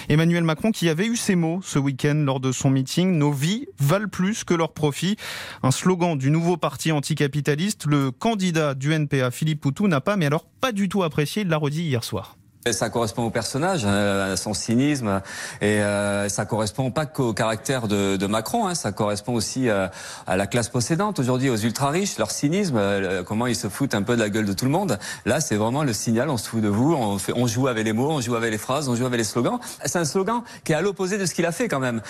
Emmanuel 0.08 0.46
Macron 0.46 0.72
qui 0.72 0.88
avait 0.88 1.08
eu 1.08 1.18
ces 1.18 1.36
mots 1.36 1.60
ce 1.62 1.78
week-end 1.78 2.24
lors 2.26 2.40
de 2.40 2.54
son 2.54 2.70
meeting. 2.70 3.12
Nos 3.18 3.34
vies 3.34 3.68
valent 3.78 4.08
plus 4.10 4.46
que 4.46 4.54
leurs 4.54 4.74
profits. 4.74 5.18
Un 5.62 5.72
slogan 5.72 6.18
du 6.18 6.32
nouveau 6.32 6.56
parti 6.56 6.94
anticapitaliste. 6.94 7.86
Le 7.86 8.12
candidat 8.12 8.76
du 8.76 8.94
NPA, 8.94 9.30
Philippe 9.30 9.60
Poutou, 9.60 9.90
n'a 9.90 10.00
pas, 10.00 10.16
mais 10.16 10.28
alors 10.28 10.46
pas 10.46 10.72
du 10.72 10.88
tout 10.88 11.04
apprécié. 11.04 11.42
Il 11.42 11.50
l'a 11.50 11.58
redit 11.58 11.84
hier 11.84 12.06
soir. 12.06 12.38
Ça 12.74 12.90
correspond 12.90 13.24
au 13.24 13.30
personnage, 13.30 13.84
euh, 13.86 14.34
à 14.34 14.38
son 14.38 14.54
cynisme, 14.54 15.22
et 15.62 15.82
euh, 15.82 16.30
ça 16.30 16.46
correspond 16.46 16.92
pas 16.92 17.06
qu'au 17.06 17.34
caractère 17.34 17.88
de, 17.88 18.28
Macron, 18.28 18.68
hein, 18.68 18.76
ça 18.76 18.92
correspond 18.92 19.34
aussi 19.34 19.70
à, 19.70 19.92
à 20.26 20.36
la 20.36 20.48
classe 20.48 20.70
possédante 20.70 21.20
aujourd'hui, 21.20 21.50
aux 21.50 21.58
ultra 21.58 21.90
riches, 21.90 22.18
leur 22.18 22.32
cynisme, 22.32 22.76
euh, 22.78 23.24
comment 23.24 23.48
ils 23.48 23.56
se 23.56 23.70
foutent 23.70 23.96
un 23.96 24.02
peu 24.02 24.16
de 24.16 24.22
la 24.22 24.30
gueule 24.30 24.46
de 24.46 24.54
tout 24.54 24.66
le 24.66 24.72
monde. 24.72 25.00
Là, 25.26 25.40
c'est 25.40 25.56
vraiment 25.56 25.84
le 25.84 25.94
signal, 25.94 26.30
on 26.30 26.38
se 26.38 26.50
fout 26.50 26.62
de 26.62 26.68
vous, 26.68 26.94
on, 26.94 27.48
joue 27.48 27.68
avec 27.68 27.86
les 27.86 27.94
mots, 27.94 28.12
on 28.12 28.22
joue 28.22 28.36
avec 28.36 28.52
les 28.52 28.58
phrases, 28.58 28.90
on 28.90 28.96
joue 28.96 29.06
avec 29.06 29.18
les 29.18 29.24
slogans. 29.24 29.60
C'est 29.86 30.00
un 30.00 30.06
slogan 30.06 30.42
qui 30.64 30.74
est 30.74 30.76
à 30.76 30.82
l'opposé 30.82 31.18
de 31.18 31.26
ce 31.26 31.34
qu'il 31.34 31.46
a 31.46 31.52
fait 31.52 31.68
quand 31.68 31.80
même, 31.80 32.02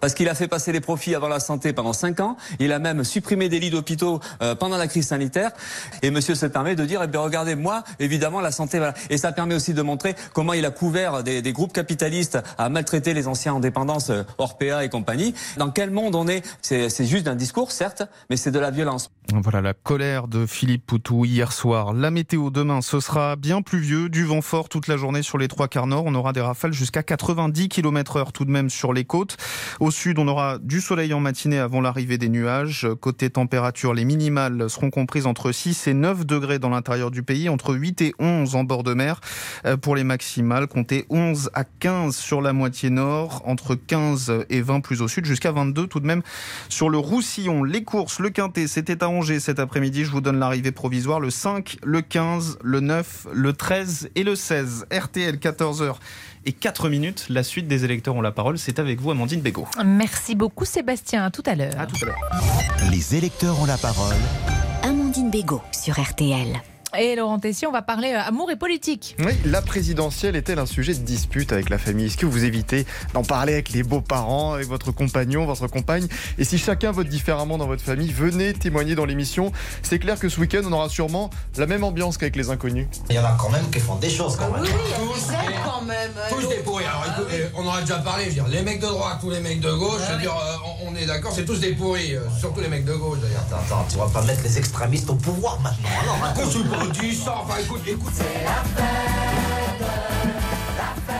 parce 0.00 0.14
qu'il 0.14 0.28
a 0.28 0.34
fait 0.34 0.48
passer 0.48 0.72
les 0.72 0.80
profits 0.80 1.14
avant 1.14 1.28
la 1.28 1.40
santé 1.40 1.72
pendant 1.72 1.92
cinq 1.92 2.20
ans. 2.20 2.36
Il 2.58 2.72
a 2.72 2.78
même 2.78 3.04
supprimé 3.04 3.48
des 3.48 3.60
lits 3.60 3.70
d'hôpitaux 3.70 4.20
euh, 4.42 4.54
pendant 4.54 4.76
la 4.76 4.86
crise 4.86 5.08
sanitaire. 5.08 5.50
Et 6.02 6.10
Monsieur 6.10 6.34
se 6.34 6.46
permet 6.46 6.76
de 6.76 6.84
dire, 6.84 7.02
eh 7.02 7.06
bien 7.06 7.20
regardez, 7.20 7.54
moi, 7.54 7.82
évidemment, 7.98 8.40
la 8.40 8.52
santé, 8.52 8.78
voilà. 8.78 8.94
Et 9.10 9.18
ça 9.18 9.32
permet 9.32 9.54
aussi 9.54 9.74
de 9.74 9.82
montrer 9.82 9.97
comment 10.32 10.52
il 10.52 10.64
a 10.64 10.70
couvert 10.70 11.22
des, 11.22 11.42
des 11.42 11.52
groupes 11.52 11.72
capitalistes 11.72 12.38
à 12.56 12.68
maltraiter 12.68 13.14
les 13.14 13.28
anciens 13.28 13.54
en 13.54 13.60
dépendance, 13.60 14.10
euh, 14.10 14.22
Orpea 14.38 14.84
et 14.84 14.88
compagnie. 14.88 15.34
Dans 15.56 15.70
quel 15.70 15.90
monde 15.90 16.14
on 16.14 16.28
est? 16.28 16.44
C'est 16.62 17.06
juste 17.06 17.28
un 17.28 17.34
discours, 17.34 17.72
certes, 17.72 18.02
mais 18.30 18.36
c'est 18.36 18.50
de 18.50 18.58
la 18.58 18.70
violence. 18.70 19.10
Voilà 19.32 19.60
la 19.60 19.74
colère 19.74 20.26
de 20.26 20.46
Philippe 20.46 20.86
Poutou 20.86 21.24
hier 21.24 21.52
soir. 21.52 21.92
La 21.92 22.10
météo 22.10 22.50
demain, 22.50 22.80
ce 22.80 23.00
sera 23.00 23.36
bien 23.36 23.60
pluvieux, 23.62 24.08
du 24.08 24.24
vent 24.24 24.40
fort 24.40 24.68
toute 24.68 24.88
la 24.88 24.96
journée 24.96 25.22
sur 25.22 25.38
les 25.38 25.48
trois 25.48 25.68
quarts 25.68 25.86
nord. 25.86 26.04
On 26.06 26.14
aura 26.14 26.32
des 26.32 26.40
rafales 26.40 26.72
jusqu'à 26.72 27.02
90 27.02 27.68
km 27.68 28.16
heure 28.16 28.32
tout 28.32 28.44
de 28.44 28.50
même 28.50 28.70
sur 28.70 28.92
les 28.92 29.04
côtes. 29.04 29.36
Au 29.80 29.90
sud, 29.90 30.18
on 30.18 30.28
aura 30.28 30.58
du 30.58 30.80
soleil 30.80 31.12
en 31.12 31.20
matinée 31.20 31.58
avant 31.58 31.80
l'arrivée 31.80 32.18
des 32.18 32.28
nuages. 32.28 32.86
Côté 33.00 33.30
température, 33.30 33.92
les 33.92 34.04
minimales 34.04 34.70
seront 34.70 34.90
comprises 34.90 35.26
entre 35.26 35.52
6 35.52 35.88
et 35.88 35.94
9 35.94 36.24
degrés 36.24 36.58
dans 36.58 36.70
l'intérieur 36.70 37.10
du 37.10 37.22
pays, 37.22 37.48
entre 37.48 37.74
8 37.74 38.00
et 38.00 38.14
11 38.18 38.54
en 38.54 38.64
bord 38.64 38.82
de 38.82 38.94
mer. 38.94 39.20
Pour 39.82 39.96
les 39.96 40.04
maximales, 40.04 40.66
comptez 40.66 41.06
11 41.10 41.50
à 41.54 41.64
15 41.64 42.16
sur 42.16 42.40
la 42.40 42.52
moitié 42.52 42.90
nord, 42.90 43.42
entre 43.46 43.74
15 43.74 44.44
et 44.48 44.60
20 44.60 44.80
plus 44.80 45.02
au 45.02 45.08
sud, 45.08 45.24
jusqu'à 45.24 45.52
22 45.52 45.86
tout 45.86 46.00
de 46.00 46.06
même 46.06 46.22
sur 46.68 46.88
le 46.88 46.98
Roussillon. 46.98 47.64
Les 47.64 47.84
courses, 47.84 48.18
le 48.18 48.30
Quintet, 48.30 48.66
c'était 48.66 49.02
à 49.02 49.08
cet 49.38 49.58
après-midi. 49.58 50.04
Je 50.04 50.10
vous 50.10 50.20
donne 50.20 50.38
l'arrivée 50.38 50.72
provisoire 50.72 51.20
le 51.20 51.30
5, 51.30 51.78
le 51.82 52.02
15, 52.02 52.58
le 52.62 52.80
9, 52.80 53.28
le 53.32 53.52
13 53.52 54.10
et 54.14 54.24
le 54.24 54.34
16. 54.34 54.86
RTL 54.92 55.36
14h 55.36 55.96
et 56.46 56.52
4 56.52 56.88
minutes. 56.88 57.26
La 57.28 57.42
suite 57.42 57.68
des 57.68 57.84
électeurs 57.84 58.16
ont 58.16 58.20
la 58.20 58.32
parole. 58.32 58.58
C'est 58.58 58.78
avec 58.78 59.00
vous, 59.00 59.10
Amandine 59.10 59.40
Bégaud. 59.40 59.66
Merci 59.84 60.34
beaucoup, 60.34 60.64
Sébastien. 60.64 61.24
À 61.24 61.30
tout 61.30 61.42
à 61.46 61.54
l'heure. 61.54 61.78
À 61.78 61.86
tout 61.86 61.96
à 62.02 62.06
l'heure. 62.06 62.90
Les 62.90 63.14
électeurs 63.14 63.60
ont 63.60 63.66
la 63.66 63.78
parole. 63.78 64.16
Amandine 64.82 65.30
Bégaud 65.30 65.62
sur 65.72 66.00
RTL. 66.00 66.60
Et 66.96 67.16
Laurent 67.16 67.38
Tessier, 67.38 67.66
on 67.68 67.72
va 67.72 67.82
parler 67.82 68.12
euh, 68.14 68.20
amour 68.22 68.50
et 68.50 68.56
politique. 68.56 69.14
Oui, 69.18 69.32
la 69.44 69.60
présidentielle 69.60 70.36
est-elle 70.36 70.58
un 70.58 70.64
sujet 70.66 70.94
de 70.94 71.00
dispute 71.00 71.52
avec 71.52 71.68
la 71.68 71.76
famille? 71.76 72.06
Est-ce 72.06 72.16
que 72.16 72.24
vous 72.24 72.44
évitez 72.44 72.86
d'en 73.12 73.22
parler 73.22 73.52
avec 73.52 73.70
les 73.70 73.82
beaux-parents, 73.82 74.54
avec 74.54 74.66
votre 74.68 74.90
compagnon, 74.90 75.44
votre 75.44 75.66
compagne? 75.66 76.08
Et 76.38 76.44
si 76.44 76.56
chacun 76.56 76.90
vote 76.90 77.08
différemment 77.08 77.58
dans 77.58 77.66
votre 77.66 77.82
famille, 77.84 78.10
venez 78.10 78.54
témoigner 78.54 78.94
dans 78.94 79.04
l'émission. 79.04 79.52
C'est 79.82 79.98
clair 79.98 80.18
que 80.18 80.30
ce 80.30 80.40
week-end, 80.40 80.62
on 80.64 80.72
aura 80.72 80.88
sûrement 80.88 81.28
la 81.58 81.66
même 81.66 81.84
ambiance 81.84 82.16
qu'avec 82.16 82.36
les 82.36 82.48
inconnus. 82.48 82.86
Il 83.10 83.16
y 83.16 83.18
en 83.18 83.24
a 83.24 83.36
quand 83.38 83.50
même 83.50 83.68
qui 83.70 83.80
font 83.80 83.96
des 83.96 84.10
choses 84.10 84.36
quand 84.36 84.50
même. 84.50 84.62
Oui, 84.62 84.68
tous, 84.96 85.32
quand 85.64 85.82
même. 85.82 86.10
Tous 86.30 86.48
des 86.48 86.56
pourris. 86.62 86.84
Alors 86.86 87.04
écoute, 87.06 87.52
on 87.54 87.66
en 87.66 87.72
a 87.74 87.80
déjà 87.82 87.98
parlé. 87.98 88.24
Je 88.24 88.28
veux 88.30 88.34
dire, 88.34 88.48
les 88.48 88.62
mecs 88.62 88.80
de 88.80 88.86
droite 88.86 89.18
ou 89.24 89.30
les 89.30 89.40
mecs 89.40 89.60
de 89.60 89.72
gauche, 89.72 90.00
je 90.08 90.14
veux 90.14 90.20
dire, 90.20 90.32
euh, 90.34 90.86
on 90.86 90.96
est 90.96 91.04
d'accord, 91.04 91.32
c'est 91.34 91.44
tous 91.44 91.60
des 91.60 91.74
pourris. 91.74 92.14
euh, 92.16 92.20
Surtout 92.40 92.60
les 92.60 92.68
mecs 92.68 92.86
de 92.86 92.94
gauche 92.94 93.18
d'ailleurs. 93.20 93.42
Attends, 93.46 93.76
attends, 93.76 93.86
tu 93.90 93.98
vas 93.98 94.08
pas 94.08 94.22
mettre 94.24 94.42
les 94.42 94.56
extrémistes 94.56 95.10
au 95.10 95.14
pouvoir 95.14 95.60
maintenant. 95.60 95.88
Alors, 96.02 96.77
Quand 96.78 96.84
tu 96.92 97.02
me 97.02 97.08
dis 97.08 97.16
ça, 97.16 97.34
enfin 97.42 97.58
écoute, 97.60 97.80
écoute. 97.86 98.12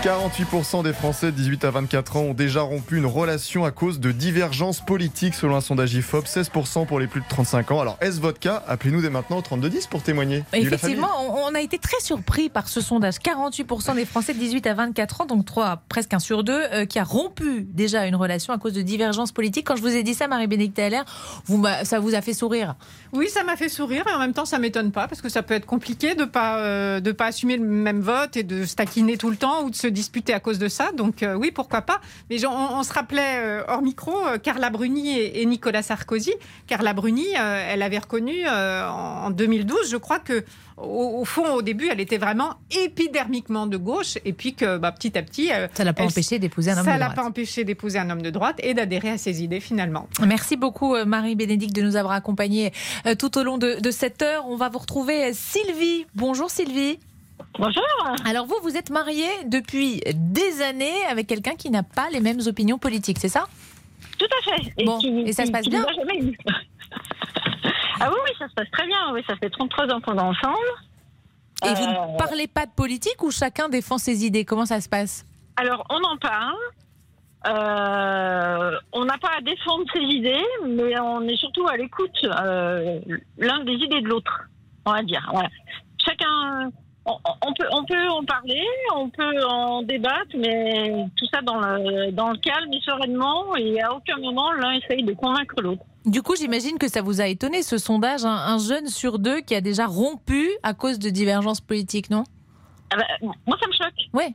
48% 0.03 0.85
des 0.85 0.93
Français 0.93 1.33
de 1.33 1.37
18 1.37 1.65
à 1.65 1.71
24 1.71 2.17
ans 2.17 2.21
ont 2.21 2.35
déjà 2.35 2.61
rompu 2.61 2.99
une 2.99 3.07
relation 3.07 3.65
à 3.65 3.73
cause 3.73 3.99
de 3.99 4.13
divergences 4.13 4.81
politiques 4.81 5.35
selon 5.35 5.57
un 5.57 5.61
sondage 5.61 5.95
IFOP, 5.95 6.25
16% 6.27 6.87
pour 6.87 7.01
les 7.01 7.09
plus 7.09 7.21
de 7.21 7.27
35 7.29 7.73
ans. 7.73 7.81
Alors 7.81 7.99
est-ce 8.01 8.21
votre 8.21 8.39
cas 8.39 8.63
Appelez-nous 8.69 9.01
dès 9.01 9.11
maintenant 9.11 9.39
au 9.39 9.43
3210 9.43 9.89
pour 9.89 10.03
témoigner. 10.03 10.45
Effectivement, 10.53 11.09
on 11.49 11.55
a 11.55 11.61
été 11.61 11.79
très 11.79 11.99
surpris 12.01 12.49
par 12.49 12.69
ce 12.69 12.81
sondage. 12.81 13.15
48% 13.17 13.97
des 13.97 14.05
Français 14.05 14.35
de 14.35 14.39
18 14.39 14.67
à 14.69 14.75
24 14.75 15.23
ans, 15.23 15.27
donc 15.27 15.45
3, 15.47 15.83
presque 15.89 16.15
un 16.15 16.19
sur 16.19 16.45
deux, 16.45 16.63
euh, 16.73 16.85
qui 16.85 16.99
a 16.99 17.05
rompu 17.05 17.67
déjà 17.69 18.07
une 18.07 18.17
relation 18.17 18.53
à 18.53 18.59
cause 18.59 18.75
de 18.75 18.83
divergences 18.83 19.33
politiques. 19.33 19.67
Quand 19.67 19.77
je 19.77 19.83
vous 19.83 19.97
ai 19.97 20.03
dit 20.03 20.15
ça, 20.15 20.29
Marie-Bénédicte 20.29 20.79
Allaire, 20.79 21.05
vous, 21.47 21.65
ça 21.83 21.99
vous 21.99 22.15
a 22.15 22.21
fait 22.21 22.35
sourire? 22.35 22.77
Oui, 23.13 23.29
ça 23.29 23.43
m'a 23.43 23.57
fait 23.57 23.69
sourire 23.69 24.05
et 24.09 24.15
en 24.15 24.19
même 24.19 24.33
temps, 24.33 24.45
ça 24.45 24.59
m'étonne 24.59 24.93
pas 24.93 25.09
parce 25.09 25.23
que 25.23 25.29
ça 25.29 25.43
peut 25.43 25.55
être 25.55 25.67
compliqué 25.67 26.15
de 26.15 26.25
pas 26.25 26.59
euh, 26.59 27.01
de 27.01 27.11
pas 27.11 27.27
assumer 27.27 27.57
le 27.57 27.65
même 27.65 28.01
vote 28.01 28.37
et 28.37 28.43
de 28.43 28.65
se 28.65 28.75
taquiner 28.75 29.17
tout 29.17 29.31
le 29.31 29.37
temps 29.37 29.65
ou 29.65 29.71
de 29.71 29.78
se 29.79 29.87
disputer 29.87 30.35
à 30.35 30.41
cause 30.41 30.59
de 30.59 30.69
ça. 30.69 30.91
Donc 30.93 31.23
euh, 31.23 31.35
oui, 31.35 31.51
pourquoi 31.51 31.83
pas. 31.83 32.01
Mais 32.31 32.45
on, 32.47 32.51
on 32.79 32.83
se 32.83 32.93
rappelait 32.93 33.39
euh, 33.39 33.63
hors 33.69 33.83
micro 33.83 34.13
euh, 34.27 34.39
Carla 34.39 34.71
Bruni 34.71 35.19
et, 35.19 35.41
et 35.43 35.47
Nicolas 35.47 35.83
Sarkozy. 35.83 36.33
Carla 36.67 36.93
Bruni, 36.93 37.27
elle 37.35 37.83
avait 37.83 37.99
reconnu 37.99 38.47
en 38.49 39.09
en 39.29 39.31
2012, 39.31 39.91
je 39.91 39.97
crois 39.97 40.19
que 40.21 40.45
au, 40.77 41.21
au 41.21 41.25
fond, 41.25 41.45
au 41.55 41.63
début, 41.63 41.89
elle 41.91 42.01
était 42.01 42.19
vraiment 42.19 42.55
épidermiquement 42.71 43.67
de 43.67 43.77
gauche 43.77 44.17
et 44.25 44.33
puis 44.33 44.55
que 44.55 44.79
bah, 44.79 44.93
petit 44.93 45.17
à 45.19 45.23
petit, 45.23 45.51
Ça 45.75 45.85
l'a 45.85 45.93
pas 45.93 46.05
empêché 46.05 46.39
d'épouser 46.39 46.71
un 46.71 46.79
homme 46.79 46.85
ça 46.85 46.95
de 46.95 46.99
l'a 46.99 47.07
droite. 47.07 47.17
pas 47.17 47.25
empêché 47.25 47.65
d'épouser 47.65 47.99
un 47.99 48.09
homme 48.11 48.23
de 48.23 48.31
droite 48.31 48.57
et 48.63 48.75
d'adhérer 48.75 49.11
à 49.11 49.19
ses 49.19 49.43
idées 49.43 49.61
finalement. 49.61 50.09
Merci 50.27 50.57
beaucoup 50.57 50.95
euh, 50.95 51.05
Marie-Bénédicte 51.05 51.75
de 51.75 51.83
nous 51.83 51.97
avoir 51.97 52.15
accompagnés 52.15 52.73
tout 53.19 53.37
au 53.39 53.43
long 53.43 53.59
de, 53.59 53.81
de 53.81 53.91
cette 53.91 54.23
heure. 54.23 54.45
On 54.49 54.57
va 54.57 54.69
vous 54.69 54.79
retrouver 54.79 55.33
Sylvie. 55.33 56.07
Bonjour 56.15 56.51
Sylvie. 56.51 56.99
Bonjour. 57.59 57.83
Alors 58.25 58.47
vous, 58.47 58.57
vous 58.63 58.77
êtes 58.77 58.91
mariée 58.91 59.29
depuis 59.47 60.01
des 60.15 60.63
années 60.63 61.05
avec 61.11 61.27
quelqu'un 61.27 61.55
qui 61.57 61.71
n'a 61.71 61.83
pas 61.83 62.09
les 62.11 62.21
mêmes 62.21 62.41
opinions 62.47 62.79
politiques, 62.79 63.19
c'est 63.21 63.29
ça? 63.29 63.47
Tout 64.19 64.27
à 64.27 64.43
fait. 64.57 64.85
Bon, 64.85 64.99
qui- 64.99 65.21
et 65.21 65.33
ça 65.33 65.47
se 65.47 65.51
passe 65.51 65.67
bien. 65.69 65.85
Ah 68.01 68.11
oui, 68.11 68.17
oui, 68.25 68.31
ça 68.39 68.49
se 68.49 68.55
passe 68.55 68.71
très 68.71 68.87
bien. 68.87 69.13
Oui, 69.13 69.23
ça 69.27 69.35
fait 69.37 69.51
33 69.51 69.87
ans 69.93 70.01
qu'on 70.01 70.17
est 70.17 70.21
ensemble. 70.21 70.57
Et 71.65 71.75
vous 71.75 71.83
Euh, 71.83 72.13
ne 72.13 72.19
parlez 72.19 72.47
pas 72.47 72.67
de 72.67 72.71
politique 72.71 73.21
ou 73.23 73.31
chacun 73.33 73.69
défend 73.69 73.99
ses 73.99 74.25
idées? 74.25 74.45
Comment 74.45 74.67
ça 74.67 74.81
se 74.81 74.89
passe? 74.89 75.27
Alors, 75.57 75.85
on 75.91 76.01
en 76.05 76.17
parle. 76.17 76.55
Euh, 77.47 78.79
on 78.93 79.05
n'a 79.05 79.19
pas 79.19 79.31
à 79.39 79.41
défendre 79.41 79.85
ses 79.93 80.01
idées, 80.01 80.45
mais 80.67 80.99
on 81.01 81.23
est 81.23 81.37
surtout 81.37 81.67
à 81.67 81.77
l'écoute 81.77 82.11
euh, 82.25 83.01
l'un 83.39 83.65
des 83.65 83.73
idées 83.75 84.01
de 84.01 84.09
l'autre, 84.09 84.49
on 84.87 84.93
va 84.93 85.03
dire. 85.03 85.27
Voilà. 85.33 85.49
Chacun, 86.05 86.71
on, 87.09 87.49
on 87.49 87.53
peut, 87.55 87.67
on 87.73 87.85
peut 87.85 88.09
en 88.09 88.25
parler, 88.25 88.63
on 88.95 89.09
peut 89.11 89.45
en 89.45 89.83
débattre, 89.83 90.37
mais 90.37 90.93
tout 91.17 91.27
ça 91.33 91.41
dans 91.43 91.59
le, 91.59 92.11
dans 92.13 92.31
le 92.31 92.37
calme 92.39 92.73
et 92.73 92.81
sereinement, 92.81 93.57
et 93.57 93.81
à 93.81 93.93
aucun 93.95 94.17
moment 94.19 94.53
l'un 94.53 94.73
essaye 94.73 95.03
de 95.03 95.13
convaincre 95.15 95.61
l'autre. 95.61 95.83
Du 96.07 96.23
coup, 96.23 96.37
j'imagine 96.37 96.79
que 96.79 96.89
ça 96.89 97.03
vous 97.03 97.21
a 97.21 97.27
étonné 97.27 97.63
ce 97.63 97.77
sondage, 97.79 98.25
un, 98.25 98.31
un 98.31 98.59
jeune 98.59 98.87
sur 98.87 99.19
deux 99.19 99.41
qui 99.41 99.55
a 99.55 99.61
déjà 99.61 99.87
rompu 99.87 100.49
à 100.63 100.73
cause 100.75 100.99
de 100.99 101.11
divergences 101.11 101.61
politiques, 101.61 102.11
non? 102.11 102.25
Ah 102.91 102.97
bah, 102.97 103.05
moi, 103.47 103.57
ça 103.61 103.67
me 103.67 103.73
choque. 103.73 104.09
Ouais. 104.15 104.33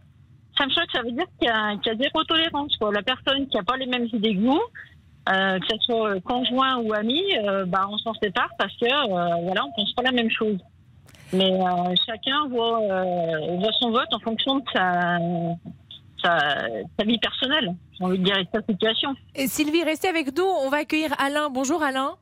Ça 0.57 0.65
me 0.65 0.71
choque, 0.71 0.91
ça 0.93 1.01
veut 1.01 1.11
dire 1.11 1.25
qu'il 1.39 1.47
y, 1.47 1.51
a- 1.51 1.75
qu'il 1.77 1.91
y 1.91 1.95
a 1.95 1.97
zéro 1.97 2.23
tolérance. 2.25 2.77
Quoi. 2.77 2.91
La 2.91 3.01
personne 3.01 3.47
qui 3.47 3.57
n'a 3.57 3.63
pas 3.63 3.77
les 3.77 3.87
mêmes 3.87 4.07
idées 4.13 4.35
que 4.35 4.41
vous, 4.41 4.61
euh, 5.29 5.59
que 5.59 5.65
ce 5.71 5.77
soit 5.85 6.19
conjoint 6.21 6.77
ou 6.77 6.93
ami, 6.93 7.23
euh, 7.43 7.65
bah, 7.65 7.87
on 7.89 7.97
s'en 7.97 8.13
sépare 8.21 8.49
parce 8.59 8.73
que 8.77 8.85
euh, 8.85 9.41
voilà, 9.45 9.65
on 9.65 9.71
pense 9.71 9.93
pas 9.93 10.03
la 10.03 10.11
même 10.11 10.29
chose. 10.29 10.57
Mais 11.33 11.51
euh, 11.51 11.93
chacun 12.05 12.47
voit, 12.49 12.79
euh, 12.81 13.57
voit 13.59 13.71
son 13.79 13.91
vote 13.91 14.07
en 14.13 14.19
fonction 14.19 14.57
de 14.57 14.63
sa, 14.73 15.17
sa, 16.23 16.37
sa 16.97 17.05
vie 17.05 17.17
personnelle, 17.17 17.73
j'ai 17.97 18.05
envie 18.05 18.19
de 18.19 18.23
dire, 18.23 18.37
et 18.37 18.43
de 18.43 18.49
sa 18.53 18.61
situation. 18.61 19.15
Et 19.35 19.47
Sylvie, 19.47 19.83
restez 19.83 20.07
avec 20.07 20.35
nous. 20.37 20.43
On 20.43 20.69
va 20.69 20.77
accueillir 20.77 21.13
Alain. 21.19 21.49
Bonjour 21.49 21.81
Alain. 21.81 22.15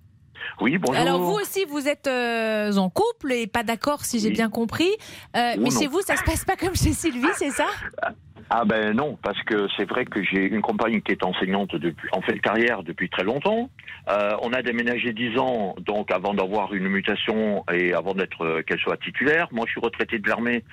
Oui, 0.59 0.77
bonjour. 0.77 0.99
Alors 0.99 1.19
vous 1.21 1.33
aussi, 1.33 1.65
vous 1.65 1.87
êtes 1.87 2.07
euh, 2.07 2.75
en 2.77 2.89
couple 2.89 3.31
et 3.31 3.47
pas 3.47 3.63
d'accord 3.63 4.03
si 4.05 4.19
j'ai 4.19 4.31
bien 4.31 4.49
compris. 4.49 4.89
Euh, 5.35 5.53
Oh 5.55 5.59
mais 5.61 5.69
non. 5.69 5.79
chez 5.79 5.87
vous, 5.87 6.01
ça 6.01 6.15
se 6.15 6.23
passe 6.23 6.45
pas 6.45 6.55
comme 6.55 6.75
chez 6.75 6.93
Sylvie, 6.93 7.27
c'est 7.35 7.51
ça? 7.51 7.67
Ah 8.49 8.65
ben 8.65 8.93
non, 8.93 9.17
parce 9.21 9.41
que 9.43 9.67
c'est 9.77 9.87
vrai 9.89 10.05
que 10.05 10.23
j'ai 10.23 10.45
une 10.47 10.61
compagne 10.61 11.01
qui 11.01 11.11
est 11.11 11.23
enseignante 11.23 11.75
depuis, 11.75 12.09
en 12.11 12.21
fait 12.21 12.39
carrière 12.39 12.83
depuis 12.83 13.09
très 13.09 13.23
longtemps. 13.23 13.69
Euh, 14.09 14.31
on 14.41 14.51
a 14.53 14.61
déménagé 14.61 15.13
10 15.13 15.37
ans, 15.37 15.75
donc 15.79 16.11
avant 16.11 16.33
d'avoir 16.33 16.73
une 16.73 16.87
mutation 16.87 17.63
et 17.71 17.93
avant 17.93 18.13
d'être 18.13 18.43
euh, 18.45 18.61
qu'elle 18.63 18.79
soit 18.79 18.97
titulaire. 18.97 19.47
Moi, 19.51 19.65
je 19.67 19.71
suis 19.71 19.81
retraité 19.81 20.19
de 20.19 20.27
l'armée, 20.27 20.63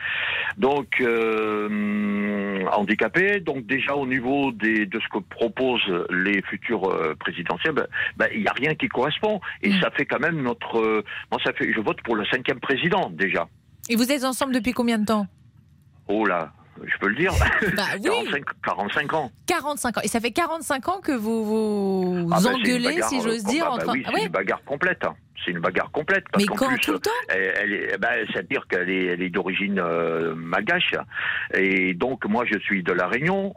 donc 0.57 1.01
euh, 1.01 2.65
handicapé. 2.73 3.41
Donc 3.41 3.67
déjà 3.67 3.95
au 3.95 4.07
niveau 4.07 4.53
des, 4.53 4.87
de 4.87 5.01
ce 5.01 5.09
que 5.09 5.23
proposent 5.23 6.07
les 6.11 6.43
futurs 6.43 6.89
euh, 6.91 7.15
présidentiels, 7.19 7.75
ben, 7.75 7.87
ben, 8.17 8.29
il 8.35 8.41
n'y 8.41 8.49
a 8.49 8.53
rien 8.53 8.75
qui 8.75 8.89
correspond. 8.89 9.41
Et 9.63 9.73
ça 9.81 9.91
fait 9.91 10.07
quand 10.07 10.21
même 10.21 10.43
notre. 10.43 10.79
euh, 10.79 11.05
moi, 11.31 11.41
ça 11.45 11.53
fait. 11.53 11.73
Je 11.73 11.81
vote 11.81 12.01
pour 12.03 12.17
le 12.17 12.25
cinquième 12.27 12.61
président 12.61 13.11
déjà. 13.11 13.47
Et 13.91 13.97
vous 13.97 14.11
êtes 14.11 14.25
ensemble 14.25 14.53
depuis 14.55 14.73
combien 14.73 14.99
de 14.99 15.05
temps? 15.07 15.27
Oh 16.09 16.25
là, 16.25 16.53
je 16.87 16.99
peux 16.99 17.09
le 17.09 17.15
dire. 17.17 17.33
Bah 17.77 17.83
oui. 17.97 18.09
45, 18.31 18.45
45 18.65 19.13
ans. 19.15 19.33
45 19.47 19.99
ans. 19.99 20.01
Et 20.05 20.09
ça 20.09 20.21
fait 20.21 20.31
45 20.31 20.89
ans 20.89 21.01
que 21.01 21.13
vous 21.13 21.45
vous 21.45 22.31
Ah 22.33 22.39
bah, 22.43 22.51
engueulez, 22.55 22.85
bagarre, 22.85 23.09
si 23.09 23.19
euh, 23.19 23.23
j'ose 23.23 23.45
dire. 23.45 23.65
bah, 23.65 23.77
bah 23.79 23.83
entre... 23.85 23.93
oui, 23.93 24.03
Ah 24.07 24.11
c'est 24.13 24.21
ouais 24.21 24.27
une 24.27 24.33
bagarre 24.33 24.63
complète. 24.65 25.05
hein. 25.05 25.15
C'est 25.45 25.53
une 25.53 25.61
bagarre 25.61 25.91
complète. 25.93 26.25
Parce 26.33 26.45
Mais 26.45 26.55
quand, 26.55 26.67
plus, 26.67 26.79
tout 26.81 26.93
le 26.93 26.99
temps 26.99 27.11
c'est-à-dire 28.33 28.67
qu'elle 28.69 28.91
est, 28.91 29.05
elle 29.07 29.23
est 29.23 29.31
d'origine 29.31 29.79
euh, 29.79 30.35
malgache. 30.35 30.95
Et 31.55 31.95
donc, 31.95 32.25
moi, 32.27 32.45
je 32.45 32.59
suis 32.59 32.83
de 32.83 32.93
La 32.93 33.07
Réunion. 33.07 33.55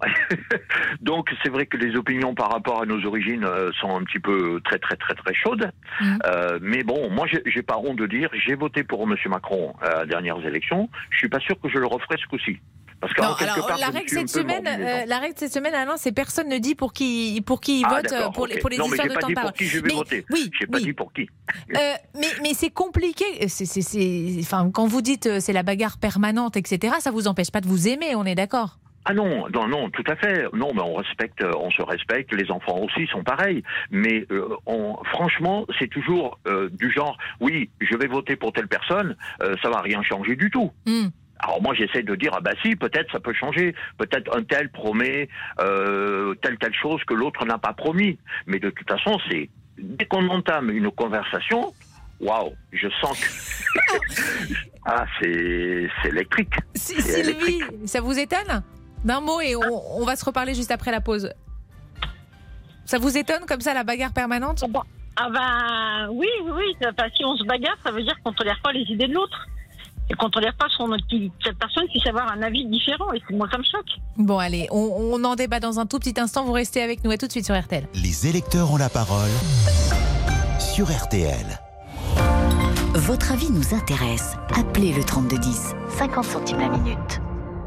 donc, 1.01 1.34
c'est 1.43 1.49
vrai 1.49 1.65
que 1.65 1.78
les 1.78 1.95
opinions 1.95 2.36
par 2.36 2.51
rapport 2.51 2.82
à 2.82 2.86
nos 2.86 3.03
origines 3.05 3.43
euh, 3.45 3.72
sont 3.80 3.95
un 3.95 4.03
petit 4.03 4.19
peu 4.19 4.61
très, 4.63 4.78
très, 4.80 4.95
très, 4.95 5.15
très 5.15 5.34
chaudes. 5.34 5.72
Mhm. 5.99 6.19
Euh, 6.26 6.59
mais 6.61 6.84
bon, 6.84 7.09
moi, 7.09 7.26
j'ai 7.45 7.61
pas 7.63 7.78
honte 7.78 7.97
de 7.97 8.05
dire, 8.05 8.30
j'ai 8.34 8.55
voté 8.55 8.84
pour 8.84 9.01
M. 9.03 9.15
Macron 9.28 9.74
à 9.82 10.03
les 10.03 10.09
dernières 10.09 10.45
élections. 10.45 10.89
Je 11.09 11.17
suis 11.17 11.30
pas 11.30 11.39
sûr 11.39 11.59
que 11.59 11.69
je 11.69 11.78
le 11.78 11.88
referai 11.88 12.17
ce 12.22 12.28
coup-ci. 12.28 12.59
Parce 13.02 13.14
que 13.14 13.22
Non, 13.22 13.30
en 13.30 13.34
quelque 13.36 13.52
alors, 13.54 13.68
part, 13.68 13.78
la 13.80 13.88
règle 13.88 14.10
cette 14.10 14.30
semaine, 14.30 14.68
euh, 14.68 15.06
la 15.08 15.18
règle 15.18 15.34
cette 15.36 15.52
semaine, 15.52 15.74
Alain, 15.74 15.97
c'est 15.97 16.12
personne 16.12 16.47
ne 16.47 16.60
dit 16.60 16.76
pour 16.76 16.93
qui, 16.93 17.41
pour 17.45 17.60
qui 17.60 17.80
il 17.82 17.86
Ah, 17.89 17.95
vote 17.95 18.34
pour, 18.34 18.45
les, 18.47 18.56
ok. 18.56 18.62
pour 18.62 18.70
les 18.70 18.78
non, 18.78 18.86
histoires 18.86 19.08
de 19.08 19.14
pas 19.14 19.20
temps 19.22 19.28
dit 19.28 19.34
de 19.34 19.39
pour 19.39 19.41
parole. 19.43 19.58
qui 19.58 19.66
je 19.66 19.80
vais 19.80 19.88
Mais- 19.88 19.93
voter. 19.95 20.26
Oui, 20.30 20.52
J'ai 20.60 20.68
pas 20.68 20.78
oui. 20.78 20.84
dit 20.84 20.93
pour 20.93 21.12
qui. 21.12 21.28
Euh, 21.76 21.78
mais 22.16 22.28
mais 22.43 22.54
c'est 22.54 22.70
compliqué. 22.70 23.26
C'est, 23.47 24.39
enfin, 24.39 24.70
quand 24.72 24.86
vous 24.86 25.02
dites 25.02 25.26
euh, 25.26 25.39
c'est 25.39 25.54
la 25.54 25.64
bagarre 25.64 25.97
permanente, 25.97 26.58
etc., 26.58 26.93
ça 26.99 27.10
vous 27.12 27.28
empêche 27.28 27.49
pas 27.52 27.62
de 27.62 27.68
vous 27.68 27.88
aimer, 27.88 28.16
on 28.16 28.24
est 28.26 28.36
d'accord? 28.36 28.78
Ah 29.04 29.16
non, 29.16 29.47
non, 29.49 29.68
non, 29.68 29.89
tout 29.89 30.04
à 30.06 30.16
fait. 30.16 30.45
Non, 30.54 30.72
mais 30.76 30.82
on 30.82 30.93
respecte, 30.93 31.41
euh, 31.41 31.52
on 31.60 31.72
se 31.72 31.82
respecte. 31.82 32.32
Les 32.36 32.52
enfants 32.52 32.78
aussi 32.82 33.08
sont 33.08 33.24
pareils. 33.24 33.64
Mais 33.89 34.28
euh, 34.30 34.47
on, 34.68 34.95
franchement, 35.06 35.66
c'est 35.80 35.88
toujours 35.88 36.38
euh, 36.47 36.70
du 36.72 36.91
genre, 36.91 37.18
oui, 37.39 37.72
je 37.82 37.97
vais 37.97 38.06
voter 38.06 38.36
pour 38.36 38.54
telle 38.54 38.68
personne, 38.68 39.16
euh, 39.41 39.56
ça 39.64 39.72
va 39.72 39.82
rien 39.82 40.04
changer 40.04 40.36
du 40.36 40.52
tout. 40.52 40.72
Hmm. 40.86 41.08
Alors 41.44 41.62
moi, 41.62 41.74
j'essaie 41.74 42.04
de 42.04 42.16
dire, 42.16 42.32
ah 42.36 42.39
bah 42.42 42.52
si, 42.62 42.76
peut-être 42.76 43.12
ça 43.12 43.20
peut 43.20 43.34
changer. 43.34 43.74
Peut-être 43.98 44.36
un 44.38 44.44
tel 44.44 44.70
promet 44.70 45.28
euh, 45.60 46.36
telle 46.42 46.58
telle 46.58 46.74
chose 46.74 47.02
que 47.06 47.14
l'autre 47.14 47.46
n'a 47.46 47.58
pas 47.58 47.74
promis. 47.74 48.18
Mais 48.46 48.60
de 48.60 48.70
toute 48.70 48.88
façon, 48.88 49.18
c'est 49.30 49.50
dès 49.78 50.06
qu'on 50.06 50.28
entame 50.30 50.70
une 50.70 50.92
conversation, 50.92 51.74
waouh, 52.20 52.54
je 52.72 52.88
sens 53.02 53.20
que 53.20 54.56
ah 54.86 55.06
c'est 55.20 55.89
c'est 56.04 56.10
électrique. 56.10 56.54
Si- 56.76 57.02
C'est 57.02 57.24
Sylvie, 57.24 57.56
électrique. 57.56 57.88
ça 57.88 58.02
vous 58.02 58.18
étonne 58.20 58.64
D'un 59.04 59.20
mot 59.22 59.42
et 59.42 59.56
on, 59.56 60.00
on 60.02 60.06
va 60.06 60.16
se 60.16 60.24
reparler 60.26 60.54
juste 60.54 60.72
après 60.72 60.92
la 60.92 61.02
pause. 61.02 61.34
Ça 62.86 62.98
vous 63.00 63.18
étonne 63.18 63.46
comme 63.48 63.62
ça 63.62 63.74
la 63.74 63.84
bagarre 63.84 64.14
permanente 64.14 64.64
Ah 65.16 65.30
bah 65.30 66.10
oui, 66.12 66.28
oui, 66.44 66.52
oui. 66.54 66.76
Enfin, 66.88 67.08
si 67.16 67.24
on 67.26 67.36
se 67.36 67.44
bagarre, 67.46 67.78
ça 67.84 67.92
veut 67.92 68.04
dire 68.04 68.16
qu'on 68.24 68.34
tolère 68.34 68.60
pas 68.64 68.72
les 68.74 68.82
idées 68.82 69.08
de 69.08 69.14
l'autre. 69.14 69.48
Et 70.12 70.14
qu'on 70.16 70.30
tolère 70.30 70.53
pas 70.57 70.66
son, 70.76 70.89
qui- 71.09 71.32
cette 71.41 71.57
personne 71.57 71.86
puisse 71.88 72.05
avoir 72.05 72.30
un 72.34 72.41
avis 72.41 72.66
différent. 72.66 73.14
Et 73.14 73.22
moi, 73.34 73.47
ça 73.49 73.57
me 73.57 73.64
choque. 73.64 73.88
Bon 74.18 74.39
allez, 74.39 74.68
on, 74.70 75.14
on 75.14 75.24
en 75.24 75.36
débat 75.36 75.62
dans 75.62 75.80
un 75.80 75.86
tout 75.86 75.99
petit 75.99 76.20
instant. 76.20 76.43
Vous 76.43 76.51
restez 76.51 76.82
avec 76.82 77.05
nous. 77.05 77.12
À 77.12 77.18
tout 77.18 77.28
de 77.28 77.32
suite 77.32 77.45
sur 77.45 77.57
RTL. 77.57 77.88
Les 77.95 78.28
électeurs 78.28 78.72
ont 78.74 78.78
la 78.78 78.89
parole 78.89 79.30
sur 80.59 80.88
RTL. 80.91 81.45
Votre 82.93 83.32
avis 83.32 83.49
nous 83.51 83.74
intéresse. 83.74 84.34
Appelez 84.59 84.91
le 84.91 85.03
3210, 85.03 85.74
50 85.97 86.26
centimes 86.26 86.59
la 86.59 86.68
minute. 86.70 87.22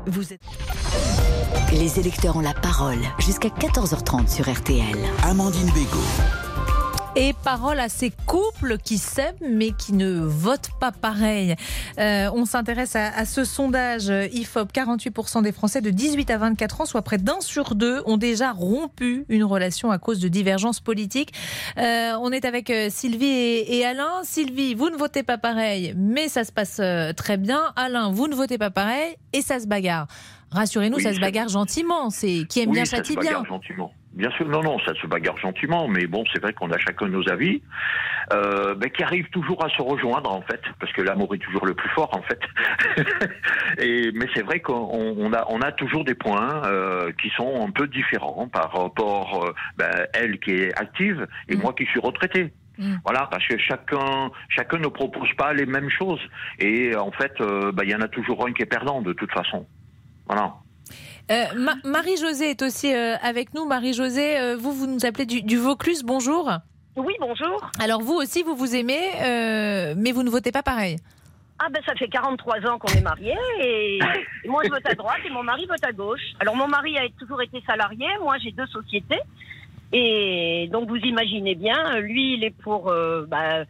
Vous 0.07 0.35
êtes... 0.35 0.41
Les 1.73 1.99
électeurs 1.99 2.37
ont 2.37 2.41
la 2.43 2.53
parole 2.53 2.99
jusqu'à 3.21 3.49
14h30 3.49 4.29
sur 4.29 4.53
RTL. 4.53 4.99
Amandine 5.25 5.71
Bégaud. 5.73 6.44
Et 7.17 7.33
parole 7.45 7.79
à 7.79 7.89
ces 7.89 8.11
couples 8.27 8.77
qui 8.77 8.99
s'aiment 8.99 9.37
mais 9.49 9.71
qui 9.71 9.93
ne 9.93 10.19
votent 10.19 10.71
pas 10.81 10.91
pareil. 10.91 11.55
Euh, 12.01 12.29
on 12.35 12.45
s'intéresse 12.45 12.97
à, 12.97 13.07
à 13.17 13.25
ce 13.25 13.45
sondage 13.45 14.09
IFOP. 14.33 14.73
48% 14.73 15.43
des 15.43 15.53
Français 15.53 15.81
de 15.81 15.91
18 15.91 16.31
à 16.31 16.39
24 16.39 16.81
ans, 16.81 16.87
soit 16.87 17.03
près 17.03 17.19
d'un 17.19 17.41
sur 17.41 17.77
deux, 17.77 18.03
ont 18.07 18.17
déjà 18.17 18.51
rompu 18.51 19.27
une 19.29 19.45
relation 19.45 19.93
à 19.93 19.99
cause 19.99 20.19
de 20.19 20.27
divergences 20.27 20.81
politiques. 20.81 21.33
Euh, 21.79 22.15
on 22.21 22.33
est 22.33 22.45
avec 22.45 22.69
euh, 22.71 22.89
Sylvie 22.91 23.27
et, 23.27 23.77
et 23.79 23.85
Alain. 23.87 24.23
Sylvie, 24.25 24.75
vous 24.75 24.91
ne 24.91 24.97
votez 24.97 25.23
pas 25.23 25.39
pareil, 25.39 25.95
mais 25.97 26.29
ça 26.29 26.43
se 26.43 26.51
passe 26.51 26.79
euh, 26.81 27.13
très 27.13 27.37
bien. 27.37 27.61
Alain, 27.77 28.11
vous 28.11 28.27
ne 28.27 28.35
votez 28.35 28.59
pas 28.59 28.71
pareil 28.71 29.15
et 29.33 29.41
ça 29.41 29.61
se 29.61 29.69
bagarre. 29.69 30.09
Rassurez-nous, 30.51 30.97
Oui, 30.97 31.03
ça 31.03 31.15
se 31.15 31.21
bagarre 31.21 31.49
gentiment. 31.49 32.11
C'est 32.11 32.45
qui 32.49 32.61
aime 32.61 32.71
oui, 32.71 32.75
bien 32.77 32.85
châtie 32.85 33.15
bien. 33.17 33.25
bagarre 33.25 33.47
gentiment. 33.47 33.93
Bien 34.15 34.31
sûr, 34.31 34.49
non, 34.49 34.63
non, 34.63 34.79
ça 34.81 34.95
se 34.95 35.07
bagarre 35.09 35.37
gentiment, 35.39 35.89
mais 35.89 36.07
bon, 36.07 36.25
c'est 36.33 36.41
vrai 36.41 36.53
qu'on 36.53 36.71
a 36.71 36.79
chacun 36.79 37.09
nos 37.09 37.29
avis, 37.29 37.63
euh, 38.33 38.77
qui 38.97 39.03
arrivent 39.03 39.29
toujours 39.31 39.65
à 39.65 39.69
se 39.71 39.83
rejoindre 39.83 40.31
en 40.31 40.43
fait, 40.43 40.61
parce 40.79 40.93
que 40.93 41.03
l'amour 41.03 41.35
est 41.35 41.39
toujours 41.39 41.67
le 41.67 41.75
plus 41.75 41.89
fort 41.91 42.17
en 42.17 42.23
fait. 42.23 42.41
Et 43.79 44.13
mais 44.13 44.27
c'est 44.35 44.43
vrai 44.43 44.61
qu'on 44.61 45.17
on 45.19 45.33
a 45.33 45.45
on 45.49 45.61
a 45.61 45.73
toujours 45.73 46.05
des 46.05 46.15
points 46.15 46.63
euh, 46.65 47.11
qui 47.21 47.29
sont 47.31 47.67
un 47.67 47.71
peu 47.71 47.89
différents 47.89 48.47
par 48.47 48.73
rapport, 48.73 49.47
euh, 49.47 49.55
ben, 49.77 50.07
elle 50.13 50.39
qui 50.39 50.53
est 50.53 50.79
active 50.79 51.27
et 51.49 51.57
moi 51.57 51.73
qui 51.73 51.85
suis 51.87 52.01
retraité. 52.01 52.53
Mm. 52.79 52.95
Voilà, 53.05 53.29
parce 53.31 53.47
que 53.47 53.59
chacun, 53.59 54.31
chacun 54.49 54.79
ne 54.79 54.89
propose 54.89 55.33
pas 55.37 55.53
les 55.53 55.67
mêmes 55.67 55.91
choses. 55.91 56.21
Et 56.61 56.95
en 56.95 57.11
fait, 57.11 57.33
euh, 57.41 57.73
ben, 57.73 57.85
il 57.85 57.91
y 57.91 57.95
en 57.95 58.01
a 58.01 58.09
toujours 58.09 58.47
un 58.47 58.53
qui 58.53 58.63
est 58.63 58.67
perdant 58.67 59.03
de 59.03 59.13
toute 59.13 59.33
façon. 59.33 59.67
Voilà. 60.27 60.55
Euh, 61.31 61.45
Ma- 61.57 61.77
Marie-Josée 61.85 62.51
est 62.51 62.63
aussi 62.63 62.95
euh, 62.95 63.17
avec 63.23 63.55
nous. 63.55 63.65
Marie-Josée, 63.67 64.39
euh, 64.39 64.57
vous, 64.57 64.73
vous 64.73 64.87
nous 64.87 65.07
appelez 65.07 65.25
du, 65.27 65.43
du 65.43 65.57
Vaucluse, 65.57 66.03
bonjour. 66.05 66.51
Oui, 66.97 67.15
bonjour. 67.19 67.71
Alors 67.81 68.03
vous 68.03 68.15
aussi, 68.15 68.43
vous 68.43 68.55
vous 68.55 68.77
aimez, 68.77 69.01
mais 69.97 70.13
vous 70.13 70.23
ne 70.23 70.31
votez 70.31 70.53
pas 70.53 70.63
pareil. 70.63 70.97
Ah 71.59 71.69
ben 71.71 71.81
ça 71.87 71.95
fait 71.95 72.09
43 72.09 72.67
ans 72.69 72.79
qu'on 72.79 72.93
est 72.93 73.01
mariés 73.01 73.37
et 73.63 73.99
moi 74.47 74.63
je 74.65 74.71
vote 74.71 74.85
à 74.87 74.95
droite 74.95 75.21
et 75.25 75.31
mon 75.31 75.45
mari 75.45 75.67
vote 75.67 75.83
à 75.85 75.93
gauche. 75.93 76.21
Alors 76.41 76.57
mon 76.57 76.67
mari 76.67 76.99
a 76.99 77.03
toujours 77.19 77.41
été 77.43 77.63
salarié, 77.65 78.07
moi 78.21 78.37
j'ai 78.39 78.51
deux 78.51 78.67
sociétés 78.67 79.21
et 79.93 80.69
donc 80.73 80.89
vous 80.89 80.97
imaginez 80.97 81.55
bien, 81.55 82.01
lui 82.01 82.35
il 82.35 82.45
est 82.45 82.51
pour 82.51 82.89
euh, 82.91 83.25
bah, 83.29 83.65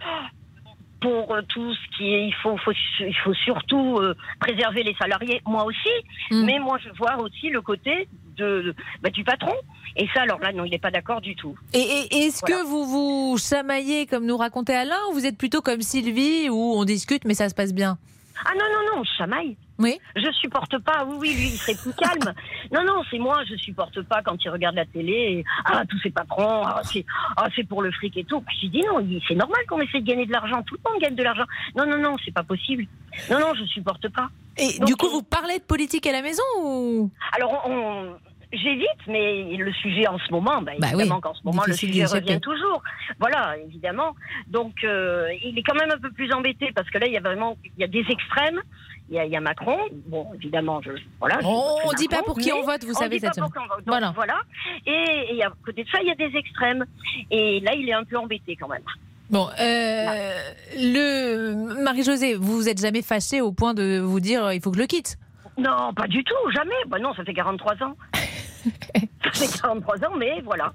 pour 1.04 1.34
euh, 1.34 1.42
tout 1.54 1.70
ce 1.74 1.96
qui 1.96 2.06
est, 2.14 2.26
il 2.26 2.34
faut, 2.42 2.56
faut 2.64 2.72
il 3.00 3.16
faut 3.22 3.34
surtout 3.34 3.98
euh, 3.98 4.14
préserver 4.40 4.82
les 4.82 4.94
salariés, 4.94 5.42
moi 5.46 5.64
aussi, 5.64 5.94
mais 6.30 6.58
moi 6.58 6.78
je 6.82 6.88
vois 6.96 7.16
aussi 7.20 7.50
le 7.50 7.60
côté 7.60 8.08
de 8.38 8.74
bah, 9.02 9.10
du 9.10 9.22
patron 9.22 9.54
et 9.96 10.06
ça 10.14 10.22
alors 10.22 10.40
là 10.40 10.50
non 10.52 10.64
il 10.64 10.70
n'est 10.70 10.78
pas 10.78 10.90
d'accord 10.90 11.20
du 11.20 11.36
tout. 11.36 11.54
Et, 11.74 11.78
et- 11.78 12.06
et 12.16 12.18
est-ce 12.26 12.40
Voilà. 12.40 12.62
que 12.62 12.66
vous 12.66 12.84
vous 12.86 13.36
chamaillez 13.38 14.06
comme 14.06 14.24
nous 14.24 14.36
racontait 14.38 14.74
Alain 14.74 14.96
ou 15.10 15.12
vous 15.12 15.26
êtes 15.26 15.36
plutôt 15.38 15.60
comme 15.60 15.82
Sylvie 15.82 16.48
où 16.48 16.74
on 16.80 16.84
discute 16.84 17.24
mais 17.26 17.34
ça 17.34 17.48
se 17.50 17.54
passe 17.54 17.74
bien? 17.74 17.98
Ah 18.46 18.52
non, 18.54 18.64
non, 18.74 18.82
non, 18.96 19.00
on 19.02 19.04
se 19.04 19.14
chamaille. 19.18 19.56
Oui. 19.78 19.98
Je 20.14 20.30
supporte 20.32 20.78
pas, 20.78 21.04
oui, 21.04 21.16
oui, 21.20 21.34
lui, 21.34 21.44
il 21.48 21.56
serait 21.56 21.74
plus 21.74 21.92
calme. 21.94 22.34
non, 22.72 22.84
non, 22.84 23.02
c'est 23.10 23.18
moi, 23.18 23.42
je 23.48 23.56
supporte 23.56 24.00
pas 24.02 24.22
quand 24.22 24.36
il 24.44 24.48
regarde 24.50 24.76
la 24.76 24.86
télé. 24.86 25.12
Et, 25.12 25.44
ah, 25.64 25.82
tous 25.88 25.98
ces 26.00 26.10
patrons, 26.10 26.62
ah, 26.64 26.80
c'est 26.84 27.04
ah, 27.36 27.48
c'est 27.56 27.64
pour 27.64 27.82
le 27.82 27.90
fric 27.90 28.16
et 28.16 28.24
tout. 28.24 28.40
Puis 28.42 28.56
je 28.62 28.66
dis 28.68 28.82
non, 28.82 29.04
c'est 29.26 29.34
normal 29.34 29.60
qu'on 29.68 29.80
essaie 29.80 30.00
de 30.00 30.06
gagner 30.06 30.26
de 30.26 30.32
l'argent. 30.32 30.62
Tout 30.62 30.76
le 30.84 30.90
monde 30.92 31.02
gagne 31.02 31.16
de 31.16 31.22
l'argent. 31.22 31.44
Non, 31.76 31.86
non, 31.86 31.98
non, 31.98 32.16
c'est 32.24 32.32
pas 32.34 32.44
possible. 32.44 32.86
Non, 33.30 33.40
non, 33.40 33.54
je 33.54 33.64
supporte 33.64 34.08
pas. 34.08 34.28
Et 34.56 34.78
Donc, 34.78 34.86
du 34.86 34.96
coup, 34.96 35.08
vous 35.08 35.22
parlez 35.22 35.58
de 35.58 35.64
politique 35.64 36.06
à 36.06 36.12
la 36.12 36.22
maison 36.22 36.42
ou? 36.60 37.10
Alors, 37.32 37.62
on, 37.66 37.72
on- 37.72 38.16
j'évite, 38.52 38.88
mais 39.08 39.56
le 39.56 39.72
sujet 39.72 40.06
en 40.06 40.18
ce 40.18 40.30
moment, 40.30 40.62
bah, 40.62 40.72
Bah 40.78 40.88
évidemment 40.92 41.16
oui, 41.16 41.20
qu'en 41.20 41.34
ce 41.34 41.40
moment, 41.44 41.62
le 41.66 41.72
sujet 41.72 42.04
revient 42.04 42.40
toujours. 42.40 42.82
Voilà, 43.18 43.56
évidemment. 43.58 44.14
Donc, 44.48 44.84
euh, 44.84 45.26
il 45.42 45.58
est 45.58 45.62
quand 45.62 45.74
même 45.74 45.90
un 45.90 45.98
peu 45.98 46.10
plus 46.12 46.32
embêté 46.32 46.70
parce 46.74 46.88
que 46.90 46.98
là, 46.98 47.06
il 47.06 47.12
y 47.12 47.16
a 47.16 47.20
vraiment, 47.20 47.56
il 47.64 47.80
y 47.80 47.84
a 47.84 47.88
des 47.88 48.04
extrêmes. 48.08 48.60
Il 49.10 49.16
y 49.16 49.18
a, 49.18 49.24
il 49.26 49.30
y 49.32 49.36
a 49.36 49.40
Macron. 49.40 49.76
Bon, 50.06 50.26
évidemment, 50.34 50.80
je, 50.82 50.90
voilà. 51.20 51.38
je 51.40 51.46
On- 51.46 51.88
on 51.88 51.92
dit 51.92 52.08
pas 52.08 52.22
pour 52.22 52.38
qui 52.38 52.50
on 52.52 52.62
vote, 52.62 52.84
vous 52.84 52.92
on 52.92 52.98
savez, 52.98 53.18
cette 53.18 53.34
semaine. 53.34 53.50
Voilà. 53.86 54.06
Donc, 54.08 54.14
voilà. 54.16 54.40
Et, 54.86 55.36
et 55.36 55.44
à 55.44 55.52
côté 55.64 55.84
de 55.84 55.88
ça, 55.90 55.98
il 56.00 56.08
y 56.08 56.10
a 56.10 56.14
des 56.14 56.34
extrêmes. 56.36 56.84
Et 57.30 57.60
là, 57.60 57.74
il 57.74 57.88
est 57.88 57.92
un 57.92 58.04
peu 58.04 58.16
embêté 58.16 58.56
quand 58.56 58.68
même. 58.68 58.82
Bon, 59.30 59.48
euh, 59.60 60.34
le 60.76 61.82
Marie-Josée, 61.82 62.34
vous 62.34 62.56
vous 62.56 62.68
êtes 62.68 62.80
jamais 62.80 63.02
fâchée 63.02 63.40
au 63.40 63.52
point 63.52 63.74
de 63.74 63.98
vous 63.98 64.20
dire 64.20 64.44
euh, 64.46 64.54
il 64.54 64.60
faut 64.60 64.70
que 64.70 64.76
je 64.76 64.82
le 64.82 64.86
quitte? 64.86 65.16
Non, 65.58 65.92
pas 65.94 66.06
du 66.06 66.22
tout, 66.24 66.50
jamais. 66.52 66.74
Bah 66.88 66.98
non, 66.98 67.14
ça 67.14 67.24
fait 67.24 67.32
43 67.34 67.74
ans. 67.82 67.96
ça 68.64 69.30
fait 69.32 69.60
43 69.60 70.04
ans, 70.04 70.16
mais 70.16 70.40
voilà. 70.42 70.72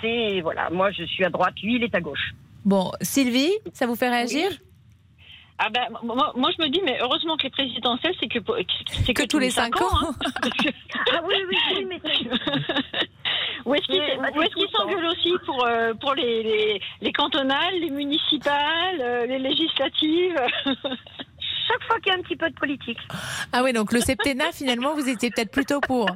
C'est 0.00 0.40
voilà, 0.42 0.70
moi 0.70 0.90
je 0.90 1.02
suis 1.04 1.24
à 1.24 1.30
droite, 1.30 1.54
lui 1.62 1.76
il 1.76 1.82
est 1.84 1.94
à 1.94 2.00
gauche. 2.00 2.34
Bon, 2.64 2.92
Sylvie, 3.00 3.52
ça 3.72 3.86
vous 3.86 3.96
fait 3.96 4.08
réagir? 4.10 4.50
Ah 5.58 5.68
ben, 5.70 5.86
moi, 6.04 6.32
moi, 6.36 6.50
je 6.56 6.62
me 6.62 6.68
dis, 6.68 6.80
mais 6.84 6.98
heureusement 7.00 7.36
que 7.36 7.42
les 7.44 7.50
présidentielles, 7.50 8.14
c'est 8.20 8.28
que, 8.28 8.38
c'est 9.04 9.12
Que 9.12 9.26
tous 9.26 9.40
les 9.40 9.50
cinq 9.50 9.80
ans. 9.80 9.88
hein. 10.02 10.14
ah 11.12 11.20
oui, 11.26 11.34
oui, 11.48 11.56
oui, 11.74 11.84
mais 11.88 12.00
Où 13.64 13.74
est-ce 13.74 13.86
qu'ils 13.86 14.00
le 14.00 14.66
temps. 14.70 14.78
s'engueulent 14.78 15.06
aussi 15.06 15.32
pour, 15.44 15.66
euh, 15.66 15.94
pour 15.94 16.14
les, 16.14 16.42
les, 16.44 16.80
les 17.00 17.12
cantonales, 17.12 17.74
les 17.80 17.90
municipales, 17.90 19.00
euh, 19.00 19.26
les 19.26 19.38
législatives 19.38 20.40
Chaque 21.68 21.82
fois 21.86 21.98
qu'il 22.00 22.12
y 22.12 22.14
a 22.14 22.18
un 22.18 22.22
petit 22.22 22.36
peu 22.36 22.48
de 22.48 22.54
politique. 22.54 22.98
Ah 23.52 23.62
oui, 23.62 23.72
donc 23.74 23.92
le 23.92 24.00
septennat, 24.00 24.52
finalement, 24.52 24.94
vous 24.94 25.06
étiez 25.08 25.30
peut-être 25.30 25.50
plutôt 25.50 25.80
pour. 25.80 26.06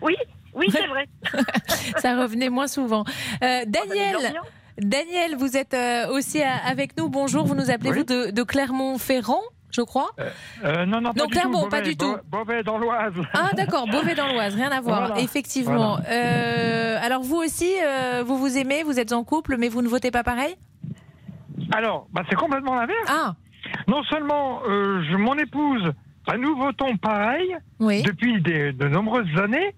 Oui, 0.00 0.16
oui, 0.54 0.66
c'est 0.70 0.86
vrai. 0.86 1.06
Ça 1.98 2.16
revenait 2.16 2.48
moins 2.48 2.68
souvent. 2.68 3.04
Euh, 3.42 3.64
Daniel, 3.66 4.14
l'ambiance. 4.14 4.46
Daniel, 4.86 5.36
vous 5.36 5.56
êtes 5.56 5.74
euh, 5.74 6.08
aussi 6.08 6.42
à- 6.42 6.56
avec 6.66 6.96
nous. 6.98 7.08
Bonjour, 7.08 7.44
vous 7.46 7.54
nous 7.54 7.70
appelez-vous 7.70 8.04
de, 8.04 8.30
de 8.30 8.42
Clermont-Ferrand, 8.42 9.40
je 9.70 9.82
crois? 9.82 10.10
Euh, 10.64 10.84
non, 10.86 11.00
non, 11.00 11.12
pas 11.12 11.20
Non, 11.20 11.26
du 11.26 11.32
Clermont, 11.32 11.62
tout, 11.64 11.68
pas 11.68 11.78
Beauvais, 11.80 11.90
du 11.90 11.96
tout. 11.96 12.12
Beau- 12.30 12.38
Beauvais 12.38 12.62
dans 12.62 12.78
l'Oise. 12.78 13.14
Ah 13.34 13.50
d'accord, 13.56 13.86
Beauvais 13.86 14.14
dans 14.14 14.26
l'Oise, 14.26 14.54
rien 14.54 14.70
à 14.70 14.80
voir, 14.80 15.06
Voilà. 15.06 15.20
effectivement. 15.22 15.98
Euh, 16.08 16.98
alors 17.02 17.22
vous 17.22 17.36
aussi, 17.36 17.70
euh, 17.84 18.22
vous 18.26 18.36
vous 18.38 18.56
aimez, 18.58 18.82
vous 18.82 18.98
êtes 18.98 19.12
en 19.12 19.24
couple, 19.24 19.56
mais 19.58 19.68
vous 19.68 19.82
ne 19.82 19.88
votez 19.88 20.10
pas 20.10 20.22
pareil? 20.24 20.54
Alors, 21.72 22.06
bah, 22.12 22.22
c'est 22.28 22.36
complètement 22.36 22.74
l'inverse. 22.74 23.08
Ah. 23.08 23.34
Non 23.88 24.02
seulement 24.04 24.60
euh, 24.68 25.02
je, 25.10 25.16
mon 25.16 25.34
épouse, 25.38 25.92
bah, 26.26 26.36
nous 26.36 26.56
votons 26.56 26.96
pareil 26.96 27.56
depuis 27.80 28.42
des- 28.42 28.72
de 28.72 28.88
nombreuses 28.88 29.28
années. 29.38 29.74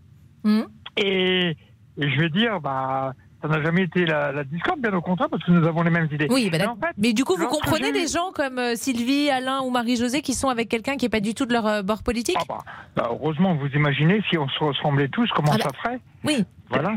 Et, 0.97 1.57
et 1.99 2.11
je 2.11 2.21
vais 2.21 2.29
dire, 2.31 2.61
bah, 2.61 3.13
ça 3.45 3.51
n'a 3.51 3.62
jamais 3.62 3.82
été 3.82 4.07
la, 4.07 4.32
la 4.32 4.42
discorde, 4.42 4.80
bien 4.80 4.95
au 4.95 5.03
contraire, 5.03 5.28
parce 5.28 5.45
que 5.45 5.51
nous 5.51 5.66
avons 5.66 5.82
les 5.82 5.90
mêmes 5.90 6.09
idées. 6.11 6.28
Oui, 6.30 6.49
bah, 6.51 6.57
Mais 6.59 6.66
en 6.66 6.76
fait, 6.76 6.95
mais 6.97 7.12
du 7.12 7.24
coup, 7.24 7.36
vous 7.36 7.47
comprenez 7.47 7.92
des 7.92 8.07
gens 8.07 8.32
comme 8.34 8.59
euh, 8.59 8.74
Sylvie, 8.74 9.28
Alain 9.28 9.61
ou 9.61 9.68
Marie-Josée 9.68 10.22
qui 10.22 10.32
sont 10.32 10.49
avec 10.49 10.70
quelqu'un 10.70 10.97
qui 10.97 11.05
n'est 11.05 11.11
pas 11.11 11.20
du 11.20 11.34
tout 11.34 11.45
de 11.45 11.53
leur 11.53 11.66
euh, 11.66 11.82
bord 11.82 12.03
politique? 12.03 12.38
Bah, 12.97 13.09
heureusement, 13.11 13.55
vous 13.55 13.66
imaginez 13.66 14.22
si 14.30 14.38
on 14.38 14.49
se 14.49 14.64
ressemblait 14.64 15.09
tous, 15.09 15.28
comment 15.36 15.53
Ah 15.53 15.59
bah, 15.59 15.64
ça 15.64 15.82
ferait? 15.82 16.01
Oui. 16.24 16.45
Voilà. 16.70 16.97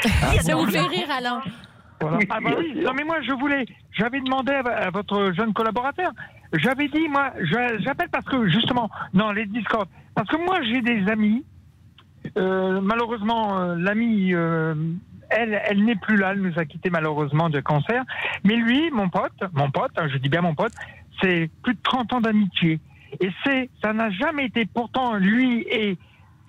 Ça 0.40 0.56
vous 0.56 0.66
fait 0.66 0.80
rire, 0.80 1.08
Alain 1.14 1.42
Voilà. 2.00 2.18
Ah 2.30 2.38
bah 2.42 2.52
oui. 2.58 2.80
Non 2.82 2.92
mais 2.94 3.04
moi 3.04 3.20
je 3.20 3.32
voulais, 3.32 3.66
j'avais 3.92 4.20
demandé 4.20 4.52
à, 4.52 4.60
à 4.60 4.90
votre 4.90 5.32
jeune 5.34 5.52
collaborateur, 5.52 6.10
j'avais 6.54 6.88
dit 6.88 7.06
moi, 7.08 7.32
j'appelle 7.84 8.08
parce 8.10 8.24
que 8.24 8.48
justement, 8.48 8.90
non 9.12 9.30
les 9.32 9.44
Discord, 9.44 9.86
parce 10.14 10.26
que 10.28 10.36
moi 10.36 10.60
j'ai 10.62 10.80
des 10.80 11.08
amis, 11.10 11.44
euh, 12.38 12.80
malheureusement 12.80 13.58
euh, 13.60 13.76
euh, 13.76 14.74
elle, 15.30 15.60
elle 15.64 15.84
n'est 15.84 15.96
plus 15.96 16.16
là, 16.16 16.32
elle 16.32 16.40
nous 16.40 16.58
a 16.58 16.64
quitté 16.64 16.90
malheureusement 16.90 17.50
de 17.50 17.60
cancer, 17.60 18.04
mais 18.44 18.56
lui, 18.56 18.90
mon 18.90 19.08
pote, 19.08 19.32
mon 19.52 19.70
pote, 19.70 19.92
hein, 19.96 20.08
je 20.12 20.18
dis 20.18 20.28
bien 20.28 20.42
mon 20.42 20.54
pote, 20.54 20.72
c'est 21.22 21.50
plus 21.62 21.74
de 21.74 21.80
30 21.82 22.12
ans 22.14 22.20
d'amitié, 22.20 22.80
et 23.18 23.30
c'est, 23.44 23.70
ça 23.82 23.92
n'a 23.92 24.10
jamais 24.10 24.46
été 24.46 24.66
pourtant 24.66 25.14
lui 25.14 25.62
et 25.68 25.98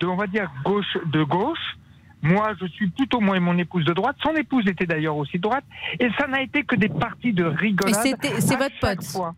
de, 0.00 0.06
on 0.06 0.16
va 0.16 0.26
dire 0.26 0.50
gauche 0.64 0.98
de 1.06 1.22
gauche. 1.22 1.76
Moi, 2.22 2.52
je 2.60 2.66
suis 2.66 2.88
plutôt 2.88 3.20
moi 3.20 3.36
et 3.36 3.40
mon 3.40 3.58
épouse 3.58 3.84
de 3.84 3.92
droite. 3.92 4.14
Son 4.22 4.34
épouse 4.36 4.64
était 4.68 4.86
d'ailleurs 4.86 5.16
aussi 5.16 5.40
droite. 5.40 5.64
Et 5.98 6.08
ça 6.16 6.28
n'a 6.28 6.40
été 6.40 6.62
que 6.62 6.76
des 6.76 6.88
parties 6.88 7.32
de 7.32 7.44
rigolade. 7.44 8.06
Et 8.22 8.40
c'est 8.40 8.56
votre 8.56 8.78
pote. 8.78 9.04
fois. 9.04 9.34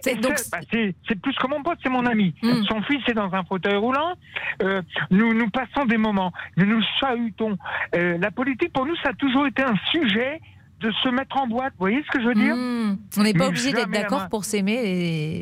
C'est- 0.00 0.14
donc- 0.16 0.38
bah, 0.52 0.58
c'est 0.70 1.20
plus 1.20 1.34
que 1.36 1.46
mon 1.48 1.62
pote, 1.62 1.78
c'est 1.82 1.88
mon 1.88 2.06
ami. 2.06 2.34
Hmm. 2.42 2.62
Son 2.68 2.82
fils 2.82 3.02
est 3.08 3.14
dans 3.14 3.32
un 3.34 3.42
fauteuil 3.44 3.76
roulant. 3.76 4.14
Euh, 4.62 4.82
nous, 5.10 5.34
nous 5.34 5.50
passons 5.50 5.84
des 5.86 5.96
moments. 5.98 6.32
Nous 6.56 6.66
nous 6.66 6.82
chahutons. 7.00 7.56
Euh, 7.94 8.18
la 8.18 8.30
politique, 8.30 8.72
pour 8.72 8.86
nous, 8.86 8.96
ça 8.96 9.10
a 9.10 9.14
toujours 9.14 9.46
été 9.46 9.62
un 9.62 9.74
sujet 9.90 10.40
de 10.80 10.90
se 11.02 11.08
mettre 11.08 11.36
en 11.36 11.46
boîte. 11.46 11.72
Vous 11.72 11.80
voyez 11.86 12.02
ce 12.04 12.10
que 12.16 12.22
je 12.22 12.28
veux 12.28 12.34
dire? 12.34 12.54
Hmm. 12.54 12.96
On 13.16 13.22
n'est 13.22 13.34
pas 13.34 13.48
obligé 13.48 13.72
d'être 13.72 13.90
d'accord 13.90 14.28
pour 14.28 14.44
s'aimer 14.44 14.80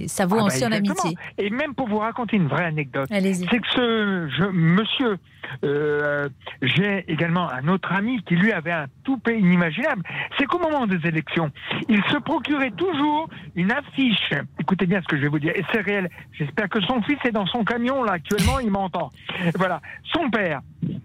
et 0.02 0.08
ça 0.08 0.24
vaut 0.26 0.36
Ah 0.36 0.40
bah, 0.40 0.46
aussi 0.46 0.64
en 0.64 0.70
exactement. 0.70 1.02
amitié. 1.10 1.18
Et 1.38 1.50
même 1.50 1.74
pour 1.74 1.88
vous 1.88 1.98
raconter 1.98 2.36
une 2.36 2.48
vraie 2.48 2.64
anecdote, 2.64 3.06
c'est 3.10 3.20
que 3.60 3.68
ce 3.74 4.28
je- 4.38 4.50
monsieur, 4.50 5.18
euh, 5.64 6.28
j'ai 6.62 7.04
également 7.08 7.50
un 7.50 7.68
autre 7.68 7.92
ami 7.92 8.22
qui 8.24 8.34
lui 8.36 8.52
avait 8.52 8.72
un 8.72 8.86
toupet 9.04 9.38
inimaginable. 9.38 10.02
C'est 10.38 10.46
qu'au 10.46 10.58
moment 10.58 10.86
des 10.86 11.06
élections, 11.06 11.50
il 11.88 12.02
se 12.04 12.16
procurait 12.18 12.70
toujours 12.72 13.28
une 13.54 13.72
affiche. 13.72 14.30
Écoutez 14.58 14.86
bien 14.86 15.00
ce 15.02 15.06
que 15.06 15.16
je 15.16 15.22
vais 15.22 15.28
vous 15.28 15.38
dire, 15.38 15.52
et 15.54 15.64
c'est 15.72 15.80
réel. 15.82 16.08
J'espère 16.32 16.68
que 16.68 16.80
son 16.82 17.02
fils 17.02 17.18
est 17.24 17.32
dans 17.32 17.46
son 17.46 17.62
camion 17.64 18.02
là 18.04 18.12
actuellement, 18.12 18.58
il 18.60 18.70
m'entend. 18.70 19.10
Voilà, 19.56 19.80
son 20.14 20.30
père, 20.30 20.60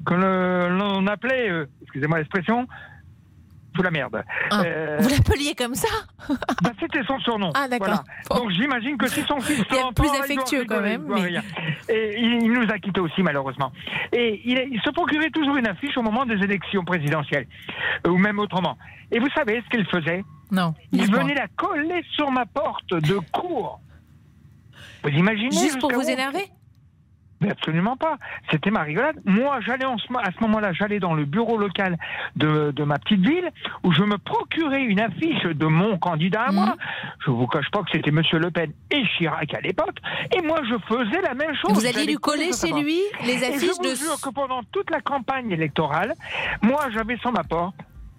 que 0.06 0.14
l'on 0.14 1.06
appelait, 1.08 1.50
euh, 1.50 1.66
excusez-moi 1.84 2.18
l'expression, 2.20 2.68
la 3.82 3.92
merde. 3.92 4.24
Ah, 4.50 4.62
Euh, 4.66 4.98
Vous 5.00 5.10
l'appeliez 5.10 5.56
comme 5.56 5.76
ça 5.76 5.88
bah, 6.62 6.72
C'était 6.80 7.04
son 7.04 7.20
surnom. 7.20 7.52
Ah, 7.56 7.68
d'accord. 7.68 8.04
Voilà. 8.30 8.42
Donc 8.44 8.52
j'imagine 8.52 8.98
que 8.98 9.08
si 9.08 9.22
son 9.24 9.40
fils 9.40 9.64
Il 9.70 9.76
l'entend, 9.76 9.94
plus 9.94 10.08
doit 10.10 10.20
affectueux, 10.22 10.66
quand 10.68 10.82
même, 10.82 11.06
il 11.18 11.42
mais-. 11.90 11.94
Et 11.94 12.40
nous 12.48 12.64
a 12.70 12.78
quittés 12.80 13.02
aussi 13.02 13.22
malheureusement. 13.24 13.72
Et 14.12 14.42
il, 14.46 14.58
il 14.72 14.82
se 14.82 14.90
procurait 14.92 15.30
toujours 15.30 15.56
une 15.58 15.68
affiche 15.68 15.98
au 15.98 16.02
moment 16.02 16.26
des 16.26 16.36
élections 16.36 16.84
présidentielles, 16.84 17.48
ou 18.08 18.18
même 18.18 18.40
autrement. 18.40 18.78
Et 19.12 19.20
vous 19.20 19.30
savez 19.36 19.62
ce 19.66 19.70
qu'il 19.78 19.86
faisait? 19.88 20.24
Non. 20.52 20.74
Il 20.92 21.10
venait 21.12 21.34
la 21.36 21.48
coller 21.48 22.04
sur 22.14 22.30
ma 22.32 22.46
porte 22.46 22.94
de 22.94 23.20
cours. 23.32 23.80
Vous 25.04 25.10
imaginez 25.10 25.52
Juste 25.52 25.80
pour 25.80 25.92
vous 25.92 26.00
où? 26.06 26.10
énerver? 26.10 26.46
Mais 27.42 27.52
absolument 27.52 27.98
pas. 27.98 28.18
C'était 28.50 28.72
ma 28.72 28.82
rigolade. 28.84 29.18
Moi, 29.26 29.60
j'allais 29.66 29.86
en 29.86 29.98
ce 29.98 30.12
mo- 30.12 30.20
à 30.20 30.32
ce 30.32 30.40
moment-là, 30.42 30.72
j'allais 30.74 31.00
dans 31.00 31.14
le 31.14 31.26
bureau 31.26 31.58
local 31.58 31.98
de, 32.36 32.72
de 32.72 32.84
ma 32.84 33.00
petite 33.00 33.22
ville 33.22 33.50
où 33.84 33.92
je 33.92 34.04
me 34.04 34.18
procurais 34.18 34.84
une 34.84 35.00
affiche 35.02 35.44
de 35.44 35.66
mon 35.66 35.98
candidat 35.98 36.44
à 36.44 36.52
Mhm. 36.52 36.56
moi. 36.56 36.76
Je 37.26 37.32
vous 37.32 37.48
cache 37.48 37.70
pas 37.72 37.80
que 37.84 37.92
c'était 37.92 38.12
Monsieur 38.12 38.40
Le 38.40 38.52
Pen 38.52 38.72
et 38.92 39.04
Chirac 39.18 39.54
à 39.54 39.62
l'époque. 39.62 39.98
Et 40.36 40.42
moi, 40.42 40.60
je 40.70 40.76
faisais 40.88 41.22
la 41.22 41.34
même 41.34 41.56
chose. 41.56 41.74
Vous 41.74 41.86
alliez 41.86 42.06
lui 42.06 42.16
coller 42.16 42.52
chez 42.54 42.72
lui 42.72 43.00
les 43.26 43.44
Et 43.44 43.48
affiches 43.48 43.62
je 43.62 43.76
vous 43.76 43.90
de- 43.90 43.96
jure 43.96 44.20
que 44.24 44.30
pendant 44.30 44.62
toute 44.72 44.90
la 44.92 45.02
campagne 45.02 45.52
électorale, 45.52 46.14
moi, 46.62 46.86
j'avais 46.94 47.18
sur 47.18 47.32
ma 47.32 47.44
porte 47.44 47.76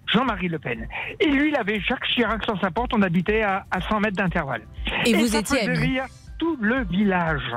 Jean-Marie 0.07 0.49
Le 0.49 0.59
Pen. 0.59 0.87
Et 1.21 1.27
lui, 1.27 1.49
il 1.49 1.55
avait 1.55 1.79
Jacques 1.79 2.05
Chirac 2.07 2.43
sur 2.43 2.59
sa 2.59 2.69
porte. 2.71 2.91
On 2.93 3.01
habitait 3.01 3.41
à, 3.41 3.65
à 3.71 3.79
100 3.81 3.99
mètres 4.01 4.17
d'intervalle. 4.17 4.63
Et 5.05 5.13
vous 5.13 5.27
ça 5.27 5.39
étiez 5.39 5.59
faisait 5.59 5.73
rire 5.73 6.05
tout 6.37 6.57
le 6.61 6.83
village. 6.83 7.49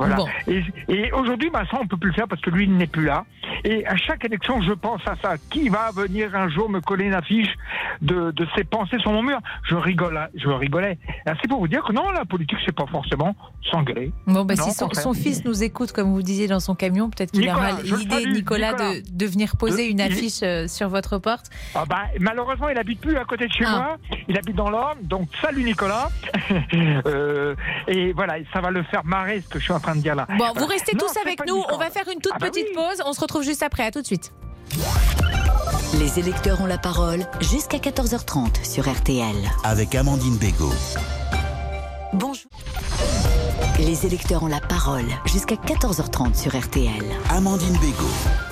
Voilà. 0.00 0.16
Bon. 0.16 0.26
Et, 0.48 0.64
et 0.88 1.12
aujourd'hui, 1.12 1.50
bah, 1.50 1.62
ça, 1.70 1.76
on 1.80 1.86
peut 1.86 1.98
plus 1.98 2.08
le 2.08 2.14
faire 2.14 2.26
parce 2.26 2.40
que 2.40 2.48
lui, 2.48 2.64
il 2.64 2.74
n'est 2.74 2.86
plus 2.86 3.04
là. 3.04 3.26
Et 3.64 3.86
à 3.86 3.96
chaque 3.96 4.24
élection, 4.24 4.62
je 4.62 4.72
pense 4.72 5.02
à 5.06 5.14
ça. 5.20 5.34
Qui 5.50 5.68
va 5.68 5.90
venir 5.94 6.34
un 6.34 6.48
jour 6.48 6.70
me 6.70 6.80
coller 6.80 7.04
une 7.04 7.14
affiche 7.14 7.48
de, 8.00 8.30
de 8.30 8.46
ses 8.56 8.64
pensées 8.64 8.98
sur 8.98 9.12
mon 9.12 9.22
mur? 9.22 9.38
Je 9.68 9.74
rigole, 9.74 10.18
je 10.34 10.48
rigolais. 10.48 10.98
C'est 11.26 11.48
pour 11.48 11.60
vous 11.60 11.68
dire 11.68 11.84
que 11.84 11.92
non, 11.92 12.10
la 12.12 12.24
politique, 12.24 12.58
c'est 12.64 12.74
pas 12.74 12.86
forcément 12.86 13.36
s'engueuler. 13.70 14.10
Bon, 14.26 14.44
bah, 14.46 14.54
Non, 14.56 14.64
si 14.64 14.72
son, 14.72 15.12
fils 15.12 15.44
nous 15.44 15.62
écoute, 15.62 15.92
comme 15.92 16.10
vous 16.12 16.22
disiez 16.22 16.46
dans 16.48 16.60
son 16.60 16.74
camion, 16.74 17.10
peut-être 17.10 17.32
qu'il 17.32 17.46
aura 17.50 17.72
l'idée, 17.82 18.24
Nicolas, 18.26 18.72
Nicolas. 18.72 18.72
De, 18.94 19.02
de 19.10 19.26
venir 19.26 19.56
poser 19.58 19.86
De- 19.86 19.92
une 19.92 20.00
affiche 20.00 20.42
euh, 20.42 20.66
sur 20.66 20.88
votre 20.88 21.18
porte. 21.18 21.46
Ah 21.74 21.84
bah, 21.86 22.04
malheureusement, 22.18 22.70
il 22.70 22.78
habite 22.78 23.00
plus 23.02 23.16
à 23.18 23.24
côté 23.24 23.46
de 23.48 23.52
chez 23.52 23.64
Ah. 23.66 23.76
moi. 23.76 23.96
Il 24.28 24.38
habite 24.38 24.56
dans 24.56 24.70
l'Orne. 24.70 24.98
Donc, 25.02 25.28
salut 25.42 25.62
Nicolas. 25.62 26.08
Euh, 27.06 27.54
et 27.88 28.12
voilà, 28.12 28.34
ça 28.52 28.60
va 28.60 28.70
le 28.70 28.82
faire 28.84 29.04
marrer 29.04 29.40
ce 29.40 29.48
que 29.48 29.58
je 29.58 29.64
suis 29.64 29.72
en 29.72 29.80
train 29.80 29.89
de 29.96 30.00
dire 30.00 30.14
là. 30.14 30.26
Bon, 30.38 30.52
vous 30.56 30.66
restez 30.66 30.96
tous 30.96 31.12
avec 31.24 31.46
nous. 31.46 31.62
On 31.72 31.76
va 31.78 31.90
faire 31.90 32.08
une 32.12 32.20
toute 32.20 32.32
Ah 32.34 32.38
bah 32.38 32.48
petite 32.50 32.66
oui. 32.70 32.74
pause. 32.74 33.02
On 33.06 33.12
se 33.12 33.20
retrouve 33.20 33.42
juste 33.42 33.62
après. 33.62 33.84
À 33.84 33.90
tout 33.90 34.00
de 34.02 34.06
suite. 34.06 34.32
Les 35.98 36.18
électeurs 36.18 36.60
ont 36.60 36.66
la 36.66 36.78
parole 36.78 37.26
jusqu'à 37.40 37.78
14h30 37.78 38.64
sur 38.64 38.88
RTL. 38.90 39.34
Avec 39.64 39.94
Amandine 39.94 40.36
Bégaud. 40.36 40.72
Bonjour. 42.12 42.50
Les 43.78 44.06
électeurs 44.06 44.42
ont 44.42 44.48
la 44.48 44.60
parole 44.60 45.06
jusqu'à 45.26 45.54
14h30 45.56 46.34
sur 46.34 46.56
RTL. 46.58 47.02
Amandine 47.30 47.76
Bégaud. 47.78 48.49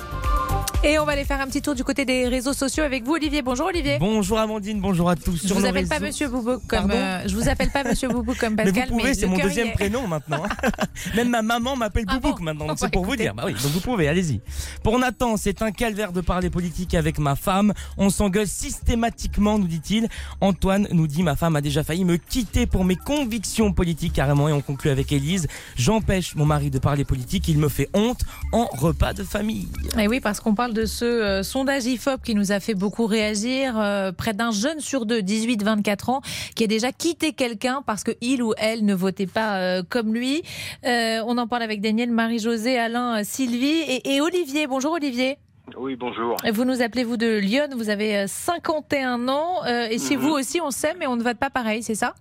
Et 0.81 0.97
on 0.97 1.03
va 1.03 1.11
aller 1.11 1.25
faire 1.25 1.41
un 1.41 1.47
petit 1.47 1.61
tour 1.61 1.75
du 1.75 1.83
côté 1.83 2.05
des 2.05 2.25
réseaux 2.29 2.53
sociaux 2.53 2.85
avec 2.85 3.03
vous, 3.03 3.15
Olivier. 3.15 3.41
Bonjour, 3.41 3.67
Olivier. 3.67 3.97
Bonjour 3.99 4.39
Amandine, 4.39 4.79
bonjour 4.79 5.09
à 5.09 5.17
tous. 5.17 5.41
Je 5.41 5.47
Sur 5.47 5.57
vous 5.57 5.63
nos 5.63 5.67
appelle 5.67 5.87
pas 5.89 5.99
Monsieur 5.99 6.29
Boubou 6.29 6.57
comme 6.69 6.89
euh, 6.91 7.21
je 7.27 7.35
vous 7.35 7.49
appelle 7.49 7.69
pas 7.69 7.83
Monsieur 7.83 8.07
Boubou 8.07 8.33
comme 8.33 8.53
Mais 8.57 8.63
Pascal, 8.63 8.87
vous 8.89 8.97
pouvez, 8.97 9.13
c'est 9.13 9.27
mon 9.27 9.37
deuxième 9.37 9.67
est. 9.67 9.73
prénom 9.73 10.07
maintenant. 10.07 10.43
Même 11.17 11.27
ma 11.31 11.41
maman 11.41 11.75
m'appelle 11.75 12.05
Ah 12.07 12.13
Boubouk 12.13 12.37
bon 12.39 12.43
maintenant, 12.45 12.67
Oh, 12.69 12.73
c'est 12.77 12.85
bah, 12.85 12.91
pour 12.93 13.03
vous 13.03 13.17
dire. 13.17 13.35
Bah 13.35 13.43
oui, 13.45 13.51
donc 13.53 13.71
vous 13.73 13.81
pouvez, 13.81 14.07
allez-y. 14.07 14.39
Pour 14.81 14.97
Nathan, 14.99 15.35
c'est 15.35 15.61
un 15.61 15.71
calvaire 15.71 16.13
de 16.13 16.21
parler 16.21 16.49
politique 16.49 16.93
avec 16.93 17.19
ma 17.19 17.35
femme. 17.35 17.73
On 17.97 18.09
s'engueule 18.09 18.47
systématiquement, 18.47 19.59
nous 19.59 19.67
dit-il. 19.67 20.07
Antoine 20.39 20.87
nous 20.91 21.07
dit 21.07 21.23
ma 21.23 21.35
femme 21.35 21.57
a 21.57 21.61
déjà 21.61 21.83
failli 21.83 22.05
me 22.05 22.15
quitter 22.15 22.67
pour 22.67 22.85
mes 22.85 22.95
convictions 22.95 23.73
politiques 23.73 24.13
carrément. 24.13 24.47
Et 24.47 24.53
on 24.53 24.61
conclut 24.61 24.91
avec 24.91 25.11
Élise. 25.11 25.47
J'empêche 25.75 26.35
mon 26.35 26.45
mari 26.45 26.69
de 26.71 26.79
parler 26.79 27.03
politique, 27.03 27.49
il 27.49 27.57
me 27.57 27.67
fait 27.67 27.89
honte 27.93 28.21
en 28.53 28.65
repas 28.67 29.11
de 29.11 29.23
famille. 29.23 29.67
Et 29.99 30.07
oui, 30.07 30.21
parce 30.21 30.39
qu'on 30.39 30.55
parle 30.55 30.68
de 30.73 30.85
ce 30.85 31.05
euh, 31.05 31.43
sondage 31.43 31.85
IFOP 31.85 32.21
qui 32.23 32.35
nous 32.35 32.51
a 32.51 32.59
fait 32.59 32.73
beaucoup 32.73 33.05
réagir. 33.05 33.79
Euh, 33.79 34.11
près 34.11 34.33
d'un 34.33 34.51
jeune 34.51 34.79
sur 34.79 35.05
deux, 35.05 35.19
18-24 35.21 36.11
ans, 36.11 36.21
qui 36.55 36.63
a 36.63 36.67
déjà 36.67 36.91
quitté 36.91 37.33
quelqu'un 37.33 37.81
parce 37.85 38.03
que 38.03 38.11
il 38.21 38.41
ou 38.43 38.53
elle 38.57 38.85
ne 38.85 38.93
votait 38.93 39.27
pas 39.27 39.57
euh, 39.57 39.83
comme 39.87 40.13
lui. 40.13 40.43
On 40.85 41.37
en 41.37 41.47
parle 41.47 41.63
avec 41.63 41.81
Daniel, 41.81 42.11
Marie-Josée, 42.11 42.77
Alain, 42.77 43.23
Sylvie 43.23 43.81
et, 43.87 44.15
et 44.15 44.21
Olivier. 44.21 44.67
Bonjour 44.67 44.93
Olivier. 44.93 45.37
Oui, 45.77 45.95
bonjour. 45.95 46.35
Vous 46.51 46.65
nous 46.65 46.81
appelez 46.81 47.03
vous 47.03 47.17
de 47.17 47.37
Lyon, 47.37 47.67
vous 47.75 47.89
avez 47.89 48.17
euh, 48.17 48.25
51 48.27 49.27
ans 49.27 49.63
et 49.65 49.99
chez 49.99 50.15
Mhm. 50.17 50.21
vous 50.23 50.29
aussi 50.31 50.59
on 50.61 50.71
s'aime 50.71 50.97
mais 50.99 51.05
on 51.07 51.15
ne 51.15 51.23
vote 51.23 51.37
pas 51.37 51.49
pareil, 51.51 51.83
c'est 51.83 51.95
ça? 51.95 52.15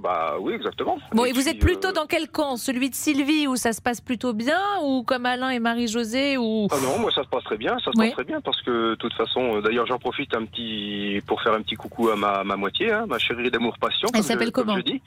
Bah 0.00 0.36
oui, 0.40 0.52
exactement. 0.54 0.98
Bon, 1.12 1.24
et, 1.24 1.32
vous 1.32 1.40
puis, 1.40 1.50
êtes 1.50 1.58
plutôt 1.58 1.88
euh, 1.88 1.92
dans 1.92 2.06
quel 2.06 2.28
camp? 2.28 2.56
Celui 2.56 2.90
de 2.90 2.94
Sylvie 2.94 3.46
où 3.46 3.56
ça 3.56 3.72
se 3.72 3.80
passe 3.82 4.00
plutôt 4.00 4.32
bien 4.32 4.60
ou 4.82 5.02
comme 5.02 5.26
Alain 5.26 5.50
et 5.50 5.58
Marie-Josée 5.58 6.36
ou 6.36 6.68
Ah 6.70 6.76
non, 6.82 6.98
moi 6.98 7.10
ça 7.12 7.22
se 7.22 7.28
passe 7.28 7.44
très 7.44 7.56
bien, 7.56 7.76
ça 7.84 7.90
se 7.92 7.98
Oui. 7.98 8.06
passe 8.06 8.14
très 8.14 8.24
bien 8.24 8.40
parce 8.40 8.60
que 8.62 8.90
de 8.90 8.94
toute 8.96 9.14
façon, 9.14 9.56
euh, 9.56 9.60
d'ailleurs 9.60 9.86
j'en 9.86 9.98
profite 9.98 10.34
un 10.34 10.44
petit 10.44 11.20
pour 11.26 11.42
faire 11.42 11.54
un 11.54 11.62
petit 11.62 11.76
coucou 11.76 12.08
à 12.10 12.16
ma, 12.16 12.44
ma 12.44 12.56
moitié, 12.56 12.92
hein, 12.92 13.06
ma 13.08 13.18
chérie 13.18 13.50
d'amour 13.50 13.76
passion. 13.78 14.08
Elle 14.14 14.22
s'appelle 14.24 14.52
comme 14.52 14.66
comment? 14.66 14.76
je 14.78 14.82
dis, 14.82 15.02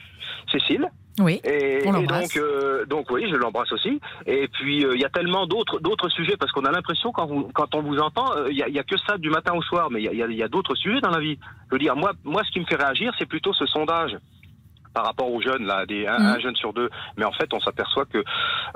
Cécile. 0.52 0.90
Oui. 1.20 1.42
Et, 1.44 1.82
on 1.86 1.96
et 2.00 2.06
donc, 2.06 2.38
euh, 2.38 2.86
donc 2.86 3.10
oui, 3.10 3.26
je 3.28 3.36
l'embrasse 3.36 3.72
aussi. 3.72 4.00
Et 4.28 4.48
puis 4.50 4.86
euh, 4.86 4.94
il 4.94 5.02
y 5.02 5.06
a 5.06 5.10
tellement 5.10 5.48
d'autres 5.48 5.80
d'autres 5.80 6.10
sujets 6.10 6.38
parce 6.38 6.52
qu'on 6.52 6.64
a 6.66 6.72
l'impression 6.72 7.12
quand 7.12 7.26
vous 7.26 7.50
quand 7.56 7.74
on 7.74 7.82
vous 7.82 7.98
entend, 7.98 8.36
euh, 8.36 8.52
il 8.52 8.58
y, 8.58 8.62
a, 8.62 8.68
il 8.68 8.76
y 8.76 8.80
a 8.80 8.84
que 8.84 8.98
ça 9.08 9.18
du 9.18 9.32
matin 9.32 9.54
au 9.56 9.62
soir, 9.64 9.90
mais 9.90 10.00
il 10.04 10.14
y 10.16 10.22
a, 10.22 10.28
y 10.28 10.44
a 10.44 10.48
d'autres 10.48 10.76
sujets 10.76 11.02
dans 11.02 11.10
la 11.10 11.20
vie. 11.20 11.40
Je 11.70 11.76
veux 11.76 11.80
dire, 11.80 11.96
moi 11.96 12.12
moi 12.24 12.44
ce 12.46 12.52
qui 12.52 12.60
me 12.60 12.66
fait 12.66 12.76
réagir, 12.76 13.14
c'est 13.18 13.26
plutôt 13.26 13.52
ce 13.54 13.66
sondage. 13.66 14.16
Par 14.98 15.06
rapport 15.06 15.32
aux 15.32 15.40
jeunes, 15.40 15.68
là, 15.68 15.86
des, 15.86 16.08
un, 16.08 16.18
un 16.18 16.40
jeune 16.40 16.56
sur 16.56 16.74
deux. 16.74 16.90
Mais 17.18 17.26
en 17.26 17.32
fait, 17.32 17.54
on 17.54 17.60
s'aperçoit 17.60 18.06
que 18.06 18.24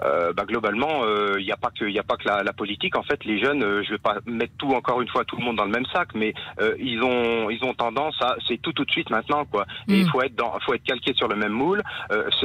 euh, 0.04 0.34
bah, 0.34 0.44
globalement, 0.46 1.02
il 1.40 1.44
n'y 1.44 1.52
a 1.52 1.58
pas 1.58 1.72
que, 1.72 1.86
il 1.86 1.98
a 1.98 2.04
pas 2.04 2.16
que 2.16 2.28
la, 2.28 2.44
la, 2.44 2.54
politique. 2.54 2.96
En 2.96 3.02
fait, 3.02 3.26
les 3.26 3.40
jeunes, 3.40 3.64
euh, 3.64 3.82
je 3.82 3.90
vais 3.90 3.98
pas 3.98 4.18
mettre 4.28 4.54
tout 4.60 4.72
encore 4.76 5.02
une 5.02 5.08
fois 5.08 5.26
tout 5.26 5.36
le 5.38 5.44
monde 5.44 5.56
dans 5.56 5.66
le 5.66 5.72
même 5.72 5.88
sac, 5.88 6.10
mais 6.14 6.36
euh, 6.60 6.76
ils 6.78 7.02
ont, 7.02 7.50
ils 7.50 7.64
ont 7.64 7.74
tendance 7.74 8.14
à, 8.22 8.36
c'est 8.48 8.62
tout 8.62 8.72
tout 8.72 8.86
de 8.86 8.92
suite 8.92 9.10
maintenant, 9.10 9.46
quoi. 9.46 9.66
Et 9.88 10.02
il 10.02 10.10
faut 10.12 10.22
être 10.22 10.36
dans, 10.36 10.60
faut 10.60 10.76
être 10.76 10.84
calqué 10.84 11.16
sur 11.16 11.28
le 11.28 11.36
même 11.36 11.54
moule. 11.54 11.82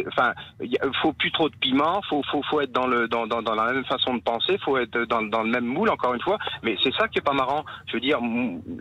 Enfin, 0.09 0.33
il 0.63 0.79
faut 1.03 1.13
plus 1.13 1.33
trop 1.33 1.51
de 1.51 1.57
piment. 1.57 2.01
Faut, 2.09 2.23
faut, 2.31 2.43
faut 2.45 2.63
être 2.63 2.73
dans 2.73 2.87
le, 2.87 3.09
dans, 3.09 3.27
dans, 3.27 3.43
dans 3.43 3.55
la 3.55 3.73
même 3.75 3.85
façon 3.85 4.15
de 4.15 4.23
penser. 4.23 4.57
Faut 4.65 4.79
être 4.79 4.99
dans, 5.05 5.21
dans 5.23 5.43
le 5.43 5.51
même 5.51 5.67
moule, 5.67 5.91
encore 5.91 6.15
une 6.15 6.23
fois. 6.23 6.39
Mais 6.63 6.79
c'est 6.83 6.95
ça 6.95 7.09
qui 7.09 7.19
est 7.19 7.27
pas 7.31 7.35
marrant. 7.35 7.67
Je 7.89 7.95
veux 7.95 8.01
dire, 8.01 8.19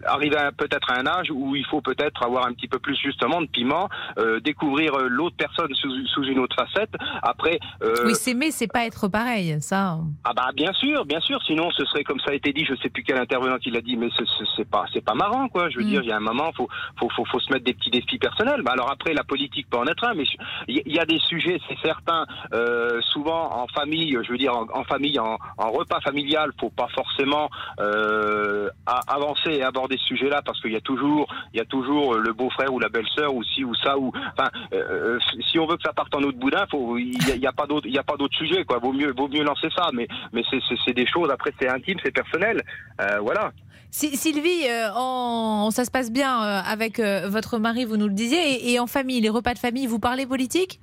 arriver 0.05 0.37
peut-être 0.57 0.89
à 0.91 0.99
un 0.99 1.05
âge 1.05 1.29
où 1.31 1.57
il 1.57 1.65
faut 1.65 1.81
peut-être 1.81 2.23
avoir 2.23 2.47
un 2.47 2.53
petit 2.53 2.69
peu 2.69 2.79
plus 2.79 2.95
justement 2.95 3.41
de 3.41 3.47
piment, 3.47 3.89
euh, 4.19 4.39
découvrir 4.85 5.09
l'autre 5.09 5.35
personne 5.37 5.73
sous, 5.75 5.91
sous, 6.07 6.23
une 6.23 6.39
autre 6.39 6.55
facette. 6.55 6.91
Après, 7.21 7.59
euh... 7.83 7.95
oui, 8.05 8.15
s'aimer, 8.15 8.51
c'est 8.51 8.67
pas 8.67 8.85
être 8.85 9.07
pareil, 9.07 9.57
ça. 9.61 9.97
Ah 10.23 10.33
bah 10.35 10.49
bien 10.55 10.73
sûr, 10.73 11.05
bien 11.05 11.19
sûr. 11.19 11.41
Sinon, 11.43 11.69
ce 11.71 11.85
serait 11.85 12.03
comme 12.03 12.19
ça 12.19 12.31
a 12.31 12.33
été 12.33 12.53
dit. 12.53 12.65
Je 12.65 12.75
sais 12.81 12.89
plus 12.89 13.03
quel 13.03 13.17
intervenant 13.17 13.57
qui 13.57 13.71
l'a 13.71 13.81
dit, 13.81 13.97
mais 13.97 14.09
c'est 14.55 14.69
pas, 14.69 14.85
c'est 14.93 15.03
pas 15.03 15.13
marrant, 15.13 15.47
quoi. 15.47 15.69
Je 15.69 15.77
veux 15.77 15.85
mm. 15.85 15.89
dire, 15.89 16.01
il 16.03 16.09
y 16.09 16.11
a 16.11 16.17
un 16.17 16.21
moment, 16.21 16.51
faut, 16.55 16.67
faut, 16.99 17.09
faut, 17.09 17.25
faut, 17.25 17.39
se 17.39 17.51
mettre 17.51 17.65
des 17.65 17.73
petits 17.73 17.91
défis 17.91 18.17
personnels. 18.17 18.61
Bah 18.61 18.71
alors 18.73 18.91
après, 18.91 19.13
la 19.13 19.23
politique 19.23 19.69
peut 19.69 19.77
en 19.77 19.85
être 19.85 20.03
un, 20.03 20.13
mais 20.13 20.25
il 20.67 20.93
y, 20.93 20.99
a 20.99 21.05
des 21.05 21.19
sujets, 21.19 21.59
c'est 21.67 21.77
certain. 21.81 22.25
Euh, 22.53 22.99
souvent 23.01 23.61
en 23.61 23.67
famille, 23.67 24.17
je 24.23 24.31
veux 24.31 24.37
dire, 24.37 24.55
en, 24.55 24.65
en 24.73 24.83
famille, 24.83 25.19
en, 25.19 25.37
en, 25.57 25.71
repas 25.71 25.99
familial, 26.01 26.51
faut 26.59 26.69
pas 26.69 26.87
forcément 26.93 27.49
euh, 27.79 28.69
avancer 29.07 29.51
et 29.51 29.63
aborder 29.63 29.97
ce 29.97 30.05
sujet-là 30.05 30.41
parce 30.43 30.61
qu'il 30.61 30.71
y 30.71 30.77
a 30.77 30.81
toujours, 30.81 31.27
il 31.53 31.57
y 31.57 31.61
a 31.61 31.65
toujours 31.65 32.15
le 32.15 32.33
beau-frère 32.33 32.73
ou 32.73 32.79
la 32.79 32.89
belle-sœur 32.89 33.33
ou 33.33 33.43
si 33.43 33.63
ou 33.63 33.73
ça 33.75 33.97
ou, 33.97 34.11
enfin, 34.37 34.49
euh, 34.73 35.19
si 35.51 35.59
on 35.59 35.65
veut 35.65 35.77
que 35.77 35.83
ça 35.83 35.93
parte 35.93 36.13
en 36.15 36.21
autre 36.23 36.37
boudin, 36.37 36.65
faut, 36.69 36.97
il 36.97 37.17
n'y 37.39 37.47
a, 37.47 37.51
pas 37.51 37.67
d'autre, 37.67 37.87
il 37.87 37.93
y 37.93 37.99
a 37.99 38.03
pas 38.03 38.17
d'autre 38.17 38.35
sujet, 38.35 38.63
quoi. 38.65 38.79
Vaut 38.79 38.93
mieux, 38.93 39.13
vaut 39.15 39.27
mieux 39.27 39.43
lancer 39.43 39.67
ça, 39.75 39.89
mais, 39.93 40.07
mais 40.33 40.43
c'est 40.85 40.93
des 40.93 41.07
choses. 41.07 41.29
Après, 41.31 41.53
c'est 41.59 41.67
intime, 41.67 41.97
c'est 42.03 42.11
personnel, 42.11 42.61
euh, 43.01 43.19
voilà. 43.19 43.51
Sylvie, 43.95 44.67
euh, 44.67 44.89
en, 44.93 45.71
ça 45.71 45.85
se 45.85 45.91
passe 45.91 46.11
bien 46.11 46.43
euh, 46.43 46.61
avec 46.65 46.99
euh, 46.99 47.29
votre 47.29 47.59
mari, 47.59 47.85
vous 47.85 47.95
nous 47.95 48.07
le 48.07 48.13
disiez, 48.13 48.69
et, 48.71 48.77
en 48.77 48.87
famille, 48.87 49.21
les 49.21 49.29
repas 49.29 49.53
de 49.53 49.59
famille, 49.59 49.87
vous 49.87 49.99
parlez 49.99 50.25
politique? 50.25 50.81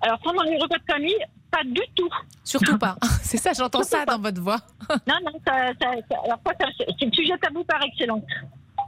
Alors 0.00 0.18
pendant 0.18 0.42
les 0.42 0.58
repas 0.58 0.78
de 0.78 0.92
famille, 0.92 1.16
pas 1.48 1.62
du 1.64 1.80
tout. 1.94 2.08
Surtout 2.42 2.76
pas. 2.80 2.96
C'est 3.22 3.36
ça, 3.36 3.52
j'entends 3.52 3.84
ça 3.84 4.04
dans 4.04 4.18
votre 4.18 4.40
voix. 4.40 4.58
non, 5.06 5.14
non, 5.24 5.40
ça, 5.46 5.52
ça, 5.80 5.90
alors 6.24 6.40
c'est 6.76 7.04
le 7.04 7.12
sujet 7.12 7.38
tabou 7.40 7.62
par 7.62 7.80
excellence. 7.84 8.22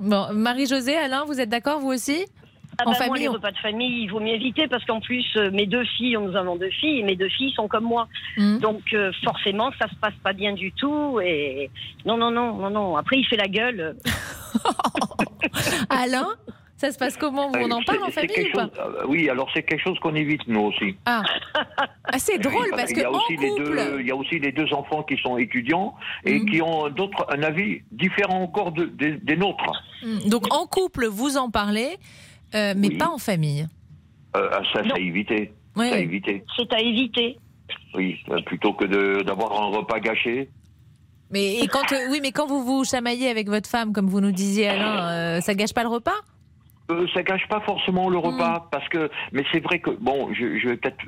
Bon, 0.01 0.33
Marie-Josée, 0.33 0.97
Alain, 0.97 1.25
vous 1.25 1.41
êtes 1.41 1.49
d'accord, 1.49 1.79
vous 1.79 1.93
aussi? 1.93 2.27
Ah 2.79 2.85
en 2.87 2.93
bah, 2.93 2.97
famille, 2.97 3.09
moi, 3.09 3.19
les 3.19 3.29
repas 3.29 3.51
de 3.51 3.59
famille, 3.59 4.05
il 4.05 4.09
vaut 4.09 4.21
mieux 4.21 4.35
éviter 4.35 4.69
parce 4.69 4.85
qu'en 4.85 5.01
plus, 5.01 5.27
euh, 5.37 5.51
mes 5.51 5.67
deux 5.67 5.85
filles, 5.85 6.17
nous 6.21 6.37
avons 6.37 6.57
deux 6.57 6.71
filles, 6.71 7.01
et 7.01 7.03
mes 7.03 7.17
deux 7.17 7.29
filles 7.29 7.53
sont 7.53 7.67
comme 7.67 7.85
moi. 7.85 8.09
Mmh. 8.37 8.59
Donc, 8.59 8.93
euh, 8.93 9.11
forcément, 9.25 9.71
ça 9.81 9.89
se 9.89 9.95
passe 9.97 10.15
pas 10.23 10.33
bien 10.33 10.53
du 10.53 10.73
tout. 10.73 11.21
Et 11.21 11.71
non, 12.07 12.17
non, 12.17 12.31
non, 12.31 12.55
non, 12.55 12.71
non. 12.71 12.97
Après, 12.97 13.17
il 13.17 13.25
fait 13.27 13.37
la 13.37 13.49
gueule. 13.49 13.97
Alain 15.91 16.29
ça 16.79 16.93
se 16.93 16.99
passe 16.99 17.17
comment? 17.17 17.51
Vous 17.51 17.65
en 17.65 17.73
en 17.73 17.83
parle 17.83 18.05
en 18.05 18.11
famille 18.11 18.51
ou 18.55 18.57
pas? 18.57 18.71
euh, 18.79 19.03
Oui, 19.09 19.29
alors 19.29 19.51
c'est 19.53 19.65
quelque 19.65 19.83
chose 19.83 19.99
qu'on 19.99 20.15
évite 20.15 20.47
nous 20.47 20.61
aussi. 20.61 20.95
Ah, 21.07 21.25
ah 22.05 22.19
c'est 22.19 22.39
drôle 22.39 22.71
parce, 22.71 22.93
que 22.93 23.01
couple... 23.01 23.99
il 23.99 24.07
y 24.07 24.13
a 24.13 24.15
aussi 24.15 24.39
les 24.39 24.53
deux 24.53 24.73
enfants 24.73 25.03
qui 25.03 25.17
sont 25.17 25.39
étudiants 25.39 25.97
et 26.25 26.39
mmh. 26.39 26.47
qui 26.47 26.63
ont 26.63 26.89
d'autres 26.89 27.27
un 27.31 27.43
avis 27.43 27.83
différent 27.91 28.43
encore 28.43 28.71
de, 28.71 28.85
des 28.85 29.37
nôtres. 29.37 29.73
Mmh. 30.05 30.29
Donc 30.29 30.55
en 30.55 30.67
couple, 30.67 31.07
vous 31.07 31.37
en 31.37 31.51
parlez, 31.51 31.99
euh, 32.55 32.75
mais 32.77 32.91
pas 32.91 33.09
en 33.09 33.19
famille. 33.19 33.67
Euh, 34.37 34.49
ah, 34.53 34.63
ça, 34.73 34.83
c'est 34.85 34.93
à 34.93 34.99
éviter. 34.99 35.53
C'est 35.77 35.93
à 35.93 35.99
éviter. 35.99 36.45
C'est 36.57 36.73
à 36.73 36.81
éviter. 36.81 37.39
Oui, 37.95 38.19
euh, 38.31 38.41
plutôt 38.43 38.73
que 38.73 39.23
d'avoir 39.23 39.53
un 39.61 39.77
repas 39.77 40.01
gâché. 40.01 40.49
Mais 41.31 41.61
quand, 41.71 41.83
oui, 42.11 42.21
mais 42.23 42.33
quand 42.33 42.47
vous 42.47 42.65
vous 42.65 42.85
chamaillez 42.85 43.29
avec 43.29 43.49
votre 43.49 43.69
femme, 43.69 43.93
comme 43.93 44.07
vous 44.07 44.21
nous 44.21 44.33
disiez 44.33 44.69
Alain, 44.69 45.41
ça 45.41 45.55
gâche 45.55 45.75
pas 45.75 45.83
le 45.83 45.91
repas? 45.91 46.17
Euh, 46.91 47.07
ça 47.13 47.23
gâche 47.23 47.47
pas 47.49 47.61
forcément 47.61 48.09
le 48.09 48.19
repas 48.19 48.61
mm. 48.61 48.69
parce 48.71 48.89
que 48.89 49.11
mais 49.33 49.45
c'est 49.53 49.61
vrai 49.61 49.79
que 49.79 49.91
bon 49.91 50.33
je, 50.33 50.59
je 50.59 50.69
vais 50.69 50.77
peut-être 50.77 51.05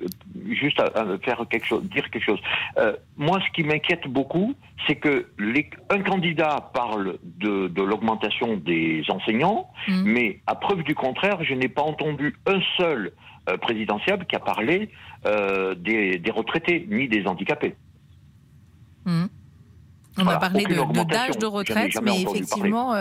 juste 0.50 0.82
faire 1.24 1.44
quelque 1.50 1.66
chose 1.66 1.82
dire 1.84 2.10
quelque 2.10 2.24
chose 2.24 2.40
euh, 2.78 2.94
moi 3.16 3.40
ce 3.46 3.50
qui 3.52 3.62
m'inquiète 3.62 4.06
beaucoup 4.06 4.54
c'est 4.86 4.96
que 4.96 5.28
les, 5.38 5.70
un 5.88 6.02
candidat 6.02 6.70
parle 6.74 7.18
de, 7.22 7.68
de 7.68 7.82
l'augmentation 7.82 8.56
des 8.56 9.02
enseignants 9.08 9.70
mm. 9.88 10.02
mais 10.04 10.40
à 10.46 10.54
preuve 10.54 10.82
du 10.82 10.94
contraire 10.94 11.42
je 11.44 11.54
n'ai 11.54 11.68
pas 11.68 11.82
entendu 11.82 12.36
un 12.46 12.60
seul 12.76 13.12
euh, 13.48 13.56
présidentiable 13.56 14.26
qui 14.26 14.36
a 14.36 14.40
parlé 14.40 14.90
euh, 15.26 15.74
des, 15.74 16.18
des, 16.18 16.30
retraités 16.30 16.86
ni 16.90 17.08
des 17.08 17.26
handicapés 17.26 17.74
mm. 19.06 19.24
on 20.18 20.26
a 20.26 20.36
parlé 20.36 20.64
de 20.64 21.04
d'âge 21.04 21.38
de, 21.38 21.46
retraite 21.46 21.98
mais 22.02 22.20
effectivement 22.20 22.92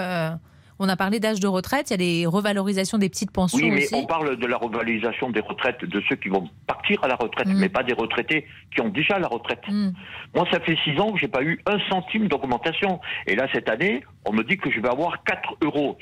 on 0.80 0.88
a 0.88 0.96
parlé 0.96 1.20
d'âge 1.20 1.42
de 1.42 1.48
retraite, 1.48 1.90
il 1.90 1.94
y 1.94 1.94
a 1.94 1.98
des 1.98 2.26
revalorisations 2.26 2.98
des 2.98 3.10
petites 3.10 3.32
pensions. 3.32 3.60
Oui, 3.60 3.70
mais 3.70 3.86
on 3.94 4.06
parle 4.06 4.38
de 4.38 4.48
la 4.48 4.56
revalorisation 4.56 5.30
des 5.30 5.42
retraites 5.42 5.84
de 5.84 6.02
ceux 6.08 6.16
qui 6.16 6.30
vont 6.30 6.50
partir 6.68 7.04
à 7.04 7.10
la 7.10 7.16
retraite, 7.16 7.48
mm. 7.48 7.60
mais 7.60 7.68
pas 7.68 7.84
des 7.84 7.94
retraités 7.94 8.46
qui 8.74 8.82
ont 8.82 8.88
déjà 8.88 9.20
la 9.20 9.28
retraite. 9.28 9.62
Mm. 9.68 9.90
Moi, 10.34 10.48
ça 10.52 10.62
fait 10.62 10.78
six 10.86 10.98
ans 11.00 11.12
que 11.12 11.20
j'ai 11.20 11.28
pas 11.28 11.44
eu 11.44 11.62
un 11.66 11.78
centime 11.90 12.30
d'augmentation. 12.30 13.02
Et 13.28 13.36
là, 13.36 13.48
cette 13.54 13.70
année, 13.70 14.04
on 14.26 14.32
me 14.32 14.44
dit 14.44 14.58
que 14.58 14.72
je 14.72 14.80
vais 14.80 14.88
avoir 14.88 15.22
4,76 15.26 15.66
euros 15.66 15.98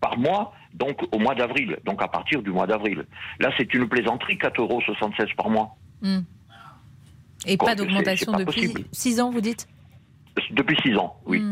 par 0.00 0.18
mois, 0.18 0.52
donc 0.74 1.00
au 1.12 1.18
mois 1.18 1.34
d'avril, 1.34 1.78
donc 1.84 2.02
à 2.02 2.08
partir 2.08 2.42
du 2.42 2.50
mois 2.50 2.66
d'avril. 2.66 3.06
Là, 3.40 3.50
c'est 3.56 3.72
une 3.72 3.88
plaisanterie, 3.88 4.36
4,76 4.36 4.60
euros 4.60 4.80
par 5.38 5.48
mois. 5.48 5.76
Mm. 6.02 6.18
Et 7.46 7.56
pas 7.56 7.74
d'augmentation 7.74 8.32
depuis 8.32 8.74
six 8.92 9.20
ans, 9.20 9.30
vous 9.30 9.40
dites? 9.40 9.68
Depuis 10.50 10.76
six 10.82 10.96
ans, 10.96 11.16
oui. 11.26 11.42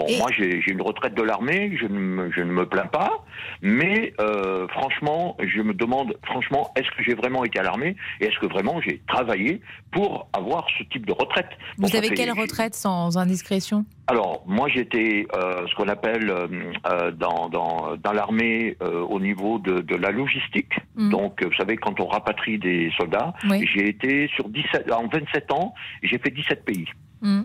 Bon, 0.00 0.18
moi, 0.18 0.30
j'ai 0.34 0.62
une 0.66 0.80
retraite 0.80 1.14
de 1.14 1.22
l'armée, 1.22 1.76
je, 1.78 1.86
ne, 1.86 2.30
je 2.30 2.40
ne 2.40 2.52
me 2.52 2.64
plains 2.64 2.86
pas, 2.86 3.22
mais 3.60 4.14
euh, 4.18 4.66
franchement, 4.68 5.36
je 5.40 5.60
me 5.60 5.74
demande, 5.74 6.16
franchement, 6.24 6.72
est-ce 6.74 6.88
que 6.96 7.02
j'ai 7.04 7.14
vraiment 7.14 7.44
été 7.44 7.58
à 7.58 7.62
l'armée 7.62 7.96
et 8.20 8.26
est-ce 8.26 8.38
que 8.38 8.46
vraiment 8.46 8.80
j'ai 8.80 9.02
travaillé 9.06 9.60
pour 9.92 10.28
avoir 10.32 10.66
ce 10.78 10.84
type 10.84 11.04
de 11.04 11.12
retraite? 11.12 11.50
Vous 11.76 11.94
avez 11.94 12.08
quelle 12.10 12.32
retraite 12.32 12.74
sans 12.74 13.18
indiscrétion? 13.18 13.84
Alors, 14.06 14.42
moi, 14.46 14.68
j'étais 14.68 15.26
euh, 15.34 15.66
ce 15.68 15.74
qu'on 15.74 15.88
appelle 15.88 16.30
euh, 16.30 17.10
dans, 17.12 17.50
dans, 17.50 17.96
dans 18.02 18.12
l'armée 18.12 18.78
au 18.80 19.20
niveau 19.20 19.58
de, 19.58 19.80
de 19.80 19.96
la 19.96 20.10
logistique. 20.10 20.72
Mmh. 20.96 21.10
Donc, 21.10 21.44
vous 21.44 21.54
savez, 21.54 21.76
quand 21.76 22.00
on 22.00 22.06
rapatrie 22.06 22.58
des 22.58 22.90
soldats, 22.96 23.34
j'ai 23.74 23.88
été 23.88 24.28
sur 24.34 24.48
17, 24.48 24.90
en 24.92 25.08
27 25.08 25.52
ans, 25.52 25.74
j'ai 26.02 26.18
fait 26.18 26.30
17 26.30 26.64
pays. 26.64 26.86
Mmh 27.20 27.42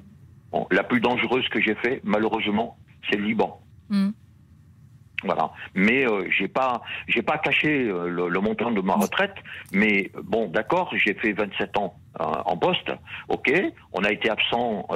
la 0.72 0.84
plus 0.84 1.02
dangereuse 1.02 1.48
que 1.50 1.62
j'ai 1.62 1.76
fait, 1.76 2.02
malheureusement, 2.04 2.78
c'est 3.10 3.18
le 3.18 3.26
Liban. 3.26 3.62
Hmm. 3.90 4.12
Voilà. 5.24 5.52
Mais 5.74 6.08
euh, 6.08 6.28
j'ai 6.30 6.48
pas, 6.48 6.82
j'ai 7.08 7.22
pas 7.22 7.38
caché 7.38 7.88
euh, 7.88 8.08
le, 8.08 8.40
montant 8.40 8.72
de 8.72 8.82
ma 8.82 8.94
retraite. 8.94 9.34
Mais 9.72 10.12
bon, 10.24 10.48
d'accord, 10.48 10.92
j'ai 10.96 11.14
fait 11.14 11.34
27 11.34 11.78
ans 11.78 11.96
euh, 12.20 12.24
en 12.46 12.58
poste. 12.58 12.92
Ok. 13.30 13.52
On 13.94 14.04
a 14.04 14.12
été 14.12 14.30
absent 14.30 14.88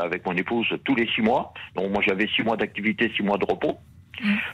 avec 0.00 0.26
mon 0.26 0.36
épouse 0.36 0.66
tous 0.84 0.94
les 0.94 1.08
six 1.14 1.22
mois. 1.22 1.52
Donc 1.74 1.90
moi 1.90 2.02
j'avais 2.06 2.26
six 2.28 2.42
mois 2.42 2.56
d'activité, 2.56 3.10
six 3.16 3.22
mois 3.22 3.38
de 3.38 3.44
repos. 3.44 3.78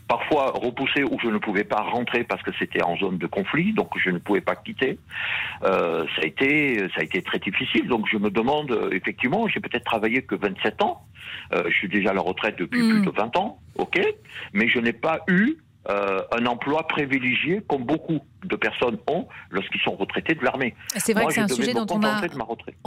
Parfois 0.08 0.52
repoussé 0.54 1.02
où 1.04 1.18
je 1.22 1.28
ne 1.28 1.38
pouvais 1.38 1.64
pas 1.64 1.80
rentrer 1.80 2.24
parce 2.24 2.42
que 2.42 2.50
c'était 2.58 2.82
en 2.82 2.96
zone 2.96 3.18
de 3.18 3.26
conflit, 3.26 3.72
donc 3.72 3.90
je 3.98 4.10
ne 4.10 4.18
pouvais 4.18 4.40
pas 4.40 4.56
quitter. 4.56 4.98
Euh, 5.62 6.04
ça 6.16 6.22
a 6.22 6.26
été, 6.26 6.78
ça 6.94 7.00
a 7.00 7.02
été 7.02 7.22
très 7.22 7.38
difficile. 7.38 7.88
Donc 7.88 8.06
je 8.10 8.18
me 8.18 8.30
demande, 8.30 8.70
euh, 8.72 8.90
effectivement, 8.92 9.48
j'ai 9.48 9.60
peut-être 9.60 9.84
travaillé 9.84 10.22
que 10.22 10.34
27 10.34 10.82
ans. 10.82 11.02
Euh, 11.52 11.64
je 11.68 11.74
suis 11.74 11.88
déjà 11.88 12.10
à 12.10 12.14
la 12.14 12.20
retraite 12.20 12.56
depuis 12.58 12.82
mm. 12.82 12.88
plus 12.90 13.00
de 13.02 13.10
20 13.10 13.36
ans, 13.36 13.58
ok, 13.76 14.00
mais 14.52 14.68
je 14.68 14.78
n'ai 14.78 14.92
pas 14.92 15.20
eu 15.28 15.56
euh, 15.90 16.22
un 16.32 16.46
emploi 16.46 16.86
privilégié 16.88 17.62
comme 17.68 17.84
beaucoup 17.84 18.20
de 18.44 18.56
personnes 18.56 18.96
ont 19.06 19.26
lorsqu'ils 19.50 19.80
sont 19.82 19.96
retraités 19.96 20.34
de 20.34 20.42
l'armée. 20.42 20.74
C'est 20.96 21.12
vrai 21.12 21.26
que 21.26 21.34
c'est 21.34 21.40
un 21.40 21.48
sujet 21.48 21.74
dont 21.74 21.86
on, 21.90 22.02
a, 22.02 22.22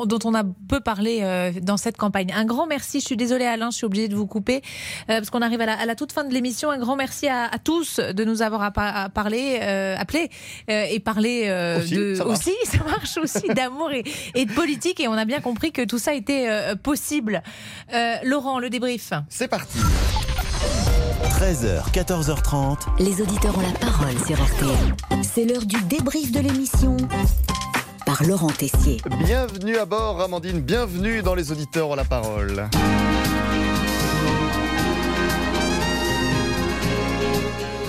dont 0.06 0.20
on 0.26 0.34
a 0.34 0.44
peu 0.68 0.80
parlé 0.80 1.20
euh, 1.22 1.52
dans 1.62 1.78
cette 1.78 1.98
campagne. 1.98 2.32
Un 2.36 2.46
grand 2.46 2.66
merci, 2.66 3.00
je 3.00 3.06
suis 3.06 3.18
désolée 3.18 3.46
Alain, 3.46 3.70
je 3.70 3.78
suis 3.78 3.86
obligée 3.86 4.08
de 4.08 4.16
vous 4.16 4.26
couper 4.26 4.58
euh, 4.58 5.18
parce 5.18 5.30
qu'on 5.30 5.44
arrive 5.44 5.62
à 5.62 5.86
la, 5.86 5.96
toute 5.96 6.12
fin 6.12 6.24
de 6.24 6.34
l'émission. 6.34 6.72
Un 6.72 6.80
grand 6.80 6.96
merci 6.96 7.28
à, 7.28 7.50
tous 7.64 8.00
de 8.00 8.24
nous 8.24 8.42
avoir 8.42 8.72
parlé, 8.74 9.60
appelé 9.98 10.30
et 10.68 11.00
parlé 11.00 11.78
aussi, 11.80 11.96
de... 11.96 12.16
Ça 12.16 12.26
aussi, 12.26 12.54
ça 12.64 12.84
marche 12.84 13.18
aussi, 13.18 13.48
d'amour 13.50 13.92
et, 13.92 14.04
et, 14.34 14.46
de 14.46 14.52
politique 14.54 15.00
et 15.00 15.08
on 15.08 15.14
a 15.14 15.26
bien 15.26 15.40
compris 15.40 15.72
que 15.72 15.86
tout 15.86 16.00
ça 16.00 16.14
était 16.14 16.48
possible. 16.82 17.44
Laurent, 18.24 18.60
le 18.60 18.70
débrief. 18.70 19.14
C'est 19.30 19.48
parti. 19.48 19.80
13h, 21.24 21.92
14h30. 21.92 22.78
Les 23.00 23.22
auditeurs 23.22 23.58
ont 23.58 23.62
la 23.62 23.72
parole 23.80 24.18
sur 24.26 24.36
RTL. 24.36 25.24
C'est 25.24 25.46
l'heure 25.46 25.66
du 25.66 25.82
débrief 25.84 26.32
de 26.32 26.40
l'émission 26.40 26.96
par 28.06 28.24
Laurent 28.24 28.52
Tessier. 28.52 29.02
Bienvenue 29.26 29.78
à 29.78 29.86
bord, 29.86 30.22
Amandine. 30.22 30.62
Bienvenue 30.62 31.22
dans 31.24 31.34
Les 31.34 31.52
auditeurs 31.52 31.90
ont 31.90 31.96
la 31.96 32.06
parole. 32.06 32.70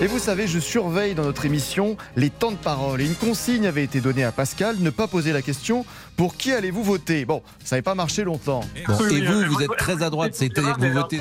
Et 0.01 0.07
vous 0.07 0.21
savez, 0.21 0.47
je 0.47 0.61
surveille 0.61 1.17
dans 1.17 1.25
notre 1.25 1.45
émission 1.45 1.97
les 2.15 2.31
temps 2.31 2.53
de 2.53 2.57
parole. 2.57 3.01
Et 3.01 3.07
une 3.07 3.17
consigne 3.17 3.67
avait 3.67 3.83
été 3.83 4.01
donnée 4.01 4.23
à 4.23 4.31
Pascal, 4.31 4.77
ne 4.79 4.91
pas 4.91 5.09
poser 5.09 5.33
la 5.33 5.43
question 5.43 5.85
pour 6.17 6.37
qui 6.37 6.53
allez-vous 6.53 6.85
voter? 6.85 7.25
Bon, 7.25 7.43
ça 7.65 7.75
n'avait 7.75 7.83
pas 7.83 7.97
marché 7.97 8.23
longtemps. 8.23 8.61
et 8.77 8.85
vous, 8.87 9.43
vous 9.51 9.63
êtes 9.63 9.77
très 9.77 10.05
à 10.05 10.11
droite, 10.11 10.35
c'est-à-dire 10.37 10.77
que 10.77 10.87
vous 10.87 10.93
votez. 10.93 11.21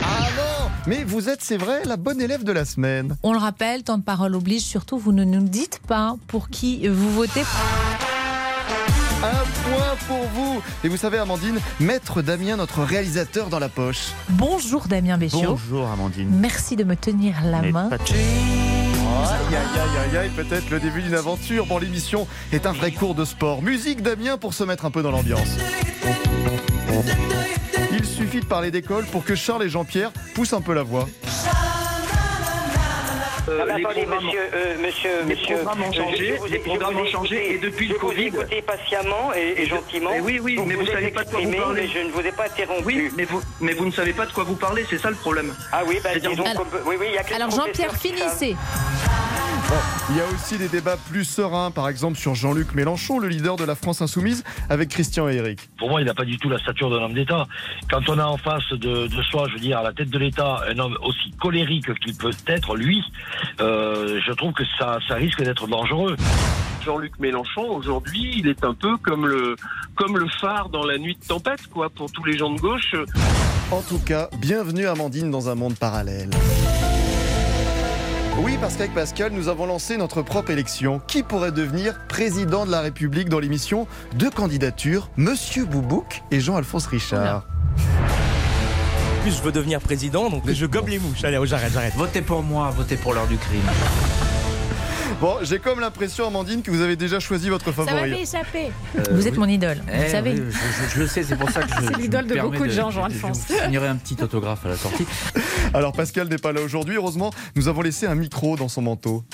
Ah 0.00 0.26
non 0.36 0.70
Mais 0.86 1.04
vous 1.04 1.28
êtes, 1.28 1.42
c'est 1.42 1.58
vrai, 1.58 1.82
la 1.84 1.98
bonne 1.98 2.22
élève 2.22 2.44
de 2.44 2.52
la 2.52 2.64
semaine. 2.64 3.14
On 3.22 3.32
le 3.34 3.38
rappelle, 3.38 3.82
temps 3.82 3.98
de 3.98 4.02
parole 4.02 4.34
oblige, 4.34 4.62
surtout 4.62 4.96
vous 4.96 5.12
ne 5.12 5.24
nous 5.24 5.42
dites 5.42 5.80
pas 5.86 6.16
pour 6.28 6.48
qui 6.48 6.88
vous 6.88 7.12
votez. 7.12 7.42
Un 9.22 9.44
pour 10.08 10.24
vous. 10.34 10.62
Et 10.82 10.88
vous 10.88 10.96
savez, 10.96 11.18
Amandine, 11.18 11.60
maître 11.78 12.22
Damien, 12.22 12.56
notre 12.56 12.82
réalisateur 12.82 13.48
dans 13.48 13.58
la 13.58 13.68
poche. 13.68 14.08
Bonjour 14.30 14.88
Damien 14.88 15.18
Béchiot. 15.18 15.50
Bonjour 15.50 15.88
Amandine. 15.88 16.30
Merci 16.30 16.74
de 16.74 16.84
me 16.84 16.96
tenir 16.96 17.36
la 17.44 17.62
main. 17.62 17.90
Aïe, 17.90 17.98
aïe, 19.50 19.54
aïe, 19.54 19.98
aïe, 20.10 20.16
aïe, 20.16 20.30
peut-être 20.30 20.70
le 20.70 20.80
début 20.80 21.02
d'une 21.02 21.14
aventure. 21.14 21.66
Bon, 21.66 21.78
l'émission 21.78 22.26
est 22.52 22.66
un 22.66 22.72
vrai 22.72 22.92
cours 22.92 23.14
de 23.14 23.24
sport. 23.24 23.62
Musique, 23.62 24.02
Damien, 24.02 24.38
pour 24.38 24.54
se 24.54 24.64
mettre 24.64 24.86
un 24.86 24.90
peu 24.90 25.02
dans 25.02 25.10
l'ambiance. 25.10 25.56
Il 27.92 28.04
suffit 28.04 28.40
de 28.40 28.46
parler 28.46 28.70
d'école 28.70 29.04
pour 29.06 29.24
que 29.24 29.34
Charles 29.34 29.64
et 29.64 29.68
Jean-Pierre 29.68 30.12
poussent 30.34 30.54
un 30.54 30.60
peu 30.62 30.72
la 30.72 30.82
voix. 30.82 31.08
Euh, 33.48 33.64
les 33.76 33.84
attendez, 33.84 34.06
monsieur, 34.06 34.40
euh, 34.54 34.76
monsieur, 34.80 35.10
les 35.26 35.34
monsieur, 35.34 35.56
programmes 35.56 35.82
ont 35.82 35.92
changé, 35.92 36.26
je 36.34 36.34
vous 36.40 36.46
ai- 36.46 36.50
les 36.50 36.58
programmes 36.58 36.92
je 36.92 36.98
vous 36.98 37.04
ont 37.04 37.10
changé, 37.10 37.36
écouté- 37.36 37.54
et 37.54 37.58
depuis 37.58 37.86
je 37.88 37.92
le 37.92 37.98
vous 37.98 38.06
ai 38.10 38.14
Covid- 38.14 38.26
écouté 38.28 38.62
patiemment 38.62 39.32
et, 39.34 39.38
et 39.40 39.60
Et 39.62 39.64
je- 39.64 39.70
gentiment. 39.70 40.10
Eh 40.16 40.20
oui, 40.20 40.40
oui, 40.42 40.58
mais 40.66 40.74
vous 40.74 40.82
êtes 40.82 40.92
savez 40.92 41.10
pas 41.10 41.24
de 41.24 41.30
quoi 41.30 41.40
vous 41.40 41.50
parlez. 41.52 41.82
mais 41.82 41.88
je 41.88 41.98
ne 42.06 42.10
vous 42.10 42.20
ai 42.20 42.32
pas 42.32 42.44
interrompu. 42.44 42.82
Oui, 42.84 43.10
mais 43.16 43.24
vous, 43.24 43.40
mais 43.60 43.72
vous 43.72 43.86
ne 43.86 43.92
savez 43.92 44.12
pas 44.12 44.26
de 44.26 44.32
quoi 44.32 44.44
vous 44.44 44.56
parlez, 44.56 44.84
c'est 44.88 44.98
ça 44.98 45.10
le 45.10 45.16
problème. 45.16 45.54
Ah 45.72 45.82
oui, 45.86 45.98
bah, 46.02 46.10
disons 46.14 46.44
Alors- 46.44 46.66
oui, 46.86 46.96
oui, 47.00 47.06
il 47.10 47.14
y 47.14 47.18
a 47.18 47.36
Alors 47.36 47.50
Jean-Pierre, 47.50 47.98
qui 47.98 48.08
savent. 48.18 48.38
Il 50.10 50.16
y 50.16 50.20
a 50.20 50.24
aussi 50.34 50.56
des 50.56 50.68
débats 50.68 50.96
plus 50.96 51.24
sereins, 51.24 51.70
par 51.70 51.88
exemple 51.88 52.16
sur 52.16 52.34
Jean-Luc 52.34 52.74
Mélenchon, 52.74 53.18
le 53.18 53.28
leader 53.28 53.56
de 53.56 53.64
la 53.64 53.74
France 53.74 54.00
Insoumise, 54.00 54.44
avec 54.70 54.88
Christian 54.88 55.28
et 55.28 55.34
Eric. 55.34 55.68
Pour 55.78 55.90
moi, 55.90 56.00
il 56.00 56.06
n'a 56.06 56.14
pas 56.14 56.24
du 56.24 56.38
tout 56.38 56.48
la 56.48 56.58
stature 56.58 56.90
d'un 56.90 57.04
homme 57.04 57.14
d'État. 57.14 57.46
Quand 57.90 58.08
on 58.08 58.18
a 58.18 58.24
en 58.24 58.38
face 58.38 58.68
de, 58.70 59.06
de 59.06 59.22
soi, 59.22 59.46
je 59.48 59.54
veux 59.54 59.60
dire, 59.60 59.78
à 59.78 59.82
la 59.82 59.92
tête 59.92 60.10
de 60.10 60.18
l'État, 60.18 60.62
un 60.68 60.78
homme 60.78 60.96
aussi 61.02 61.30
colérique 61.38 61.92
qu'il 62.00 62.16
peut 62.16 62.30
être, 62.46 62.76
lui, 62.76 63.02
euh, 63.60 64.20
je 64.26 64.32
trouve 64.32 64.52
que 64.52 64.64
ça, 64.78 64.98
ça 65.06 65.14
risque 65.16 65.42
d'être 65.42 65.66
dangereux. 65.66 66.16
Jean-Luc 66.84 67.18
Mélenchon, 67.18 67.68
aujourd'hui, 67.68 68.36
il 68.38 68.48
est 68.48 68.64
un 68.64 68.72
peu 68.74 68.96
comme 68.98 69.26
le, 69.26 69.56
comme 69.94 70.16
le 70.16 70.28
phare 70.40 70.70
dans 70.70 70.86
la 70.86 70.96
nuit 70.96 71.18
de 71.20 71.26
tempête, 71.26 71.66
quoi, 71.66 71.90
pour 71.90 72.10
tous 72.10 72.24
les 72.24 72.38
gens 72.38 72.52
de 72.52 72.60
gauche. 72.60 72.94
En 73.70 73.82
tout 73.82 73.98
cas, 73.98 74.30
bienvenue 74.38 74.86
Amandine 74.86 75.30
dans 75.30 75.50
un 75.50 75.54
monde 75.54 75.76
parallèle. 75.76 76.30
Oui, 78.40 78.56
parce 78.60 78.76
qu'avec 78.76 78.94
Pascal, 78.94 79.32
nous 79.32 79.48
avons 79.48 79.66
lancé 79.66 79.96
notre 79.96 80.22
propre 80.22 80.50
élection. 80.50 81.00
Qui 81.08 81.24
pourrait 81.24 81.50
devenir 81.50 81.98
président 82.06 82.66
de 82.66 82.70
la 82.70 82.80
République 82.80 83.28
dans 83.28 83.40
l'émission 83.40 83.88
Deux 84.14 84.30
candidatures, 84.30 85.10
Monsieur 85.16 85.64
Boubouk 85.64 86.22
et 86.30 86.38
Jean-Alphonse 86.38 86.86
Richard. 86.86 87.46
En 87.76 89.22
plus, 89.22 89.32
je 89.32 89.42
veux 89.42 89.50
devenir 89.50 89.80
président, 89.80 90.30
donc 90.30 90.48
je 90.48 90.66
gobe 90.66 90.88
les 90.88 91.00
mouches. 91.00 91.24
Allez, 91.24 91.36
oh, 91.36 91.46
j'arrête, 91.46 91.72
j'arrête. 91.72 91.94
Votez 91.96 92.22
pour 92.22 92.44
moi, 92.44 92.70
votez 92.70 92.96
pour 92.96 93.12
l'heure 93.12 93.26
du 93.26 93.38
crime. 93.38 93.60
Bon, 95.20 95.34
j'ai 95.42 95.58
comme 95.58 95.80
l'impression, 95.80 96.28
Amandine, 96.28 96.62
que 96.62 96.70
vous 96.70 96.80
avez 96.80 96.94
déjà 96.94 97.18
choisi 97.18 97.48
votre 97.48 97.66
Ça 97.66 97.72
favori. 97.72 97.94
m'avait 98.10 98.22
échappé. 98.22 98.70
Euh, 98.96 99.02
vous 99.10 99.26
êtes 99.26 99.32
oui. 99.32 99.38
mon 99.40 99.48
idole, 99.48 99.78
vous 99.78 99.92
Eh 100.06 100.08
savez. 100.10 100.34
oui, 100.34 100.42
je, 100.94 101.00
le 101.00 101.08
sais, 101.08 101.24
c'est 101.24 101.34
pour 101.34 101.50
ça 101.50 101.62
que 101.62 101.68
je. 101.82 101.86
C'est 101.88 101.96
l'idole 101.96 102.26
de 102.28 102.40
beaucoup 102.40 102.64
de 102.64 102.70
gens, 102.70 102.92
Jean-Alphonse. 102.92 103.40
Je, 103.48 103.54
je 103.54 103.62
signerai 103.64 103.88
un 103.88 103.96
petit 103.96 104.16
autographe 104.22 104.64
à 104.64 104.68
la 104.68 104.76
sortie. 104.76 105.06
Alors 105.74 105.92
Pascal 105.92 106.28
n'est 106.28 106.38
pas 106.38 106.52
là 106.52 106.60
aujourd'hui, 106.60 106.94
heureusement, 106.94 107.32
nous 107.56 107.66
avons 107.66 107.82
laissé 107.82 108.06
un 108.06 108.14
micro 108.14 108.56
dans 108.56 108.68
son 108.68 108.80
manteau. 108.82 109.24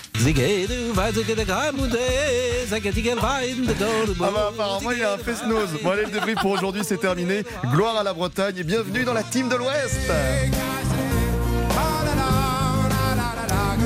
Ah 4.21 4.31
bah 4.33 4.51
apparemment 4.55 4.91
il 4.91 5.03
a 5.03 5.13
un 5.13 5.19
fest-nose. 5.19 5.69
Bon 5.83 5.91
allez, 5.91 6.05
le 6.07 6.11
débrief 6.11 6.37
pour 6.41 6.53
aujourd'hui 6.53 6.83
c'est 6.83 6.97
terminé. 6.99 7.45
Gloire 7.73 7.99
à 7.99 8.03
la 8.03 8.15
Bretagne 8.15 8.57
et 8.57 8.65
bienvenue 8.65 9.05
dans 9.05 9.13
la 9.15 9.23
team 9.23 9.51
de 9.51 9.57
l'Ouest. 9.57 10.01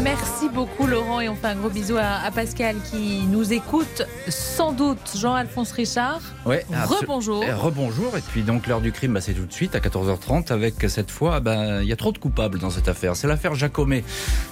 Merci 0.09 0.49
beaucoup 0.49 0.87
Laurent 0.87 1.21
et 1.21 1.29
on 1.29 1.35
fait 1.35 1.49
un 1.49 1.55
gros 1.55 1.69
bisou 1.69 1.99
à, 1.99 2.25
à 2.25 2.31
Pascal 2.31 2.77
qui 2.91 3.27
nous 3.27 3.53
écoute 3.53 4.05
sans 4.31 4.73
doute 4.73 5.13
Jean-Alphonse 5.15 5.71
Richard. 5.73 6.23
Ouais, 6.47 6.65
Rebonjour. 6.73 7.45
Eh, 7.47 7.53
Rebonjour. 7.53 8.17
Et 8.17 8.23
puis 8.23 8.43
donc 8.43 8.67
l'heure 8.69 8.81
du 8.81 8.91
crime, 8.91 9.13
bah, 9.13 9.21
c'est 9.21 9.35
tout 9.35 9.45
de 9.45 9.53
suite 9.53 9.75
à 9.75 9.81
14h30 9.81 10.51
avec 10.51 10.77
cette 10.89 11.11
fois, 11.11 11.41
bah, 11.41 11.83
il 11.83 11.89
y 11.89 11.93
a 11.93 11.97
trop 11.97 12.13
de 12.13 12.17
coupables 12.17 12.59
dans 12.59 12.71
cette 12.71 12.89
affaire. 12.89 13.17
C'est 13.17 13.29
l'affaire 13.29 13.55
Jacomet. 13.55 14.03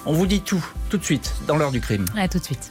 On 0.05 0.13
vous 0.13 0.27
dit 0.27 0.43
tout, 0.43 0.63
tout 0.91 0.99
de 0.99 1.05
suite, 1.05 1.33
dans 1.47 1.57
l'heure 1.57 1.73
du 1.73 1.81
crime. 1.81 2.05
À 2.19 2.29
tout 2.29 2.39
de 2.39 2.45
suite. 2.45 2.71